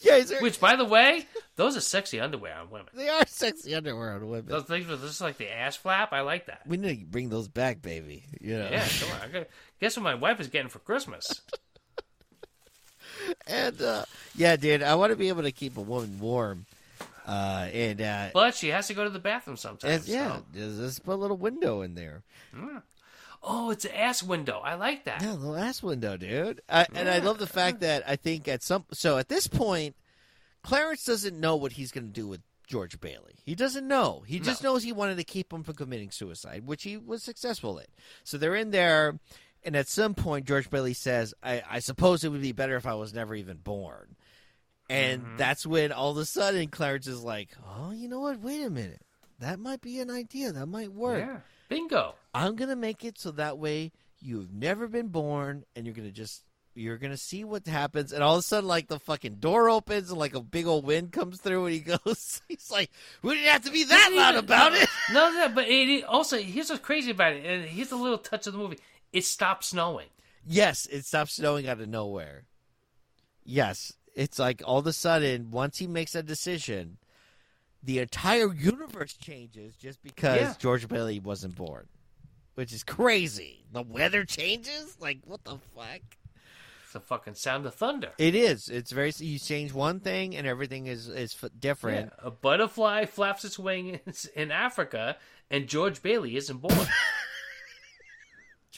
Yeah, 0.00 0.16
is 0.16 0.30
there, 0.30 0.40
Which, 0.40 0.58
by 0.58 0.74
the 0.74 0.84
way, 0.84 1.26
those 1.54 1.76
are 1.76 1.80
sexy 1.80 2.18
underwear 2.18 2.56
on 2.56 2.70
women. 2.70 2.88
they 2.92 3.08
are 3.08 3.24
sexy 3.28 3.72
underwear 3.72 4.14
on 4.14 4.28
women. 4.28 4.46
Those 4.46 4.64
things 4.64 4.88
with 4.88 5.00
just 5.02 5.20
like 5.20 5.36
the 5.38 5.48
ass 5.48 5.76
flap, 5.76 6.12
I 6.12 6.22
like 6.22 6.46
that. 6.46 6.62
we 6.66 6.76
need 6.76 6.98
to 6.98 7.06
bring 7.06 7.28
those 7.28 7.46
back, 7.46 7.80
baby. 7.80 8.24
You 8.40 8.58
know. 8.58 8.68
Yeah, 8.68 8.82
sure. 8.84 9.08
I 9.22 9.28
got, 9.28 9.46
guess 9.80 9.96
what 9.96 10.02
my 10.02 10.16
wife 10.16 10.40
is 10.40 10.48
getting 10.48 10.70
for 10.70 10.80
Christmas? 10.80 11.40
And 13.46 13.80
uh, 13.82 14.04
yeah, 14.36 14.56
dude, 14.56 14.82
I 14.82 14.94
want 14.94 15.10
to 15.10 15.16
be 15.16 15.28
able 15.28 15.42
to 15.42 15.52
keep 15.52 15.76
a 15.76 15.80
woman 15.80 16.18
warm. 16.20 16.66
Uh, 17.26 17.68
and 17.72 18.00
uh, 18.00 18.28
But 18.32 18.54
she 18.54 18.68
has 18.68 18.88
to 18.88 18.94
go 18.94 19.04
to 19.04 19.10
the 19.10 19.18
bathroom 19.18 19.56
sometimes. 19.56 20.08
yeah, 20.08 20.36
so- 20.36 20.44
just, 20.54 21.04
put 21.04 21.14
a 21.14 21.16
little 21.16 21.36
window 21.36 21.82
in 21.82 21.94
there. 21.94 22.22
Oh, 23.42 23.70
it's 23.70 23.84
an 23.84 23.92
ass 23.92 24.22
window. 24.22 24.60
I 24.62 24.74
like 24.74 25.04
that. 25.04 25.22
Yeah, 25.22 25.30
the 25.30 25.48
last 25.48 25.82
window, 25.82 26.16
dude. 26.16 26.60
I, 26.68 26.86
And 26.94 27.08
I 27.08 27.18
love 27.20 27.38
the 27.38 27.46
fact 27.46 27.80
that 27.80 28.02
I 28.06 28.16
think 28.16 28.48
at 28.48 28.62
some 28.62 28.84
so 28.92 29.16
at 29.16 29.28
this 29.28 29.46
point, 29.46 29.96
Clarence 30.62 31.04
doesn't 31.04 31.38
know 31.38 31.56
what 31.56 31.72
he's 31.72 31.90
going 31.90 32.06
to 32.06 32.12
do 32.12 32.26
with 32.26 32.42
George 32.66 33.00
Bailey. 33.00 33.36
He 33.44 33.54
doesn't 33.54 33.88
know. 33.88 34.22
He 34.26 34.40
just 34.40 34.62
knows 34.62 34.82
he 34.82 34.92
wanted 34.92 35.16
to 35.16 35.24
keep 35.24 35.52
him 35.52 35.62
from 35.62 35.74
committing 35.74 36.10
suicide, 36.10 36.66
which 36.66 36.82
he 36.82 36.96
was 36.96 37.22
successful 37.22 37.78
in. 37.78 37.86
So 38.24 38.36
they're 38.38 38.54
in 38.54 38.70
there, 38.72 39.18
and 39.64 39.76
at 39.76 39.88
some 39.88 40.14
point, 40.14 40.46
George 40.46 40.70
Bailey 40.70 40.94
says, 40.94 41.34
"I, 41.42 41.62
I 41.68 41.78
suppose 41.80 42.24
it 42.24 42.28
would 42.30 42.42
be 42.42 42.52
better 42.52 42.76
if 42.76 42.86
I 42.86 42.94
was 42.94 43.12
never 43.14 43.34
even 43.34 43.58
born." 43.58 44.16
And 44.88 45.22
Mm-hmm. 45.22 45.36
that's 45.36 45.64
when 45.66 45.92
all 45.92 46.10
of 46.10 46.16
a 46.16 46.24
sudden 46.24 46.68
Clarence 46.68 47.06
is 47.06 47.22
like, 47.22 47.50
"Oh, 47.78 47.92
you 47.92 48.08
know 48.08 48.20
what? 48.20 48.40
Wait 48.40 48.62
a 48.62 48.70
minute." 48.70 49.02
That 49.38 49.58
might 49.58 49.80
be 49.80 50.00
an 50.00 50.10
idea. 50.10 50.52
That 50.52 50.66
might 50.66 50.92
work. 50.92 51.20
Yeah. 51.20 51.38
Bingo. 51.68 52.14
I'm 52.34 52.56
gonna 52.56 52.76
make 52.76 53.04
it 53.04 53.18
so 53.18 53.30
that 53.32 53.56
way 53.58 53.92
you've 54.20 54.52
never 54.52 54.88
been 54.88 55.08
born, 55.08 55.64
and 55.76 55.86
you're 55.86 55.94
gonna 55.94 56.10
just 56.10 56.42
you're 56.74 56.98
gonna 56.98 57.16
see 57.16 57.42
what 57.44 57.66
happens, 57.66 58.12
and 58.12 58.22
all 58.22 58.34
of 58.34 58.40
a 58.40 58.42
sudden, 58.42 58.68
like 58.68 58.88
the 58.88 58.98
fucking 58.98 59.36
door 59.36 59.70
opens 59.70 60.10
and 60.10 60.18
like 60.18 60.34
a 60.34 60.40
big 60.40 60.66
old 60.66 60.84
wind 60.84 61.12
comes 61.12 61.40
through, 61.40 61.66
and 61.66 61.74
he 61.74 61.80
goes, 62.04 62.42
he's 62.48 62.70
like, 62.70 62.90
"We 63.22 63.34
didn't 63.34 63.50
have 63.50 63.64
to 63.64 63.70
be 63.72 63.84
that 63.84 64.10
loud 64.12 64.34
about 64.36 64.72
it." 64.74 64.88
No, 65.12 65.30
no, 65.32 65.48
but 65.48 65.66
it, 65.68 65.88
it- 65.88 66.04
also 66.04 66.36
here's 66.38 66.68
what's 66.70 66.82
crazy 66.82 67.10
about 67.12 67.32
it. 67.32 67.44
And 67.46 67.64
here's 67.64 67.92
a 67.92 67.96
little 67.96 68.18
touch 68.18 68.46
of 68.46 68.52
the 68.52 68.58
movie. 68.58 68.78
It 69.12 69.24
stopped 69.24 69.64
snowing. 69.64 70.08
Yes, 70.46 70.86
it 70.86 71.04
stops 71.04 71.34
snowing 71.34 71.68
out 71.68 71.80
of 71.80 71.88
nowhere. 71.88 72.44
Yes, 73.44 73.92
it's 74.14 74.38
like 74.38 74.62
all 74.64 74.78
of 74.78 74.86
a 74.86 74.92
sudden, 74.92 75.50
once 75.50 75.78
he 75.78 75.86
makes 75.86 76.12
that 76.12 76.26
decision, 76.26 76.98
the 77.82 77.98
entire 77.98 78.52
universe 78.52 79.14
changes 79.14 79.74
just 79.76 80.02
because 80.02 80.40
Yeah. 80.40 80.54
George 80.58 80.88
Bailey 80.88 81.18
wasn't 81.18 81.56
born, 81.56 81.88
which 82.54 82.72
is 82.72 82.84
crazy. 82.84 83.64
The 83.72 83.82
weather 83.82 84.24
changes, 84.24 84.96
like 85.00 85.18
what 85.24 85.44
the 85.44 85.58
fuck? 85.74 86.00
It's 86.84 86.94
a 86.96 87.00
fucking 87.00 87.34
sound 87.36 87.66
of 87.66 87.74
thunder. 87.74 88.10
It 88.18 88.34
is. 88.34 88.68
It's 88.68 88.90
very. 88.90 89.12
You 89.18 89.38
change 89.38 89.72
one 89.72 90.00
thing, 90.00 90.36
and 90.36 90.44
everything 90.44 90.86
is 90.86 91.08
is 91.08 91.36
different. 91.58 92.12
Yeah, 92.18 92.26
a 92.26 92.30
butterfly 92.32 93.04
flaps 93.04 93.44
its 93.44 93.58
wings 93.60 94.26
in 94.34 94.50
Africa, 94.50 95.16
and 95.50 95.68
George 95.68 96.02
Bailey 96.02 96.36
isn't 96.36 96.58
born. 96.58 96.86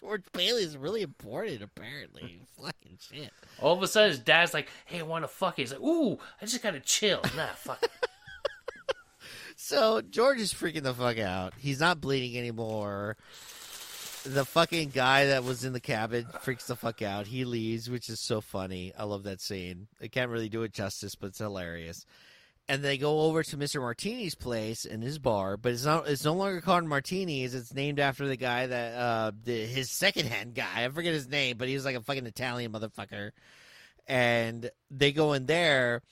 George 0.03 0.25
Bailey 0.33 0.63
is 0.65 0.77
really 0.77 1.03
important, 1.03 1.63
apparently. 1.63 2.41
Fucking 2.61 2.99
shit. 2.99 3.31
All 3.61 3.75
of 3.77 3.83
a 3.83 3.87
sudden, 3.87 4.11
his 4.11 4.19
dad's 4.19 4.53
like, 4.53 4.69
"Hey, 4.85 4.99
I 4.99 5.03
want 5.03 5.23
to 5.23 5.29
fuck." 5.29 5.59
you." 5.59 5.63
He's 5.63 5.73
like, 5.73 5.81
"Ooh, 5.81 6.19
I 6.41 6.45
just 6.47 6.63
gotta 6.63 6.81
chill." 6.81 7.21
Nah, 7.37 7.47
fuck. 7.55 7.83
So 9.55 10.01
George 10.03 10.41
is 10.41 10.53
freaking 10.53 10.83
the 10.83 10.93
fuck 10.93 11.19
out. 11.19 11.53
He's 11.57 11.79
not 11.79 12.01
bleeding 12.01 12.37
anymore. 12.37 13.17
The 14.25 14.45
fucking 14.45 14.91
guy 14.91 15.27
that 15.27 15.45
was 15.45 15.65
in 15.65 15.73
the 15.73 15.79
cabin 15.79 16.27
freaks 16.41 16.67
the 16.67 16.75
fuck 16.75 17.01
out. 17.01 17.29
He 17.29 17.45
leaves, 17.45 17.89
which 17.89 18.09
is 18.09 18.19
so 18.19 18.41
funny. 18.41 18.93
I 18.99 19.05
love 19.05 19.23
that 19.23 19.41
scene. 19.41 19.87
I 20.03 20.09
can't 20.09 20.33
really 20.33 20.49
do 20.49 20.65
it 20.65 20.73
justice, 20.73 21.15
but 21.15 21.29
it's 21.29 21.39
hilarious. 21.39 22.07
And 22.69 22.83
they 22.83 22.97
go 22.97 23.23
over 23.23 23.43
to 23.43 23.57
Mr. 23.57 23.81
Martini's 23.81 24.35
place 24.35 24.85
in 24.85 25.03
his 25.03 25.19
bar, 25.19 25.57
but 25.57 25.73
it's 25.73 25.85
not. 25.85 26.09
It's 26.09 26.25
no 26.25 26.35
longer 26.35 26.61
called 26.61 26.85
Martini's. 26.85 27.55
It's 27.55 27.75
named 27.75 27.99
after 27.99 28.27
the 28.27 28.37
guy 28.37 28.67
that 28.67 28.95
uh, 28.95 29.33
the, 29.43 29.67
his 29.67 29.91
secondhand 29.91 30.55
guy. 30.55 30.85
I 30.85 30.89
forget 30.89 31.13
his 31.13 31.29
name, 31.29 31.59
but 31.59 31.69
he 31.69 31.75
was 31.75 31.85
like 31.85 31.97
a 31.97 32.01
fucking 32.03 32.25
Italian 32.25 32.73
motherfucker. 32.73 33.33
And 34.07 34.71
they 34.91 35.13
go 35.13 35.33
in 35.33 35.47
there, 35.47 36.03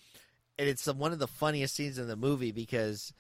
and 0.59 0.69
it's 0.69 0.87
one 0.87 1.13
of 1.13 1.19
the 1.19 1.29
funniest 1.29 1.77
scenes 1.77 1.99
in 1.99 2.09
the 2.09 2.17
movie 2.17 2.53
because 2.53 3.13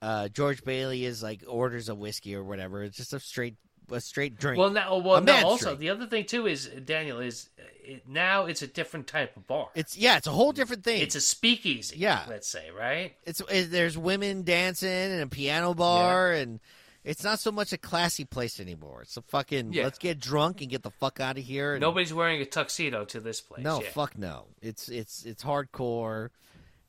uh, 0.00 0.28
George 0.28 0.64
Bailey 0.64 1.04
is 1.04 1.22
like 1.22 1.44
orders 1.46 1.88
a 1.88 1.94
whiskey 1.94 2.34
or 2.34 2.44
whatever. 2.44 2.82
It's 2.82 2.96
just 2.96 3.12
a 3.12 3.20
straight 3.20 3.56
a 3.90 4.00
straight 4.00 4.38
drink. 4.38 4.58
Well, 4.58 4.70
now, 4.70 4.98
well, 4.98 5.20
now 5.20 5.46
also 5.46 5.66
drink. 5.66 5.80
the 5.80 5.90
other 5.90 6.06
thing 6.06 6.24
too 6.24 6.46
is 6.46 6.66
Daniel 6.66 7.20
is 7.20 7.48
it, 7.84 8.08
now 8.08 8.46
it's 8.46 8.62
a 8.62 8.66
different 8.66 9.06
type 9.06 9.36
of 9.36 9.46
bar. 9.46 9.68
it's 9.74 9.96
yeah, 9.96 10.16
it's 10.16 10.26
a 10.26 10.30
whole 10.32 10.52
different 10.52 10.84
thing. 10.84 11.00
It's 11.00 11.14
a 11.14 11.20
speakeasy. 11.20 11.96
Yeah. 11.98 12.24
let's 12.28 12.48
say 12.48 12.70
right. 12.70 13.14
it's 13.24 13.42
it, 13.50 13.70
there's 13.70 13.96
women 13.96 14.42
dancing 14.42 14.88
and 14.88 15.22
a 15.22 15.26
piano 15.26 15.74
bar 15.74 16.32
and 16.32 16.60
it's 17.04 17.24
not 17.24 17.38
so 17.38 17.50
much 17.50 17.72
a 17.72 17.78
classy 17.78 18.24
place 18.24 18.60
anymore. 18.60 19.02
It's 19.02 19.16
a 19.16 19.22
fucking 19.22 19.72
Yeah. 19.72 19.84
let's 19.84 19.98
get 19.98 20.20
drunk 20.20 20.60
and 20.60 20.70
get 20.70 20.82
the 20.82 20.90
fuck 20.90 21.20
out 21.20 21.38
of 21.38 21.44
here. 21.44 21.74
And, 21.74 21.80
Nobody's 21.80 22.12
wearing 22.12 22.42
a 22.42 22.46
tuxedo 22.46 23.04
to 23.06 23.20
this 23.20 23.40
place. 23.40 23.64
no, 23.64 23.80
yeah. 23.80 23.88
fuck 23.90 24.18
no. 24.18 24.46
It's 24.60 24.88
it's 24.88 25.24
it's 25.24 25.42
hardcore. 25.42 26.30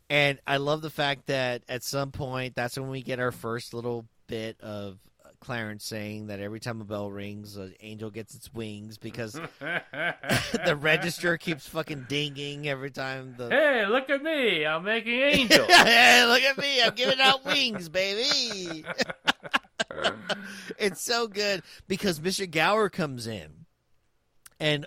And 0.10 0.40
I 0.48 0.58
love 0.58 0.82
the 0.82 0.90
fact 0.90 1.28
that 1.28 1.62
at 1.70 1.84
some 1.84 2.12
point 2.12 2.56
that's 2.56 2.78
when 2.78 2.90
we 2.90 3.04
get 3.04 3.20
our 3.20 3.32
first 3.32 3.74
little 3.74 4.06
bit 4.28 4.60
of 4.62 4.98
Clarence 5.40 5.86
saying 5.86 6.28
that 6.28 6.40
every 6.40 6.60
time 6.60 6.82
a 6.82 6.84
bell 6.84 7.10
rings, 7.10 7.56
an 7.58 7.74
angel 7.82 8.10
gets 8.10 8.36
its 8.36 8.54
wings 8.54 8.98
because 8.98 9.34
the 9.60 10.78
register 10.80 11.38
keeps 11.38 11.68
fucking 11.68 12.06
dinging 12.10 12.68
every 12.68 12.92
time 12.92 13.36
the 13.38 13.50
Hey, 13.50 13.86
look 13.86 14.10
at 14.10 14.22
me! 14.22 14.66
I'm 14.66 14.84
making 14.84 15.20
angels. 15.20 15.68
hey, 15.70 16.26
look 16.26 16.44
at 16.44 16.58
me. 16.58 16.82
I'm 16.82 16.96
giving 16.96 17.20
out 17.20 17.46
wings, 17.46 17.90
baby. 17.90 18.84
it's 20.78 21.02
so 21.02 21.28
good 21.28 21.64
because 21.88 22.20
Mr. 22.20 22.50
Gower 22.50 22.90
comes 22.90 23.28
in. 23.28 23.66
And 24.60 24.86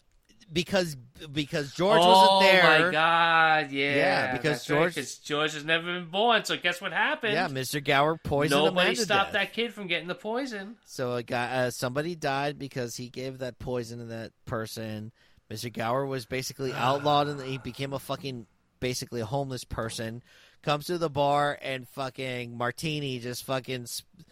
because 0.52 0.96
because 1.32 1.72
George 1.74 2.00
oh 2.02 2.08
wasn't 2.40 2.52
there. 2.52 2.62
Oh 2.80 2.84
my 2.86 2.90
god! 2.92 3.70
Yeah, 3.72 3.96
Yeah, 3.96 4.32
because 4.36 4.66
that's 4.66 4.70
right, 4.70 4.92
George- 4.92 5.22
George 5.22 5.52
has 5.54 5.64
never 5.64 5.84
been 5.84 6.06
born. 6.10 6.44
So 6.44 6.56
guess 6.56 6.80
what 6.80 6.92
happened? 6.92 7.32
Yeah, 7.34 7.48
Mr. 7.48 7.82
Gower 7.82 8.16
poisoned 8.16 8.64
Nobody 8.64 8.94
to 8.96 9.02
stopped 9.02 9.32
that 9.34 9.52
kid 9.52 9.72
from 9.72 9.86
getting 9.86 10.08
the 10.08 10.14
poison. 10.14 10.76
So 10.84 11.14
a 11.14 11.22
guy, 11.22 11.66
uh, 11.66 11.70
somebody 11.70 12.14
died 12.14 12.58
because 12.58 12.96
he 12.96 13.08
gave 13.08 13.38
that 13.38 13.58
poison 13.58 13.98
to 14.00 14.04
that 14.06 14.32
person. 14.44 15.12
Mr. 15.50 15.72
Gower 15.72 16.06
was 16.06 16.26
basically 16.26 16.72
outlawed, 16.74 17.28
and 17.28 17.40
he 17.42 17.58
became 17.58 17.92
a 17.92 17.98
fucking 17.98 18.46
basically 18.80 19.20
a 19.20 19.26
homeless 19.26 19.64
person. 19.64 20.22
Comes 20.62 20.86
to 20.86 20.98
the 20.98 21.10
bar 21.10 21.58
and 21.60 21.88
fucking 21.88 22.56
Martini 22.56 23.18
just 23.18 23.44
fucking 23.44 23.82
s- 23.82 24.02
s- 24.18 24.24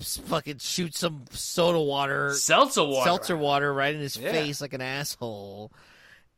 fucking 0.00 0.58
shoot 0.58 0.94
some 0.94 1.24
soda 1.30 1.80
water, 1.80 2.32
Seltzer 2.34 2.84
water. 2.84 3.04
seltzer 3.08 3.36
water 3.36 3.72
right 3.72 3.94
in 3.94 4.00
his 4.00 4.16
Yeah. 4.16 4.32
face 4.32 4.60
like 4.60 4.72
an 4.74 4.80
asshole. 4.80 5.72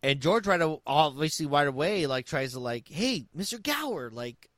And 0.02 0.20
George 0.20 0.47
right 0.47 0.60
obviously 0.86 1.47
right 1.47 1.66
away 1.66 2.06
like 2.06 2.27
tries 2.27 2.52
to 2.52 2.60
like, 2.60 2.89
hey, 2.89 3.27
Mr. 3.36 3.62
Gower, 3.62 4.10
like. 4.10 4.48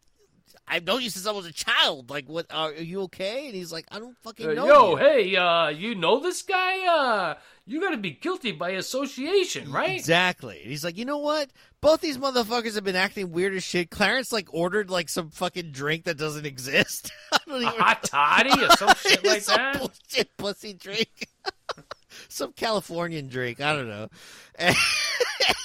I've 0.68 0.84
known 0.84 1.02
you 1.02 1.10
since 1.10 1.26
I 1.26 1.32
was 1.32 1.46
a 1.46 1.52
child. 1.52 2.10
Like, 2.10 2.28
what? 2.28 2.46
Are, 2.50 2.68
are 2.70 2.74
you 2.74 3.02
okay? 3.02 3.46
And 3.46 3.54
he's 3.54 3.72
like, 3.72 3.86
I 3.90 3.98
don't 3.98 4.16
fucking 4.18 4.46
Uh, 4.48 4.52
know. 4.54 4.66
yo, 4.66 4.90
you. 4.90 4.96
hey, 4.96 5.36
uh, 5.36 5.68
you 5.68 5.94
know 5.94 6.20
this 6.20 6.42
guy? 6.42 6.86
Uh, 6.86 7.34
you 7.66 7.80
got 7.80 7.90
to 7.90 7.96
be 7.96 8.10
guilty 8.12 8.52
by 8.52 8.70
association, 8.70 9.70
right? 9.72 9.90
Exactly. 9.96 10.60
And 10.62 10.70
he's 10.70 10.84
like, 10.84 10.96
you 10.98 11.04
know 11.04 11.18
what? 11.18 11.50
Both 11.80 12.00
these 12.00 12.18
motherfuckers 12.18 12.74
have 12.74 12.84
been 12.84 12.96
acting 12.96 13.30
weird 13.32 13.54
as 13.54 13.62
shit. 13.64 13.90
Clarence 13.90 14.32
like 14.32 14.48
ordered 14.52 14.90
like 14.90 15.08
some 15.08 15.30
fucking 15.30 15.70
drink 15.72 16.04
that 16.04 16.16
doesn't 16.18 16.46
exist. 16.46 17.10
I 17.32 17.38
don't 17.46 17.56
A 17.62 17.66
even 17.68 17.80
hot 17.80 18.02
toddy 18.04 18.50
or 18.64 18.70
some 18.76 18.94
shit 18.96 19.24
like 19.24 19.42
some 19.42 19.56
that. 19.56 19.78
bullshit 19.78 20.36
pussy 20.36 20.72
drink. 20.74 21.26
some 22.28 22.52
Californian 22.52 23.28
drink. 23.28 23.60
I 23.60 23.74
don't 23.74 23.88
know. 23.88 24.08
And, 24.56 24.76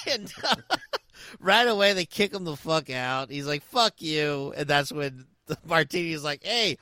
and, 0.06 0.32
uh, 0.44 0.54
right 1.40 1.66
away 1.66 1.92
they 1.92 2.06
kick 2.06 2.32
him 2.32 2.44
the 2.44 2.56
fuck 2.56 2.90
out. 2.90 3.30
He's 3.30 3.46
like, 3.46 3.62
"Fuck 3.62 4.02
you," 4.02 4.52
and 4.56 4.66
that's 4.66 4.92
when 4.92 5.26
the 5.46 5.58
martini's 5.66 6.24
like, 6.24 6.44
"Hey." 6.44 6.78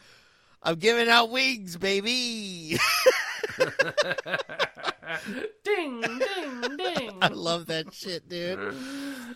I'm 0.64 0.76
giving 0.76 1.08
out 1.08 1.30
wings, 1.30 1.76
baby. 1.76 2.78
ding, 5.64 6.00
ding, 6.00 6.76
ding. 6.76 7.18
I 7.20 7.28
love 7.32 7.66
that 7.66 7.92
shit, 7.92 8.28
dude. 8.28 8.74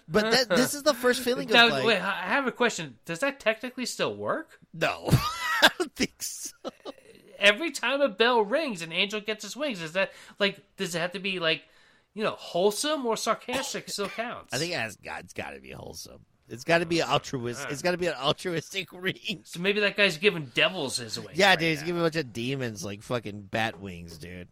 But 0.09 0.31
that, 0.31 0.49
this 0.51 0.75
is 0.75 0.85
the 0.85 0.95
first 0.95 1.23
feeling 1.23 1.49
of 1.49 1.71
like, 1.71 1.85
wait, 1.85 2.01
I 2.01 2.23
have 2.23 2.47
a 2.47 2.53
question. 2.53 2.99
Does 3.05 3.19
that 3.21 3.41
technically 3.41 3.87
still 3.87 4.15
work? 4.15 4.61
no, 4.73 5.09
I 5.63 5.69
don't 5.79 5.95
think 5.97 6.23
so. 6.23 6.53
Every 7.39 7.71
time 7.73 8.01
a 8.01 8.09
bell 8.09 8.43
rings, 8.43 8.83
an 8.83 8.93
angel 8.93 9.21
gets 9.21 9.43
his 9.45 9.57
wings. 9.57 9.83
Is 9.83 9.93
that 9.93 10.13
like? 10.39 10.61
Does 10.77 10.95
it 10.95 11.01
have 11.01 11.13
to 11.13 11.19
be 11.19 11.41
like? 11.41 11.63
You 12.17 12.25
know, 12.25 12.31
wholesome 12.39 13.05
or 13.05 13.15
sarcastic 13.17 13.89
still 13.91 14.09
counts. 14.09 14.55
I 14.55 14.57
think 14.59 14.73
it 14.73 14.79
has 14.81 14.97
got, 14.97 15.21
it's 15.21 15.35
got 15.35 15.51
to 15.51 15.61
be 15.61 15.71
wholesome. 15.71 16.21
It's 16.49 16.65
got 16.65 16.79
to 16.79 16.87
be 16.87 17.03
altruistic. 17.03 17.71
It's 17.71 17.83
got 17.83 17.91
to 17.91 17.99
be 17.99 18.07
an 18.07 18.15
altruistic 18.15 18.89
read. 18.93 19.41
so. 19.45 19.61
Maybe 19.61 19.81
that 19.81 19.97
guy's 19.99 20.17
giving 20.17 20.47
devils 20.55 20.97
his 20.97 21.21
way. 21.21 21.33
Yeah, 21.35 21.51
right 21.51 21.59
dude, 21.59 21.69
he's 21.69 21.81
now. 21.81 21.87
giving 21.87 22.01
a 22.01 22.05
bunch 22.07 22.17
of 22.17 22.33
demons 22.33 22.85
like 22.85 23.03
fucking 23.03 23.43
bat 23.51 23.81
wings, 23.81 24.17
dude. 24.17 24.49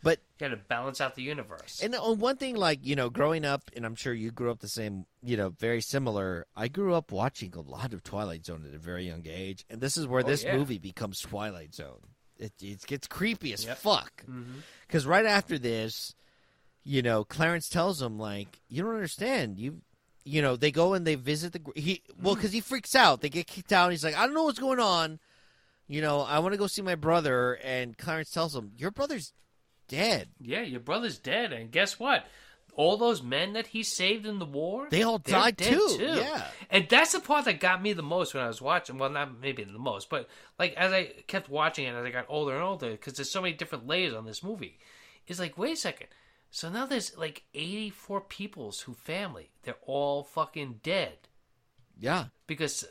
But 0.00 0.20
you 0.38 0.46
Got 0.46 0.54
to 0.54 0.62
balance 0.62 1.00
out 1.00 1.16
the 1.16 1.22
universe. 1.22 1.80
and 1.82 1.92
on 1.96 2.00
oh, 2.04 2.12
one 2.12 2.36
thing, 2.36 2.54
like 2.54 2.78
you 2.86 2.94
know, 2.94 3.10
growing 3.10 3.44
up, 3.44 3.68
and 3.74 3.84
I'm 3.84 3.96
sure 3.96 4.12
you 4.14 4.30
grew 4.30 4.52
up 4.52 4.60
the 4.60 4.68
same, 4.68 5.06
you 5.24 5.36
know, 5.36 5.48
very 5.48 5.80
similar. 5.80 6.46
I 6.54 6.68
grew 6.68 6.94
up 6.94 7.10
watching 7.10 7.52
a 7.56 7.60
lot 7.60 7.92
of 7.92 8.04
Twilight 8.04 8.46
Zone 8.46 8.64
at 8.68 8.74
a 8.76 8.78
very 8.78 9.06
young 9.08 9.24
age, 9.28 9.64
and 9.68 9.80
this 9.80 9.96
is 9.96 10.06
where 10.06 10.20
Oh, 10.24 10.28
this 10.28 10.44
yeah. 10.44 10.56
movie 10.56 10.78
becomes 10.78 11.18
Twilight 11.20 11.74
Zone. 11.74 11.98
It, 12.38 12.52
it 12.62 12.86
gets 12.86 13.08
creepy 13.08 13.52
as 13.52 13.64
Yep. 13.64 13.78
fuck. 13.78 14.22
Mm-hmm. 14.30 14.58
Because 14.86 15.04
right 15.04 15.26
after 15.26 15.58
this, 15.58 16.14
you 16.88 17.02
know, 17.02 17.22
Clarence 17.22 17.68
tells 17.68 18.00
him 18.00 18.18
like, 18.18 18.60
"You 18.66 18.82
don't 18.82 18.94
understand. 18.94 19.58
You, 19.60 19.82
you 20.24 20.40
know, 20.40 20.56
they 20.56 20.70
go 20.70 20.94
and 20.94 21.06
they 21.06 21.16
visit 21.16 21.52
the 21.52 21.60
he 21.78 22.02
well 22.18 22.32
hmm. 22.32 22.40
because 22.40 22.52
he 22.52 22.62
freaks 22.62 22.94
out. 22.94 23.20
They 23.20 23.28
get 23.28 23.46
kicked 23.46 23.72
out. 23.72 23.90
He's 23.90 24.02
like, 24.02 24.16
I 24.16 24.24
don't 24.24 24.34
know 24.34 24.44
what's 24.44 24.58
going 24.58 24.80
on. 24.80 25.20
You 25.86 26.00
know, 26.00 26.20
I 26.20 26.38
want 26.38 26.54
to 26.54 26.58
go 26.58 26.66
see 26.66 26.80
my 26.80 26.94
brother. 26.94 27.58
And 27.62 27.96
Clarence 27.98 28.30
tells 28.30 28.56
him, 28.56 28.72
Your 28.78 28.90
brother's 28.90 29.34
dead. 29.86 30.28
Yeah, 30.40 30.62
your 30.62 30.80
brother's 30.80 31.18
dead, 31.18 31.52
and 31.52 31.70
guess 31.70 31.98
what? 31.98 32.24
All 32.74 32.96
those 32.96 33.22
men 33.22 33.52
that 33.52 33.66
he 33.66 33.82
saved 33.82 34.24
in 34.24 34.38
the 34.38 34.46
war, 34.46 34.86
They 34.88 35.02
all 35.02 35.18
died 35.18 35.56
dead 35.56 35.74
too. 35.74 35.96
Yeah. 36.00 36.42
and 36.70 36.88
that's 36.88 37.12
the 37.12 37.20
part 37.20 37.44
that 37.44 37.60
got 37.60 37.82
me 37.82 37.92
the 37.92 38.02
most 38.02 38.32
when 38.32 38.42
I 38.42 38.48
was 38.48 38.62
watching. 38.62 38.96
Well, 38.96 39.10
not 39.10 39.40
maybe 39.40 39.62
the 39.62 39.78
most, 39.78 40.08
but 40.08 40.26
like 40.58 40.72
as 40.72 40.90
I 40.90 41.12
kept 41.26 41.50
watching 41.50 41.84
it 41.84 41.94
as 41.94 42.06
I 42.06 42.10
got 42.10 42.24
older 42.30 42.54
and 42.54 42.62
older, 42.62 42.92
because 42.92 43.12
there's 43.12 43.30
so 43.30 43.42
many 43.42 43.52
different 43.52 43.86
layers 43.86 44.14
on 44.14 44.24
this 44.24 44.42
movie. 44.42 44.78
It's 45.26 45.38
like, 45.38 45.58
wait 45.58 45.74
a 45.74 45.76
second. 45.76 46.08
So 46.50 46.68
now 46.70 46.86
there's 46.86 47.16
like 47.16 47.44
84 47.54 48.22
people's 48.22 48.80
who 48.80 48.94
family. 48.94 49.50
They're 49.62 49.76
all 49.86 50.24
fucking 50.24 50.80
dead 50.82 51.18
Yeah. 51.98 52.26
because 52.46 52.86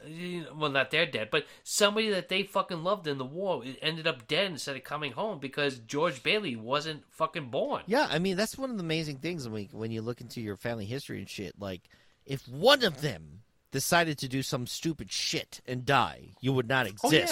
well 0.56 0.70
not 0.70 0.92
they're 0.92 1.06
dead 1.06 1.30
but 1.32 1.46
somebody 1.64 2.10
that 2.12 2.30
they 2.30 2.44
fucking 2.44 2.84
loved 2.84 3.08
in 3.08 3.18
the 3.18 3.26
war 3.26 3.64
ended 3.82 4.06
up 4.06 4.28
dead 4.28 4.52
instead 4.52 4.76
of 4.76 4.84
coming 4.84 5.14
home 5.14 5.40
because 5.40 5.80
george 5.80 6.22
bailey 6.22 6.56
wasn't 6.56 7.02
fucking 7.10 7.50
born 7.50 7.82
Yeah, 7.88 8.08
I 8.12 8.20
mean 8.20 8.36
that's 8.38 8.58
one 8.58 8.70
of 8.70 8.78
the 8.78 8.84
amazing 8.84 9.18
things 9.18 9.46
when 9.46 9.54
we, 9.54 9.70
when 9.72 9.92
you 9.92 10.02
look 10.02 10.22
into 10.22 10.42
your 10.42 10.56
family 10.58 10.86
history 10.86 11.18
and 11.20 11.30
shit. 11.30 11.56
Like, 11.60 11.84
if 12.26 12.48
one 12.48 12.84
of 12.84 13.02
them 13.02 13.42
decided 13.72 14.18
to 14.20 14.28
do 14.28 14.44
some 14.44 14.68
stupid 14.68 15.12
shit 15.12 15.62
and 15.66 15.86
die, 15.86 16.36
you 16.42 16.52
would 16.54 16.68
not 16.68 16.88
Oh, 17.04 17.12
yeah. 17.12 17.26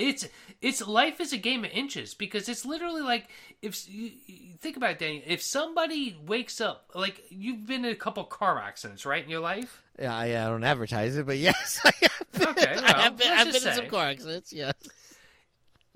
It's 0.00 0.28
it's 0.60 0.86
life 0.86 1.20
is 1.20 1.32
a 1.32 1.36
game 1.36 1.64
of 1.64 1.70
inches 1.70 2.14
because 2.14 2.48
it's 2.48 2.64
literally 2.64 3.02
like 3.02 3.28
if 3.62 3.88
you, 3.88 4.12
think 4.58 4.76
about 4.76 4.92
it 4.92 4.98
Danny, 4.98 5.22
if 5.26 5.42
somebody 5.42 6.16
wakes 6.26 6.60
up 6.60 6.90
like 6.94 7.22
you've 7.30 7.66
been 7.66 7.84
in 7.84 7.92
a 7.92 7.96
couple 7.96 8.24
car 8.24 8.58
accidents 8.60 9.06
right 9.06 9.22
in 9.22 9.30
your 9.30 9.40
life 9.40 9.82
Yeah, 9.98 10.14
I, 10.14 10.26
I 10.26 10.48
don't 10.48 10.64
advertise 10.64 11.16
it, 11.16 11.26
but 11.26 11.38
yes, 11.38 11.80
I 11.84 11.92
have 12.02 12.32
been. 12.32 12.48
Okay, 12.48 12.74
I 12.74 13.02
have 13.02 13.16
been, 13.16 13.30
I've 13.30 13.52
been 13.52 13.68
in 13.68 13.74
some 13.74 13.86
car 13.88 14.06
accidents. 14.06 14.52
Yes. 14.52 14.74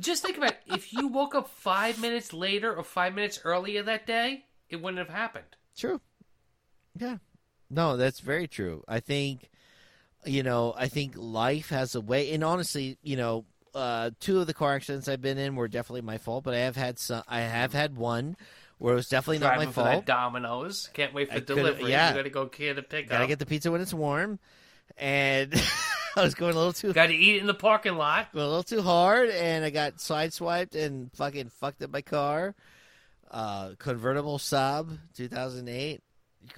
just 0.00 0.22
think 0.22 0.36
about 0.36 0.50
it. 0.50 0.60
if 0.66 0.92
you 0.92 1.08
woke 1.08 1.34
up 1.34 1.48
five 1.48 2.00
minutes 2.00 2.32
later 2.32 2.74
or 2.74 2.84
five 2.84 3.14
minutes 3.14 3.40
earlier 3.44 3.82
that 3.82 4.06
day 4.06 4.44
it 4.68 4.80
wouldn't 4.80 4.98
have 4.98 5.14
happened 5.14 5.56
True. 5.76 6.00
Yeah. 6.96 7.18
No, 7.70 7.96
that's 7.96 8.20
very 8.20 8.46
true. 8.46 8.84
I 8.86 9.00
think, 9.00 9.50
you 10.24 10.42
know, 10.42 10.74
I 10.76 10.88
think 10.88 11.14
life 11.16 11.70
has 11.70 11.94
a 11.94 12.00
way, 12.00 12.32
and 12.32 12.44
honestly, 12.44 12.98
you 13.02 13.16
know, 13.16 13.44
uh, 13.74 14.10
two 14.20 14.40
of 14.40 14.46
the 14.46 14.54
car 14.54 14.74
accidents 14.74 15.08
I've 15.08 15.22
been 15.22 15.38
in 15.38 15.56
were 15.56 15.68
definitely 15.68 16.02
my 16.02 16.18
fault, 16.18 16.44
but 16.44 16.54
I 16.54 16.58
have 16.58 16.76
had 16.76 16.98
some. 16.98 17.22
I 17.28 17.40
have 17.40 17.72
had 17.72 17.96
one 17.96 18.36
where 18.78 18.92
it 18.92 18.96
was 18.96 19.08
definitely 19.08 19.38
not 19.38 19.56
my 19.56 19.66
fault. 19.66 19.86
that 19.86 20.06
domino's 20.06 20.90
can't 20.92 21.14
wait 21.14 21.28
for 21.28 21.36
I 21.36 21.40
delivery 21.40 21.90
yeah. 21.90 22.10
you 22.10 22.16
gotta 22.16 22.30
go 22.30 22.46
get 22.46 22.78
a 22.78 22.82
pickup 22.82 23.10
Gotta 23.10 23.26
get 23.26 23.38
the 23.38 23.46
pizza 23.46 23.70
when 23.70 23.80
it's 23.80 23.94
warm, 23.94 24.38
and 24.98 25.54
I 26.16 26.22
was 26.22 26.34
going 26.34 26.54
a 26.54 26.56
little 26.56 26.72
too 26.72 26.92
Got 26.92 27.06
to 27.06 27.14
eat 27.14 27.40
in 27.40 27.46
the 27.46 27.54
parking 27.54 27.96
lot. 27.96 28.28
a 28.34 28.36
little 28.36 28.62
too 28.62 28.82
hard, 28.82 29.30
and 29.30 29.64
I 29.64 29.70
got 29.70 29.96
sideswiped 29.96 30.74
and 30.74 31.12
fucking 31.14 31.48
fucked 31.48 31.82
up 31.82 31.90
my 31.90 32.02
car. 32.02 32.54
Uh, 33.30 33.70
convertible 33.78 34.38
Saab, 34.38 34.96
2008, 35.16 36.00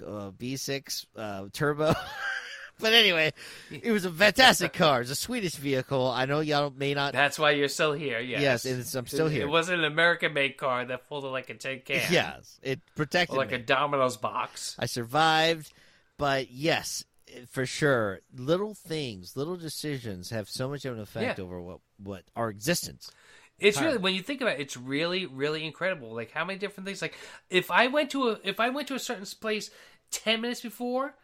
uh, 0.05 0.31
V6 0.31 1.05
uh, 1.15 1.47
turbo. 1.51 1.95
but 2.79 2.93
anyway, 2.93 3.31
it 3.71 3.91
was 3.91 4.05
a 4.05 4.11
fantastic 4.11 4.73
car. 4.73 5.01
It's 5.01 5.09
a 5.11 5.15
Swedish 5.15 5.55
vehicle. 5.55 6.09
I 6.09 6.25
know 6.25 6.39
y'all 6.39 6.73
may 6.75 6.93
not. 6.93 7.13
That's 7.13 7.37
why 7.39 7.51
you're 7.51 7.67
still 7.69 7.93
here. 7.93 8.19
Yes, 8.19 8.41
Yes, 8.41 8.65
it's- 8.65 8.95
I'm 8.95 9.07
still 9.07 9.27
here. 9.27 9.43
It 9.43 9.49
wasn't 9.49 9.79
an 9.79 9.85
American-made 9.85 10.57
car 10.57 10.85
that 10.85 11.05
folded 11.07 11.27
like 11.29 11.49
a 11.49 11.55
tin 11.55 11.81
can. 11.85 12.01
Yes, 12.11 12.59
it 12.61 12.79
protected 12.95 13.37
like 13.37 13.49
me. 13.49 13.55
a 13.55 13.59
Domino's 13.59 14.17
box. 14.17 14.75
I 14.79 14.85
survived, 14.85 15.71
but 16.17 16.51
yes, 16.51 17.03
for 17.49 17.65
sure, 17.65 18.21
little 18.35 18.73
things, 18.73 19.35
little 19.35 19.57
decisions 19.57 20.29
have 20.29 20.49
so 20.49 20.69
much 20.69 20.85
of 20.85 20.93
an 20.95 20.99
effect 21.01 21.37
Yeah. 21.39 21.43
over 21.43 21.61
what 21.61 21.79
what 22.01 22.23
our 22.35 22.49
existence. 22.49 23.11
It's 23.59 23.81
really 23.81 23.97
when 23.97 24.13
you 24.13 24.21
think 24.21 24.41
about 24.41 24.53
it, 24.59 24.61
it's 24.61 24.77
really, 24.77 25.25
really 25.25 25.65
incredible. 25.65 26.13
Like 26.13 26.31
how 26.31 26.45
many 26.45 26.59
different 26.59 26.85
things. 26.85 27.01
Like 27.01 27.15
if 27.49 27.71
I 27.71 27.87
went 27.87 28.11
to 28.11 28.29
a 28.29 28.39
if 28.43 28.59
I 28.59 28.69
went 28.69 28.87
to 28.89 28.93
a 28.95 28.99
certain 28.99 29.25
place 29.25 29.71
ten 30.11 30.41
minutes 30.41 30.61
before, 30.61 31.15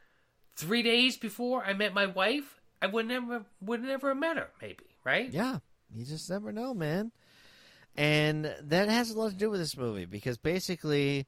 three 0.55 0.81
days 0.83 1.17
before 1.17 1.63
I 1.63 1.73
met 1.73 1.93
my 1.93 2.05
wife, 2.05 2.59
I 2.81 2.87
would 2.87 3.07
never 3.07 3.45
would 3.61 3.81
never 3.81 4.09
have 4.09 4.17
met 4.17 4.37
her. 4.37 4.49
Maybe 4.61 4.83
right? 5.03 5.29
Yeah, 5.31 5.59
you 5.93 6.05
just 6.05 6.29
never 6.29 6.51
know, 6.51 6.73
man. 6.73 7.11
And 7.95 8.53
that 8.63 8.89
has 8.89 9.11
a 9.11 9.19
lot 9.19 9.29
to 9.31 9.35
do 9.35 9.49
with 9.51 9.59
this 9.59 9.77
movie 9.77 10.05
because 10.05 10.37
basically, 10.37 11.27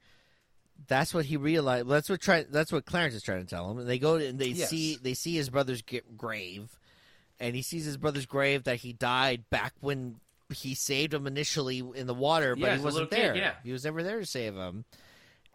that's 0.87 1.13
what 1.13 1.25
he 1.25 1.37
realized. 1.37 1.87
That's 1.87 2.09
what 2.09 2.21
try. 2.21 2.43
That's 2.49 2.71
what 2.71 2.85
Clarence 2.85 3.13
is 3.13 3.21
trying 3.23 3.43
to 3.43 3.47
tell 3.49 3.69
him. 3.69 3.77
And 3.79 3.87
they 3.87 3.99
go 3.99 4.17
to, 4.17 4.25
and 4.25 4.39
they 4.39 4.47
Yes. 4.49 4.69
see 4.69 4.97
they 5.01 5.13
see 5.13 5.35
his 5.35 5.49
brother's 5.49 5.83
grave, 6.17 6.79
and 7.39 7.55
he 7.55 7.61
sees 7.61 7.85
his 7.85 7.97
brother's 7.97 8.25
grave 8.25 8.63
that 8.63 8.77
he 8.77 8.93
died 8.93 9.47
back 9.49 9.73
when 9.79 10.15
he 10.53 10.73
saved 10.75 11.13
him 11.13 11.27
initially 11.27 11.79
in 11.95 12.07
the 12.07 12.13
water, 12.13 12.55
but 12.55 12.65
Yeah, 12.67 12.77
he 12.77 12.83
wasn't 12.83 13.11
little 13.11 13.17
kid, 13.17 13.35
there. 13.35 13.35
yeah. 13.35 13.53
He 13.63 13.71
was 13.71 13.83
never 13.83 14.01
there 14.03 14.19
to 14.19 14.25
save 14.25 14.55
him. 14.55 14.85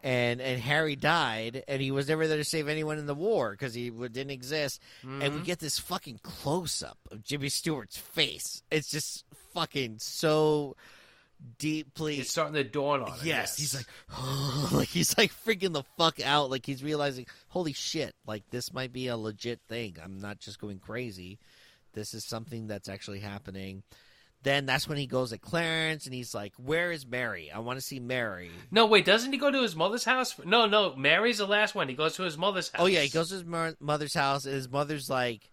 And 0.02 0.40
and 0.40 0.58
Harry 0.60 0.96
died, 0.96 1.62
and 1.68 1.82
he 1.82 1.90
was 1.90 2.08
never 2.08 2.26
there 2.26 2.38
to 2.38 2.44
save 2.44 2.68
anyone 2.68 2.98
in 2.98 3.04
the 3.06 3.14
war 3.14 3.50
because 3.50 3.74
he 3.74 3.90
didn't 3.90 4.30
exist. 4.30 4.80
And 5.02 5.22
Mm-hmm. 5.22 5.36
we 5.40 5.42
get 5.44 5.58
this 5.58 5.78
fucking 5.78 6.20
close 6.22 6.82
up 6.82 6.96
of 7.10 7.22
Jimmy 7.22 7.50
Stewart's 7.50 7.98
face. 7.98 8.62
It's 8.70 8.90
just 8.90 9.24
fucking 9.52 9.96
so 9.98 10.74
deeply. 11.58 12.18
It's 12.18 12.30
starting 12.30 12.54
to 12.54 12.64
dawn 12.64 13.02
on. 13.02 13.10
her, 13.10 13.26
Yes, 13.26 13.56
he's 13.58 13.74
like, 13.74 13.86
like 14.72 14.88
he's 14.88 15.16
like 15.18 15.32
freaking 15.44 15.72
the 15.72 15.82
fuck 15.98 16.20
out. 16.24 16.50
Like 16.50 16.64
he's 16.66 16.82
realizing, 16.82 17.26
holy 17.48 17.72
shit, 17.72 18.14
like 18.26 18.48
this 18.50 18.72
might 18.72 18.92
be 18.92 19.08
a 19.08 19.16
legit 19.16 19.60
thing. 19.68 19.96
I'm 20.02 20.18
not 20.18 20.38
just 20.38 20.60
going 20.60 20.78
crazy. 20.78 21.38
This 21.92 22.14
is 22.14 22.24
something 22.24 22.68
that's 22.68 22.88
actually 22.88 23.20
happening. 23.20 23.82
Then 24.42 24.64
that's 24.64 24.88
when 24.88 24.96
he 24.96 25.06
goes 25.06 25.32
at 25.34 25.42
Clarence 25.42 26.06
and 26.06 26.14
he's 26.14 26.34
like, 26.34 26.54
"Where 26.56 26.90
is 26.92 27.06
Mary? 27.06 27.50
I 27.52 27.58
want 27.58 27.78
to 27.78 27.84
see 27.84 28.00
Mary." 28.00 28.50
No, 28.70 28.86
wait, 28.86 29.04
doesn't 29.04 29.32
he 29.32 29.38
go 29.38 29.50
to 29.50 29.60
his 29.62 29.76
mother's 29.76 30.04
house? 30.04 30.34
No, 30.44 30.64
no, 30.66 30.96
Mary's 30.96 31.38
the 31.38 31.46
last 31.46 31.74
one. 31.74 31.88
He 31.88 31.94
goes 31.94 32.14
to 32.16 32.22
his 32.22 32.38
mother's 32.38 32.70
house. 32.70 32.80
Oh 32.80 32.86
yeah, 32.86 33.00
he 33.00 33.10
goes 33.10 33.28
to 33.28 33.34
his 33.34 33.74
mother's 33.80 34.14
house, 34.14 34.46
and 34.46 34.54
his 34.54 34.70
mother's 34.70 35.10
like, 35.10 35.50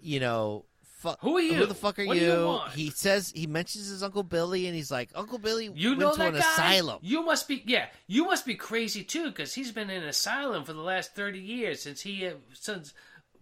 you 0.00 0.20
know, 0.20 0.66
fu- 0.98 1.16
Who 1.20 1.36
are 1.36 1.40
you? 1.40 1.54
Who 1.54 1.66
the 1.66 1.74
fuck 1.74 1.98
are 1.98 2.06
What 2.06 2.16
you? 2.16 2.22
you? 2.28 2.60
He 2.74 2.90
says 2.90 3.32
he 3.34 3.48
mentions 3.48 3.88
his 3.88 4.04
uncle 4.04 4.22
Billy, 4.22 4.66
and 4.68 4.76
he's 4.76 4.92
like, 4.92 5.10
Uncle 5.16 5.38
Billy 5.38 5.68
You 5.74 5.90
went 5.90 6.00
know 6.00 6.12
to 6.12 6.18
that 6.18 6.28
an 6.28 6.34
guy? 6.34 6.52
asylum. 6.52 6.98
You 7.02 7.24
must 7.24 7.48
be 7.48 7.64
yeah. 7.66 7.86
You 8.06 8.24
must 8.26 8.46
be 8.46 8.54
crazy 8.54 9.02
too, 9.02 9.30
because 9.30 9.52
he's 9.54 9.72
been 9.72 9.90
in 9.90 10.02
an 10.04 10.08
asylum 10.08 10.62
for 10.64 10.74
the 10.74 10.80
last 10.80 11.16
thirty 11.16 11.40
years 11.40 11.82
since 11.82 12.02
he 12.02 12.30
since 12.52 12.94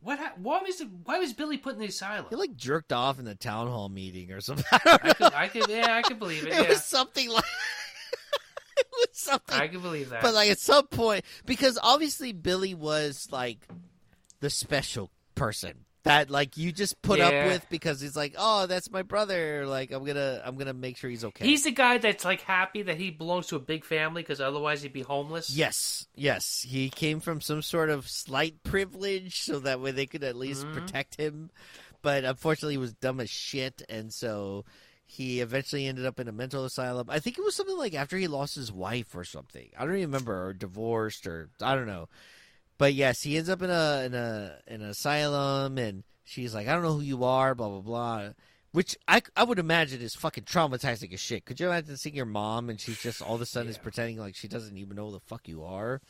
what? 0.03 0.19
hap- 0.19 0.39
Why 0.39 0.61
was 0.63 0.81
it, 0.81 0.89
why 1.05 1.19
was 1.19 1.33
Billy 1.33 1.57
put 1.59 1.75
in 1.75 1.81
the 1.81 1.87
asylum? 1.87 2.27
He 2.31 2.37
like 2.37 2.57
jerked 2.57 2.93
off 2.93 3.19
in 3.19 3.25
the 3.25 3.35
town 3.35 3.69
hall 3.69 3.89
meeting 3.89 4.33
or 4.33 4.41
something. 4.41 4.65
I. 4.73 4.81
I 5.03 5.13
could, 5.15 5.35
I 5.35 5.49
could, 5.49 5.69
yeah, 5.69 5.95
I 5.97 6.03
could 6.03 6.19
believe 6.19 6.45
it. 6.47 6.53
It 6.53 6.63
Yeah, 6.63 6.69
was 6.71 6.85
something 6.85 7.29
like 7.31 7.45
it 8.79 8.87
was 8.93 9.09
something. 9.13 9.57
I 9.59 9.69
could 9.69 9.83
believe 9.83 10.11
that. 10.11 10.23
but 10.23 10.35
like 10.35 10.51
at 10.51 10.59
some 10.59 10.87
point, 10.87 11.25
because 11.47 11.79
obviously 11.83 12.33
Billy 12.33 12.75
was 12.75 13.29
like 13.31 13.67
the 14.41 14.51
special 14.51 15.11
person 15.35 15.85
that 16.05 16.31
like 16.31 16.57
you 16.57 16.73
just 16.73 17.01
put 17.03 17.21
up 17.21 17.33
with 17.33 17.67
because 17.69 18.01
he's 18.01 18.17
like, 18.17 18.35
oh, 18.39 18.67
that's 18.67 18.91
my 18.91 19.03
brother. 19.03 19.67
Like 19.67 19.91
I'm 19.93 20.05
gonna 20.05 20.41
I'm 20.45 20.57
gonna 20.57 20.73
make 20.73 20.97
sure 20.97 21.11
he's 21.11 21.25
okay. 21.25 21.45
he's 21.45 21.65
the 21.65 21.71
guy 21.73 21.99
that's 21.99 22.25
like 22.25 22.41
happy 22.41 22.83
that 22.83 22.97
he 22.97 23.11
belongs 23.11 23.49
to 23.49 23.57
a 23.57 23.61
big 23.61 23.85
family 23.85 24.23
because 24.23 24.41
otherwise 24.41 24.83
he'd 24.83 24.93
be 24.93 25.03
homeless. 25.03 25.51
Yes, 25.51 26.07
yes. 26.15 26.65
He 26.67 26.89
came 26.89 27.21
from 27.21 27.41
some 27.41 27.61
sort 27.63 27.91
of 27.91 28.09
slight 28.09 28.63
privilege 28.63 29.43
so 29.43 29.59
that 29.61 29.81
way 29.81 29.91
they 29.91 30.07
could 30.07 30.25
at 30.25 30.37
least 30.37 30.65
Mm-hmm. 30.65 30.75
protect 30.75 31.17
him. 31.17 31.51
But 32.03 32.25
unfortunately, 32.25 32.75
he 32.75 32.79
was 32.79 32.95
dumb 32.95 33.21
as 33.21 33.29
shit, 33.29 33.83
and 33.89 34.11
so 34.13 34.65
he 35.05 35.41
eventually 35.41 35.87
ended 35.87 36.07
up 36.07 36.19
in 36.19 36.29
a 36.29 36.33
mental 36.33 36.65
asylum. 36.65 37.09
I 37.11 37.19
think 37.19 37.37
it 37.37 37.45
was 37.45 37.55
something 37.55 37.77
like 37.77 37.95
after 37.95 38.17
he 38.17 38.27
lost 38.27 38.55
his 38.55 38.73
wife 38.73 39.15
or 39.15 39.25
something. 39.25 39.69
I 39.79 39.85
don't 39.85 39.97
even 39.97 40.09
remember, 40.11 40.47
or 40.47 40.53
divorced, 40.55 41.27
or 41.27 41.51
I 41.61 41.75
don't 41.75 41.87
know. 41.87 42.09
But 42.81 42.95
yes, 42.95 43.23
he 43.23 43.37
ends 43.37 43.51
up 43.51 43.61
in 43.61 43.69
a 43.69 44.05
in 44.07 44.15
a 44.15 44.57
in 44.67 44.81
an 44.81 44.89
asylum, 44.89 45.77
and 45.77 46.03
she's 46.25 46.55
like, 46.55 46.67
"I 46.67 46.73
don't 46.73 46.83
know 46.83 46.95
who 46.95 47.03
you 47.03 47.25
are," 47.25 47.55
blah 47.55 47.69
blah 47.69 47.81
blah. 47.83 48.31
which 48.73 48.97
I, 49.07 49.21
I 49.37 49.45
would 49.45 49.59
imagine 49.59 50.01
is 50.01 50.15
fucking 50.15 50.45
traumatizing 50.45 51.13
as 51.13 51.21
shit. 51.21 51.45
Could 51.45 51.61
you 51.61 51.67
imagine 51.67 51.99
seeing 51.99 52.15
your 52.15 52.25
mom 52.25 52.71
and 52.71 52.81
she's 52.81 52.99
just 52.99 53.21
all 53.21 53.35
of 53.35 53.43
a 53.43 53.47
sudden 53.47 53.69
is 53.69 53.77
pretending 53.77 54.17
like 54.17 54.35
she 54.35 54.49
doesn't 54.49 54.79
even 54.79 54.97
know 54.97 55.07
who 55.07 55.13
the 55.13 55.21
fuck 55.21 55.47
you 55.47 55.63
are? 55.63 56.01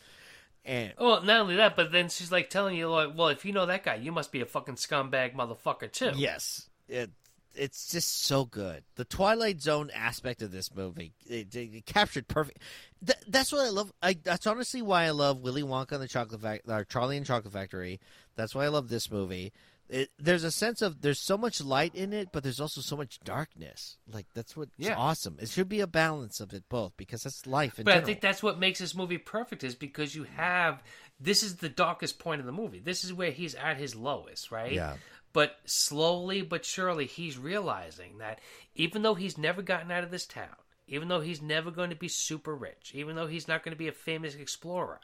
And 0.65 0.93
Well, 0.97 1.23
not 1.23 1.41
only 1.41 1.57
that, 1.57 1.75
but 1.75 1.91
then 1.91 2.09
she's 2.09 2.31
like 2.31 2.51
telling 2.51 2.77
you, 2.77 2.89
like, 2.89 3.17
well, 3.17 3.29
if 3.29 3.45
you 3.45 3.53
know 3.53 3.67
that 3.67 3.83
guy, 3.83 3.97
you 3.97 4.13
must 4.13 4.31
be 4.31 4.41
a 4.41 4.47
fucking 4.47 4.77
scumbag 4.77 5.35
motherfucker 5.35 5.91
too. 5.91 6.13
yes, 6.15 6.69
it 6.87 7.11
it's 7.55 7.91
just 7.91 8.23
so 8.25 8.45
good. 8.45 8.85
The 8.97 9.05
Twilight 9.05 9.61
Zone 9.61 9.91
aspect 9.95 10.43
of 10.43 10.53
this 10.53 10.75
movie, 10.75 11.13
it, 11.27 11.55
it, 11.55 11.75
it 11.75 11.87
captured 11.87 12.29
perfect. 12.29 12.59
Th- 13.05 13.19
that's 13.29 13.53
what 13.53 13.65
I 13.67 13.71
love. 13.71 13.93
I, 14.03 14.17
that's 14.23 14.47
honestly 14.47 14.83
why 14.83 15.05
I 15.05 15.11
love 15.11 15.41
Willy 15.41 15.63
Wonka 15.63 15.93
and 15.93 16.03
the 16.03 16.09
Chocolate 16.09 16.41
Factory, 16.41 16.73
uh, 16.73 16.85
Charlie 16.85 17.17
and 17.17 17.27
Chocolate 17.27 17.53
Factory. 17.53 18.01
That's 18.37 18.55
why 18.55 18.65
I 18.65 18.69
love 18.69 18.89
this 18.89 19.11
movie. 19.11 19.53
It, 19.89 20.11
there's 20.21 20.45
a 20.45 20.53
sense 20.53 20.83
of 20.83 21.01
there's 21.01 21.19
so 21.19 21.37
much 21.37 21.61
light 21.61 21.97
in 21.97 22.13
it, 22.13 22.29
but 22.33 22.45
there's 22.45 22.61
also 22.61 22.81
so 22.81 22.97
much 22.97 23.19
darkness. 23.25 23.97
Like 24.07 24.27
that's 24.35 24.57
what's 24.57 24.71
Yeah. 24.79 24.95
awesome. 24.97 25.37
It 25.41 25.49
should 25.49 25.69
be 25.69 25.81
a 25.81 25.89
balance 25.89 26.39
of 26.39 26.53
it 26.53 26.63
both 26.69 26.93
because 26.97 27.25
that's 27.25 27.45
life. 27.45 27.75
But 27.83 27.89
I 27.97 28.01
think 28.01 28.21
that's 28.21 28.41
what 28.41 28.61
makes 28.61 28.79
this 28.79 28.95
movie 28.95 29.19
perfect 29.19 29.65
is 29.65 29.75
because 29.75 30.15
you 30.15 30.25
have 30.37 30.85
this 31.19 31.43
is 31.43 31.57
the 31.57 31.69
darkest 31.69 32.21
point 32.21 32.39
of 32.41 32.47
the 32.47 32.53
movie. 32.53 32.79
This 32.79 33.03
is 33.05 33.13
where 33.13 33.33
he's 33.33 33.57
at 33.57 33.79
his 33.79 33.97
lowest, 33.97 34.53
right? 34.53 34.73
Yeah. 34.73 34.95
But 35.33 35.59
slowly 35.65 36.43
but 36.43 36.65
surely 36.65 37.07
he's 37.07 37.39
realizing 37.39 38.19
that 38.19 38.41
even 38.75 39.03
though 39.03 39.15
he's 39.15 39.39
never 39.39 39.63
gotten 39.63 39.91
out 39.91 40.03
of 40.05 40.11
this 40.11 40.27
town, 40.27 40.57
even 40.89 41.09
though 41.09 41.21
he's 41.21 41.41
never 41.41 41.71
going 41.71 41.91
to 41.91 41.97
be 41.97 42.09
super 42.09 42.55
rich, 42.55 42.93
even 42.95 43.15
though 43.15 43.29
he's 43.29 43.47
not 43.47 43.63
going 43.63 43.73
to 43.73 43.79
be 43.79 43.89
a 43.89 43.93
famous 43.93 44.35
explorer, 44.35 45.01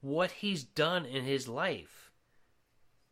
what 0.00 0.30
he's 0.30 0.62
done 0.62 1.04
in 1.04 1.24
his 1.24 1.48
life 1.48 2.12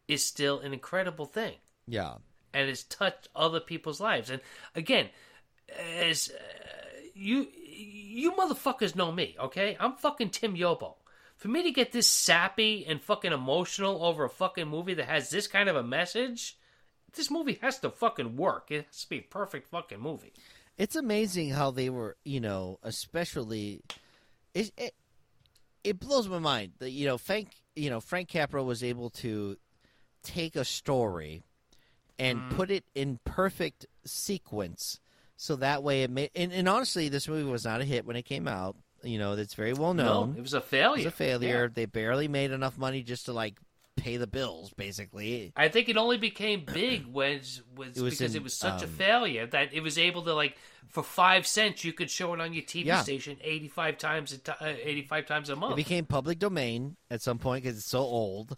is 0.06 0.24
still 0.24 0.60
an 0.60 0.72
incredible 0.72 1.26
thing 1.26 1.56
yeah, 1.86 2.14
and 2.54 2.68
it's 2.68 2.84
touched 2.84 3.28
other 3.34 3.60
people's 3.60 4.00
lives. 4.00 4.30
And 4.30 4.40
again, 4.74 5.08
as 5.68 6.30
uh, 6.30 7.00
you 7.14 7.48
you 7.54 8.32
motherfuckers 8.32 8.94
know 8.94 9.10
me, 9.10 9.36
okay? 9.38 9.76
I'm 9.80 9.96
fucking 9.96 10.30
Tim 10.30 10.54
Yobo. 10.54 10.94
For 11.42 11.48
me 11.48 11.64
to 11.64 11.72
get 11.72 11.90
this 11.90 12.06
sappy 12.06 12.86
and 12.86 13.02
fucking 13.02 13.32
emotional 13.32 14.04
over 14.04 14.24
a 14.24 14.30
fucking 14.30 14.68
movie 14.68 14.94
that 14.94 15.06
has 15.08 15.28
this 15.28 15.48
kind 15.48 15.68
of 15.68 15.74
a 15.74 15.82
message, 15.82 16.56
this 17.14 17.32
movie 17.32 17.58
has 17.62 17.80
to 17.80 17.90
fucking 17.90 18.36
work. 18.36 18.70
It 18.70 18.86
has 18.86 19.02
to 19.02 19.08
be 19.08 19.18
a 19.18 19.22
perfect 19.22 19.68
fucking 19.68 19.98
movie. 20.00 20.32
it's 20.78 20.94
amazing 20.94 21.50
how 21.50 21.72
they 21.72 21.90
were. 21.90 22.16
You 22.24 22.38
know, 22.40 22.78
especially 22.84 23.82
it. 24.54 24.70
it 24.76 24.94
it 25.82 25.98
blows 25.98 26.28
my 26.28 26.38
mind 26.38 26.74
that 26.78 26.90
you 26.90 27.06
know 27.06 27.18
Frank 27.18 27.48
you 27.74 27.90
know 27.90 28.00
Frank 28.00 28.28
Capra 28.28 28.62
was 28.62 28.84
able 28.84 29.10
to 29.10 29.56
take 30.22 30.54
a 30.54 30.64
story 30.64 31.42
and 32.20 32.38
Mm-hmm. 32.38 32.54
put 32.56 32.70
it 32.70 32.84
in 32.94 33.18
perfect 33.24 33.86
sequence 34.04 35.00
so 35.36 35.56
that 35.56 35.82
way 35.82 36.04
it 36.04 36.10
made 36.10 36.30
and, 36.36 36.52
and 36.52 36.68
honestly 36.68 37.08
this 37.08 37.26
movie 37.26 37.50
was 37.50 37.64
not 37.64 37.80
a 37.80 37.84
hit 37.84 38.04
when 38.06 38.14
it 38.14 38.22
came 38.22 38.46
out 38.46 38.76
you 39.04 39.18
know 39.18 39.36
that's 39.36 39.54
very 39.54 39.72
well 39.72 39.94
known 39.94 40.32
No, 40.32 40.38
it 40.38 40.42
was 40.42 40.54
a 40.54 40.60
failure. 40.60 41.02
it 41.02 41.04
was 41.04 41.06
a 41.06 41.16
failure 41.16 41.62
Yeah. 41.64 41.68
they 41.72 41.84
barely 41.86 42.28
made 42.28 42.50
enough 42.50 42.78
money 42.78 43.02
just 43.02 43.26
to 43.26 43.32
like 43.32 43.54
pay 43.96 44.16
the 44.16 44.26
bills 44.26 44.72
basically 44.72 45.52
I 45.54 45.68
think 45.68 45.88
it 45.90 45.96
only 45.98 46.16
became 46.16 46.64
big 46.64 47.06
when 47.06 47.40
was, 47.76 47.96
It 47.96 48.00
was 48.02 48.14
because 48.18 48.34
in, 48.34 48.40
it 48.40 48.42
was 48.42 48.54
such 48.54 48.80
a 48.82 48.86
um, 48.86 48.90
failure 48.92 49.46
that 49.46 49.74
it 49.74 49.82
was 49.82 49.98
able 49.98 50.22
to 50.22 50.34
like 50.34 50.56
for 50.88 51.02
five 51.02 51.46
cents 51.46 51.84
you 51.84 51.92
could 51.92 52.10
show 52.10 52.32
it 52.34 52.40
on 52.40 52.52
your 52.54 52.62
TV 52.62 52.86
Yeah. 52.86 53.02
station 53.02 53.36
eighty 53.42 53.68
five 53.68 53.98
times 53.98 54.38
a 54.48 54.52
uh, 54.64 54.74
eighty 54.82 55.02
five 55.02 55.26
times 55.26 55.50
a 55.50 55.56
month. 55.56 55.74
It 55.74 55.76
became 55.76 56.06
public 56.06 56.38
domain 56.38 56.96
at 57.10 57.20
some 57.22 57.38
point 57.38 57.64
because 57.64 57.76
it's 57.78 57.86
so 57.86 58.00
old. 58.00 58.56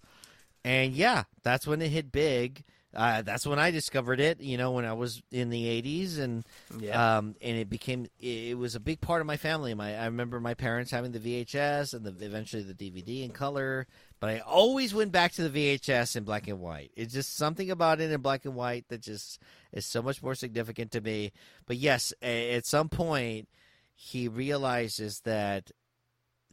And 0.65 0.93
yeah, 0.95 1.25
that's 1.43 1.67
when 1.67 1.83
it 1.83 1.91
hit 1.91 2.11
big. 2.13 2.65
Uh, 2.95 3.23
that's 3.23 3.47
when 3.47 3.59
I 3.59 3.71
discovered 3.71 4.21
it. 4.21 4.41
You 4.41 4.57
know, 4.57 4.71
when 4.73 4.85
I 4.85 4.93
was 4.93 5.23
in 5.31 5.51
the 5.51 5.65
'80s, 5.65 6.19
and 6.19 6.45
Yeah. 6.79 7.17
um, 7.19 7.35
and 7.43 7.57
it 7.57 7.69
became 7.69 8.07
it 8.21 8.57
was 8.57 8.75
a 8.75 8.81
big 8.81 9.01
part 9.01 9.21
of 9.21 9.27
my 9.27 9.37
family. 9.37 9.75
My 9.75 9.97
I 9.97 10.05
remember 10.07 10.41
my 10.41 10.55
parents 10.55 10.91
having 10.91 11.13
the 11.13 11.19
VHS 11.19 11.95
and 11.95 12.05
the 12.07 12.25
eventually 12.25 12.63
the 12.63 12.75
DVD 12.75 13.25
in 13.25 13.31
color. 13.31 13.87
But 14.21 14.31
I 14.31 14.39
always 14.39 14.95
went 14.95 15.13
back 15.13 15.33
to 15.33 15.47
the 15.49 15.51
VHS 15.79 16.17
in 16.17 16.25
black 16.25 16.49
and 16.49 16.61
white. 16.61 16.93
It's 16.97 17.13
just 17.13 17.37
something 17.37 17.71
about 17.71 18.01
it 18.01 18.11
in 18.11 18.21
black 18.23 18.45
and 18.45 18.55
white 18.55 18.89
that 18.89 19.03
just 19.03 19.39
is 19.73 19.85
so 19.85 20.01
much 20.01 20.23
more 20.23 20.35
significant 20.35 20.93
to 20.93 21.01
me. 21.01 21.33
But 21.67 21.77
yes, 21.77 22.13
at 22.23 22.65
some 22.65 22.89
point 22.89 23.49
he 23.95 24.29
realizes 24.29 25.21
that 25.21 25.71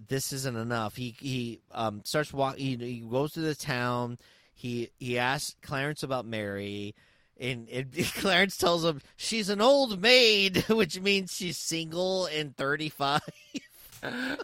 this 0.07 0.34
isn't 0.34 0.57
enough. 0.57 0.95
He 0.95 1.15
he 1.19 1.61
um, 1.72 2.01
starts 2.03 2.34
walk. 2.34 2.57
He, 2.57 2.76
he 2.76 2.99
goes 3.09 3.34
to 3.34 3.39
the 3.41 3.55
town. 3.55 4.18
He 4.61 4.91
he 4.99 5.17
asks 5.17 5.55
Clarence 5.63 6.03
about 6.03 6.23
Mary, 6.23 6.93
and, 7.39 7.67
and 7.69 7.91
Clarence 8.17 8.57
tells 8.57 8.85
him 8.85 9.01
she's 9.17 9.49
an 9.49 9.59
old 9.59 9.99
maid, 9.99 10.57
which 10.69 11.01
means 11.01 11.35
she's 11.35 11.57
single 11.57 12.27
and 12.27 12.55
thirty 12.55 12.89
five. 12.89 13.21
Back 14.03 14.35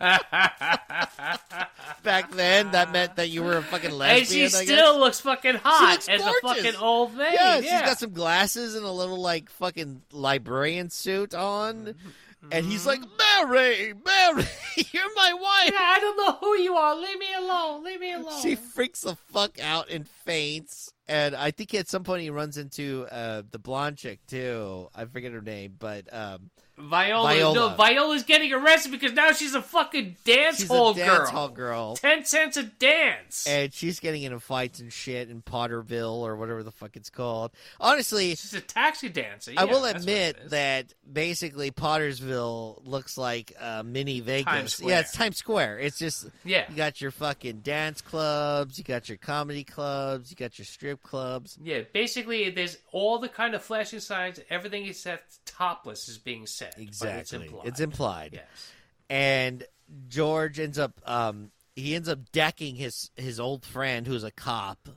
then, 2.32 2.72
that 2.72 2.92
meant 2.92 3.18
that 3.18 3.30
you 3.30 3.44
were 3.44 3.58
a 3.58 3.62
fucking 3.62 3.92
lesbian. 3.92 4.18
and 4.18 4.28
she 4.28 4.50
still 4.66 4.98
looks 4.98 5.20
fucking 5.20 5.58
hot 5.64 5.92
looks 5.92 6.10
as 6.10 6.22
a 6.22 6.34
fucking 6.42 6.76
old 6.78 7.16
maid. 7.16 7.34
Yeah, 7.36 7.60
Yeah, 7.60 7.62
she's 7.62 7.82
got 7.88 8.00
some 8.00 8.14
glasses 8.14 8.74
and 8.74 8.86
a 8.86 8.92
little 8.92 9.22
like 9.22 9.52
fucking 9.52 10.02
librarian 10.12 10.90
suit 10.90 11.36
on, 11.36 11.76
mm-hmm. 11.86 12.10
And 12.52 12.66
he's 12.66 12.86
like, 12.86 13.02
"Mary, 13.02 13.94
Mary, 14.06 14.44
you're 14.92 15.16
my 15.16 15.34
wife." 15.34 15.72
Yeah, 15.72 15.80
I 15.80 16.00
don't 16.00 16.18
know 16.18 16.38
who 16.40 16.58
you 16.58 16.76
are. 16.76 16.96
Leave 16.96 17.20
me 17.20 17.34
alone. 17.38 17.84
Leave 17.84 18.00
me 18.00 18.14
alone. 18.14 18.42
She 18.42 18.56
freaks 18.56 19.02
the 19.02 19.16
fuck 19.16 19.60
out 19.60 19.90
and 19.90 20.08
faints. 20.08 20.92
And 21.08 21.36
I 21.36 21.52
think 21.52 21.74
at 21.74 21.88
some 21.88 22.04
point 22.04 22.22
he 22.24 22.30
runs 22.30 22.58
into 22.58 23.08
uh, 23.12 23.44
the 23.50 23.60
blonde 23.60 23.98
chick 23.98 24.20
too. 24.28 24.90
I 24.96 25.06
forget 25.06 25.32
her 25.32 25.42
name, 25.42 25.76
but 25.80 26.14
um, 26.14 26.50
Viola, 26.80 27.34
Viola. 27.34 27.56
No, 27.56 27.70
Viola's 27.76 28.24
getting 28.24 28.54
arrested 28.54 28.92
because 28.92 29.12
now 29.14 29.32
she's 29.32 29.56
a 29.56 29.62
fucking 29.62 30.16
dance 30.24 30.58
she's 30.60 30.68
hall 30.68 30.92
a 30.92 30.96
dance 30.96 31.18
girl. 31.18 31.28
hall 31.32 31.50
girl, 31.50 31.96
Ten 31.96 32.24
cents 32.24 32.56
a 32.58 32.64
dance. 32.64 33.48
and 33.48 33.74
she's 33.74 34.00
getting 34.00 34.22
into 34.24 34.40
fights 34.40 34.80
and 34.80 34.94
shit 34.94 35.30
in 35.30 35.42
Potterville 35.42 36.18
or 36.18 36.36
whatever 36.36 36.62
the 36.62 36.72
fuck 36.72 36.96
it's 36.96 37.10
called. 37.10 37.52
Honestly, 37.80 38.30
She's 38.36 38.54
a 38.54 38.62
taxi 38.62 39.10
dancer. 39.10 39.52
I 39.58 39.64
Yeah, 39.64 39.72
will 39.72 39.86
admit 39.86 40.50
that 40.52 40.94
basically 41.12 41.72
Pottersville 41.72 42.82
looks 42.86 43.18
like 43.18 43.54
uh, 43.60 43.84
mini 43.84 44.20
Vegas. 44.20 44.80
Yeah, 44.80 45.00
it's 45.00 45.12
Times 45.14 45.38
Square. 45.38 45.80
It's 45.80 45.98
just 45.98 46.28
Yeah. 46.46 46.66
you 46.70 46.76
got 46.76 47.02
your 47.02 47.12
fucking 47.12 47.62
dance 47.62 48.02
clubs, 48.02 48.78
you 48.78 48.84
got 48.84 49.10
your 49.10 49.18
comedy 49.18 49.64
clubs, 49.64 50.30
you 50.30 50.38
got 50.38 50.58
your 50.60 50.66
strip 50.66 51.02
clubs. 51.04 51.58
Yeah, 51.62 51.82
basically, 51.94 52.50
there's 52.52 52.78
all 52.92 53.20
the 53.20 53.30
kind 53.30 53.56
of 53.56 53.64
flashing 53.64 54.00
signs. 54.00 54.40
Everything 54.50 54.86
except 54.86 55.46
topless 55.46 56.08
is 56.08 56.18
being 56.18 56.46
said. 56.76 56.82
Exactly, 56.84 57.20
it's 57.20 57.34
implied. 57.34 57.68
It's 57.68 57.80
implied. 57.80 58.30
Yes. 58.34 58.72
and 59.10 59.64
George 60.10 60.60
ends 60.60 60.78
up 60.78 61.00
um 61.06 61.52
he 61.76 61.96
ends 61.96 62.10
up 62.10 62.20
decking 62.32 62.76
his 62.76 63.10
his 63.16 63.40
old 63.40 63.64
friend 63.66 64.06
who's 64.08 64.24
a 64.24 64.32
cop. 64.32 64.90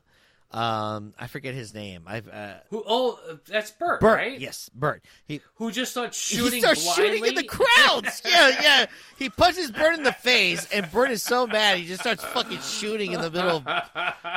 Um, 0.53 1.15
I 1.17 1.29
forget 1.29 1.55
his 1.55 1.73
name. 1.75 2.03
I've 2.09 2.27
uh, 2.29 2.55
Who? 2.71 2.83
Oh, 2.85 3.21
that's 3.47 3.71
Bert, 3.71 4.01
Bert. 4.01 4.17
right? 4.19 4.41
Yes, 4.41 4.69
Bert. 4.75 5.05
He 5.25 5.41
Who 5.55 5.71
just 5.71 5.93
starts 5.93 6.19
shooting 6.19 6.55
he 6.55 6.59
starts 6.61 6.83
blindly. 6.83 7.05
shooting 7.19 7.27
in 7.27 7.35
the 7.37 7.45
crowds. 7.45 8.21
yeah, 8.27 8.49
yeah. 8.61 8.87
He 9.17 9.29
punches 9.31 9.71
Bert 9.71 9.95
in 9.95 10.03
the 10.03 10.11
face, 10.13 10.67
and 10.73 10.91
Bert 10.91 11.13
is 11.13 11.23
so 11.23 11.47
mad 11.47 11.79
he 11.79 11.87
just 11.87 12.01
starts 12.01 12.25
fucking 12.25 12.59
shooting 12.63 13.13
in 13.13 13.21
the 13.21 13.31
middle 13.31 13.59
of 13.59 13.65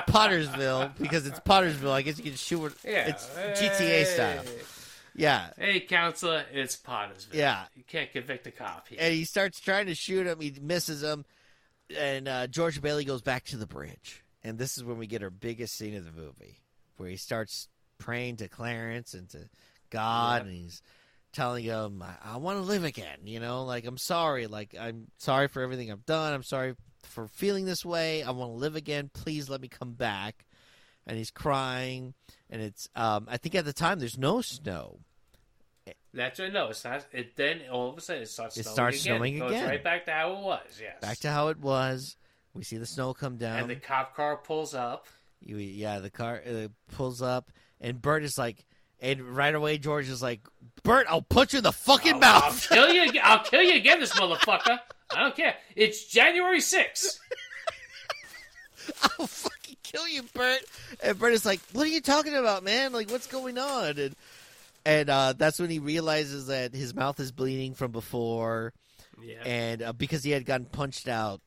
Pottersville 0.07 0.91
because 0.99 1.25
it's 1.25 1.39
Pottersville. 1.39 1.89
I 1.91 2.03
guess 2.03 2.19
you 2.19 2.23
can 2.25 2.35
shoot. 2.35 2.65
it- 2.67 2.73
Yeah. 2.83 3.07
It's 3.07 3.27
GTA 3.59 4.05
style. 4.05 4.43
Yeah. 5.15 5.51
Hey, 5.57 5.79
counselor, 5.81 6.45
it's 6.51 6.75
Pottersville. 6.75 7.33
Yeah. 7.33 7.65
You 7.75 7.83
can't 7.83 8.11
convict 8.11 8.47
a 8.47 8.51
cop 8.51 8.87
here. 8.87 8.97
and 9.01 9.13
he 9.13 9.25
starts 9.25 9.59
trying 9.59 9.85
to 9.87 9.95
shoot 9.95 10.25
him. 10.27 10.39
He 10.39 10.55
misses 10.61 11.03
him, 11.03 11.25
and 11.97 12.27
uh, 12.27 12.47
George 12.47 12.81
Bailey 12.81 13.05
goes 13.05 13.21
back 13.21 13.45
to 13.45 13.57
the 13.57 13.67
bridge. 13.67 14.23
And 14.43 14.57
this 14.57 14.77
is 14.77 14.83
when 14.83 14.97
we 14.97 15.07
get 15.07 15.23
our 15.23 15.29
biggest 15.29 15.75
scene 15.75 15.95
of 15.95 16.03
the 16.05 16.11
movie, 16.11 16.59
where 16.97 17.09
he 17.09 17.15
starts 17.15 17.69
praying 17.97 18.37
to 18.37 18.49
Clarence 18.49 19.13
and 19.13 19.29
to 19.29 19.49
God, 19.89 20.41
and 20.41 20.51
he's 20.51 20.81
telling 21.31 21.63
him, 21.63 22.01
"I, 22.01 22.33
I 22.33 22.37
want 22.37 22.57
to 22.57 22.63
live 22.63 22.83
again." 22.83 23.19
You 23.23 23.39
know, 23.39 23.63
like 23.63 23.85
I'm 23.85 23.97
sorry, 23.97 24.47
like 24.47 24.75
I'm 24.77 25.07
sorry 25.17 25.47
for 25.47 25.61
everything 25.61 25.91
I've 25.91 26.05
done. 26.05 26.33
I'm 26.33 26.43
sorry 26.43 26.75
for 27.03 27.27
feeling 27.27 27.65
this 27.65 27.85
way. 27.85 28.23
I 28.23 28.31
want 28.31 28.51
to 28.51 28.55
live 28.57 28.75
again. 28.75 29.09
Please 29.13 29.49
let 29.49 29.61
me 29.61 29.69
come 29.69 29.93
back. 29.93 30.45
And 31.05 31.17
he's 31.17 31.31
crying, 31.31 32.13
and 32.49 32.61
it's 32.61 32.87
um, 32.95 33.27
I 33.29 33.37
think 33.37 33.55
at 33.55 33.65
the 33.65 33.73
time 33.73 33.99
there's 33.99 34.17
no 34.17 34.41
snow. 34.41 34.99
That's 36.13 36.39
right. 36.39 36.53
No, 36.53 36.67
it's 36.69 36.83
not. 36.85 37.05
It 37.11 37.35
then 37.35 37.61
all 37.71 37.89
of 37.89 37.97
a 37.97 38.01
sudden 38.01 38.21
it 38.23 38.29
starts. 38.29 38.55
It 38.55 38.63
snowing 38.63 38.73
starts 38.75 39.01
again. 39.03 39.17
snowing 39.17 39.35
it 39.35 39.39
goes 39.39 39.51
again. 39.51 39.67
Right 39.67 39.83
back 39.83 40.05
to 40.05 40.11
how 40.11 40.31
it 40.33 40.39
was. 40.39 40.79
Yes. 40.81 41.01
Back 41.01 41.17
to 41.19 41.31
how 41.31 41.47
it 41.49 41.59
was. 41.59 42.15
We 42.53 42.63
see 42.63 42.77
the 42.77 42.85
snow 42.85 43.13
come 43.13 43.37
down. 43.37 43.59
and 43.59 43.69
the 43.69 43.75
cop 43.75 44.15
car 44.15 44.37
pulls 44.37 44.73
up. 44.75 45.07
You, 45.41 45.57
yeah, 45.57 45.99
the 45.99 46.09
car 46.11 46.41
uh, 46.47 46.67
pulls 46.95 47.21
up, 47.21 47.51
and 47.81 48.01
Bert 48.01 48.23
is 48.23 48.37
like, 48.37 48.65
and 49.01 49.21
right 49.35 49.53
away 49.53 49.77
George 49.77 50.07
is 50.07 50.21
like, 50.21 50.39
Bert, 50.83 51.05
I'll 51.09 51.21
punch 51.21 51.51
you 51.53 51.57
in 51.57 51.63
the 51.63 51.73
fucking 51.73 52.13
I'll 52.13 52.19
mouth. 52.19 52.69
kill 52.71 52.93
you. 52.93 53.09
again. 53.09 53.23
I'll 53.25 53.43
kill 53.43 53.61
you 53.63 53.75
again, 53.75 53.99
this 53.99 54.13
motherfucker. 54.13 54.79
I 55.13 55.19
don't 55.19 55.35
care. 55.35 55.55
It's 55.75 56.05
January 56.05 56.59
6th. 56.59 57.17
I'll 59.19 59.27
kill 59.93 60.07
you, 60.07 60.23
Bert. 60.33 60.59
And 61.03 61.17
Bert 61.19 61.33
is 61.33 61.45
like, 61.45 61.59
what 61.73 61.85
are 61.85 61.89
you 61.89 62.01
talking 62.01 62.33
about, 62.35 62.63
man? 62.63 62.91
Like, 62.93 63.09
what's 63.11 63.27
going 63.27 63.57
on? 63.57 63.97
And 63.97 64.15
and 64.85 65.09
uh, 65.09 65.33
that's 65.37 65.59
when 65.59 65.69
he 65.69 65.79
realizes 65.79 66.47
that 66.47 66.73
his 66.73 66.93
mouth 66.93 67.19
is 67.19 67.31
bleeding 67.31 67.73
from 67.73 67.91
before, 67.91 68.73
Yeah. 69.21 69.41
and 69.45 69.81
uh, 69.81 69.93
because 69.93 70.23
he 70.23 70.31
had 70.31 70.45
gotten 70.45 70.65
punched 70.65 71.07
out, 71.07 71.39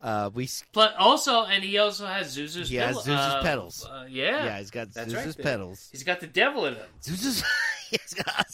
uh, 0.00 0.30
we 0.34 0.48
But 0.72 0.96
also, 0.96 1.44
and 1.44 1.62
he 1.62 1.78
also 1.78 2.06
has 2.06 2.36
Zuzu's. 2.36 2.68
He 2.68 2.76
has 2.76 2.96
Zuzu's 2.96 3.08
uh, 3.10 3.42
petals. 3.42 3.86
Uh, 3.88 4.06
yeah. 4.08 4.44
yeah, 4.44 4.58
he's 4.58 4.70
got 4.72 4.92
That's 4.92 5.10
Zeus's 5.12 5.36
right. 5.36 5.44
petals. 5.44 5.88
He's 5.92 6.02
got 6.02 6.18
the 6.20 6.26
devil 6.26 6.66
in 6.66 6.74
him. 6.74 6.86
Zeus's, 7.00 7.44
he's 7.90 8.14
got, 8.14 8.46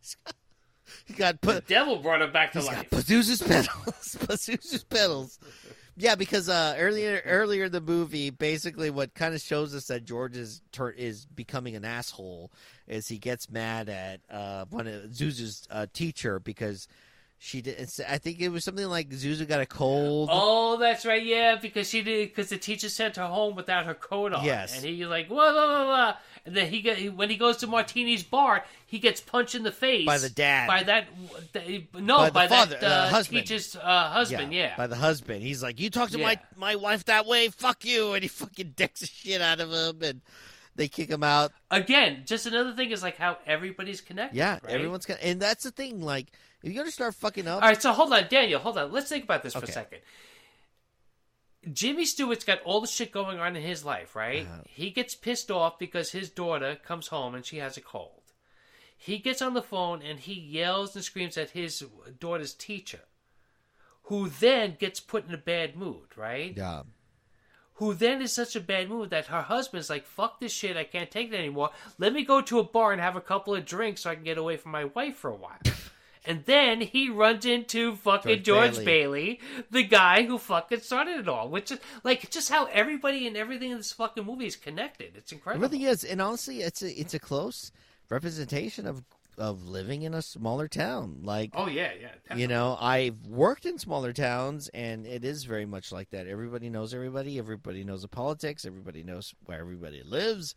he's 0.00 0.16
got, 0.24 0.34
he 1.06 1.14
got 1.14 1.40
The 1.40 1.46
put. 1.54 1.66
devil 1.66 1.96
brought 1.96 2.22
him 2.22 2.30
back 2.32 2.52
to 2.52 2.58
He's 2.60 2.68
life. 2.68 2.88
got 2.90 3.00
Pazuzu's 3.00 3.42
petals. 3.42 4.16
Pazuzu's 4.20 4.84
petals. 4.84 5.38
Yeah, 6.00 6.14
because 6.14 6.48
uh, 6.48 6.76
earlier 6.78 7.20
earlier 7.26 7.64
in 7.64 7.72
the 7.72 7.80
movie, 7.82 8.30
basically 8.30 8.88
what 8.88 9.12
kind 9.12 9.34
of 9.34 9.40
shows 9.42 9.74
us 9.74 9.86
that 9.88 10.04
George 10.06 10.34
is 10.34 10.62
tur- 10.72 10.90
is 10.96 11.26
becoming 11.26 11.76
an 11.76 11.84
asshole 11.84 12.50
is 12.88 13.06
he 13.06 13.18
gets 13.18 13.50
mad 13.50 13.90
at 13.90 14.20
uh, 14.30 14.64
one 14.70 14.86
of 14.86 15.02
Zuzu's 15.10 15.68
uh, 15.70 15.86
teacher 15.92 16.40
because 16.40 16.88
she 17.38 17.60
did. 17.60 17.86
I 18.08 18.16
think 18.16 18.40
it 18.40 18.48
was 18.48 18.64
something 18.64 18.86
like 18.86 19.10
Zuzu 19.10 19.46
got 19.46 19.60
a 19.60 19.66
cold. 19.66 20.30
Oh, 20.32 20.78
that's 20.78 21.04
right. 21.04 21.24
Yeah, 21.24 21.56
because 21.56 21.88
she 21.88 22.00
did. 22.02 22.28
Because 22.30 22.48
the 22.48 22.58
teacher 22.58 22.88
sent 22.88 23.16
her 23.16 23.26
home 23.26 23.54
without 23.54 23.84
her 23.84 23.94
coat 23.94 24.32
on. 24.32 24.44
Yes. 24.44 24.76
and 24.76 24.84
he 24.84 25.04
like 25.04 25.28
blah 25.28 25.52
blah 25.52 25.66
blah 25.66 25.84
blah. 25.84 26.16
And 26.46 26.56
then 26.56 26.68
he 26.68 26.80
get 26.80 27.14
when 27.14 27.28
he 27.30 27.36
goes 27.36 27.58
to 27.58 27.66
Martini's 27.66 28.22
bar, 28.22 28.64
he 28.86 28.98
gets 28.98 29.20
punched 29.20 29.54
in 29.54 29.62
the 29.62 29.72
face 29.72 30.06
By 30.06 30.18
the 30.18 30.30
dad. 30.30 30.66
By 30.68 30.82
that 30.84 31.06
no, 31.94 32.18
By 32.18 32.30
by, 32.30 32.48
father, 32.48 32.78
that 32.80 32.82
uh, 32.82 33.08
husband. 33.08 33.40
teacher's 33.46 33.76
uh, 33.76 34.10
husband. 34.10 34.52
Yeah, 34.52 34.76
by 34.76 34.86
the 34.86 34.96
husband. 34.96 35.42
He's 35.42 35.62
like, 35.62 35.78
"You 35.78 35.90
talk 35.90 36.10
to 36.10 36.18
my 36.18 36.32
Yeah. 36.32 36.38
my 36.56 36.76
wife 36.76 37.04
that 37.06 37.26
way, 37.26 37.48
fuck 37.48 37.84
you," 37.84 38.14
and 38.14 38.22
he 38.22 38.28
fucking 38.28 38.70
decks 38.76 39.00
the 39.00 39.06
shit 39.06 39.40
out 39.40 39.60
of 39.60 39.70
him, 39.70 40.02
and 40.02 40.20
they 40.76 40.88
kick 40.88 41.10
him 41.10 41.22
out. 41.22 41.52
Again, 41.70 42.22
just 42.24 42.46
another 42.46 42.72
thing 42.74 42.90
is 42.90 43.02
like 43.02 43.16
how 43.16 43.36
everybody's 43.46 44.00
connected. 44.00 44.36
Yeah, 44.36 44.54
right? 44.62 44.72
everyone's 44.72 45.06
gonna, 45.06 45.20
and 45.20 45.40
that's 45.40 45.64
the 45.64 45.70
thing. 45.70 46.00
Like, 46.00 46.28
if 46.62 46.72
you're 46.72 46.82
gonna 46.82 46.90
start 46.90 47.14
fucking 47.16 47.46
up, 47.46 47.62
All 47.62 47.68
right, 47.68 47.80
so 47.80 47.92
hold 47.92 48.12
on, 48.12 48.26
Daniel. 48.30 48.60
Hold 48.60 48.78
on. 48.78 48.92
Let's 48.92 49.08
think 49.08 49.24
about 49.24 49.42
this 49.42 49.52
for 49.52 49.64
a 49.64 49.66
second. 49.66 50.00
Jimmy 51.72 52.04
Stewart's 52.04 52.44
got 52.44 52.62
all 52.62 52.80
the 52.80 52.86
shit 52.86 53.12
going 53.12 53.38
on 53.38 53.54
in 53.54 53.62
his 53.62 53.84
life, 53.84 54.16
right? 54.16 54.46
Uh-huh. 54.46 54.62
He 54.66 54.90
gets 54.90 55.14
pissed 55.14 55.50
off 55.50 55.78
because 55.78 56.12
his 56.12 56.30
daughter 56.30 56.76
comes 56.76 57.08
home 57.08 57.34
and 57.34 57.44
she 57.44 57.58
has 57.58 57.76
a 57.76 57.82
cold. 57.82 58.22
He 58.96 59.18
gets 59.18 59.42
on 59.42 59.54
the 59.54 59.62
phone 59.62 60.02
and 60.02 60.18
he 60.18 60.34
yells 60.34 60.94
and 60.94 61.04
screams 61.04 61.36
at 61.36 61.50
his 61.50 61.84
daughter's 62.18 62.54
teacher, 62.54 63.00
who 64.04 64.28
then 64.28 64.76
gets 64.78 65.00
put 65.00 65.26
in 65.26 65.34
a 65.34 65.38
bad 65.38 65.76
mood, 65.76 66.16
right? 66.16 66.56
yeah. 66.56 66.82
Who 67.74 67.94
then 67.94 68.20
is 68.20 68.34
such 68.34 68.54
a 68.54 68.60
bad 68.60 68.90
mood 68.90 69.08
that 69.08 69.28
her 69.28 69.40
husband's 69.40 69.88
like, 69.88 70.04
fuck 70.04 70.38
this 70.38 70.52
shit, 70.52 70.76
I 70.76 70.84
can't 70.84 71.10
take 71.10 71.32
it 71.32 71.36
anymore. 71.36 71.70
Let 71.96 72.12
me 72.12 72.26
go 72.26 72.42
to 72.42 72.58
a 72.58 72.62
bar 72.64 72.92
and 72.92 73.00
have 73.00 73.16
a 73.16 73.22
couple 73.22 73.54
of 73.54 73.64
drinks 73.64 74.02
so 74.02 74.10
I 74.10 74.16
can 74.16 74.24
get 74.24 74.36
away 74.36 74.58
from 74.58 74.72
my 74.72 74.84
wife 74.84 75.16
for 75.16 75.30
a 75.30 75.36
while. 75.36 75.56
And 76.26 76.44
then 76.44 76.80
he 76.82 77.08
runs 77.08 77.46
into 77.46 77.96
fucking 77.96 78.42
George 78.42 78.74
George, 78.74 78.84
Bailey. 78.84 79.40
Bailey. 79.40 79.40
the 79.70 79.82
guy 79.82 80.24
who 80.24 80.36
fucking 80.38 80.80
started 80.80 81.18
it 81.20 81.28
all. 81.28 81.48
Which 81.48 81.70
is 81.72 81.78
like 82.04 82.30
just 82.30 82.50
how 82.50 82.66
everybody 82.66 83.26
and 83.26 83.36
everything 83.36 83.70
in 83.70 83.78
this 83.78 83.92
fucking 83.92 84.24
movie 84.24 84.46
is 84.46 84.56
connected. 84.56 85.12
It's 85.16 85.32
It 85.32 85.36
incredible. 85.36 85.68
really 85.68 85.84
is, 85.84 86.04
and 86.04 86.20
honestly, 86.20 86.60
it's 86.60 86.82
a 86.82 86.90
it's 87.00 87.14
a 87.14 87.18
close 87.18 87.72
representation 88.10 88.86
of 88.86 89.02
of 89.38 89.66
living 89.66 90.02
in 90.02 90.12
a 90.12 90.20
smaller 90.20 90.68
town. 90.68 91.20
Like, 91.22 91.52
Oh 91.54 91.66
yeah, 91.66 91.92
yeah. 91.98 92.36
you 92.36 92.46
know, 92.46 92.76
I've 92.78 93.26
worked 93.26 93.64
in 93.64 93.78
smaller 93.78 94.12
towns, 94.12 94.68
and 94.74 95.06
it 95.06 95.24
is 95.24 95.44
very 95.44 95.64
much 95.64 95.90
like 95.92 96.10
that. 96.10 96.26
Everybody 96.26 96.68
knows 96.68 96.92
everybody. 96.92 97.38
Everybody 97.38 97.82
knows 97.82 98.02
the 98.02 98.08
politics. 98.08 98.66
Everybody 98.66 99.02
knows 99.02 99.32
where 99.46 99.58
everybody 99.58 100.02
lives, 100.02 100.54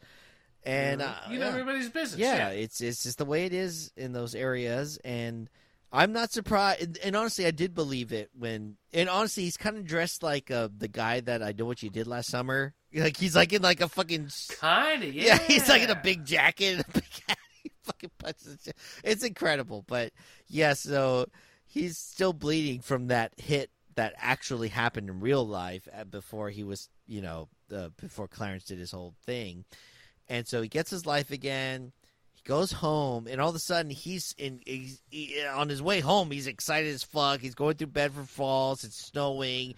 and 0.65 1.01
uh, 1.01 1.13
you 1.29 1.39
know 1.39 1.45
yeah. 1.45 1.51
everybody's 1.51 1.89
business. 1.89 2.19
yeah, 2.19 2.49
it's 2.49 2.81
it's 2.81 3.03
just 3.03 3.17
the 3.17 3.25
way 3.25 3.45
it 3.45 3.53
is 3.53 3.91
in 3.95 4.13
those 4.13 4.35
areas, 4.35 4.97
and 5.03 5.49
I'm 5.93 6.11
not 6.11 6.31
surprised. 6.31 6.97
And, 7.03 7.15
honestly, 7.15 7.45
I 7.45 7.51
did 7.51 7.75
believe 7.75 8.11
it 8.11 8.31
when. 8.37 8.77
And 8.91 9.07
honestly, 9.07 9.43
he's 9.43 9.57
kind 9.57 9.77
of 9.77 9.85
dressed 9.85 10.23
like 10.23 10.49
uh, 10.49 10.69
the 10.75 10.87
guy 10.87 11.19
that 11.21 11.43
I 11.43 11.53
know 11.57 11.65
what 11.65 11.83
you 11.83 11.91
did 11.91 12.07
last 12.07 12.29
summer. 12.29 12.73
Like 12.95 13.17
he's 13.17 13.35
like 13.35 13.51
in 13.53 13.63
like 13.63 13.81
a 13.81 13.89
fucking 13.89 14.29
kind 14.59 15.01
of. 15.01 15.15
yeah. 15.15 15.23
Yeah. 15.23 15.37
he's 15.47 15.67
like 15.67 15.81
in 15.81 15.89
a 15.89 15.95
big 15.95 16.25
jacket 16.25 16.75
and 16.75 16.81
a 16.81 16.91
big. 16.91 17.03
He 17.63 17.71
fucking 17.81 18.11
punches. 18.19 18.57
the. 18.57 18.73
It's 19.03 19.23
incredible, 19.23 19.83
but 19.87 20.13
yeah. 20.47 20.73
So 20.73 21.25
he's 21.65 21.97
still 21.97 22.33
bleeding 22.33 22.81
from 22.81 23.07
that 23.07 23.33
hit 23.37 23.71
that 23.95 24.13
actually 24.17 24.67
happened 24.67 25.09
in 25.09 25.21
real 25.21 25.47
life 25.47 25.87
uh, 25.91 26.03
before 26.03 26.51
he 26.51 26.63
was, 26.63 26.87
you 27.07 27.21
know, 27.21 27.47
uh, 27.75 27.89
before 27.99 28.27
Clarence 28.27 28.65
did 28.65 28.77
his 28.77 28.91
whole 28.91 29.15
thing, 29.25 29.65
and 30.29 30.47
so 30.47 30.61
he 30.61 30.67
gets 30.67 30.89
his 30.89 31.05
life 31.05 31.31
again. 31.31 31.91
He 32.33 32.41
goes 32.43 32.71
home, 32.71 33.27
and 33.27 33.39
all 33.39 33.49
of 33.49 33.55
a 33.55 33.59
sudden 33.59 33.91
he's 33.91 34.33
in. 34.37 34.61
He's, 34.65 35.01
he, 35.09 35.43
on 35.45 35.69
his 35.69 35.81
way 35.81 35.99
home. 35.99 36.31
He's 36.31 36.47
excited 36.47 36.93
as 36.93 37.03
fuck. 37.03 37.39
He's 37.39 37.55
going 37.55 37.75
through 37.75 37.87
Bedford 37.87 38.29
Falls. 38.29 38.83
It's 38.83 38.97
snowing. 38.97 39.75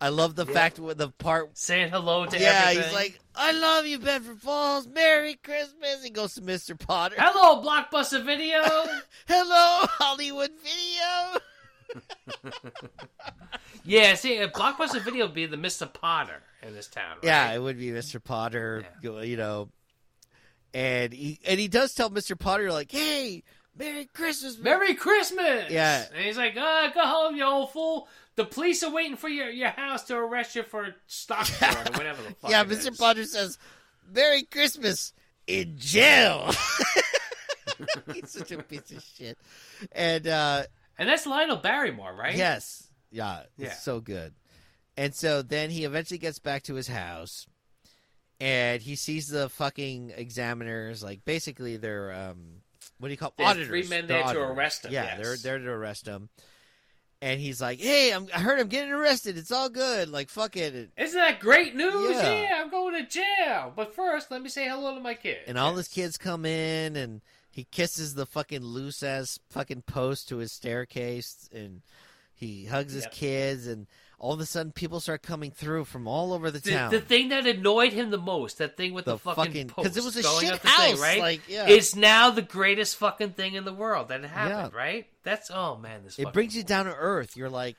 I 0.00 0.10
love 0.10 0.36
the 0.36 0.46
fact 0.46 0.78
with 0.78 0.98
the 0.98 1.08
part 1.08 1.58
saying 1.58 1.90
hello 1.90 2.24
to 2.24 2.38
yeah, 2.38 2.66
everything. 2.66 2.84
he's 2.84 2.94
like, 2.94 3.18
I 3.34 3.52
love 3.52 3.84
you, 3.86 3.98
Bedford 3.98 4.40
Falls. 4.40 4.86
Merry 4.86 5.34
Christmas. 5.34 6.04
He 6.04 6.10
goes 6.10 6.34
to 6.34 6.40
Mr. 6.40 6.78
Potter. 6.78 7.16
hello, 7.18 7.62
Blockbuster 7.62 8.24
Video. 8.24 8.62
Hello, 9.26 9.86
Hollywood 9.86 10.50
Video. 10.62 12.52
yeah, 13.84 14.14
see, 14.14 14.38
a 14.38 14.48
Blockbuster 14.48 15.02
Video 15.02 15.26
would 15.26 15.34
be 15.34 15.46
the 15.46 15.56
Mr. 15.56 15.92
Potter 15.92 16.42
in 16.62 16.74
this 16.74 16.86
town. 16.86 17.16
Right? 17.16 17.24
Yeah, 17.24 17.52
it 17.52 17.60
would 17.60 17.78
be 17.78 17.88
Mr. 17.88 18.22
Potter. 18.22 18.84
You 19.02 19.36
know, 19.36 19.68
and 20.74 21.12
he 21.12 21.40
and 21.46 21.58
he 21.60 21.68
does 21.68 21.94
tell 21.94 22.10
Mr. 22.10 22.38
Potter 22.38 22.70
like, 22.72 22.90
"Hey, 22.90 23.42
Merry 23.76 24.06
Christmas, 24.06 24.56
man." 24.58 24.64
Merry 24.64 24.94
Christmas. 24.94 25.70
Yeah. 25.70 26.04
And 26.14 26.24
he's 26.24 26.36
like, 26.36 26.56
uh, 26.56 26.90
go 26.92 27.00
home, 27.06 27.36
you 27.36 27.44
old 27.44 27.72
fool. 27.72 28.08
The 28.36 28.44
police 28.44 28.82
are 28.84 28.90
waiting 28.92 29.16
for 29.16 29.28
your, 29.28 29.50
your 29.50 29.70
house 29.70 30.04
to 30.04 30.16
arrest 30.16 30.54
you 30.54 30.62
for 30.62 30.94
stock 31.06 31.46
fraud 31.46 31.88
or 31.90 31.92
whatever 31.98 32.22
the 32.22 32.34
fuck. 32.36 32.50
yeah, 32.50 32.64
Mr. 32.64 32.90
is. 32.92 32.98
Potter 32.98 33.24
says, 33.24 33.58
"Merry 34.12 34.42
Christmas 34.44 35.12
in 35.46 35.74
jail." 35.78 36.52
He's 38.12 38.30
such 38.30 38.50
a 38.52 38.62
piece 38.62 38.90
of 38.90 39.02
shit. 39.16 39.38
And 39.92 40.26
uh 40.26 40.64
And 40.98 41.08
that's 41.08 41.26
Lionel 41.26 41.56
Barrymore, 41.58 42.14
right? 42.14 42.36
Yes. 42.36 42.88
Yeah. 43.10 43.40
It's 43.58 43.68
Yeah. 43.68 43.72
so 43.74 44.00
good. 44.00 44.34
And 44.96 45.14
so 45.14 45.42
then 45.42 45.70
he 45.70 45.84
eventually 45.84 46.18
gets 46.18 46.38
back 46.40 46.64
to 46.64 46.74
his 46.74 46.88
house 46.88 47.46
and 48.40 48.80
he 48.82 48.96
sees 48.96 49.28
the 49.28 49.48
fucking 49.48 50.12
examiners, 50.16 51.02
like 51.02 51.24
basically 51.24 51.76
they're 51.76 52.12
um 52.12 52.62
what 52.98 53.08
do 53.08 53.12
you 53.12 53.18
call 53.18 53.32
There's 53.36 53.50
auditors? 53.50 53.68
three 53.68 53.86
men 53.88 54.06
They're 54.06 54.24
there 54.24 54.34
to 54.34 54.40
arrest 54.40 54.84
him, 54.84 54.92
Yeah, 54.92 55.04
yes. 55.04 55.18
they're 55.20 55.36
they're 55.36 55.58
to 55.64 55.70
arrest 55.70 56.06
him. 56.06 56.28
And 57.20 57.40
he's 57.40 57.60
like, 57.60 57.80
"Hey, 57.80 58.12
I'm, 58.12 58.28
I 58.32 58.38
heard 58.38 58.60
I'm 58.60 58.68
getting 58.68 58.92
arrested. 58.92 59.36
It's 59.36 59.50
all 59.50 59.68
good. 59.68 60.08
Like, 60.08 60.28
fuck 60.30 60.56
it." 60.56 60.90
Isn't 60.96 61.18
that 61.18 61.40
great 61.40 61.74
news? 61.74 62.12
Yeah. 62.12 62.42
Yeah. 62.42 62.62
I'm 62.62 62.70
going 62.70 62.94
to 62.94 63.04
jail. 63.10 63.72
But 63.74 63.92
first, 63.92 64.30
let 64.30 64.40
me 64.40 64.48
say 64.48 64.68
hello 64.68 64.94
to 64.94 65.00
my 65.00 65.14
kid. 65.14 65.38
and 65.48 65.58
all 65.58 65.70
Yes. 65.70 65.78
his 65.78 65.88
kids 65.88 66.16
come 66.16 66.44
in, 66.46 66.94
and 66.94 67.20
he 67.50 67.64
kisses 67.72 68.14
the 68.14 68.24
fucking 68.24 68.62
loose 68.62 69.02
ass 69.02 69.40
fucking 69.50 69.82
post 69.82 70.28
to 70.28 70.36
his 70.36 70.52
staircase, 70.52 71.48
and 71.52 71.82
he 72.36 72.66
hugs 72.66 72.92
his 72.92 73.02
Yep. 73.02 73.12
kids, 73.12 73.66
and 73.66 73.88
all 74.18 74.32
of 74.32 74.40
a 74.40 74.46
sudden 74.46 74.72
people 74.72 74.98
start 75.00 75.22
coming 75.22 75.50
through 75.50 75.84
from 75.84 76.08
all 76.08 76.32
over 76.32 76.50
the 76.50 76.58
The, 76.58 76.70
town. 76.72 76.90
the 76.90 77.00
thing 77.00 77.28
that 77.28 77.46
annoyed 77.46 77.92
him 77.92 78.10
the 78.10 78.18
most, 78.18 78.58
that 78.58 78.76
thing 78.76 78.92
with 78.92 79.04
the, 79.04 79.12
The 79.12 79.18
fucking, 79.18 79.44
fucking- 79.44 79.68
post 79.68 79.86
'cause 79.88 79.96
it 79.96 80.04
was 80.04 80.16
a 80.16 80.22
going 80.22 80.46
shit 80.46 80.54
up 80.54 80.62
the 80.62 80.68
thing, 80.68 80.90
house, 80.92 81.00
right? 81.00 81.20
like, 81.20 81.40
yeah. 81.48 81.68
It's 81.68 81.94
now 81.94 82.30
the 82.30 82.42
greatest 82.42 82.96
fucking 82.96 83.34
thing 83.34 83.54
in 83.54 83.64
the 83.64 83.72
world 83.72 84.08
that 84.08 84.24
happened, 84.24 84.72
Yeah. 84.72 84.78
right? 84.78 85.06
That's 85.22 85.50
oh 85.50 85.76
man, 85.76 86.04
this 86.04 86.18
it 86.18 86.32
brings 86.32 86.56
you 86.56 86.62
down 86.64 86.86
to 86.86 86.94
earth. 86.94 87.36
You're 87.36 87.48
like, 87.50 87.76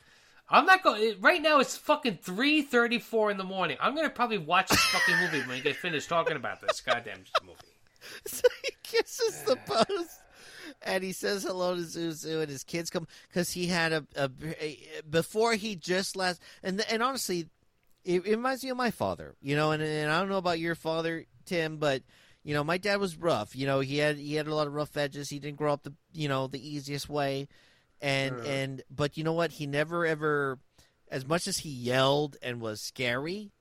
I'm 0.49 0.66
not 0.66 0.82
going. 0.82 1.16
Right 1.22 1.41
now, 1.41 1.60
it's 1.60 1.78
fucking 1.78 2.20
three 2.24 2.61
thirty-four 2.64 3.30
in 3.32 3.38
the 3.38 3.44
morning. 3.44 3.78
I'm 3.80 3.95
gonna 3.95 4.10
probably 4.10 4.38
watch 4.40 4.70
this 4.70 4.80
fucking 4.82 5.18
movie 5.18 5.40
when 5.41 5.49
we 5.49 5.61
get 5.61 5.76
finished 5.76 6.10
talking 6.10 6.36
about 6.38 6.60
this 6.61 6.82
goddamn 6.82 7.24
movie. 7.44 7.60
so 8.26 8.48
he 8.64 8.72
kisses 8.82 9.44
the 9.44 9.56
post. 9.68 10.10
And 10.81 11.03
he 11.03 11.11
says 11.11 11.43
hello 11.43 11.76
to 11.76 11.81
Zuzu, 11.81 12.41
and 12.41 12.49
his 12.49 12.64
kids 12.64 12.89
come 12.89 13.06
because 13.27 13.51
he 13.51 13.68
had 13.68 13.91
a, 13.91 14.06
a, 14.15 14.30
a- 14.61 14.80
before 15.10 15.56
he 15.56 15.76
just 15.76 16.15
last 16.15 16.41
and 16.64 16.81
and 16.89 17.03
honestly, 17.03 17.47
it, 18.06 18.26
it 18.26 18.30
reminds 18.31 18.64
me 18.64 18.69
of 18.69 18.77
my 18.77 18.89
father, 18.91 19.35
you 19.41 19.56
know. 19.57 19.72
And, 19.72 19.84
and 19.84 20.10
I 20.10 20.19
don't 20.19 20.30
know 20.30 20.38
about 20.38 20.60
your 20.60 20.76
father, 20.76 21.26
Tim, 21.45 21.77
but 21.77 22.03
you 22.45 22.53
know, 22.53 22.64
my 22.64 22.77
dad 22.77 22.99
was 23.01 23.18
rough. 23.18 23.56
You 23.57 23.68
know, 23.68 23.81
he 23.81 23.97
had 23.97 24.18
he 24.18 24.35
had 24.35 24.47
a 24.47 24.56
lot 24.56 24.68
of 24.68 24.73
rough 24.73 24.95
edges. 24.95 25.30
He 25.30 25.39
didn't 25.39 25.57
grow 25.57 25.73
up 25.73 25.84
the 25.84 25.93
you 26.14 26.30
know 26.30 26.47
the 26.47 26.65
easiest 26.65 27.10
way, 27.10 27.49
and 28.01 28.38
Sure. 28.38 28.45
and 28.45 28.81
but 28.89 29.18
you 29.18 29.26
know 29.26 29.34
what? 29.34 29.51
He 29.51 29.68
never 29.68 30.06
ever, 30.06 30.60
as 31.11 31.27
much 31.27 31.45
as 31.45 31.57
he 31.57 31.69
yelled 31.69 32.38
and 32.41 32.61
was 32.61 32.80
scary, 32.81 33.51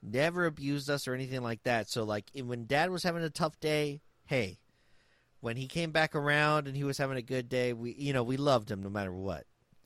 never 0.00 0.46
abused 0.46 0.88
us 0.88 1.08
or 1.08 1.14
anything 1.14 1.42
like 1.42 1.64
that. 1.64 1.90
So 1.90 2.04
like 2.04 2.26
when 2.40 2.66
Dad 2.66 2.90
was 2.90 3.02
having 3.02 3.24
a 3.24 3.30
tough 3.30 3.58
day, 3.58 4.00
hey, 4.26 4.58
when 5.40 5.56
he 5.56 5.66
came 5.66 5.90
back 5.90 6.14
around 6.14 6.66
and 6.66 6.76
he 6.76 6.84
was 6.84 6.98
having 6.98 7.16
a 7.16 7.22
good 7.22 7.48
day, 7.48 7.72
we 7.72 7.92
you 7.92 8.12
know 8.12 8.22
we 8.22 8.36
loved 8.36 8.70
him 8.70 8.82
no 8.82 8.90
matter 8.90 9.12
what. 9.12 9.44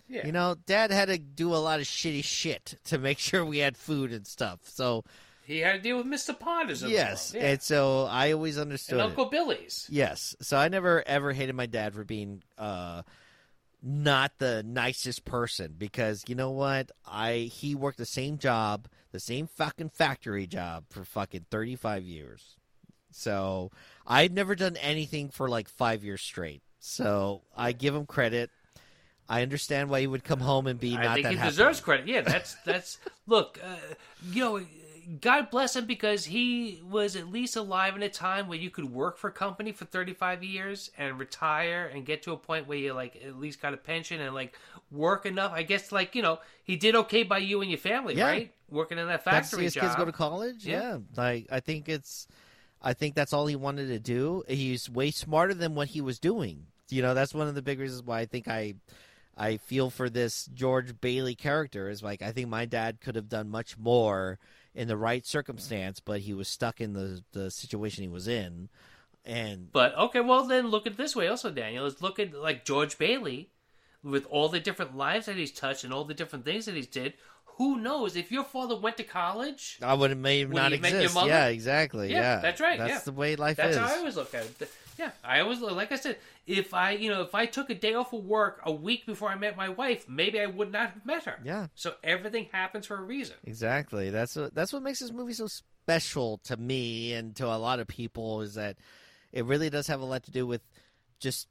Yeah, 0.08 0.26
You 0.26 0.32
know, 0.32 0.56
Dad 0.66 0.90
had 0.90 1.08
to 1.08 1.16
do 1.16 1.54
a 1.54 1.56
lot 1.56 1.80
of 1.80 1.86
shitty 1.86 2.22
shit 2.24 2.78
to 2.84 2.98
make 2.98 3.18
sure 3.18 3.44
we 3.44 3.58
had 3.58 3.76
food 3.78 4.12
and 4.12 4.26
stuff. 4.26 4.60
So, 4.64 5.04
He 5.46 5.60
had 5.60 5.72
to 5.72 5.78
deal 5.80 5.96
with 5.96 6.06
Mr. 6.06 6.38
Potters. 6.38 6.82
yes, 6.82 7.32
yeah. 7.34 7.42
and 7.52 7.62
so 7.62 8.06
I 8.10 8.32
always 8.32 8.58
understood 8.58 8.98
and 8.98 9.06
it. 9.06 9.08
Uncle 9.10 9.26
Billy's. 9.26 9.86
Yes. 9.90 10.36
So 10.40 10.58
I 10.58 10.68
never 10.68 11.02
ever 11.06 11.32
hated 11.32 11.54
my 11.54 11.66
dad 11.66 11.94
for 11.94 12.04
being 12.04 12.42
uh 12.58 13.02
not 13.82 14.32
the 14.38 14.62
nicest 14.62 15.24
person 15.24 15.74
because 15.76 16.24
you 16.28 16.34
know 16.34 16.50
what? 16.50 16.90
I 17.06 17.50
he 17.52 17.74
worked 17.74 17.98
the 17.98 18.06
same 18.06 18.38
job, 18.38 18.86
the 19.10 19.18
same 19.20 19.46
fucking 19.46 19.90
factory 19.90 20.46
job 20.46 20.84
for 20.90 21.04
fucking 21.04 21.46
35 21.50 22.04
years. 22.04 22.56
So, 23.10 23.70
I've 24.06 24.32
never 24.32 24.54
done 24.54 24.76
anything 24.76 25.28
for 25.30 25.48
like 25.48 25.68
5 25.68 26.04
years 26.04 26.20
straight. 26.22 26.62
So, 26.80 27.42
I 27.56 27.72
give 27.72 27.94
him 27.94 28.06
credit. 28.06 28.50
I 29.28 29.42
understand 29.42 29.88
why 29.88 30.00
he 30.00 30.06
would 30.08 30.24
come 30.24 30.40
home 30.40 30.66
and 30.66 30.78
be 30.80 30.94
not 30.96 31.06
I 31.06 31.14
think 31.14 31.28
he 31.28 31.36
happy. 31.36 31.50
deserves 31.50 31.80
credit. 31.80 32.08
Yeah, 32.08 32.22
that's 32.22 32.54
that's 32.66 32.98
look, 33.26 33.58
uh, 33.64 33.76
you 34.30 34.44
know, 34.44 34.60
God 35.20 35.48
bless 35.50 35.76
him 35.76 35.86
because 35.86 36.24
he 36.24 36.80
was 36.90 37.14
at 37.16 37.28
least 37.30 37.54
alive 37.56 37.94
in 37.96 38.02
a 38.02 38.08
time 38.08 38.48
where 38.48 38.58
you 38.58 38.68
could 38.68 38.92
work 38.92 39.16
for 39.16 39.28
a 39.28 39.32
company 39.32 39.70
for 39.72 39.84
35 39.84 40.42
years 40.44 40.90
and 40.98 41.18
retire 41.18 41.90
and 41.94 42.04
get 42.04 42.22
to 42.24 42.32
a 42.32 42.36
point 42.36 42.66
where 42.66 42.76
you 42.78 42.92
like 42.92 43.22
at 43.24 43.38
least 43.38 43.62
got 43.62 43.72
a 43.74 43.76
pension 43.76 44.20
and 44.20 44.34
like 44.34 44.58
work 44.90 45.24
enough. 45.24 45.52
I 45.52 45.62
guess 45.62 45.92
like, 45.92 46.14
you 46.16 46.22
know, 46.22 46.40
he 46.64 46.76
did 46.76 46.94
okay 46.96 47.22
by 47.22 47.38
you 47.38 47.60
and 47.62 47.70
your 47.70 47.78
family, 47.78 48.16
Yeah. 48.16 48.26
right? 48.26 48.52
Working 48.70 48.98
in 48.98 49.06
that 49.06 49.22
factory. 49.24 49.62
That's 49.64 49.74
his 49.74 49.74
job. 49.74 49.82
kids 49.84 49.96
go 49.96 50.04
to 50.04 50.12
college. 50.12 50.66
Yeah. 50.66 50.80
Yeah. 50.82 50.98
like 51.16 51.46
I 51.50 51.60
think 51.60 51.88
it's, 51.88 52.26
I 52.82 52.92
think 52.94 53.14
that's 53.14 53.32
all 53.32 53.46
he 53.46 53.56
wanted 53.56 53.88
to 53.88 53.98
do. 53.98 54.42
He's 54.48 54.90
way 54.90 55.10
smarter 55.10 55.54
than 55.54 55.74
what 55.74 55.88
he 55.88 56.00
was 56.00 56.18
doing. 56.18 56.66
You 56.90 57.02
know, 57.02 57.14
that's 57.14 57.34
one 57.34 57.48
of 57.48 57.54
the 57.54 57.62
big 57.62 57.78
reasons 57.78 58.02
why 58.02 58.20
I 58.20 58.26
think 58.26 58.48
I, 58.48 58.74
I 59.36 59.56
feel 59.56 59.88
for 59.88 60.10
this 60.10 60.46
George 60.52 61.00
Bailey 61.00 61.34
character 61.34 61.88
is 61.88 62.02
like 62.02 62.20
I 62.22 62.32
think 62.32 62.48
my 62.48 62.66
dad 62.66 63.00
could 63.00 63.16
have 63.16 63.28
done 63.28 63.48
much 63.48 63.78
more 63.78 64.38
in 64.74 64.88
the 64.88 64.96
right 64.96 65.24
circumstance, 65.24 66.00
but 66.00 66.20
he 66.20 66.34
was 66.34 66.48
stuck 66.48 66.80
in 66.80 66.92
the 66.92 67.22
the 67.32 67.50
situation 67.50 68.02
he 68.02 68.08
was 68.08 68.28
in, 68.28 68.68
and 69.24 69.72
But 69.72 69.96
okay, 69.96 70.20
well 70.20 70.44
then 70.44 70.68
look 70.68 70.86
at 70.86 70.96
this 70.96 71.16
way 71.16 71.28
also, 71.28 71.50
Daniel. 71.50 71.86
Is 71.86 72.02
look 72.02 72.18
at 72.18 72.34
like 72.34 72.64
George 72.64 72.98
Bailey 72.98 73.50
with 74.02 74.26
all 74.26 74.48
the 74.48 74.60
different 74.60 74.96
lives 74.96 75.26
that 75.26 75.36
he's 75.36 75.52
touched 75.52 75.84
and 75.84 75.92
all 75.92 76.04
the 76.04 76.14
different 76.14 76.44
things 76.44 76.66
that 76.66 76.74
he's 76.74 76.86
did. 76.86 77.14
Who 77.56 77.78
knows 77.78 78.16
if 78.16 78.32
your 78.32 78.44
father 78.44 78.76
went 78.76 78.96
to 78.96 79.04
college? 79.04 79.78
I 79.82 79.94
would 79.94 80.10
have 80.10 80.18
made 80.18 80.48
not 80.50 80.72
you 80.72 80.78
met 80.80 80.92
your 80.92 81.02
exist. 81.02 81.26
Yeah, 81.26 81.46
exactly. 81.48 82.10
Yeah, 82.10 82.20
Yeah, 82.20 82.40
that's 82.40 82.60
right, 82.60 82.78
That's 82.78 82.90
yeah. 82.90 82.98
the 83.00 83.12
way 83.12 83.36
life 83.36 83.56
That's 83.58 83.76
is. 83.76 83.76
how 83.76 83.94
I 83.94 83.98
always 83.98 84.16
look 84.16 84.34
at 84.34 84.44
it. 84.44 84.70
Yeah, 84.98 85.10
I 85.24 85.40
always 85.40 85.60
like 85.60 85.90
I 85.92 85.96
said, 85.96 86.16
if 86.46 86.74
I 86.74 86.92
you 86.92 87.10
know 87.10 87.22
if 87.22 87.34
I 87.34 87.46
took 87.46 87.70
a 87.70 87.74
day 87.74 87.94
off 87.94 88.12
of 88.12 88.24
work 88.24 88.60
a 88.64 88.72
week 88.72 89.06
before 89.06 89.28
I 89.30 89.36
met 89.36 89.56
my 89.56 89.68
wife, 89.68 90.08
maybe 90.08 90.40
I 90.40 90.46
would 90.46 90.70
not 90.72 90.90
have 90.90 91.06
met 91.06 91.24
her. 91.24 91.38
Yeah. 91.44 91.68
So 91.74 91.94
everything 92.04 92.48
happens 92.52 92.86
for 92.86 92.96
a 92.96 93.02
reason. 93.02 93.36
Exactly. 93.44 94.10
That's 94.10 94.36
what 94.36 94.54
that's 94.54 94.72
what 94.72 94.82
makes 94.82 95.00
this 95.00 95.12
movie 95.12 95.32
so 95.32 95.46
special 95.46 96.38
to 96.44 96.56
me 96.56 97.12
and 97.14 97.34
to 97.36 97.46
a 97.46 97.56
lot 97.56 97.80
of 97.80 97.86
people 97.88 98.42
is 98.42 98.54
that 98.54 98.76
it 99.32 99.44
really 99.44 99.70
does 99.70 99.86
have 99.86 100.00
a 100.00 100.04
lot 100.04 100.24
to 100.24 100.30
do 100.30 100.46
with 100.46 100.62
just 101.20 101.48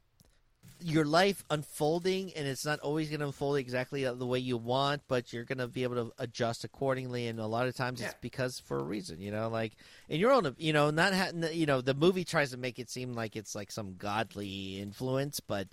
your 0.84 1.04
life 1.04 1.44
unfolding 1.50 2.32
and 2.34 2.46
it's 2.46 2.64
not 2.64 2.78
always 2.80 3.08
going 3.08 3.20
to 3.20 3.26
unfold 3.26 3.56
exactly 3.56 4.04
the 4.04 4.26
way 4.26 4.38
you 4.38 4.56
want 4.56 5.02
but 5.08 5.32
you're 5.32 5.44
going 5.44 5.58
to 5.58 5.68
be 5.68 5.82
able 5.82 5.94
to 5.94 6.12
adjust 6.18 6.64
accordingly 6.64 7.26
and 7.26 7.38
a 7.38 7.46
lot 7.46 7.66
of 7.66 7.74
times 7.76 8.00
it's 8.00 8.14
because 8.20 8.58
for 8.60 8.78
a 8.78 8.82
reason 8.82 9.20
you 9.20 9.30
know 9.30 9.48
like 9.48 9.72
in 10.08 10.18
your 10.20 10.32
own 10.32 10.54
you 10.58 10.72
know 10.72 10.90
not 10.90 11.14
ha- 11.14 11.30
you 11.52 11.66
know 11.66 11.80
the 11.80 11.94
movie 11.94 12.24
tries 12.24 12.50
to 12.50 12.56
make 12.56 12.78
it 12.78 12.90
seem 12.90 13.12
like 13.14 13.36
it's 13.36 13.54
like 13.54 13.70
some 13.70 13.94
godly 13.96 14.80
influence 14.80 15.40
but 15.40 15.68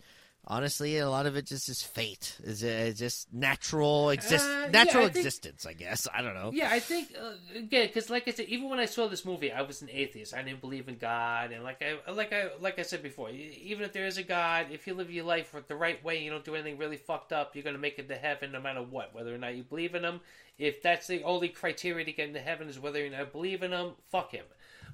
honestly 0.48 0.98
a 0.98 1.10
lot 1.10 1.26
of 1.26 1.36
it 1.36 1.46
just 1.46 1.70
is 1.70 1.84
fate 1.84 2.36
is 2.44 2.64
it's 2.64 2.98
just 3.00 3.32
natural 3.34 4.10
exist 4.10 4.46
Uh, 4.48 4.62
yeah, 4.64 4.70
natural 4.72 5.04
I 5.04 5.10
think- 5.10 5.18
existence 5.18 5.66
i 5.66 5.74
guess 5.74 6.08
i 6.14 6.22
don't 6.22 6.34
know 6.34 6.52
Yeah, 6.54 6.70
I 6.72 6.80
think 6.80 7.14
uh, 7.22 7.34
again 7.58 7.88
because, 7.88 8.10
like 8.10 8.28
I 8.28 8.32
said, 8.32 8.46
even 8.48 8.70
when 8.70 8.80
I 8.80 8.86
saw 8.86 9.08
this 9.08 9.24
movie, 9.26 9.52
I 9.52 9.62
was 9.62 9.82
an 9.82 9.90
atheist. 9.92 10.34
I 10.34 10.42
didn't 10.42 10.62
believe 10.62 10.88
in 10.90 10.98
God, 10.98 11.52
and 11.52 11.64
like 11.64 11.82
I 11.84 12.12
like 12.12 12.34
I 12.34 12.50
like 12.60 12.80
I 12.80 12.82
said 12.84 13.04
before, 13.04 13.30
even 13.30 13.84
if 13.86 13.94
there 13.94 14.08
is 14.08 14.18
a 14.18 14.24
God, 14.24 14.68
if 14.72 14.88
you 14.88 14.94
live 14.94 15.12
your 15.12 15.26
life 15.26 15.54
the 15.68 15.76
right 15.76 16.04
way, 16.04 16.24
you 16.24 16.30
don't 16.32 16.44
do 16.44 16.56
anything 16.56 16.78
really 16.78 16.98
fucked 16.98 17.32
up, 17.32 17.56
you're 17.56 17.64
gonna 17.64 17.78
make 17.78 18.00
it 18.00 18.08
to 18.10 18.16
heaven 18.16 18.52
no 18.52 18.60
matter 18.62 18.82
what, 18.82 19.14
whether 19.14 19.34
or 19.34 19.38
not 19.38 19.56
you 19.56 19.64
believe 19.64 19.94
in 19.96 20.04
Him. 20.04 20.20
If 20.58 20.82
that's 20.82 21.08
the 21.08 21.24
only 21.24 21.50
criteria 21.50 22.06
to 22.06 22.12
get 22.12 22.28
into 22.28 22.40
heaven 22.40 22.68
is 22.70 22.80
whether 22.80 23.06
or 23.06 23.10
not 23.10 23.20
you 23.20 23.26
believe 23.26 23.62
in 23.64 23.72
Him, 23.72 23.92
fuck 24.10 24.32
Him. 24.32 24.46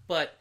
But 0.08 0.38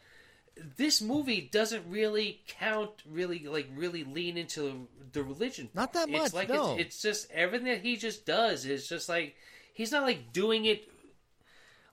this 0.77 1.01
movie 1.01 1.49
doesn't 1.51 1.83
really 1.89 2.41
count, 2.47 2.91
really 3.09 3.45
like 3.45 3.67
really 3.75 4.03
lean 4.03 4.37
into 4.37 4.87
the 5.11 5.23
religion. 5.23 5.69
Not 5.73 5.93
that 5.93 6.09
much. 6.09 6.21
It's 6.21 6.33
like 6.33 6.49
no. 6.49 6.73
it's, 6.73 6.81
it's 6.95 7.01
just 7.01 7.31
everything 7.31 7.67
that 7.67 7.81
he 7.81 7.97
just 7.97 8.25
does 8.25 8.65
is 8.65 8.87
just 8.87 9.09
like 9.09 9.35
he's 9.73 9.91
not 9.91 10.03
like 10.03 10.31
doing 10.33 10.65
it 10.65 10.87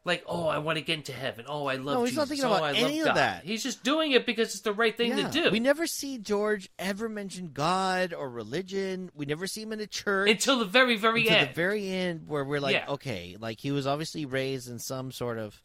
like 0.05 0.25
oh 0.27 0.47
I 0.47 0.59
want 0.59 0.79
to 0.79 0.85
get 0.85 0.99
into 0.99 1.13
heaven. 1.13 1.45
Oh 1.49 1.67
I 1.67 1.77
love 1.77 1.95
No, 1.95 2.01
he's 2.05 2.11
Jesus. 2.11 2.17
not 2.17 2.29
thinking 2.29 2.45
oh, 2.47 2.53
about 2.55 2.63
I 2.65 2.73
love 2.73 2.91
any 2.91 3.01
of 3.01 3.07
God. 3.07 3.17
that. 3.17 3.45
He's 3.45 3.63
just 3.63 3.83
doing 3.85 4.13
it 4.13 4.27
because 4.27 4.49
it's 4.53 4.63
the 4.63 4.73
right 4.73 4.97
thing 4.97 5.17
Yeah. 5.17 5.29
to 5.29 5.43
do. 5.45 5.51
We 5.51 5.61
never 5.61 5.87
see 5.87 6.19
George 6.19 6.69
ever 6.79 7.09
mention 7.09 7.51
God 7.53 8.13
or 8.13 8.29
religion. 8.29 9.11
We 9.15 9.27
never 9.27 9.47
see 9.47 9.63
him 9.63 9.73
in 9.73 9.81
a 9.81 9.87
church 9.87 10.31
until 10.31 10.59
the 10.59 10.65
very 10.65 10.97
very 10.97 11.23
until 11.23 11.37
end. 11.37 11.51
the 11.51 11.55
very 11.55 11.89
end, 11.91 12.29
where 12.29 12.45
we're 12.45 12.61
like, 12.61 12.75
Yeah. 12.75 12.91
okay, 12.91 13.37
like 13.41 13.61
he 13.61 13.71
was 13.73 13.87
obviously 13.87 14.25
raised 14.25 14.69
in 14.69 14.79
some 14.79 15.13
sort 15.13 15.39
of, 15.39 15.61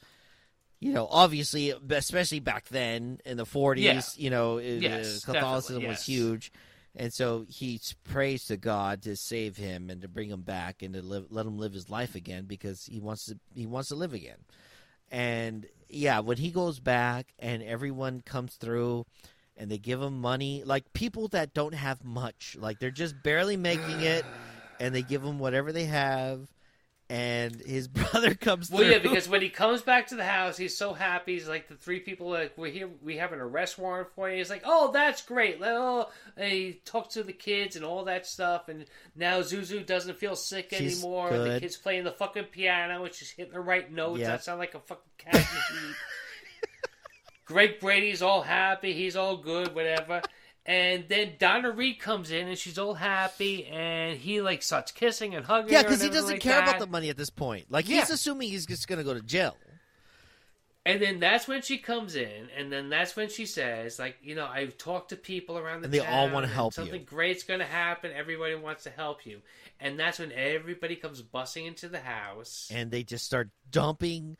you 0.79 0.93
know, 0.93 1.07
obviously, 1.09 1.73
especially 1.89 2.39
back 2.39 2.67
then 2.69 3.19
in 3.25 3.37
the 3.37 3.45
forties, 3.45 3.83
Yeah. 3.85 4.01
you 4.15 4.29
know, 4.29 4.57
uh, 4.57 4.61
Yes, 4.61 5.25
Catholicism 5.25 5.81
definitely, 5.81 5.87
was 5.87 6.05
huge, 6.05 6.51
and 6.95 7.13
so 7.13 7.45
he 7.49 7.79
prays 8.03 8.45
to 8.45 8.57
God 8.57 9.01
to 9.03 9.15
save 9.15 9.57
him 9.57 9.89
and 9.89 10.01
to 10.01 10.07
bring 10.07 10.29
him 10.29 10.41
back 10.41 10.81
and 10.81 10.93
to 10.93 11.01
live, 11.01 11.25
let 11.29 11.45
him 11.45 11.57
live 11.57 11.73
his 11.73 11.89
life 11.89 12.15
again 12.15 12.45
because 12.45 12.85
he 12.85 12.99
wants 12.99 13.25
to, 13.25 13.37
he 13.55 13.65
wants 13.65 13.89
to 13.89 13.95
live 13.95 14.13
again. 14.13 14.37
And 15.11 15.65
yeah, 15.89 16.19
when 16.19 16.37
he 16.37 16.51
goes 16.51 16.79
back 16.79 17.33
and 17.39 17.63
everyone 17.63 18.21
comes 18.21 18.55
through 18.55 19.05
and 19.55 19.71
they 19.71 19.77
give 19.77 20.01
him 20.01 20.19
money, 20.19 20.63
like 20.65 20.91
people 20.93 21.27
that 21.29 21.53
don't 21.53 21.73
have 21.73 22.03
much, 22.03 22.57
like 22.59 22.79
they're 22.79 22.91
just 22.91 23.21
barely 23.23 23.57
making 23.57 24.01
it, 24.01 24.25
and 24.79 24.93
they 24.93 25.01
give 25.01 25.23
him 25.23 25.39
whatever 25.39 25.71
they 25.71 25.85
have, 25.85 26.47
and 27.09 27.55
his 27.61 27.87
brother 27.87 28.33
comes 28.35 28.69
Well, 28.69 28.81
through. 28.83 28.91
yeah, 28.91 28.99
because 28.99 29.29
when 29.29 29.41
he 29.41 29.49
comes 29.49 29.81
back 29.81 30.07
to 30.07 30.15
the 30.15 30.23
house, 30.25 30.57
he's 30.57 30.75
so 30.75 30.93
happy. 30.93 31.33
He's 31.35 31.47
like 31.47 31.67
the 31.69 31.75
three 31.75 31.99
people 32.01 32.35
are 32.35 32.41
like 32.43 32.57
we're 32.57 32.71
here. 32.71 32.89
We 33.01 33.17
have 33.17 33.31
an 33.33 33.39
arrest 33.39 33.77
warrant 33.77 34.09
for 34.15 34.29
you. 34.29 34.37
He's 34.37 34.49
like, 34.49 34.63
oh, 34.65 34.91
that's 34.91 35.21
great. 35.21 35.59
Oh, 35.63 36.09
and 36.35 36.51
he 36.51 36.81
talks 36.85 37.13
to 37.13 37.23
the 37.23 37.33
kids 37.33 37.75
and 37.75 37.85
all 37.85 38.05
that 38.05 38.25
stuff. 38.25 38.67
And 38.69 38.85
now 39.15 39.39
Zuzu 39.39 39.85
doesn't 39.85 40.17
feel 40.17 40.35
sick 40.35 40.67
She's 40.71 41.01
anymore. 41.01 41.29
The 41.37 41.59
kid's 41.59 41.77
playing 41.77 42.03
the 42.03 42.11
fucking 42.11 42.45
piano, 42.45 43.05
and 43.05 43.13
she's 43.13 43.31
hitting 43.31 43.53
the 43.53 43.59
right 43.61 43.91
notes. 43.91 44.19
Yep. 44.19 44.27
That 44.29 44.43
sound 44.43 44.59
like 44.59 44.75
a 44.75 44.79
fucking 44.79 45.03
cat 45.17 45.35
in 45.35 45.41
the 45.41 45.87
heat. 45.87 45.95
Greg 47.45 47.79
Brady's 47.79 48.21
all 48.21 48.41
happy. 48.41 48.91
He's 48.93 49.15
all 49.15 49.37
good. 49.37 49.73
Whatever. 49.73 50.21
And 50.67 51.05
then 51.07 51.35
Donna 51.39 51.71
Reed 51.71 51.97
comes 51.99 52.29
in 52.29 52.49
and 52.49 52.57
she's 52.57 52.77
all 52.77 52.93
happy, 52.93 53.65
and 53.67 54.17
he 54.19 54.41
like 54.41 54.61
starts 54.61 54.91
kissing 54.91 55.33
and 55.33 55.45
hugging. 55.45 55.71
yeah, 55.71 55.81
because 55.81 56.01
he 56.01 56.09
doesn't 56.09 56.29
like 56.31 56.41
care 56.41 56.61
about 56.61 56.79
the 56.79 56.87
money 56.87 57.09
at 57.09 57.15
this 57.15 57.29
point. 57.29 57.67
Like 57.71 57.87
Yeah. 57.87 58.01
he's 58.01 58.09
assuming 58.09 58.49
he's 58.49 58.65
just 58.65 58.87
gonna 58.87 59.03
go 59.05 59.13
to 59.13 59.21
jail. 59.21 59.55
And 60.85 61.01
then 61.01 61.19
that's 61.19 61.49
when 61.49 61.61
she 61.61 61.77
comes 61.79 62.15
in, 62.15 62.47
and 62.55 62.71
then 62.71 62.87
that's 62.89 63.13
when 63.15 63.27
she 63.27 63.45
says, 63.45 63.99
like, 63.99 64.15
you 64.21 64.35
know, 64.35 64.45
I've 64.45 64.77
talked 64.77 65.09
to 65.09 65.17
people 65.17 65.57
around 65.57 65.81
the 65.81 65.85
And 65.85 65.93
they 65.93 65.99
all 65.99 66.29
wanna 66.29 66.47
help 66.47 66.73
Something 66.73 67.01
you. 67.01 67.05
great's 67.05 67.43
going 67.43 67.59
to 67.59 67.65
happen. 67.65 68.11
Everybody 68.15 68.55
wants 68.55 68.83
to 68.83 68.89
help 68.89 69.25
you. 69.25 69.41
And 69.81 69.99
that's 69.99 70.17
when 70.17 70.31
everybody 70.31 70.95
comes 70.95 71.21
busting 71.21 71.65
into 71.65 71.89
the 71.89 71.99
house. 71.99 72.69
and 72.73 72.89
they 72.89 73.03
just 73.03 73.25
start 73.25 73.49
dumping 73.69 74.37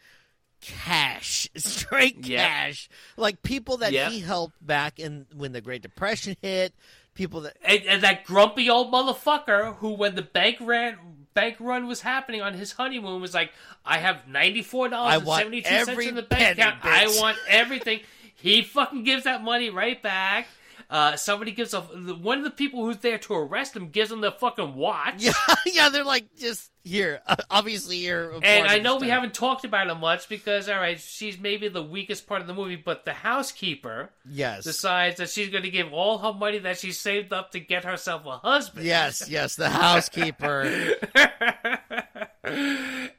cash, 0.62 1.48
straight 1.56 2.26
Yep. 2.26 2.40
cash, 2.48 2.90
like 3.16 3.42
people 3.44 3.78
that 3.78 3.92
Yep. 3.94 4.12
he 4.12 4.20
helped 4.20 4.66
back 4.66 5.00
in 5.00 5.26
when 5.36 5.52
the 5.52 5.62
Great 5.62 5.82
Depression 5.82 6.36
hit. 6.42 6.74
People 7.14 7.42
that 7.42 7.58
And, 7.64 7.84
and 7.86 8.04
that 8.04 8.26
grumpy 8.26 8.70
old 8.70 8.92
motherfucker 8.94 9.76
who, 9.78 9.90
when 9.94 10.14
the 10.16 10.22
bank 10.22 10.58
ran, 10.62 10.98
bank 11.34 11.56
run 11.60 11.88
was 11.88 12.02
happening 12.02 12.42
on 12.44 12.54
his 12.54 12.74
honeymoon, 12.74 13.22
was 13.22 13.34
like, 13.34 13.52
"I 13.84 13.98
have 13.98 14.28
ninety 14.28 14.62
four 14.62 14.88
dollars 14.90 15.24
seventy 15.26 15.62
two 15.64 15.70
cents 15.70 16.06
in 16.06 16.14
the 16.16 16.22
bank 16.22 16.58
account. 16.60 16.78
I 16.84 17.08
want 17.08 17.38
everything." 17.48 18.02
he 18.40 18.62
fucking 18.62 19.04
gives 19.04 19.24
that 19.24 19.44
money 19.44 19.72
right 19.72 20.00
back. 20.00 20.48
Uh, 20.90 21.18
somebody 21.18 21.52
gives 21.52 21.74
a 21.74 21.82
one 21.82 22.38
of 22.38 22.44
the 22.46 22.50
people 22.50 22.86
who's 22.86 22.98
there 23.00 23.18
to 23.18 23.34
arrest 23.34 23.76
him 23.76 23.90
gives 23.90 24.10
him 24.10 24.22
the 24.22 24.32
fucking 24.32 24.74
watch. 24.76 25.16
yeah, 25.18 25.34
yeah, 25.66 25.90
they're 25.90 26.06
like 26.06 26.34
just 26.38 26.72
here. 26.86 27.20
Obviously, 27.50 27.98
here. 27.98 28.32
And 28.42 28.66
I 28.68 28.80
know 28.80 28.96
we 28.96 29.10
haven't 29.10 29.34
talked 29.34 29.66
about 29.66 29.90
it 29.90 29.96
much 29.96 30.30
because, 30.30 30.70
all 30.70 30.78
right, 30.78 30.98
she's 30.98 31.38
maybe 31.38 31.68
the 31.68 31.84
weakest 31.84 32.26
part 32.26 32.40
of 32.40 32.48
the 32.48 32.54
movie, 32.54 32.78
but 32.78 33.04
the 33.04 33.12
housekeeper 33.12 34.12
Yes. 34.30 34.64
decides 34.64 35.18
that 35.18 35.30
she's 35.30 35.50
going 35.50 35.64
to 35.64 35.70
give 35.70 35.92
all 35.92 36.20
her 36.20 36.32
money 36.32 36.60
that 36.60 36.78
she 36.78 36.94
saved 36.94 37.34
up 37.34 37.52
to 37.52 37.60
get 37.60 37.84
herself 37.84 38.26
a 38.26 38.38
husband. 38.38 38.86
Yes, 38.86 39.30
yes, 39.30 39.58
the 39.58 39.70
housekeeper. 39.70 40.96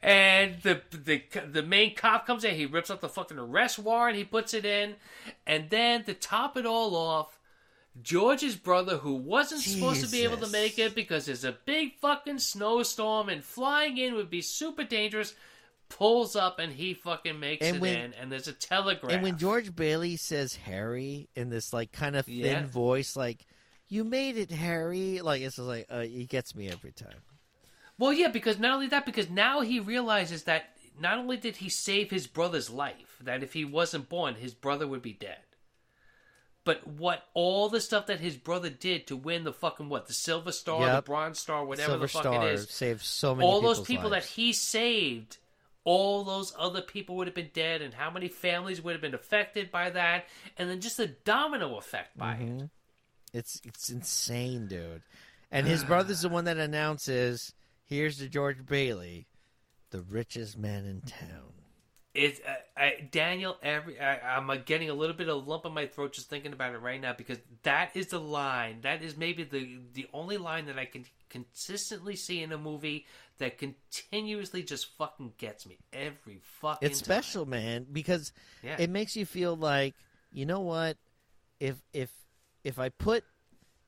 and 0.02 0.56
the, 0.62 0.80
the 0.90 1.22
the 1.52 1.62
main 1.62 1.94
cop 1.94 2.26
comes 2.26 2.44
in. 2.44 2.54
He 2.54 2.66
rips 2.66 2.90
up 2.90 3.00
the 3.00 3.08
fucking 3.08 3.38
arrest 3.38 3.78
warrant. 3.78 4.16
He 4.16 4.24
puts 4.24 4.54
it 4.54 4.64
in, 4.64 4.94
and 5.46 5.68
then 5.70 6.04
to 6.04 6.14
top 6.14 6.56
it 6.56 6.64
all 6.66 6.96
off, 6.96 7.38
George's 8.02 8.56
brother, 8.56 8.96
who 8.98 9.14
wasn't 9.14 9.60
supposed 9.62 10.04
to 10.04 10.10
be 10.10 10.22
able 10.22 10.36
to 10.38 10.48
make 10.48 10.78
it 10.78 10.94
because 10.94 11.26
there's 11.26 11.44
a 11.44 11.56
big 11.64 11.96
fucking 11.96 12.38
snowstorm 12.38 13.28
and 13.28 13.42
flying 13.44 13.98
in 13.98 14.14
would 14.14 14.30
be 14.30 14.40
super 14.42 14.84
dangerous, 14.84 15.34
pulls 15.88 16.36
up 16.36 16.58
and 16.58 16.72
he 16.72 16.94
fucking 16.94 17.40
makes 17.40 17.66
And 17.66 17.76
it 17.76 17.80
when- 17.80 17.96
in, 17.98 18.14
and 18.14 18.30
there's 18.30 18.48
a 18.48 18.52
telegram. 18.52 19.10
And 19.10 19.22
when 19.22 19.38
George 19.38 19.74
Bailey 19.74 20.16
says 20.16 20.54
Harry 20.56 21.28
in 21.34 21.48
this 21.50 21.72
like 21.72 21.92
kind 21.92 22.14
of 22.16 22.26
thin 22.26 22.36
Yeah. 22.44 22.66
voice, 22.66 23.16
like 23.16 23.46
"You 23.88 24.04
made 24.04 24.36
it, 24.36 24.50
Harry," 24.50 25.20
like 25.20 25.40
it's 25.42 25.58
like 25.58 25.86
uh, 25.88 26.02
he 26.02 26.26
gets 26.26 26.54
me 26.54 26.68
every 26.68 26.92
time. 26.92 27.22
Well, 27.98 28.12
yeah, 28.12 28.28
because 28.28 28.58
not 28.58 28.74
only 28.74 28.86
that, 28.88 29.06
because 29.06 29.28
now 29.30 29.60
he 29.62 29.80
realizes 29.80 30.44
that 30.44 30.76
not 31.00 31.18
only 31.18 31.36
did 31.36 31.56
he 31.56 31.68
save 31.68 32.10
his 32.10 32.26
brother's 32.26 32.70
life, 32.70 33.16
that 33.22 33.42
if 33.42 33.54
he 33.54 33.64
wasn't 33.64 34.08
born, 34.08 34.34
his 34.36 34.54
brother 34.54 34.86
would 34.86 35.02
be 35.02 35.14
dead. 35.14 35.38
But 36.68 36.86
what 36.86 37.24
all 37.32 37.70
the 37.70 37.80
stuff 37.80 38.08
that 38.08 38.20
his 38.20 38.36
brother 38.36 38.68
did 38.68 39.06
to 39.06 39.16
win 39.16 39.44
the 39.44 39.54
fucking 39.54 39.88
what 39.88 40.06
the 40.06 40.12
silver 40.12 40.52
star, 40.52 40.82
Yep. 40.82 40.96
the 40.96 41.10
bronze 41.10 41.38
star, 41.38 41.64
whatever 41.64 41.92
Silver 41.92 42.02
the 42.04 42.08
fuck 42.08 42.22
Star 42.24 42.46
it 42.46 42.52
is, 42.52 42.68
saved 42.68 43.00
so 43.00 43.34
many. 43.34 43.48
all 43.48 43.62
those 43.62 43.80
people 43.80 44.10
lives. 44.10 44.26
that 44.26 44.32
he 44.34 44.52
saved, 44.52 45.38
all 45.84 46.24
those 46.24 46.52
other 46.58 46.82
people 46.82 47.16
would 47.16 47.26
have 47.26 47.34
been 47.34 47.48
dead, 47.54 47.80
and 47.80 47.94
how 47.94 48.10
many 48.10 48.28
families 48.28 48.82
would 48.82 48.92
have 48.92 49.00
been 49.00 49.14
affected 49.14 49.70
by 49.70 49.88
that, 49.88 50.26
and 50.58 50.68
then 50.68 50.82
just 50.82 50.98
the 50.98 51.06
domino 51.06 51.78
effect 51.78 52.18
by 52.18 52.34
Mm-hmm. 52.34 52.64
it. 52.64 52.70
It's 53.32 53.62
it's 53.64 53.88
insane, 53.88 54.66
dude. 54.66 55.00
And 55.50 55.66
his 55.66 55.82
brother's 55.90 56.20
the 56.20 56.28
one 56.28 56.44
that 56.44 56.58
announces, 56.58 57.54
"Here's 57.86 58.18
to 58.18 58.28
George 58.28 58.66
Bailey, 58.66 59.26
the 59.88 60.02
richest 60.02 60.58
man 60.58 60.84
in 60.84 61.00
town." 61.00 61.54
It's 62.18 62.40
uh, 62.40 62.54
I, 62.76 63.08
Daniel. 63.12 63.56
Every 63.62 63.98
I, 64.00 64.36
I'm 64.36 64.50
uh, 64.50 64.56
getting 64.56 64.90
a 64.90 64.94
little 64.94 65.14
bit 65.14 65.28
of 65.28 65.36
a 65.36 65.50
lump 65.50 65.64
in 65.66 65.72
my 65.72 65.86
throat 65.86 66.12
just 66.14 66.28
thinking 66.28 66.52
about 66.52 66.74
it 66.74 66.78
right 66.78 67.00
now 67.00 67.12
because 67.16 67.38
that 67.62 67.90
is 67.94 68.08
the 68.08 68.18
line. 68.18 68.80
That 68.82 69.02
is 69.02 69.16
maybe 69.16 69.44
the 69.44 69.78
the 69.92 70.08
only 70.12 70.36
line 70.36 70.66
that 70.66 70.78
I 70.78 70.84
can 70.84 71.04
consistently 71.30 72.16
see 72.16 72.42
in 72.42 72.50
a 72.50 72.58
movie 72.58 73.06
that 73.38 73.58
continuously 73.58 74.64
just 74.64 74.86
fucking 74.96 75.34
gets 75.38 75.64
me 75.64 75.78
every 75.92 76.40
fucking. 76.60 76.88
It's 76.88 77.00
time. 77.00 77.04
special, 77.04 77.46
man, 77.46 77.86
because 77.92 78.32
Yeah. 78.64 78.76
it 78.80 78.90
makes 78.90 79.14
you 79.14 79.24
feel 79.24 79.54
like 79.56 79.94
you 80.32 80.44
know 80.44 80.60
what? 80.60 80.96
If 81.60 81.76
if 81.92 82.10
if 82.64 82.80
I 82.80 82.88
put 82.88 83.22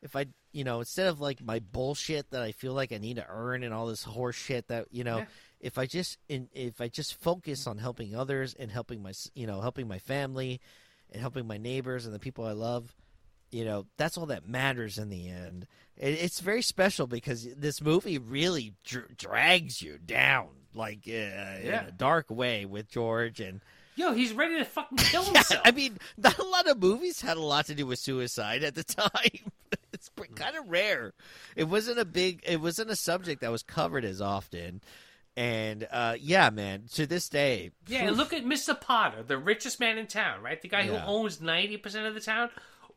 if 0.03 0.15
I 0.15 0.27
you 0.53 0.63
know 0.63 0.79
instead 0.79 1.09
of 1.09 1.21
like 1.21 1.43
my 1.43 1.59
bullshit 1.59 2.31
that 2.31 2.43
I 2.43 2.53
feel 2.53 2.75
like 2.75 2.93
I 2.93 2.99
need 2.99 3.17
to 3.17 3.27
earn 3.29 3.65
and 3.65 3.75
all 3.75 3.87
this 3.87 4.05
horse 4.05 4.37
shit 4.37 4.69
that 4.69 4.87
you 4.93 5.03
know 5.03 5.19
Yeah. 5.19 5.27
If 5.61 5.79
I 5.79 5.87
just 5.87 6.19
in, 6.29 6.49
if 6.53 6.81
I 6.81 6.89
just 6.89 7.15
focus 7.15 7.67
on 7.67 7.79
helping 7.79 8.15
others 8.15 8.55
and 8.55 8.71
helping 8.71 9.03
my 9.03 9.13
you 9.35 9.47
know 9.47 9.61
helping 9.61 9.87
my 9.87 9.99
family 9.99 10.61
and 11.13 11.21
helping 11.21 11.47
my 11.47 11.59
neighbors 11.59 12.07
and 12.07 12.15
the 12.15 12.19
people 12.19 12.45
I 12.45 12.53
love 12.53 12.95
you 13.51 13.65
know 13.65 13.87
that's 13.97 14.17
all 14.17 14.27
that 14.27 14.49
matters 14.49 14.99
in 14.99 15.09
the 15.11 15.29
end 15.29 15.67
it, 15.97 16.15
it's 16.15 16.41
very 16.41 16.63
special 16.63 17.07
because 17.07 17.49
this 17.55 17.83
movie 17.83 18.19
really 18.19 18.75
dr- 18.85 19.17
drags 19.17 19.83
you 19.83 19.99
down 19.99 20.49
like 20.75 21.01
uh, 21.09 21.11
in 21.11 21.75
a 21.75 21.93
dark 21.97 22.31
way 22.31 22.65
with 22.65 22.89
George 22.89 23.41
and 23.41 23.61
Yo, 23.97 24.15
he's 24.15 24.33
ready 24.33 24.57
to 24.57 24.65
fucking 24.65 24.97
kill 24.99 25.25
yeah, 25.25 25.33
himself. 25.33 25.61
I 25.65 25.73
mean, 25.73 25.99
not 26.17 26.39
a 26.39 26.45
lot 26.45 26.67
of 26.69 26.81
movies 26.81 27.21
had 27.21 27.37
a 27.37 27.43
lot 27.43 27.67
to 27.67 27.75
do 27.75 27.85
with 27.87 27.99
suicide 27.99 28.63
at 28.63 28.75
the 28.75 28.85
time. 28.85 29.53
it's 29.93 30.09
kind 30.37 30.57
of 30.57 30.69
rare. 30.69 31.13
It 31.55 31.65
wasn't 31.65 31.99
a 31.99 32.07
big. 32.07 32.43
It 32.47 32.61
wasn't 32.63 32.91
a 32.91 32.97
subject 32.97 33.43
that 33.43 33.51
was 33.51 33.63
covered 33.63 34.07
as 34.07 34.23
often. 34.23 34.81
And 35.37 35.87
uh, 35.91 36.17
yeah, 36.21 36.51
man, 36.51 36.85
to 36.95 37.07
this 37.07 37.29
day, 37.29 37.71
Yeah, 37.87 38.11
look 38.11 38.33
at 38.33 38.45
Mr. 38.45 38.79
Potter, 38.79 39.23
the 39.23 39.39
richest 39.39 39.81
man 39.81 39.97
in 39.97 40.07
town, 40.07 40.43
right? 40.43 40.61
The 40.61 40.69
guy 40.69 40.83
Yeah. 40.83 41.01
who 41.01 41.07
owns 41.13 41.39
90% 41.39 42.07
of 42.07 42.15
the 42.15 42.21
town. 42.21 42.51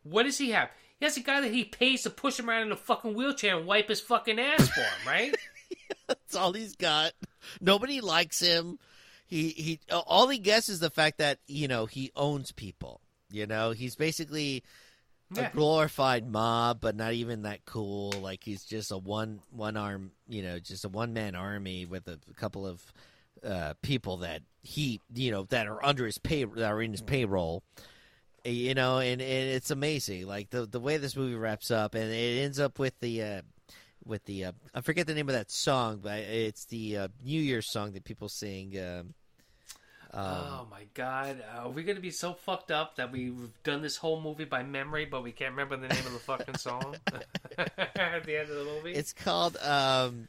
What 0.03 0.23
does 0.23 0.37
he 0.37 0.51
have? 0.51 0.69
He 0.99 1.05
has 1.05 1.15
a 1.15 1.21
guy 1.21 1.41
that 1.41 1.51
he 1.53 1.63
pays 1.63 2.03
to 2.03 2.09
push 2.09 2.39
him 2.39 2.49
around 2.49 2.63
in 2.63 2.71
a 2.71 2.75
fucking 2.77 3.13
wheelchair 3.13 3.57
and 3.57 3.65
wipe 3.67 3.87
his 3.89 4.01
fucking 4.01 4.39
ass 4.39 4.67
for 4.69 4.81
him, 4.81 5.07
right? 5.07 5.35
that's 6.07 6.35
all 6.35 6.53
he's 6.53 6.75
got. 6.75 7.13
Nobody 7.61 8.01
likes 8.01 8.39
him. 8.39 8.79
He 9.25 9.49
he. 9.49 9.79
All 9.91 10.27
he 10.27 10.37
gets 10.37 10.69
is 10.69 10.79
the 10.79 10.89
fact 10.89 11.17
that 11.19 11.39
you 11.47 11.67
know 11.67 11.85
he 11.85 12.11
owns 12.15 12.51
people. 12.51 13.01
You 13.31 13.47
know, 13.47 13.71
he's 13.71 13.95
basically 13.95 14.63
Yeah. 15.35 15.47
a 15.47 15.51
glorified 15.51 16.29
mob, 16.29 16.79
but 16.81 16.95
not 16.95 17.13
even 17.13 17.43
that 17.43 17.65
cool. 17.65 18.13
Like 18.21 18.43
he's 18.43 18.63
just 18.63 18.91
a 18.91 18.97
one 18.97 19.39
one 19.51 19.77
arm, 19.77 20.11
you 20.27 20.43
know, 20.43 20.59
just 20.59 20.85
a 20.85 20.89
one 20.89 21.13
man 21.13 21.35
army 21.35 21.85
with 21.85 22.07
a 22.07 22.19
couple 22.35 22.65
of 22.67 22.81
uh, 23.43 23.73
people 23.81 24.17
that 24.17 24.41
he, 24.61 25.01
you 25.13 25.31
know, 25.31 25.43
that 25.49 25.67
are 25.67 25.83
under 25.83 26.05
his 26.05 26.17
pay 26.17 26.43
that 26.45 26.69
are 26.69 26.81
in 26.81 26.91
his 26.91 27.01
payroll. 27.01 27.63
Uh, 28.45 28.49
You 28.49 28.73
know, 28.73 28.99
and, 28.99 29.21
and 29.21 29.49
it's 29.49 29.71
amazing, 29.71 30.27
like 30.27 30.49
the 30.49 30.65
the 30.65 30.79
way 30.79 30.97
this 30.97 31.15
movie 31.15 31.35
wraps 31.35 31.71
up, 31.71 31.95
and 31.95 32.11
it 32.11 32.43
ends 32.43 32.59
up 32.59 32.77
with 32.77 32.99
the 32.99 33.21
uh, 33.23 33.41
with 34.05 34.25
the 34.25 34.45
uh, 34.45 34.51
I 34.73 34.81
forget 34.81 35.07
the 35.07 35.13
name 35.13 35.29
of 35.29 35.35
that 35.35 35.49
song, 35.51 35.99
but 36.03 36.19
it's 36.19 36.65
the 36.65 36.97
uh, 36.97 37.07
New 37.23 37.39
Year's 37.41 37.69
song 37.71 37.93
that 37.93 38.03
people 38.03 38.29
sing. 38.29 38.77
Um, 38.77 39.13
oh 40.13 40.67
my 40.69 40.83
god. 40.93 41.43
Uh, 41.55 41.61
are 41.61 41.69
we 41.69 41.83
going 41.83 41.95
to 41.95 42.01
be 42.01 42.11
so 42.11 42.33
fucked 42.33 42.71
up 42.71 42.95
that 42.97 43.11
we've 43.11 43.49
done 43.63 43.81
this 43.81 43.97
whole 43.97 44.21
movie 44.21 44.45
by 44.45 44.63
memory, 44.63 45.05
but 45.05 45.23
we 45.23 45.31
can't 45.31 45.51
remember 45.51 45.75
the 45.75 45.87
name 45.87 46.05
of 46.05 46.13
the 46.13 46.19
fucking 46.19 46.57
song 46.57 46.95
at 47.57 48.23
the 48.25 48.39
end 48.39 48.49
of 48.49 48.55
the 48.55 48.63
movie? 48.63 48.93
it's 48.93 49.13
called 49.13 49.57
um, 49.57 50.27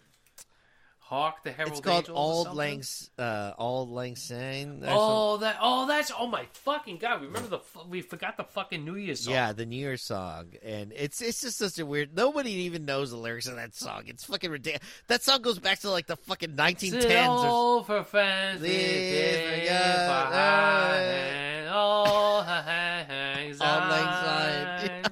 Hark 1.15 1.43
the 1.45 1.53
Herald 1.53 1.73
it's 1.73 1.81
called 1.81 2.09
Angels 2.09 2.47
or 2.47 2.51
Auld? 2.51 2.57
Lang 2.57 2.83
uh, 3.19 3.53
Auld 3.59 3.89
Lang 3.91 4.17
Syne. 4.17 4.81
or 4.83 4.89
Oh, 4.89 5.37
that! 5.39 5.57
Oh, 5.61 5.87
that's! 5.87 6.13
Oh 6.19 6.27
my 6.27 6.47
fucking 6.53 6.99
god! 6.99 7.21
We 7.21 7.29
remember 7.29 7.49
the? 7.49 7.61
We 7.89 8.03
forgot 8.03 8.37
the 8.37 8.45
fucking 8.45 8.85
New 8.85 8.97
Year's 8.97 9.21
song. 9.21 9.35
Yeah, 9.35 9.53
the 9.53 9.67
New 9.67 9.77
Year's 9.77 10.03
song, 10.03 10.53
and 10.63 10.93
it's 10.95 11.23
it's 11.23 11.41
just 11.41 11.59
such 11.59 11.79
a 11.79 11.87
weird. 11.87 12.17
Nobody 12.17 12.51
even 12.51 12.85
knows 12.85 13.11
the 13.11 13.17
lyrics 13.17 13.47
of 13.47 13.57
that 13.57 13.75
song. 13.75 14.05
It's 14.07 14.25
fucking 14.25 14.51
ridiculous. 14.51 14.87
That 15.07 15.23
song 15.23 15.43
goes 15.43 15.59
back 15.59 15.81
to 15.81 15.91
like 15.91 16.07
the 16.07 16.17
fucking 16.17 16.57
1910s. 16.57 17.29
Or... 17.29 17.47
All 17.47 17.83
for 17.85 18.03
friends, 18.03 18.63
Leave 18.63 19.69
behind 19.69 21.45
all 21.75 22.43
hangs 22.43 23.61
All 23.61 23.81
on. 23.81 23.91
lang 23.91 25.05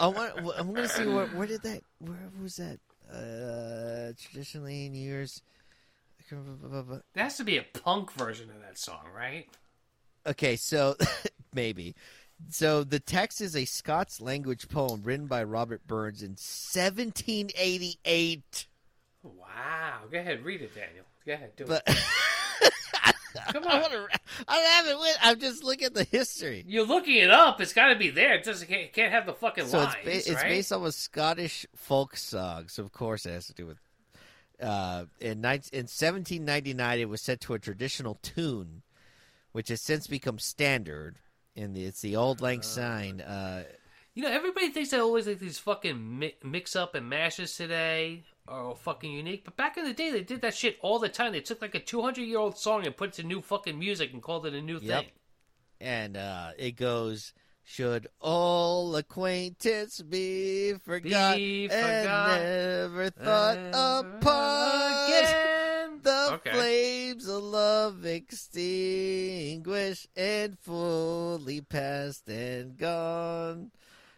I 0.00 0.06
want, 0.06 0.58
I'm 0.58 0.72
gonna 0.72 0.88
see 0.88 1.06
where, 1.06 1.26
where 1.26 1.46
did 1.46 1.62
that? 1.62 1.82
Where 1.98 2.30
was 2.42 2.56
that? 2.56 2.78
Uh, 3.12 4.12
traditionally 4.18 4.88
New 4.88 5.00
Year's. 5.00 5.42
There 6.30 7.02
has 7.24 7.36
to 7.38 7.44
be 7.44 7.56
a 7.56 7.64
punk 7.82 8.12
version 8.12 8.50
of 8.50 8.60
that 8.60 8.78
song, 8.78 9.06
right? 9.14 9.48
Okay, 10.26 10.56
so 10.56 10.96
maybe. 11.54 11.94
So 12.50 12.84
the 12.84 13.00
text 13.00 13.40
is 13.40 13.56
a 13.56 13.64
Scots 13.64 14.20
language 14.20 14.68
poem 14.68 15.02
written 15.02 15.26
by 15.26 15.42
Robert 15.42 15.86
Burns 15.86 16.22
in 16.22 16.30
1788. 16.30 18.66
Wow. 19.22 19.98
Go 20.10 20.18
ahead, 20.18 20.44
read 20.44 20.62
it, 20.62 20.74
Daniel. 20.74 21.04
Go 21.26 21.32
ahead, 21.32 21.56
do 21.56 21.64
But 21.66 21.82
it. 21.86 21.98
Come 23.52 23.64
I 23.66 23.82
on. 23.82 24.08
I 24.48 24.56
have 24.58 24.86
it 24.86 24.98
with. 24.98 25.16
I'm 25.22 25.38
just 25.40 25.62
looking 25.64 25.86
at 25.86 25.94
the 25.94 26.04
history. 26.04 26.64
You're 26.66 26.86
looking 26.86 27.16
it 27.16 27.30
up. 27.30 27.60
It's 27.60 27.72
got 27.72 27.88
to 27.88 27.96
be 27.96 28.10
there. 28.10 28.34
It 28.34 28.44
just 28.44 28.66
can't, 28.68 28.92
can't 28.92 29.12
have 29.12 29.26
the 29.26 29.32
fucking 29.34 29.66
So 29.66 29.78
lines, 29.78 29.94
it's 30.04 30.26
ba- 30.28 30.32
it's 30.32 30.42
based 30.42 30.72
on 30.72 30.84
a 30.84 30.92
Scottish 30.92 31.66
folk 31.76 32.16
song. 32.16 32.68
So 32.68 32.82
of 32.82 32.92
course 32.92 33.26
it 33.26 33.30
has 33.32 33.46
to 33.46 33.54
do 33.54 33.66
with. 33.66 33.78
Uh, 34.60 35.06
in, 35.20 35.40
19, 35.40 35.70
in 35.72 35.84
1799, 35.84 36.98
it 36.98 37.08
was 37.08 37.22
set 37.22 37.40
to 37.40 37.54
a 37.54 37.58
traditional 37.58 38.16
tune, 38.22 38.82
which 39.52 39.68
has 39.68 39.80
since 39.80 40.06
become 40.06 40.38
standard. 40.38 41.16
And 41.56 41.76
it's 41.76 42.00
the 42.02 42.14
Auld 42.16 42.40
Lang 42.40 42.62
Syne. 42.62 43.20
Uh, 43.22 43.64
You 44.14 44.22
know, 44.22 44.30
everybody 44.30 44.68
thinks 44.70 44.92
I 44.92 44.98
always 44.98 45.26
like 45.26 45.38
these 45.38 45.58
fucking 45.58 46.18
mi- 46.18 46.36
mix 46.44 46.76
up 46.76 46.94
and 46.94 47.08
mashes 47.08 47.56
today 47.56 48.24
are 48.50 48.74
fucking 48.74 49.12
unique. 49.12 49.44
But 49.44 49.56
back 49.56 49.76
in 49.78 49.84
the 49.84 49.92
day, 49.94 50.10
they 50.10 50.22
did 50.22 50.42
that 50.42 50.54
shit 50.54 50.76
all 50.82 50.98
the 50.98 51.08
time. 51.08 51.32
They 51.32 51.40
took 51.40 51.62
like 51.62 51.74
a 51.74 51.80
200 51.80 52.20
year 52.22 52.38
old 52.38 52.58
song 52.58 52.84
and 52.84 52.96
put 52.96 53.10
it 53.10 53.14
to 53.14 53.22
new 53.22 53.40
fucking 53.40 53.78
music 53.78 54.12
and 54.12 54.22
called 54.22 54.44
it 54.46 54.54
a 54.54 54.60
new 54.60 54.78
Yep. 54.80 55.04
thing. 55.04 55.10
and 55.80 56.16
uh, 56.16 56.50
it 56.58 56.72
goes. 56.72 57.32
Should 57.62 58.08
all 58.20 58.96
acquaintance 58.96 60.02
be 60.02 60.72
forgot, 60.82 61.36
Be 61.36 61.68
and 61.70 62.02
never 62.02 63.10
thought 63.10 63.58
Ever 63.72 64.18
apart? 64.18 65.08
again. 65.08 66.00
The 66.02 66.28
Okay. 66.32 66.50
flames 66.50 67.28
of 67.28 67.42
love 67.44 68.04
extinguished 68.04 70.08
and 70.16 70.58
fully 70.58 71.60
past 71.60 72.28
and 72.28 72.76
gone. 72.76 73.70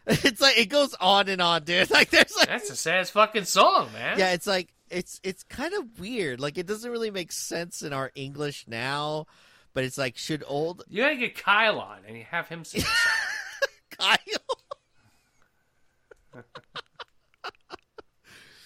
It's 0.25 0.41
like 0.41 0.57
it 0.57 0.65
goes 0.67 0.93
on 0.99 1.29
and 1.29 1.41
on, 1.41 1.63
dude. 1.63 1.89
Like 1.91 2.09
there's 2.09 2.35
like 2.35 2.47
That's 2.47 2.69
a 2.69 2.75
sad 2.75 3.07
fucking 3.07 3.45
song, 3.45 3.89
man. 3.93 4.19
yeah, 4.19 4.31
it's 4.33 4.47
like 4.47 4.73
it's 4.89 5.19
it's 5.23 5.43
kind 5.43 5.73
of 5.73 5.99
weird. 5.99 6.39
Like 6.39 6.57
it 6.57 6.67
doesn't 6.67 6.91
really 6.91 7.11
make 7.11 7.31
sense 7.31 7.81
in 7.81 7.93
our 7.93 8.11
English 8.15 8.65
now, 8.67 9.27
but 9.73 9.83
it's 9.85 9.97
like 9.97 10.17
should 10.17 10.43
old 10.45 10.83
You 10.89 11.03
gotta 11.03 11.15
get 11.15 11.35
Kyle 11.35 11.79
on 11.79 11.99
and 12.07 12.17
you 12.17 12.25
have 12.29 12.49
him 12.49 12.65
sing 12.65 12.81
the 12.81 12.87
song. 12.87 13.69
Kyle 14.17 14.53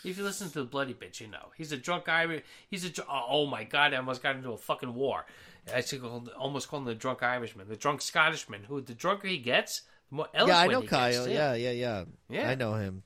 if 0.10 0.18
you 0.18 0.24
listen 0.24 0.50
to 0.52 0.64
the 0.64 0.70
Bloodybits, 0.70 1.20
you 1.20 1.28
know. 1.28 1.52
He's 1.56 1.72
a 1.72 1.78
drunk 1.78 2.10
Irish. 2.10 2.44
He's 2.70 2.86
a. 2.86 2.90
dr- 2.90 3.08
oh, 3.10 3.26
oh 3.30 3.46
my 3.46 3.64
god, 3.64 3.94
I 3.94 3.98
almost 3.98 4.24
got 4.24 4.36
into 4.36 4.52
a 4.52 4.58
fucking 4.58 4.94
war. 4.94 5.26
I 5.74 5.82
called, 5.82 6.30
almost 6.30 6.70
called 6.70 6.84
him 6.84 6.88
the 6.88 6.96
drunk 6.96 7.24
Irishman. 7.24 7.68
The 7.68 7.76
drunk 7.76 8.02
Scottishman, 8.02 8.64
who 8.64 8.80
the 8.80 8.94
drunker 8.94 9.28
he 9.28 9.38
gets, 9.38 9.82
the 10.10 10.16
more 10.16 10.28
eloquent 10.34 10.48
Yeah, 10.58 10.60
I 10.60 10.68
know 10.68 10.82
Kyle. 10.82 11.28
Yeah, 11.28 11.54
yeah, 11.54 11.72
yeah. 11.72 12.04
Yeah. 12.30 12.50
I 12.50 12.56
know 12.56 12.74
him. 12.76 13.04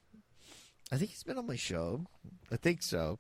I 0.92 0.98
think 0.98 1.12
he's 1.12 1.24
been 1.24 1.38
on 1.38 1.48
my 1.48 1.56
show. 1.56 2.06
I 2.52 2.58
think 2.58 2.82
so. 2.84 3.18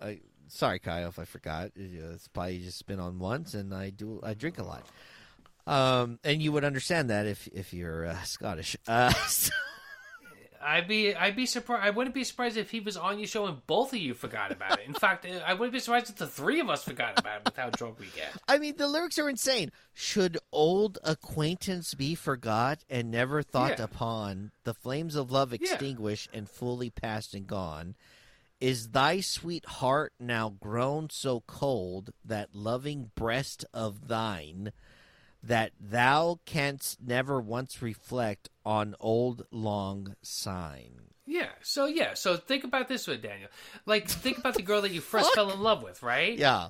I 0.00 0.20
sorry, 0.48 0.78
Kyle, 0.80 1.08
if 1.08 1.18
I 1.18 1.24
forgot. 1.24 1.66
Uh, 1.78 2.14
It's 2.14 2.28
probably 2.28 2.58
just 2.58 2.84
been 2.86 3.00
on 3.00 3.18
once, 3.18 3.54
and 3.54 3.72
I 3.74 3.90
do 3.90 4.20
I 4.22 4.34
drink 4.34 4.58
a 4.58 4.64
lot. 4.64 4.86
Um, 5.66 6.18
and 6.24 6.42
you 6.42 6.50
would 6.52 6.64
understand 6.64 7.10
that 7.10 7.26
if 7.26 7.46
if 7.48 7.72
you're 7.72 8.06
uh, 8.06 8.22
Scottish. 8.24 8.76
Uh, 8.88 9.12
so- 9.28 9.52
I'd 10.64 10.86
be 10.88 11.14
I'd 11.14 11.36
be 11.36 11.46
surprised. 11.46 11.84
I 11.84 11.90
wouldn't 11.90 12.14
be 12.14 12.24
surprised 12.24 12.56
if 12.56 12.70
he 12.70 12.80
was 12.80 12.96
on 12.96 13.18
your 13.18 13.26
show 13.26 13.46
and 13.46 13.66
both 13.66 13.92
of 13.92 13.98
you 13.98 14.14
forgot 14.14 14.52
about 14.52 14.78
it. 14.78 14.86
In 14.86 14.94
fact, 14.94 15.26
uh, 15.26 15.40
I 15.46 15.54
wouldn't 15.54 15.72
be 15.72 15.80
surprised 15.80 16.10
if 16.10 16.16
the 16.16 16.26
three 16.26 16.60
of 16.60 16.70
us 16.70 16.84
forgot 16.84 17.18
about 17.18 17.38
it 17.40 17.44
with 17.46 17.56
how 17.56 17.70
drunk 17.70 17.98
we 17.98 18.06
get. 18.14 18.30
I 18.48 18.58
mean, 18.58 18.76
the 18.76 18.86
lyrics 18.88 19.18
are 19.18 19.28
insane. 19.28 19.72
Should 19.92 20.38
old 20.52 20.98
acquaintance 21.04 21.94
be 21.94 22.14
forgot 22.14 22.84
and 22.88 23.10
never 23.10 23.42
thought 23.42 23.78
Yeah. 23.78 23.84
upon? 23.84 24.52
The 24.64 24.74
flames 24.74 25.16
of 25.16 25.30
love 25.30 25.52
extinguished 25.52 26.30
and 26.32 26.48
fully 26.48 26.90
past 26.90 27.34
and 27.34 27.46
gone. 27.46 27.94
Is 28.60 28.90
thy 28.90 29.18
sweet 29.20 29.66
heart 29.66 30.12
now 30.20 30.50
grown 30.50 31.10
so 31.10 31.40
cold 31.48 32.10
that 32.24 32.54
loving 32.54 33.10
breast 33.16 33.64
of 33.74 34.06
thine 34.06 34.72
that 35.42 35.72
thou 35.80 36.40
canst 36.46 37.00
never 37.00 37.40
once 37.40 37.82
reflect 37.82 38.48
on 38.64 38.94
auld 39.00 39.46
lang 39.50 40.14
syne? 40.22 41.00
Yeah. 41.26 41.50
So 41.62 41.86
yeah. 41.86 42.14
So 42.14 42.36
think 42.36 42.64
about 42.64 42.88
this 42.88 43.06
way, 43.06 43.16
Daniel. 43.16 43.48
Like 43.86 44.08
think 44.08 44.38
about 44.38 44.54
the 44.54 44.62
girl 44.62 44.82
that 44.82 44.92
you 44.92 45.00
first 45.12 45.34
fell 45.34 45.50
in 45.50 45.60
love 45.60 45.82
with, 45.82 46.02
right? 46.02 46.36
Yeah. 46.36 46.68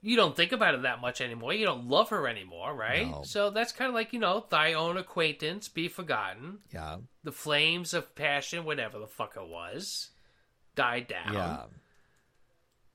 You 0.00 0.14
don't 0.14 0.36
think 0.36 0.52
about 0.52 0.74
it 0.74 0.82
that 0.82 1.00
much 1.00 1.20
anymore. 1.20 1.52
You 1.52 1.66
don't 1.66 1.88
love 1.88 2.10
her 2.10 2.28
anymore, 2.28 2.72
right? 2.72 3.10
No. 3.10 3.22
So 3.24 3.50
that's 3.50 3.72
kind 3.72 3.88
of 3.88 3.94
like 3.94 4.12
you 4.12 4.20
know, 4.20 4.44
thy 4.48 4.74
own 4.74 4.96
acquaintance 4.96 5.68
be 5.68 5.88
forgotten. 5.88 6.58
Yeah. 6.72 6.98
The 7.24 7.32
flames 7.32 7.94
of 7.94 8.14
passion, 8.14 8.64
whatever 8.64 8.98
the 8.98 9.08
fuck 9.08 9.36
it 9.36 9.48
was, 9.48 10.10
died 10.76 11.08
down. 11.08 11.34
Yeah. 11.34 11.62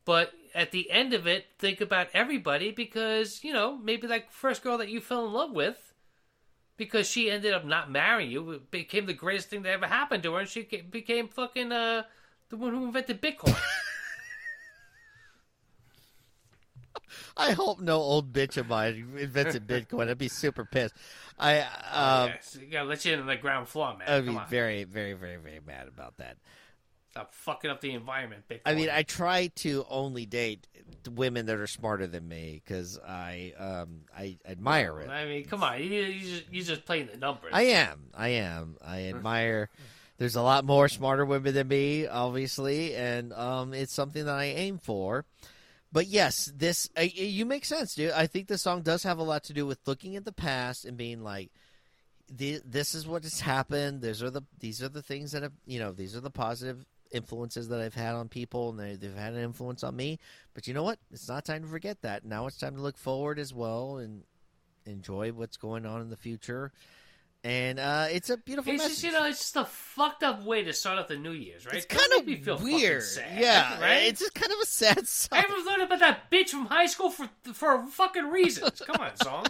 But 0.05 0.33
at 0.53 0.71
the 0.71 0.89
end 0.91 1.13
of 1.13 1.27
it, 1.27 1.45
think 1.57 1.81
about 1.81 2.07
everybody 2.13 2.71
because, 2.71 3.43
you 3.43 3.53
know, 3.53 3.77
maybe 3.77 4.07
that 4.07 4.31
first 4.31 4.63
girl 4.63 4.77
that 4.77 4.89
you 4.89 4.99
fell 4.99 5.25
in 5.25 5.33
love 5.33 5.51
with, 5.51 5.93
because 6.77 7.07
she 7.07 7.29
ended 7.29 7.53
up 7.53 7.65
not 7.65 7.91
marrying 7.91 8.31
you, 8.31 8.61
became 8.71 9.05
the 9.05 9.13
greatest 9.13 9.49
thing 9.49 9.61
that 9.63 9.71
ever 9.71 9.87
happened 9.87 10.23
to 10.23 10.33
her, 10.33 10.39
and 10.41 10.49
she 10.49 10.63
became 10.63 11.27
fucking 11.27 11.71
uh, 11.71 12.03
the 12.49 12.57
one 12.57 12.73
who 12.73 12.85
invented 12.85 13.21
Bitcoin. 13.21 13.57
I 17.37 17.51
hope 17.51 17.79
no 17.79 17.97
old 17.97 18.31
bitch 18.31 18.57
of 18.57 18.67
mine 18.67 19.13
invented 19.17 19.67
Bitcoin. 19.67 20.09
I'd 20.09 20.17
be 20.17 20.27
super 20.27 20.65
pissed. 20.65 20.93
I 21.39 21.61
um, 21.91 22.29
yes, 22.29 22.57
you 22.59 22.67
gotta 22.67 22.87
let 22.87 23.05
you 23.05 23.13
in 23.13 23.19
on 23.19 23.25
the 23.25 23.35
ground 23.35 23.67
floor, 23.67 23.95
man. 23.97 24.07
I'd 24.07 24.25
be 24.25 24.35
on. 24.35 24.47
very, 24.47 24.83
very, 24.83 25.13
very, 25.13 25.37
very 25.37 25.59
mad 25.65 25.87
about 25.87 26.17
that. 26.17 26.37
Stop 27.13 27.31
fucking 27.35 27.69
up 27.69 27.79
the 27.79 27.91
environment, 27.91 28.43
Bitcoin. 28.49 28.61
I 28.65 28.73
mean, 28.73 28.89
I 28.89 29.03
try 29.03 29.51
to 29.57 29.85
only 29.87 30.25
date 30.25 30.65
women 31.07 31.45
that 31.45 31.57
are 31.57 31.67
smarter 31.67 32.07
than 32.07 32.27
me 32.27 32.59
because 32.65 32.99
I 33.07 33.53
um 33.59 34.05
I 34.17 34.39
admire 34.43 34.99
it. 34.99 35.11
I 35.11 35.25
mean, 35.25 35.45
come 35.45 35.61
on, 35.61 35.77
you, 35.77 35.89
you 35.89 36.27
just 36.27 36.43
you 36.51 36.63
just 36.63 36.85
playing 36.85 37.09
the 37.11 37.17
numbers. 37.17 37.51
I 37.53 37.65
am, 37.65 38.05
I 38.15 38.29
am, 38.29 38.77
I 38.83 39.03
admire. 39.09 39.69
There's 40.17 40.35
a 40.35 40.41
lot 40.41 40.65
more 40.65 40.89
smarter 40.89 41.23
women 41.23 41.53
than 41.53 41.67
me, 41.67 42.07
obviously, 42.07 42.95
and 42.95 43.31
um, 43.33 43.75
it's 43.75 43.93
something 43.93 44.25
that 44.25 44.33
I 44.33 44.45
aim 44.45 44.79
for. 44.79 45.23
But 45.91 46.07
yes, 46.07 46.51
this 46.55 46.89
I, 46.97 47.11
you 47.13 47.45
make 47.45 47.63
sense, 47.63 47.93
dude. 47.93 48.13
I 48.13 48.25
think 48.25 48.47
the 48.47 48.57
song 48.57 48.81
does 48.81 49.03
have 49.03 49.19
a 49.19 49.23
lot 49.23 49.43
to 49.43 49.53
do 49.53 49.67
with 49.67 49.77
looking 49.85 50.15
at 50.15 50.25
the 50.25 50.31
past 50.31 50.83
and 50.83 50.97
being 50.97 51.21
like, 51.21 51.51
the, 52.27 52.59
"This 52.65 52.95
is 52.95 53.05
what 53.05 53.21
has 53.21 53.39
happened. 53.41 54.01
These 54.01 54.23
are 54.23 54.31
the 54.31 54.41
these 54.59 54.81
are 54.81 54.89
the 54.89 55.03
things 55.03 55.33
that 55.33 55.43
have 55.43 55.53
you 55.67 55.77
know 55.77 55.91
these 55.91 56.15
are 56.15 56.21
the 56.21 56.31
positive 56.31 56.83
influences 57.13 57.69
that 57.69 57.79
I've 57.79 57.93
had 57.95 58.15
on 58.15 58.27
people, 58.27 58.69
and 58.71 58.79
they, 58.79 58.95
they've 58.95 59.15
had 59.15 59.33
an 59.33 59.39
influence 59.43 59.83
on 59.83 59.95
me. 59.95 60.19
But 60.53 60.67
you 60.67 60.73
know 60.73 60.83
what? 60.83 60.99
It's 61.11 61.27
not 61.29 61.45
time 61.45 61.61
to 61.61 61.67
forget 61.67 62.01
that. 62.01 62.25
Now 62.25 62.47
it's 62.47 62.57
time 62.57 62.75
to 62.75 62.81
look 62.81 62.97
forward 62.97 63.39
as 63.39 63.53
well 63.53 63.97
and 63.97 64.23
enjoy 64.85 65.31
what's 65.31 65.55
going 65.57 65.85
on 65.85 66.01
in 66.01 66.09
the 66.09 66.17
future. 66.17 66.71
And 67.45 67.77
uh, 67.77 68.07
it's 68.09 68.29
a 68.29 68.37
beautiful 68.37 68.71
It's 68.71 68.81
message. 68.83 69.01
just 69.01 69.03
you 69.03 69.11
know, 69.11 69.25
it's 69.27 69.39
just 69.39 69.55
a 69.57 69.65
fucked 69.65 70.23
up 70.23 70.43
way 70.45 70.63
to 70.63 70.71
start 70.71 70.97
off 70.97 71.09
the 71.09 71.17
New 71.17 71.31
Year's, 71.31 71.65
right? 71.65 71.75
it's 71.75 71.85
kind 71.85 72.07
of 72.17 72.25
me 72.25 72.37
feel 72.37 72.57
weird. 72.57 73.03
sad, 73.03 73.25
yeah, 73.37 73.81
right? 73.81 74.03
It's 74.07 74.21
just 74.21 74.33
kind 74.33 74.51
of 74.53 74.59
a 74.61 74.65
sad 74.65 75.05
song. 75.07 75.39
I 75.39 75.43
ever 75.43 75.69
learned 75.69 75.83
about 75.83 75.99
that 75.99 76.31
bitch 76.31 76.49
from 76.49 76.67
high 76.67 76.85
school 76.85 77.09
for 77.09 77.29
for 77.53 77.85
fucking 77.87 78.27
reasons. 78.29 78.81
Come 78.87 79.01
on, 79.01 79.17
song. 79.17 79.45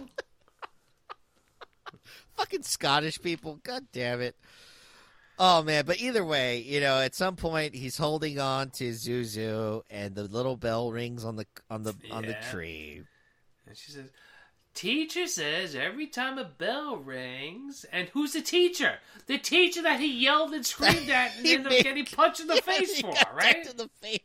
fucking 2.36 2.62
Scottish 2.62 3.20
people. 3.22 3.60
God 3.62 3.86
damn 3.92 4.20
it. 4.20 4.34
Oh 5.38 5.62
man, 5.62 5.84
but 5.84 6.00
either 6.00 6.24
way, 6.24 6.60
you 6.60 6.80
know, 6.80 7.00
at 7.00 7.14
some 7.14 7.34
point 7.34 7.74
he's 7.74 7.96
holding 7.96 8.38
on 8.38 8.70
to 8.70 8.90
Zuzu, 8.90 9.82
and 9.90 10.14
the 10.14 10.24
little 10.24 10.56
bell 10.56 10.92
rings 10.92 11.24
on 11.24 11.36
the 11.36 11.46
on 11.68 11.82
the 11.82 11.94
on 12.12 12.24
the 12.24 12.36
tree. 12.50 13.02
And 13.66 13.76
she 13.76 13.90
says, 13.90 14.10
"Teacher 14.74 15.26
says 15.26 15.74
every 15.74 16.06
time 16.06 16.38
a 16.38 16.44
bell 16.44 16.96
rings, 16.96 17.84
and 17.92 18.08
who's 18.10 18.34
the 18.34 18.42
teacher? 18.42 18.98
The 19.26 19.38
teacher 19.38 19.82
that 19.82 19.98
he 19.98 20.20
yelled 20.22 20.52
and 20.54 20.64
screamed 20.64 21.10
at 21.10 21.32
and 21.36 21.46
ended 21.46 21.66
up 21.66 21.84
getting 21.84 22.04
punched 22.16 22.40
in 22.40 22.46
the 22.46 22.62
face 22.62 23.00
for, 23.00 23.12
right? 23.34 23.66
in 23.66 23.76
the 23.76 23.90
face. 24.00 24.20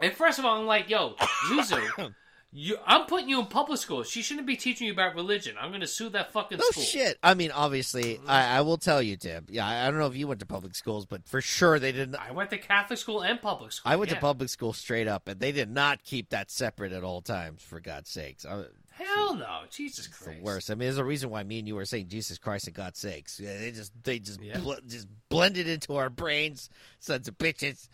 And 0.00 0.12
first 0.12 0.38
of 0.38 0.44
all, 0.44 0.58
I'm 0.60 0.66
like, 0.66 0.90
yo, 0.90 1.14
Zuzu." 1.48 2.14
You, 2.50 2.78
I'm 2.86 3.04
putting 3.04 3.28
you 3.28 3.38
in 3.40 3.46
public 3.46 3.78
school. 3.78 4.02
She 4.04 4.22
shouldn't 4.22 4.46
be 4.46 4.56
teaching 4.56 4.86
you 4.86 4.92
about 4.94 5.14
religion. 5.14 5.56
I'm 5.60 5.68
going 5.68 5.82
to 5.82 5.86
sue 5.86 6.08
that 6.10 6.32
fucking 6.32 6.56
No 6.56 6.64
school. 6.70 6.82
shit. 6.82 7.18
I 7.22 7.34
mean, 7.34 7.50
obviously, 7.50 8.18
I, 8.26 8.58
I 8.58 8.60
will 8.62 8.78
tell 8.78 9.02
you, 9.02 9.18
Tim. 9.18 9.44
Yeah, 9.50 9.66
I 9.66 9.86
I 9.86 9.90
don't 9.90 10.00
know 10.00 10.06
if 10.06 10.16
you 10.16 10.26
went 10.26 10.40
to 10.40 10.46
public 10.46 10.74
schools, 10.74 11.04
but 11.04 11.28
for 11.28 11.42
sure 11.42 11.78
they 11.78 11.92
didn't. 11.92 12.16
I 12.16 12.32
went 12.32 12.48
to 12.50 12.58
Catholic 12.58 12.98
school 12.98 13.20
and 13.20 13.40
public 13.40 13.72
school. 13.72 13.92
I 13.92 13.96
went 13.96 14.10
yeah. 14.10 14.14
to 14.14 14.20
public 14.22 14.48
school 14.48 14.72
straight 14.72 15.06
up, 15.08 15.28
and 15.28 15.38
they 15.38 15.52
did 15.52 15.70
not 15.70 16.02
keep 16.04 16.30
that 16.30 16.50
separate 16.50 16.92
at 16.92 17.04
all 17.04 17.20
times. 17.20 17.62
For 17.62 17.80
God's 17.80 18.08
sakes, 18.08 18.46
I, 18.46 18.64
Hell 18.92 19.34
no, 19.34 19.60
Jesus 19.70 20.06
Christ! 20.08 20.38
the 20.38 20.42
worst. 20.44 20.70
I 20.70 20.74
mean, 20.74 20.86
there's 20.86 20.96
a 20.98 21.04
reason 21.04 21.28
why 21.28 21.42
me 21.42 21.58
and 21.58 21.68
you 21.68 21.74
were 21.74 21.84
saying 21.84 22.08
Jesus 22.08 22.38
Christ 22.38 22.66
and 22.66 22.74
God's 22.74 22.98
sakes. 22.98 23.38
Yeah, 23.38 23.58
They 23.58 23.72
just 23.72 23.92
they 24.02 24.18
just 24.18 24.40
Yeah. 24.40 24.58
bl- 24.58 24.72
just 24.88 25.06
blended 25.28 25.68
into 25.68 25.96
our 25.96 26.08
brains, 26.08 26.70
sons 26.98 27.28
of 27.28 27.36
bitches. 27.36 27.88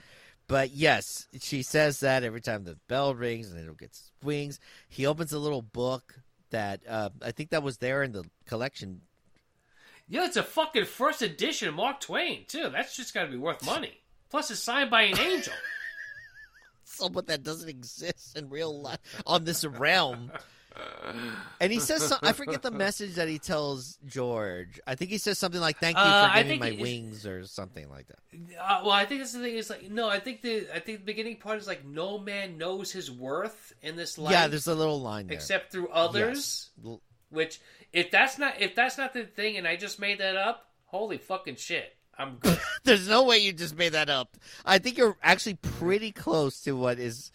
But 0.46 0.72
yes, 0.72 1.26
she 1.40 1.62
says 1.62 2.00
that 2.00 2.22
every 2.22 2.40
time 2.40 2.64
the 2.64 2.78
bell 2.86 3.14
rings 3.14 3.50
and 3.50 3.58
it 3.58 3.78
gets 3.78 4.12
wings. 4.22 4.60
He 4.88 5.06
opens 5.06 5.32
a 5.32 5.38
little 5.38 5.62
book 5.62 6.16
that 6.50 6.80
uh, 6.88 7.10
I 7.22 7.32
think 7.32 7.50
that 7.50 7.62
was 7.62 7.78
there 7.78 8.02
in 8.02 8.12
the 8.12 8.24
collection. 8.46 9.00
Yeah, 10.06 10.26
it's 10.26 10.36
a 10.36 10.42
fucking 10.42 10.84
first 10.84 11.22
edition 11.22 11.68
of 11.68 11.74
Mark 11.74 12.00
Twain 12.00 12.44
too. 12.46 12.68
That's 12.70 12.96
just 12.96 13.14
got 13.14 13.24
to 13.24 13.30
be 13.30 13.38
worth 13.38 13.64
money. 13.64 14.00
Plus, 14.30 14.50
it's 14.50 14.60
signed 14.60 14.90
by 14.90 15.02
an 15.02 15.18
angel. 15.18 15.54
Someone 16.84 17.24
that 17.26 17.42
doesn't 17.42 17.68
exist 17.68 18.36
in 18.36 18.50
real 18.50 18.80
life 18.82 18.98
on 19.26 19.44
this 19.44 19.64
realm. 19.64 20.30
And 21.60 21.72
he 21.72 21.78
says, 21.80 22.06
some, 22.08 22.18
I 22.22 22.32
forget 22.32 22.62
the 22.62 22.70
message 22.70 23.14
that 23.14 23.28
he 23.28 23.38
tells 23.38 23.98
George. 24.06 24.80
I 24.86 24.94
think 24.94 25.10
he 25.10 25.18
says 25.18 25.38
something 25.38 25.60
like, 25.60 25.78
"Thank 25.78 25.96
you 25.96 26.02
Uh, 26.02 26.28
for 26.32 26.42
giving 26.42 26.60
my 26.60 26.72
wings" 26.72 27.26
or 27.26 27.46
something 27.46 27.88
like 27.90 28.06
that. 28.08 28.18
Uh, 28.60 28.80
well, 28.82 28.90
I 28.90 29.04
think 29.04 29.20
that's 29.20 29.32
the 29.32 29.40
thing. 29.40 29.54
Is 29.56 29.70
like 29.70 29.88
no, 29.90 30.08
I 30.08 30.18
think 30.18 30.42
the 30.42 30.66
I 30.74 30.80
think 30.80 30.98
the 31.00 31.04
beginning 31.04 31.36
part 31.36 31.58
is 31.58 31.66
like 31.66 31.84
no 31.84 32.18
man 32.18 32.58
knows 32.58 32.90
his 32.90 33.10
worth 33.10 33.72
in 33.82 33.96
this 33.96 34.18
life. 34.18 34.32
yeah, 34.32 34.46
there's 34.48 34.66
a 34.66 34.74
little 34.74 35.00
line 35.00 35.26
there. 35.28 35.36
except 35.36 35.70
through 35.72 35.88
others. 35.88 36.70
Yes. 36.82 36.98
Which 37.30 37.60
if 37.92 38.10
that's 38.10 38.38
not 38.38 38.60
if 38.60 38.74
that's 38.74 38.98
not 38.98 39.12
the 39.12 39.24
thing, 39.24 39.56
and 39.56 39.66
I 39.68 39.76
just 39.76 39.98
made 40.00 40.18
that 40.18 40.36
up, 40.36 40.68
holy 40.86 41.18
fucking 41.18 41.56
shit, 41.56 41.96
I'm 42.18 42.36
good. 42.36 42.58
There's 42.84 43.08
no 43.08 43.24
way 43.24 43.38
you 43.38 43.52
just 43.52 43.76
made 43.76 43.90
that 43.92 44.08
up. 44.10 44.36
I 44.64 44.78
think 44.78 44.98
you're 44.98 45.16
actually 45.22 45.54
pretty 45.54 46.12
close 46.12 46.60
to 46.62 46.72
what 46.72 46.98
is. 46.98 47.30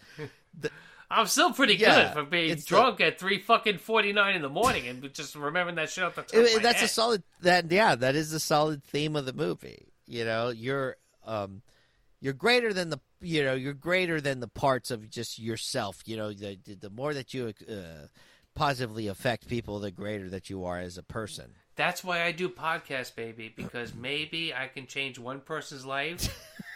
I'm 1.10 1.26
still 1.26 1.52
pretty 1.52 1.74
Yeah, 1.74 2.04
good 2.04 2.12
for 2.14 2.24
being 2.24 2.50
it's 2.50 2.64
the- 2.64 2.68
drunk 2.68 3.00
at 3.00 3.18
three 3.18 3.38
fucking 3.40 3.78
forty 3.78 4.12
nine 4.12 4.36
in 4.36 4.42
the 4.42 4.48
morning 4.48 4.86
and 4.86 5.12
just 5.12 5.34
remembering 5.34 5.76
that 5.76 5.90
shit 5.90 6.04
off 6.04 6.14
the 6.14 6.22
top 6.22 6.34
I 6.34 6.38
mean, 6.38 6.46
of 6.48 6.62
my 6.62 6.62
that's 6.62 6.82
a 6.82 6.88
solid. 6.88 7.22
That 7.40 7.70
yeah, 7.70 7.94
that 7.96 8.14
is 8.14 8.32
a 8.32 8.40
solid 8.40 8.84
theme 8.84 9.16
of 9.16 9.26
the 9.26 9.32
movie. 9.32 9.88
You 10.06 10.24
know, 10.24 10.50
you're 10.50 10.96
um, 11.26 11.62
you're 12.20 12.32
greater 12.32 12.72
than 12.72 12.90
the 12.90 13.00
you 13.20 13.42
know 13.42 13.54
you're 13.54 13.72
greater 13.74 14.20
than 14.20 14.40
the 14.40 14.48
parts 14.48 14.90
of 14.90 15.10
just 15.10 15.38
yourself. 15.38 16.00
You 16.06 16.16
know, 16.16 16.32
the 16.32 16.58
the 16.80 16.90
more 16.90 17.12
that 17.12 17.34
you 17.34 17.52
uh, 17.68 18.06
positively 18.54 19.08
affect 19.08 19.48
people, 19.48 19.78
the 19.80 19.90
greater 19.90 20.28
that 20.30 20.48
you 20.48 20.64
are 20.64 20.78
as 20.78 20.96
a 20.96 21.02
person. 21.02 21.54
That's 21.76 22.04
why 22.04 22.22
I 22.24 22.32
do 22.32 22.48
podcasts, 22.50 23.14
baby, 23.14 23.52
because 23.56 23.94
maybe 23.94 24.52
I 24.54 24.68
can 24.68 24.86
change 24.86 25.18
one 25.18 25.40
person's 25.40 25.84
life. 25.86 26.28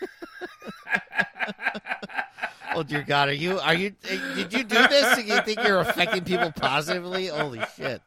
Oh 2.75 2.83
dear 2.83 3.03
God, 3.03 3.29
are 3.29 3.33
you 3.33 3.59
are 3.61 3.75
you 3.75 3.91
did 4.35 4.53
you 4.53 4.65
do 4.65 4.89
this? 4.89 5.19
and 5.19 5.29
you 5.29 5.41
think 5.43 5.63
you're 5.63 5.81
affecting 5.81 6.25
people 6.25 6.53
positively? 6.53 7.29
Holy 7.29 7.63
shit! 7.77 8.03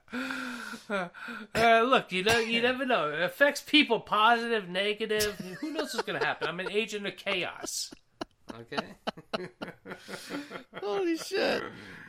Uh, 0.89 1.81
look, 1.85 2.11
you 2.11 2.23
know, 2.23 2.39
you 2.39 2.61
never 2.61 2.85
know. 2.85 3.10
It 3.10 3.22
affects 3.22 3.61
people, 3.61 3.99
positive, 3.99 4.69
negative. 4.69 5.35
Who 5.60 5.72
knows 5.72 5.94
what's 5.94 6.03
going 6.03 6.19
to 6.19 6.26
happen? 6.26 6.48
I'm 6.48 6.60
an 6.60 6.72
agent 6.72 7.06
of 7.06 7.18
chaos. 7.18 7.91
Okay. 8.60 9.48
Holy 10.81 11.18
shit! 11.18 11.64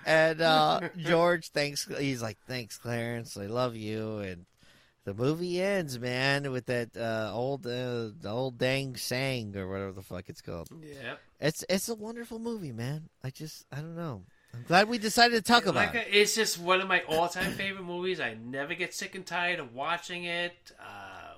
And 0.07 0.41
uh, 0.41 0.81
George 0.97 1.51
thanks. 1.51 1.89
He's 1.99 2.23
like, 2.23 2.39
"Thanks, 2.47 2.79
Clarence. 2.79 3.37
I 3.37 3.47
love 3.47 3.75
you." 3.75 4.19
And 4.19 4.47
the 5.09 5.15
movie 5.23 5.61
ends, 5.61 5.99
man, 5.99 6.51
with 6.53 6.67
that 6.67 6.97
uh, 6.97 7.31
old 7.35 7.67
uh, 7.67 8.11
old 8.27 8.59
dang 8.59 8.95
sang 8.97 9.57
or 9.57 9.67
whatever 9.69 9.93
the 9.93 10.03
fuck 10.03 10.29
it's 10.29 10.43
called. 10.43 10.69
Yeah. 10.83 11.15
It's 11.41 11.65
it's 11.69 11.89
a 11.89 11.95
wonderful 11.95 12.39
movie, 12.39 12.73
man. 12.73 13.09
I 13.25 13.31
just 13.31 13.65
I 13.73 13.77
don't 13.77 13.97
know. 13.97 14.23
I'm 14.55 14.65
glad 14.67 14.89
we 14.89 14.99
decided 14.99 15.35
to 15.37 15.43
talk 15.43 15.67
about 15.67 15.95
Like, 15.95 15.95
it. 15.95 16.09
it's 16.11 16.35
just 16.35 16.59
one 16.59 16.81
of 16.81 16.89
my 16.89 17.03
all-time 17.03 17.53
favorite 17.53 17.85
movies. 17.85 18.19
I 18.19 18.35
never 18.35 18.75
get 18.75 18.95
sick 18.95 19.15
and 19.15 19.25
tired 19.25 19.61
of 19.61 19.75
watching 19.75 20.25
it. 20.25 20.55
Uh, 20.81 21.35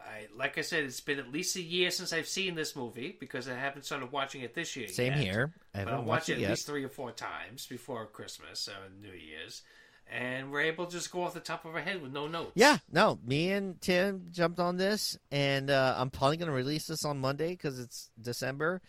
I 0.00 0.26
like 0.36 0.58
I 0.58 0.62
said, 0.62 0.84
it's 0.84 1.00
been 1.00 1.18
at 1.18 1.30
least 1.30 1.54
a 1.56 1.62
year 1.62 1.90
since 1.90 2.12
I've 2.12 2.28
seen 2.28 2.54
this 2.54 2.74
movie 2.74 3.16
because 3.18 3.48
I 3.48 3.54
haven't 3.54 3.84
started 3.84 4.10
watching 4.12 4.42
it 4.42 4.54
this 4.54 4.74
year. 4.76 4.88
Same 4.88 5.12
yet. 5.14 5.22
here. 5.22 5.52
I 5.74 5.78
But 5.78 5.80
I'll 5.80 5.86
haven't 5.94 6.06
watch 6.06 6.16
watched 6.20 6.28
it 6.30 6.32
at 6.34 6.38
yet. 6.40 6.50
least 6.50 6.66
three 6.66 6.84
or 6.84 6.88
four 6.88 7.10
times 7.12 7.66
before 7.66 8.06
Christmas 8.06 8.68
or 8.68 8.90
New 9.00 9.12
Year's, 9.14 9.62
and 10.12 10.52
we're 10.52 10.62
able 10.62 10.86
to 10.86 10.92
just 10.92 11.10
go 11.10 11.22
off 11.22 11.34
the 11.34 11.40
top 11.40 11.64
of 11.64 11.74
our 11.74 11.80
head 11.80 12.02
with 12.02 12.12
no 12.12 12.28
notes. 12.28 12.52
Yeah, 12.54 12.78
no, 12.90 13.18
me 13.24 13.50
and 13.50 13.80
Tim 13.80 14.26
jumped 14.30 14.60
on 14.60 14.76
this, 14.76 15.18
and 15.30 15.70
uh, 15.70 15.94
I'm 15.96 16.10
probably 16.10 16.36
going 16.36 16.48
to 16.48 16.54
release 16.54 16.86
this 16.86 17.04
on 17.04 17.18
Monday 17.18 17.50
because 17.50 17.80
it's 17.80 18.10
December, 18.20 18.82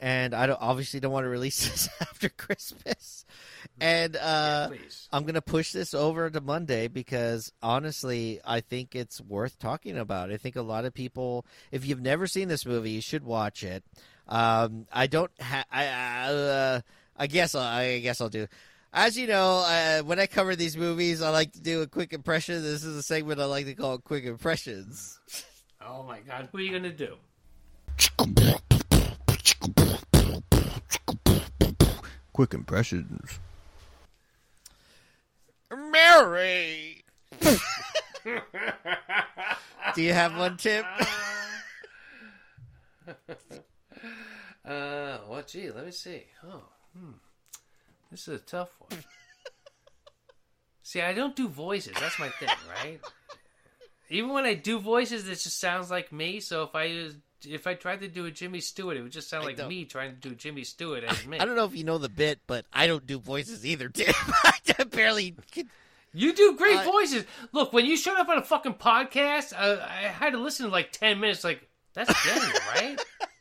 and 0.00 0.34
I 0.34 0.46
don't, 0.46 0.60
obviously 0.60 0.98
don't 0.98 1.12
want 1.12 1.24
to 1.24 1.30
release 1.30 1.68
this 1.70 1.88
after 2.00 2.28
Christmas. 2.28 3.24
And 3.80 4.16
uh, 4.16 4.68
please. 4.68 5.08
I'm 5.12 5.22
going 5.22 5.34
to 5.34 5.42
push 5.42 5.70
this 5.72 5.94
over 5.94 6.28
to 6.30 6.40
Monday 6.40 6.88
because 6.88 7.52
honestly, 7.62 8.40
I 8.44 8.60
think 8.60 8.96
it's 8.96 9.20
worth 9.20 9.58
talking 9.58 9.96
about. 9.96 10.32
I 10.32 10.36
think 10.36 10.56
a 10.56 10.62
lot 10.62 10.84
of 10.84 10.92
people, 10.94 11.46
if 11.70 11.86
you've 11.86 12.02
never 12.02 12.26
seen 12.26 12.48
this 12.48 12.66
movie, 12.66 12.90
you 12.90 13.00
should 13.00 13.24
watch 13.24 13.62
it. 13.62 13.84
Um, 14.28 14.86
I 14.92 15.06
don't. 15.06 15.30
Ha- 15.40 15.64
I. 15.70 15.86
Uh, 15.86 16.80
I 17.16 17.28
guess. 17.28 17.54
I 17.54 18.00
guess 18.00 18.20
I'll 18.20 18.28
do. 18.28 18.48
As 18.92 19.16
you 19.16 19.26
know, 19.26 19.64
uh, 19.66 20.02
when 20.02 20.18
I 20.18 20.26
cover 20.26 20.56
these 20.56 20.76
movies, 20.76 21.20
I 21.20 21.30
like 21.30 21.52
to 21.52 21.60
do 21.60 21.82
a 21.82 21.86
quick 21.86 22.12
impression. 22.12 22.62
This 22.62 22.84
is 22.84 22.96
a 22.96 23.02
segment 23.02 23.40
I 23.40 23.44
like 23.44 23.66
to 23.66 23.74
call 23.74 23.98
"Quick 23.98 24.24
Impressions." 24.24 25.20
Oh 25.80 26.02
my 26.02 26.20
God, 26.20 26.48
who 26.50 26.58
are 26.58 26.60
you 26.62 26.72
gonna 26.72 26.92
do? 26.92 27.16
Quick 32.32 32.54
impressions. 32.54 33.38
Mary. 35.70 37.04
do 39.94 40.02
you 40.02 40.12
have 40.12 40.36
one, 40.36 40.56
tip? 40.56 40.84
Uh, 44.66 45.18
well, 45.28 45.44
gee, 45.46 45.70
let 45.70 45.86
me 45.86 45.92
see. 45.92 46.24
Oh, 46.44 46.64
hmm. 46.96 47.12
This 48.10 48.28
is 48.28 48.40
a 48.40 48.44
tough 48.44 48.70
one. 48.78 49.02
see, 50.82 51.00
I 51.00 51.12
don't 51.12 51.34
do 51.36 51.48
voices. 51.48 51.94
That's 51.98 52.18
my 52.18 52.28
thing, 52.28 52.48
right? 52.82 53.00
Even 54.08 54.32
when 54.32 54.44
I 54.44 54.54
do 54.54 54.78
voices, 54.78 55.28
it 55.28 55.32
just 55.32 55.58
sounds 55.58 55.90
like 55.90 56.12
me. 56.12 56.40
So 56.40 56.62
if 56.62 56.74
I 56.74 57.10
if 57.44 57.66
I 57.66 57.74
tried 57.74 58.00
to 58.00 58.08
do 58.08 58.24
a 58.26 58.30
Jimmy 58.30 58.60
Stewart, 58.60 58.96
it 58.96 59.02
would 59.02 59.12
just 59.12 59.28
sound 59.28 59.44
I 59.44 59.46
like 59.48 59.56
don't- 59.56 59.68
me 59.68 59.84
trying 59.84 60.14
to 60.14 60.28
do 60.28 60.34
Jimmy 60.34 60.64
Stewart 60.64 61.04
as 61.08 61.26
me. 61.26 61.38
I 61.38 61.44
don't 61.44 61.56
know 61.56 61.64
if 61.64 61.76
you 61.76 61.84
know 61.84 61.98
the 61.98 62.08
bit, 62.08 62.40
but 62.46 62.66
I 62.72 62.86
don't 62.86 63.06
do 63.06 63.18
voices 63.18 63.66
either, 63.66 63.88
Tim. 63.88 64.14
I 64.44 64.84
barely. 64.90 65.34
Can... 65.50 65.68
You 66.12 66.32
do 66.32 66.56
great 66.56 66.76
I- 66.78 66.84
voices. 66.84 67.24
Look, 67.52 67.72
when 67.72 67.84
you 67.86 67.96
showed 67.96 68.16
up 68.18 68.28
on 68.28 68.38
a 68.38 68.42
fucking 68.42 68.74
podcast, 68.74 69.52
uh, 69.52 69.84
I 69.84 70.08
had 70.08 70.30
to 70.30 70.38
listen 70.38 70.66
to 70.66 70.72
like 70.72 70.92
ten 70.92 71.20
minutes. 71.20 71.42
Like 71.44 71.68
that's 71.94 72.12
Daniel, 72.24 72.50
right? 72.74 72.98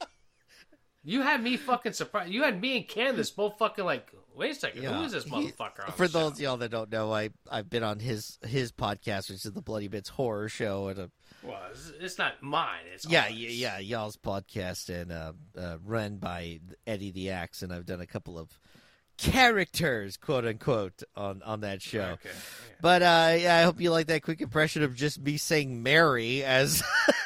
You 1.05 1.21
had 1.21 1.41
me 1.41 1.55
fucking 1.55 1.93
surprised. 1.93 2.31
You 2.31 2.43
had 2.43 2.59
me 2.59 2.77
and 2.77 2.87
Candace 2.87 3.29
both 3.29 3.59
fucking 3.59 3.85
like, 3.85 4.11
wait 4.35 4.51
a 4.51 4.55
second, 4.55 4.83
who 4.83 5.03
is 5.03 5.11
this 5.11 5.23
he- 5.23 5.29
motherfucker? 5.29 5.85
on 5.87 5.91
for 5.93 6.07
those 6.07 6.33
of 6.33 6.39
y'all 6.39 6.57
that 6.57 6.71
don't 6.71 6.91
know, 6.91 7.13
I 7.13 7.29
I've 7.49 7.69
been 7.69 7.83
on 7.83 7.99
his 7.99 8.39
his 8.45 8.71
podcast, 8.71 9.29
which 9.29 9.45
is 9.45 9.51
the 9.53 9.61
Bloodybits 9.61 10.09
Horror 10.09 10.49
Show, 10.49 10.87
and 10.87 10.99
a 10.99 11.11
well, 11.43 11.61
it's, 11.71 11.91
it's 11.99 12.17
not 12.17 12.41
mine. 12.41 12.81
It's 12.91 13.07
yeah, 13.07 13.25
ours. 13.25 13.33
yeah, 13.33 13.49
yeah, 13.49 13.79
y'all's 13.79 14.17
podcast, 14.17 14.89
and 14.89 15.11
uh, 15.11 15.33
uh, 15.55 15.77
run 15.85 16.17
by 16.17 16.59
Eddie 16.87 17.11
the 17.11 17.29
Axe, 17.29 17.61
and 17.61 17.71
I've 17.71 17.85
done 17.85 18.01
a 18.01 18.07
couple 18.07 18.39
of 18.39 18.59
characters, 19.17 20.17
quote 20.17 20.45
unquote, 20.45 21.03
on 21.15 21.41
on 21.43 21.61
that 21.61 21.81
show. 21.81 22.01
Okay. 22.01 22.19
yeah. 22.25 22.75
But 22.81 23.01
uh, 23.01 23.35
yeah, 23.39 23.57
I 23.57 23.61
hope 23.63 23.79
you 23.79 23.91
like 23.91 24.07
that 24.07 24.23
quick 24.23 24.41
impression 24.41 24.83
of 24.83 24.95
just 24.95 25.21
me 25.21 25.37
saying 25.37 25.83
Mary 25.83 26.43
as 26.43 26.81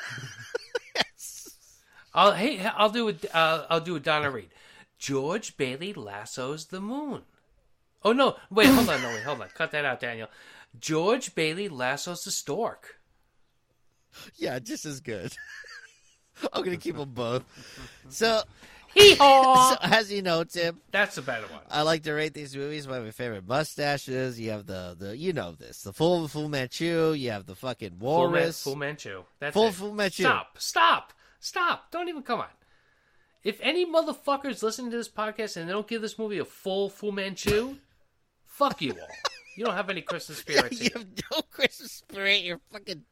I'll 2.14 2.32
hey, 2.34 2.60
I'll 2.66 2.90
do 2.90 3.10
a 3.10 3.14
uh, 3.36 3.66
I'll 3.70 3.82
do 3.82 3.96
a 3.96 4.00
Donna 4.00 4.32
Reed. 4.32 4.50
George 4.98 5.56
Bailey 5.58 5.94
lassos 5.94 6.66
the 6.66 6.82
moon. 6.82 7.22
Oh 8.04 8.14
no! 8.14 8.36
Wait, 8.50 8.68
hold 8.68 8.90
on, 8.90 9.02
no 9.02 9.10
wait, 9.10 9.24
hold 9.24 9.42
on. 9.42 9.48
Cut 9.54 9.72
that 9.72 9.86
out, 9.86 10.00
Daniel. 10.00 10.28
George 10.80 11.36
Bailey 11.36 11.70
lassos 11.70 12.24
the 12.24 12.32
stork. 12.32 13.00
yeah, 14.38 14.60
just 14.60 14.86
as 14.86 15.00
good. 15.00 15.34
I'm 16.54 16.64
gonna 16.64 16.78
keep 16.78 16.96
them 16.96 17.10
both. 17.14 17.44
So, 18.10 18.42
Hee 18.94 19.16
so 19.18 19.76
as 19.82 20.12
you 20.12 20.22
know, 20.22 20.44
Tim, 20.46 20.80
That's 20.92 21.18
a 21.18 21.22
better 21.22 21.48
one. 21.48 21.62
I 21.70 21.82
like 21.82 22.04
to 22.04 22.14
rate 22.14 22.34
these 22.34 22.56
movies 22.56 22.88
by 22.88 23.00
my 23.00 23.12
favorite 23.12 23.48
mustaches. 23.48 24.40
You 24.40 24.52
have 24.52 24.66
the, 24.66 24.96
the 24.98 25.18
you 25.18 25.34
know 25.34 25.52
this, 25.52 25.82
the 25.84 25.92
full 25.94 26.28
Fu 26.28 26.48
Manchu. 26.48 27.12
You 27.14 27.32
have 27.32 27.46
the 27.46 27.56
fucking 27.56 27.98
Full, 28.00 28.30
Man- 28.30 28.32
walrus. 28.32 28.66
Manchu. 28.76 29.24
That's 29.40 29.54
Full 29.54 29.68
it. 29.68 29.74
Fu 29.74 29.94
Manchu. 29.94 30.24
Stop! 30.24 30.58
Stop! 30.58 31.14
Stop! 31.40 31.92
Don't 31.92 32.10
even 32.10 32.24
come 32.24 32.40
on. 32.40 32.48
If 33.44 33.60
any 33.62 33.86
motherfuckers 33.86 34.62
listening 34.62 34.92
to 34.92 34.98
this 34.98 35.08
podcast 35.10 35.56
and 35.58 35.68
they 35.68 35.74
don't 35.74 35.88
give 35.88 36.02
this 36.02 36.20
movie 36.20 36.40
a 36.40 36.46
full 36.46 36.90
Fu 36.90 37.12
Manchu, 37.12 37.78
fuck 38.46 38.82
you 38.82 38.92
all. 38.92 39.08
You 39.56 39.66
don't 39.66 39.76
have 39.76 39.90
any 39.90 40.02
Christmas 40.02 40.38
spirit. 40.40 40.72
to 40.74 40.84
you 40.84 40.90
have 40.94 41.06
no 41.32 41.42
Christmas 41.52 41.92
spirit. 41.92 42.42
You're 42.44 42.60
fucking. 42.72 43.04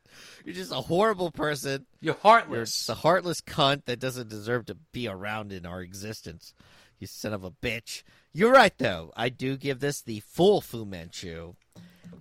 You're 0.45 0.55
just 0.55 0.71
a 0.71 0.75
horrible 0.75 1.31
person. 1.31 1.85
You're 2.01 2.13
You're 2.13 2.21
heartless. 2.21 2.89
a 2.89 2.95
heartless 2.95 3.41
cunt 3.41 3.85
that 3.85 3.99
doesn't 3.99 4.29
deserve 4.29 4.65
to 4.67 4.77
be 4.91 5.07
around 5.07 5.51
in 5.53 5.65
our 5.65 5.81
existence. 5.81 6.53
You 6.99 7.07
son 7.07 7.33
of 7.33 7.43
a 7.43 7.51
bitch. 7.51 8.03
You're 8.33 8.51
right 8.51 8.77
though. 8.77 9.11
I 9.15 9.29
do 9.29 9.55
give 9.57 9.79
this 9.79 10.01
the 10.01 10.19
full 10.21 10.61
Fu 10.61 10.85
Manchu. 10.85 11.53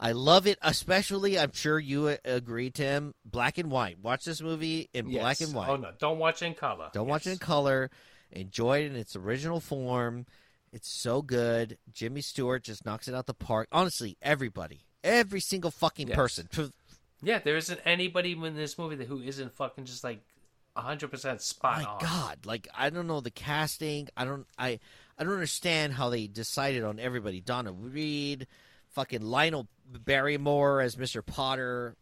I 0.01 0.13
love 0.13 0.47
it, 0.47 0.59
especially. 0.63 1.39
I'm 1.39 1.53
sure 1.53 1.79
you 1.79 2.09
uh, 2.09 2.17
agree, 2.25 2.71
Tim. 2.71 3.15
Black 3.25 3.59
and 3.59 3.71
white. 3.71 3.99
Watch 4.01 4.25
this 4.25 4.41
movie 4.43 4.89
in 4.93 5.09
Yes. 5.11 5.21
black 5.23 5.41
and 5.41 5.55
white. 5.55 5.69
Oh 5.71 5.77
no! 5.77 5.91
Don't 5.99 6.19
watch 6.19 6.43
it 6.43 6.47
in 6.47 6.55
color. 6.55 6.89
Don't 6.93 7.09
watch 7.09 7.27
it 7.27 7.33
in 7.33 7.39
color. 7.39 7.91
Enjoy 8.33 8.79
it 8.83 8.87
in 8.87 8.97
its 8.97 9.17
original 9.17 9.61
form. 9.61 10.27
It's 10.73 10.89
so 10.91 11.23
good. 11.23 11.79
Jimmy 11.93 12.21
Stewart 12.21 12.63
just 12.65 12.85
knocks 12.85 13.09
it 13.09 13.15
out 13.15 13.27
the 13.27 13.35
park. 13.35 13.69
Honestly, 13.73 14.17
everybody, 14.21 14.81
every 15.03 15.41
single 15.41 15.71
fucking 15.71 16.09
Yes. 16.09 16.17
person. 16.17 16.49
Yeah, 17.23 17.39
there 17.39 17.57
isn't 17.57 17.81
anybody 17.87 18.33
in 18.33 18.55
this 18.57 18.77
movie 18.77 18.97
that 18.97 19.09
who 19.09 19.23
isn't 19.23 19.55
fucking 19.55 19.87
just 19.87 20.05
like 20.05 20.21
hundred 20.77 21.09
percent 21.09 21.41
spot 21.41 21.79
My 21.83 21.85
on. 21.89 21.99
God, 22.01 22.39
like 22.45 22.69
I 22.77 22.91
don't 22.91 23.07
know 23.07 23.21
the 23.23 23.31
casting. 23.31 24.09
I 24.17 24.27
don't. 24.27 24.47
I 24.59 24.79
I 25.19 25.25
don't 25.25 25.33
understand 25.33 25.95
how 25.95 26.11
they 26.11 26.27
decided 26.27 26.85
on 26.85 27.01
everybody. 27.01 27.41
Donna 27.41 27.73
Reed, 27.73 28.47
fucking 28.91 29.23
Lionel 29.23 29.67
Barrymore 30.05 30.81
as 30.81 30.97
Mr. 30.97 31.25
Potter, 31.25 31.97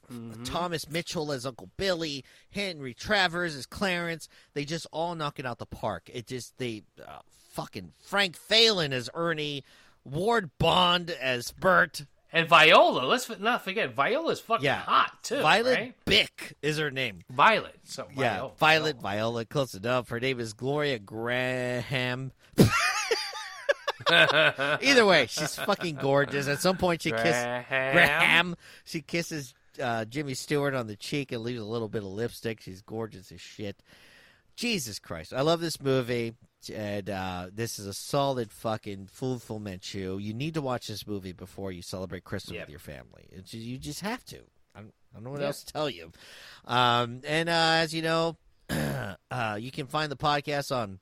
Thomas 0.44 0.88
Mitchell 0.88 1.32
as 1.32 1.46
Uncle 1.46 1.70
Billy, 1.76 2.24
Henry 2.50 2.94
Travers 2.94 3.54
as 3.54 3.66
Clarence. 3.66 4.28
They 4.54 4.64
just 4.64 4.86
all 4.92 5.14
knock 5.14 5.38
it 5.38 5.46
out 5.46 5.58
the 5.58 5.66
park. 5.66 6.10
It 6.12 6.26
just 6.26 6.56
they 6.58 6.82
uh, 7.06 7.18
fucking 7.52 7.92
Frank 8.00 8.36
Faylen 8.38 8.92
as 8.92 9.08
Ernie, 9.14 9.64
Ward 10.04 10.50
Bond 10.58 11.10
as 11.10 11.52
Bert. 11.52 12.06
And 12.32 12.48
Viola, 12.48 13.06
let's 13.06 13.30
not 13.38 13.62
forget, 13.62 13.94
Viola's 13.94 14.40
fucking 14.40 14.64
Yeah, 14.64 14.80
hot 14.80 15.22
too. 15.22 15.40
Violet 15.40 15.78
right? 15.78 15.94
Bick 16.04 16.56
is 16.62 16.78
her 16.78 16.90
name. 16.90 17.20
Violet. 17.30 17.76
So 17.84 18.08
Yeah, 18.16 18.34
Viola. 18.38 18.52
Violet, 18.58 19.00
Viola, 19.00 19.44
close 19.44 19.74
enough. 19.74 20.08
Her 20.08 20.18
name 20.18 20.40
is 20.40 20.52
Gloria 20.52 20.98
Grahame. 20.98 22.32
Either 24.10 25.06
way, 25.06 25.26
she's 25.26 25.56
fucking 25.56 25.96
gorgeous. 25.96 26.48
At 26.48 26.60
some 26.60 26.76
point, 26.76 27.02
she 27.02 27.10
kisses 27.10 27.64
Graham. 27.68 28.56
She 28.84 29.00
kisses 29.00 29.54
uh, 29.82 30.04
Jimmy 30.04 30.34
Stewart 30.34 30.74
on 30.74 30.86
the 30.86 30.96
cheek 30.96 31.32
and 31.32 31.42
leaves 31.42 31.60
a 31.60 31.64
little 31.64 31.88
bit 31.88 32.02
of 32.02 32.08
lipstick. 32.10 32.60
She's 32.60 32.82
gorgeous 32.82 33.32
as 33.32 33.40
shit. 33.40 33.82
Jesus 34.56 35.00
Christ, 35.00 35.34
I 35.34 35.40
love 35.40 35.60
this 35.60 35.80
movie, 35.82 36.34
and 36.72 37.10
uh, 37.10 37.48
this 37.52 37.80
is 37.80 37.86
a 37.88 37.92
solid 37.92 38.52
fucking 38.52 39.08
full 39.08 39.40
full 39.40 39.58
Manchu. 39.58 40.18
You 40.18 40.32
need 40.32 40.54
to 40.54 40.60
watch 40.60 40.86
this 40.86 41.08
movie 41.08 41.32
before 41.32 41.72
you 41.72 41.82
celebrate 41.82 42.22
Christmas 42.22 42.54
Yep. 42.54 42.62
with 42.66 42.70
your 42.70 42.78
family. 42.78 43.26
It's 43.32 43.52
you 43.52 43.78
just 43.78 44.02
have 44.02 44.24
to. 44.26 44.38
I 44.72 44.80
don't, 44.82 44.94
I 45.12 45.16
don't 45.16 45.24
know 45.24 45.30
what 45.30 45.40
Yep. 45.40 45.46
else 45.48 45.64
to 45.64 45.72
tell 45.72 45.90
you. 45.90 46.12
Um, 46.66 47.22
and 47.26 47.48
uh, 47.48 47.52
as 47.82 47.92
you 47.92 48.02
know, 48.02 48.36
uh, 48.70 49.58
you 49.58 49.72
can 49.72 49.88
find 49.88 50.10
the 50.12 50.16
podcast 50.16 50.74
on. 50.74 51.00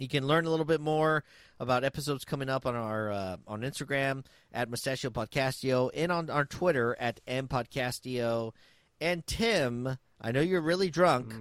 You 0.00 0.08
can 0.08 0.26
learn 0.26 0.44
a 0.44 0.50
little 0.50 0.64
bit 0.66 0.80
more 0.80 1.22
about 1.60 1.84
episodes 1.84 2.24
coming 2.24 2.48
up 2.48 2.66
on 2.66 2.74
our 2.74 3.10
uh, 3.10 3.36
on 3.46 3.62
Instagram 3.62 4.24
at 4.52 4.68
Mustachio 4.70 5.10
Podcastio 5.10 5.90
and 5.94 6.10
on 6.12 6.30
our 6.30 6.44
Twitter 6.44 6.96
at 6.98 7.20
M 7.26 7.48
Podcastio. 7.48 8.52
And 9.00 9.26
Tim, 9.26 9.98
I 10.20 10.32
know 10.32 10.40
you're 10.40 10.60
really 10.60 10.90
drunk. 10.90 11.34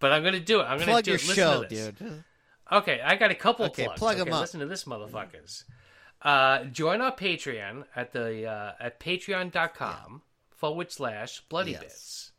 But 0.00 0.12
I'm 0.12 0.22
gonna 0.22 0.40
do 0.40 0.60
it. 0.60 0.64
I'm 0.64 0.78
gonna 0.78 0.92
Plug 0.92 1.04
do 1.04 1.10
your 1.12 1.16
it. 1.18 1.22
Listen 1.22 1.34
show, 1.34 1.62
to 1.64 1.68
this. 1.68 1.90
dude. 1.98 2.24
Okay, 2.70 3.00
I 3.02 3.16
got 3.16 3.30
a 3.30 3.34
couple 3.34 3.66
Okay, 3.66 3.84
plugs. 3.84 3.98
plug 3.98 4.16
'em 4.16 4.22
okay, 4.22 4.30
up. 4.32 4.40
Listen 4.40 4.60
to 4.60 4.66
this, 4.66 4.84
motherfuckers. 4.84 5.64
Uh, 6.22 6.64
join 6.64 7.00
our 7.00 7.14
Patreon 7.14 7.84
at 7.96 8.12
the 8.12 8.46
uh, 8.46 8.72
at 8.78 9.00
patreon.com 9.00 10.22
forward 10.50 10.92
slash 10.92 11.40
bloody 11.48 11.72
Yes. 11.72 11.80
bits. 11.80 12.32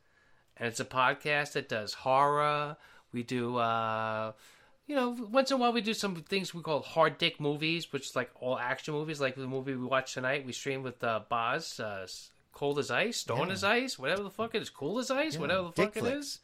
And 0.58 0.68
it's 0.68 0.80
a 0.80 0.86
podcast 0.86 1.54
that 1.54 1.70
does 1.70 1.94
horror. 1.94 2.78
We 3.12 3.24
do, 3.24 3.56
uh, 3.58 4.34
you 4.90 4.95
know, 4.95 5.16
once 5.32 5.52
in 5.52 5.56
a 5.57 5.60
while 5.60 5.72
we 5.72 5.82
do 5.82 5.94
some 5.94 6.16
things 6.16 6.52
we 6.52 6.64
call 6.64 6.82
hard 6.82 7.20
dick 7.20 7.40
movies, 7.40 7.94
which 7.94 8.07
is 8.10 8.16
like 8.16 8.32
all 8.41 8.57
action 8.57 8.95
movies, 8.95 9.22
like 9.22 9.36
the 9.36 9.45
movie 9.48 9.76
we 9.76 9.86
watched 9.86 10.16
tonight. 10.16 10.45
We 10.48 10.52
streamed 10.52 10.84
with 10.84 11.03
uh, 11.03 11.22
Boz, 11.30 11.80
uh, 11.80 12.07
Cold 12.53 12.80
as 12.80 12.90
Ice, 12.90 13.18
Stone 13.18 13.48
Yeah. 13.48 13.53
as 13.53 13.64
Ice, 13.64 13.99
whatever 13.99 14.24
the 14.24 14.32
fuck 14.32 14.56
it 14.56 14.64
is, 14.64 14.72
Cool 14.72 14.98
as 14.98 15.11
Ice, 15.11 15.36
Yeah, 15.36 15.41
whatever 15.41 15.64
the 15.68 15.72
fuck 15.74 15.95
it 15.95 15.99
flicks. 15.99 16.18
is. 16.26 16.40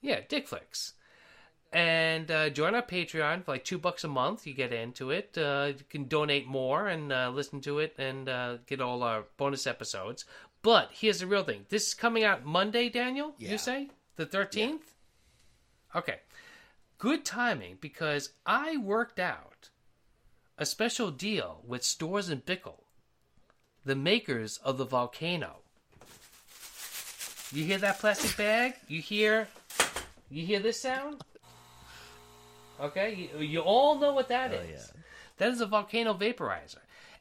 Yeah, 0.00 0.20
dick 0.28 0.46
flicks. 0.46 0.94
And 1.72 2.30
uh, 2.30 2.50
join 2.50 2.74
our 2.76 2.82
Patreon 2.82 3.44
for 3.44 3.50
like 3.52 3.64
two 3.64 3.78
bucks 3.78 4.04
a 4.04 4.08
month. 4.08 4.46
You 4.46 4.54
get 4.54 4.72
into 4.72 5.10
it. 5.10 5.36
Uh, 5.36 5.72
you 5.76 5.84
can 5.88 6.06
donate 6.06 6.46
more 6.46 6.86
and 6.86 7.12
uh, 7.12 7.30
listen 7.34 7.60
to 7.62 7.80
it 7.80 7.94
and 7.98 8.28
uh, 8.28 8.58
get 8.66 8.80
all 8.80 9.02
our 9.02 9.24
bonus 9.36 9.66
episodes. 9.66 10.24
But 10.62 10.90
here's 10.92 11.18
the 11.20 11.26
real 11.26 11.42
thing: 11.44 11.66
this 11.68 11.88
is 11.88 11.94
coming 11.94 12.22
out 12.22 12.44
Monday, 12.44 12.88
Daniel. 12.88 13.34
Yeah. 13.38 13.50
You 13.52 13.58
say 13.58 13.88
the 14.16 14.26
thirteenth? 14.26 14.94
Okay, 15.94 16.20
good 17.00 17.24
timing 17.24 17.78
because 17.80 18.34
I 18.46 18.76
worked 18.76 19.18
out 19.18 19.70
a 20.56 20.66
special 20.66 21.10
deal 21.10 21.62
with 21.66 21.80
Storz 21.80 22.30
and 22.30 22.44
Bickel, 22.44 22.84
the 23.84 23.96
makers 23.96 24.58
of 24.58 24.76
the 24.76 24.84
volcano. 24.84 25.56
You 27.52 27.64
hear 27.64 27.78
that 27.78 27.98
plastic 27.98 28.36
bag? 28.36 28.74
You 28.86 29.00
hear 29.00 29.48
you 30.30 30.46
hear 30.46 30.60
this 30.60 30.80
sound? 30.80 31.24
Okay, 32.78 33.30
you, 33.34 33.40
you 33.40 33.60
all 33.60 33.98
know 33.98 34.12
what 34.12 34.28
that 34.28 34.52
oh, 34.52 34.56
is. 34.56 34.92
yeah. 34.94 35.00
That 35.38 35.50
is 35.50 35.60
a 35.60 35.66
volcano 35.66 36.14
vaporizer. 36.14 36.78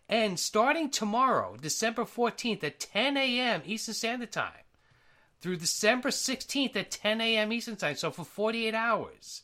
And 0.07 0.39
starting 0.39 0.89
tomorrow, 0.89 1.55
December 1.59 2.03
14th 2.03 2.63
at 2.63 2.79
10 2.79 3.15
a.m. 3.17 3.61
Eastern 3.65 3.95
Standard 3.95 4.31
Time, 4.31 4.65
through 5.41 5.57
December 5.57 6.09
16th 6.09 6.75
at 6.75 6.91
10 6.91 7.21
a.m. 7.21 7.53
Eastern 7.53 7.75
Time, 7.77 7.95
so 7.95 8.11
for 8.11 8.25
48 8.25 8.73
hours, 8.73 9.43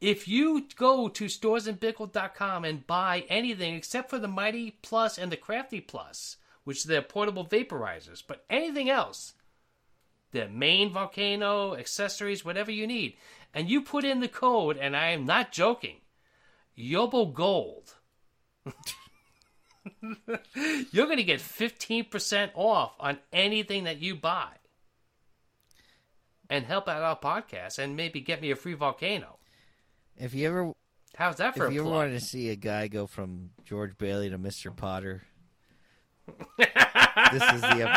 if 0.00 0.28
you 0.28 0.66
go 0.76 1.08
to 1.08 1.24
storzandbickel.com 1.24 2.64
and 2.64 2.86
buy 2.86 3.24
anything 3.28 3.74
except 3.74 4.10
for 4.10 4.18
the 4.18 4.28
Mighty 4.28 4.76
Plus 4.82 5.18
and 5.18 5.32
the 5.32 5.36
Crafty 5.36 5.80
Plus, 5.80 6.36
which 6.64 6.84
are 6.84 6.88
their 6.88 7.02
portable 7.02 7.44
vaporizers, 7.44 8.22
but 8.26 8.44
anything 8.48 8.88
else, 8.88 9.34
the 10.30 10.48
main 10.48 10.92
volcano, 10.92 11.74
accessories, 11.74 12.44
whatever 12.44 12.70
you 12.70 12.86
need, 12.86 13.16
and 13.52 13.68
you 13.68 13.80
put 13.80 14.04
in 14.04 14.20
the 14.20 14.28
code, 14.28 14.76
and 14.76 14.96
I 14.96 15.08
am 15.08 15.24
not 15.24 15.50
joking, 15.50 15.96
Yobo 16.78 17.32
Gold. 17.32 17.94
You're 20.92 21.06
going 21.06 21.16
to 21.16 21.24
get 21.24 21.40
15% 21.40 22.50
off 22.54 22.94
on 23.00 23.18
anything 23.32 23.84
that 23.84 24.00
you 24.00 24.14
buy. 24.14 24.50
And 26.50 26.64
help 26.64 26.88
out 26.88 27.02
our 27.02 27.18
podcast 27.18 27.78
and 27.78 27.96
maybe 27.96 28.20
get 28.20 28.40
me 28.40 28.50
a 28.50 28.56
free 28.56 28.74
volcano. 28.74 29.37
If 30.18 30.34
you 30.34 30.48
ever 30.48 30.72
How's 31.16 31.36
that 31.36 31.56
for 31.56 31.66
if 31.66 31.72
you 31.72 31.82
plug? 31.82 31.92
wanted 31.94 32.12
to 32.12 32.20
see 32.20 32.50
a 32.50 32.56
guy 32.56 32.88
go 32.88 33.06
from 33.06 33.50
George 33.64 33.96
Bailey 33.98 34.30
to 34.30 34.38
Mr. 34.38 34.74
Potter, 34.74 35.22
this 36.58 37.42
is 37.52 37.60
the 37.60 37.88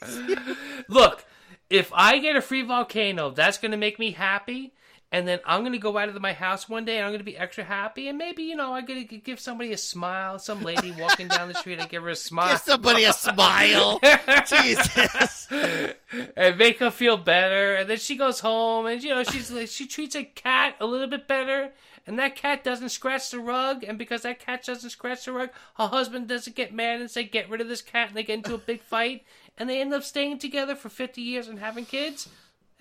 episode. 0.00 0.56
Look, 0.88 1.24
if 1.70 1.92
I 1.94 2.18
get 2.18 2.36
a 2.36 2.40
free 2.40 2.62
volcano, 2.62 3.30
that's 3.30 3.58
going 3.58 3.70
to 3.72 3.76
make 3.76 3.98
me 3.98 4.12
happy. 4.12 4.72
And 5.12 5.28
then 5.28 5.40
I'm 5.44 5.60
going 5.60 5.72
to 5.72 5.78
go 5.78 5.98
out 5.98 6.08
of 6.08 6.18
my 6.22 6.32
house 6.32 6.70
one 6.70 6.86
day 6.86 6.96
and 6.96 7.04
I'm 7.04 7.10
going 7.10 7.20
to 7.20 7.24
be 7.24 7.36
extra 7.36 7.64
happy. 7.64 8.08
And 8.08 8.16
maybe, 8.16 8.44
you 8.44 8.56
know, 8.56 8.72
I'm 8.72 8.86
to 8.86 9.04
give 9.04 9.38
somebody 9.38 9.70
a 9.72 9.76
smile. 9.76 10.38
Some 10.38 10.62
lady 10.62 10.90
walking 10.98 11.28
down 11.28 11.48
the 11.48 11.54
street, 11.54 11.80
I 11.80 11.86
give 11.86 12.02
her 12.02 12.08
a 12.08 12.16
smile. 12.16 12.52
Give 12.52 12.60
somebody 12.60 13.04
a 13.04 13.12
smile. 13.12 14.00
Jesus. 14.46 15.48
and 15.50 16.56
make 16.56 16.78
her 16.78 16.90
feel 16.90 17.18
better. 17.18 17.74
And 17.74 17.90
then 17.90 17.98
she 17.98 18.16
goes 18.16 18.40
home, 18.40 18.86
and 18.86 19.02
you 19.02 19.10
know 19.10 19.22
she's 19.22 19.50
like, 19.50 19.68
she 19.68 19.86
treats 19.86 20.16
a 20.16 20.24
cat 20.24 20.76
a 20.80 20.86
little 20.86 21.08
bit 21.08 21.28
better. 21.28 21.72
And 22.06 22.18
that 22.18 22.34
cat 22.34 22.64
doesn't 22.64 22.88
scratch 22.88 23.30
the 23.30 23.38
rug, 23.38 23.84
and 23.84 23.96
because 23.96 24.22
that 24.22 24.40
cat 24.40 24.64
doesn't 24.64 24.90
scratch 24.90 25.24
the 25.24 25.32
rug, 25.32 25.50
her 25.76 25.86
husband 25.86 26.26
doesn't 26.26 26.56
get 26.56 26.74
mad 26.74 27.00
and 27.00 27.08
say, 27.08 27.22
"Get 27.22 27.48
rid 27.48 27.60
of 27.60 27.68
this 27.68 27.82
cat," 27.82 28.08
and 28.08 28.16
they 28.16 28.24
get 28.24 28.38
into 28.38 28.54
a 28.54 28.58
big 28.58 28.82
fight, 28.82 29.24
and 29.56 29.70
they 29.70 29.80
end 29.80 29.94
up 29.94 30.02
staying 30.02 30.38
together 30.38 30.74
for 30.74 30.88
fifty 30.88 31.22
years 31.22 31.46
and 31.46 31.60
having 31.60 31.86
kids. 31.86 32.28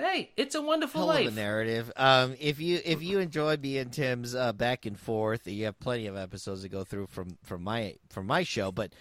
Hey, 0.02 0.32
it's 0.36 0.56
a 0.56 0.62
wonderful 0.64 1.02
Hell 1.02 1.08
life. 1.10 1.28
of 1.28 1.34
a 1.34 1.36
narrative. 1.36 1.92
Um, 1.96 2.36
if 2.40 2.60
you 2.60 2.80
if 2.84 3.04
you 3.04 3.20
enjoy 3.20 3.58
me 3.58 3.78
and 3.78 3.94
Tim's 3.94 4.34
uh, 4.34 4.52
back 4.52 4.88
and 4.88 5.00
forth, 5.00 5.48
you 5.48 5.66
have 5.66 5.80
plenty 5.80 6.08
of 6.08 6.18
episodes 6.18 6.64
to 6.64 6.70
go 6.70 6.84
through 6.84 7.06
from 7.08 7.38
from 7.44 7.64
my 7.64 7.98
from 8.10 8.26
my 8.26 8.42
show. 8.42 8.72
But 8.72 8.94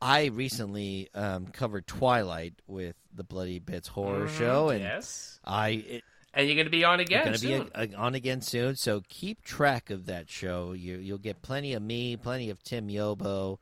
I 0.00 0.26
recently 0.26 1.10
um, 1.14 1.48
covered 1.48 1.86
Twilight 1.86 2.54
with 2.66 2.96
the 3.14 3.24
Bloodybits 3.24 3.88
horror 3.88 4.26
show, 4.28 4.70
and 4.70 4.80
yes, 4.80 5.38
I 5.44 5.68
it, 5.68 6.04
and 6.32 6.46
you're 6.46 6.56
going 6.56 6.66
to 6.66 6.70
be 6.70 6.84
on 6.84 7.00
again 7.00 7.24
going 7.24 7.36
to 7.36 7.46
be 7.46 7.54
soon. 7.54 7.70
uh, 7.74 7.86
on 7.98 8.14
again 8.14 8.40
soon. 8.40 8.76
So 8.76 9.02
keep 9.06 9.42
track 9.42 9.90
of 9.90 10.06
that 10.06 10.30
show. 10.30 10.72
You 10.72 10.96
you'll 10.96 11.18
get 11.18 11.42
plenty 11.42 11.74
of 11.74 11.82
me, 11.82 12.16
plenty 12.16 12.48
of 12.48 12.62
Tim 12.62 12.88
Yobo, 12.88 13.58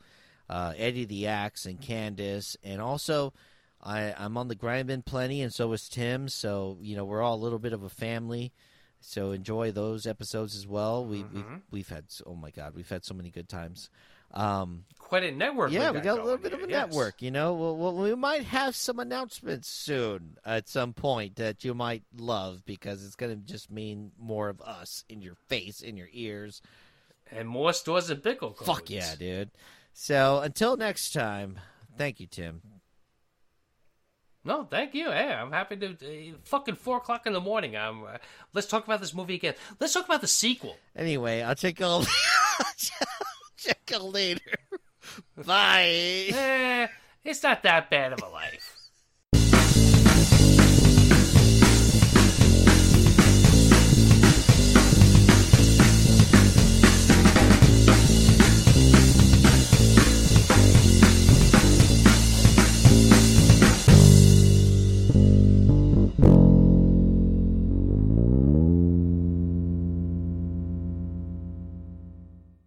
uh, 0.49 0.73
Eddie 0.77 1.05
the 1.05 1.27
Axe, 1.27 1.67
and 1.67 1.81
Candace, 1.81 2.57
and 2.63 2.81
also. 2.81 3.33
I, 3.87 4.15
I'm 4.19 4.37
on 4.37 4.49
the 4.49 4.55
grind 4.57 4.89
bin 4.89 5.03
plenty, 5.03 5.41
and 5.43 5.55
so 5.55 5.73
is 5.73 5.89
Tim. 5.89 6.29
So 6.29 6.77
you 6.81 6.97
know 6.97 7.05
we're 7.05 7.23
all 7.23 7.37
a 7.37 7.43
little 7.45 7.59
bit 7.61 7.73
of 7.73 7.83
a 7.85 7.89
family. 7.89 8.53
So 9.01 9.31
enjoy 9.31 9.71
those 9.71 10.07
episodes 10.07 10.57
as 10.57 10.67
well. 10.67 11.05
We 11.05 11.23
we've, 11.33 11.45
we've 11.71 11.89
had 11.89 12.11
so- 12.11 12.25
oh 12.27 12.35
my 12.35 12.51
god, 12.51 12.75
we've 12.75 12.89
had 12.89 13.05
so 13.05 13.15
many 13.15 13.31
good 13.31 13.49
times. 13.49 13.89
Um, 14.35 14.85
Quite 14.99 15.23
a 15.23 15.31
network. 15.31 15.71
yeah, 15.71 15.93
we 15.93 16.01
got 16.01 16.19
a 16.19 16.23
little 16.23 16.37
bit 16.39 16.53
of 16.53 16.59
a 16.59 16.69
yes. 16.69 16.89
network. 16.89 17.23
You 17.23 17.31
know, 17.31 17.55
well, 17.55 17.77
well, 17.77 17.95
we 17.95 18.15
might 18.17 18.43
have 18.43 18.75
some 18.75 18.99
announcements 18.99 19.69
soon 19.69 20.37
at 20.45 20.69
some 20.69 20.93
point 20.93 21.37
that 21.37 21.63
you 21.65 21.73
might 21.75 22.03
love 22.19 22.65
because 22.67 23.05
it's 23.05 23.15
going 23.15 23.31
to 23.39 23.47
just 23.47 23.71
mean 23.71 24.11
more 24.19 24.49
of 24.49 24.61
us 24.61 25.05
in 25.09 25.23
your 25.23 25.37
face, 25.47 25.81
in 25.81 25.97
your 25.97 26.09
ears. 26.13 26.61
and 27.31 27.49
more 27.49 27.71
Storz 27.71 28.11
and 28.11 28.21
Bickel. 28.21 28.57
Codes. 28.57 28.67
Fuck 28.67 28.91
yeah, 28.91 29.15
dude. 29.17 29.51
So 29.93 30.41
until 30.41 30.77
next 30.77 31.13
time, 31.13 31.61
thank 31.97 32.19
you, 32.19 32.27
Tim. 32.27 32.61
No, 34.47 34.62
thank 34.62 34.94
you. 34.94 35.10
Hey, 35.10 35.32
I'm 35.32 35.51
happy 35.51 35.77
to. 35.77 35.89
Uh, 35.89 36.36
fucking 36.44 36.77
four 36.77 36.98
o'clock 36.98 37.27
in 37.27 37.32
the 37.32 37.40
morning. 37.40 37.77
I'm. 37.77 38.05
Uh, 38.05 38.18
let's 38.55 38.68
talk 38.68 38.86
about 38.86 39.01
this 39.01 39.12
movie 39.12 39.35
again. 39.35 39.55
Let's 39.81 39.93
talk 39.93 40.05
about 40.05 40.20
the 40.20 40.28
sequel. 40.28 40.77
Anyway, 40.94 41.43
I'll 41.43 41.56
check 41.56 41.81
y'all. 41.81 42.05
check 43.56 43.90
y'all 43.90 44.09
later. 44.09 44.55
Bye. 45.44 46.28
Eh, 46.32 46.86
it's 47.24 47.43
not 47.43 47.64
that 47.64 47.90
bad 47.90 48.12
of 48.12 48.23
a 48.23 48.28
life. 48.28 48.76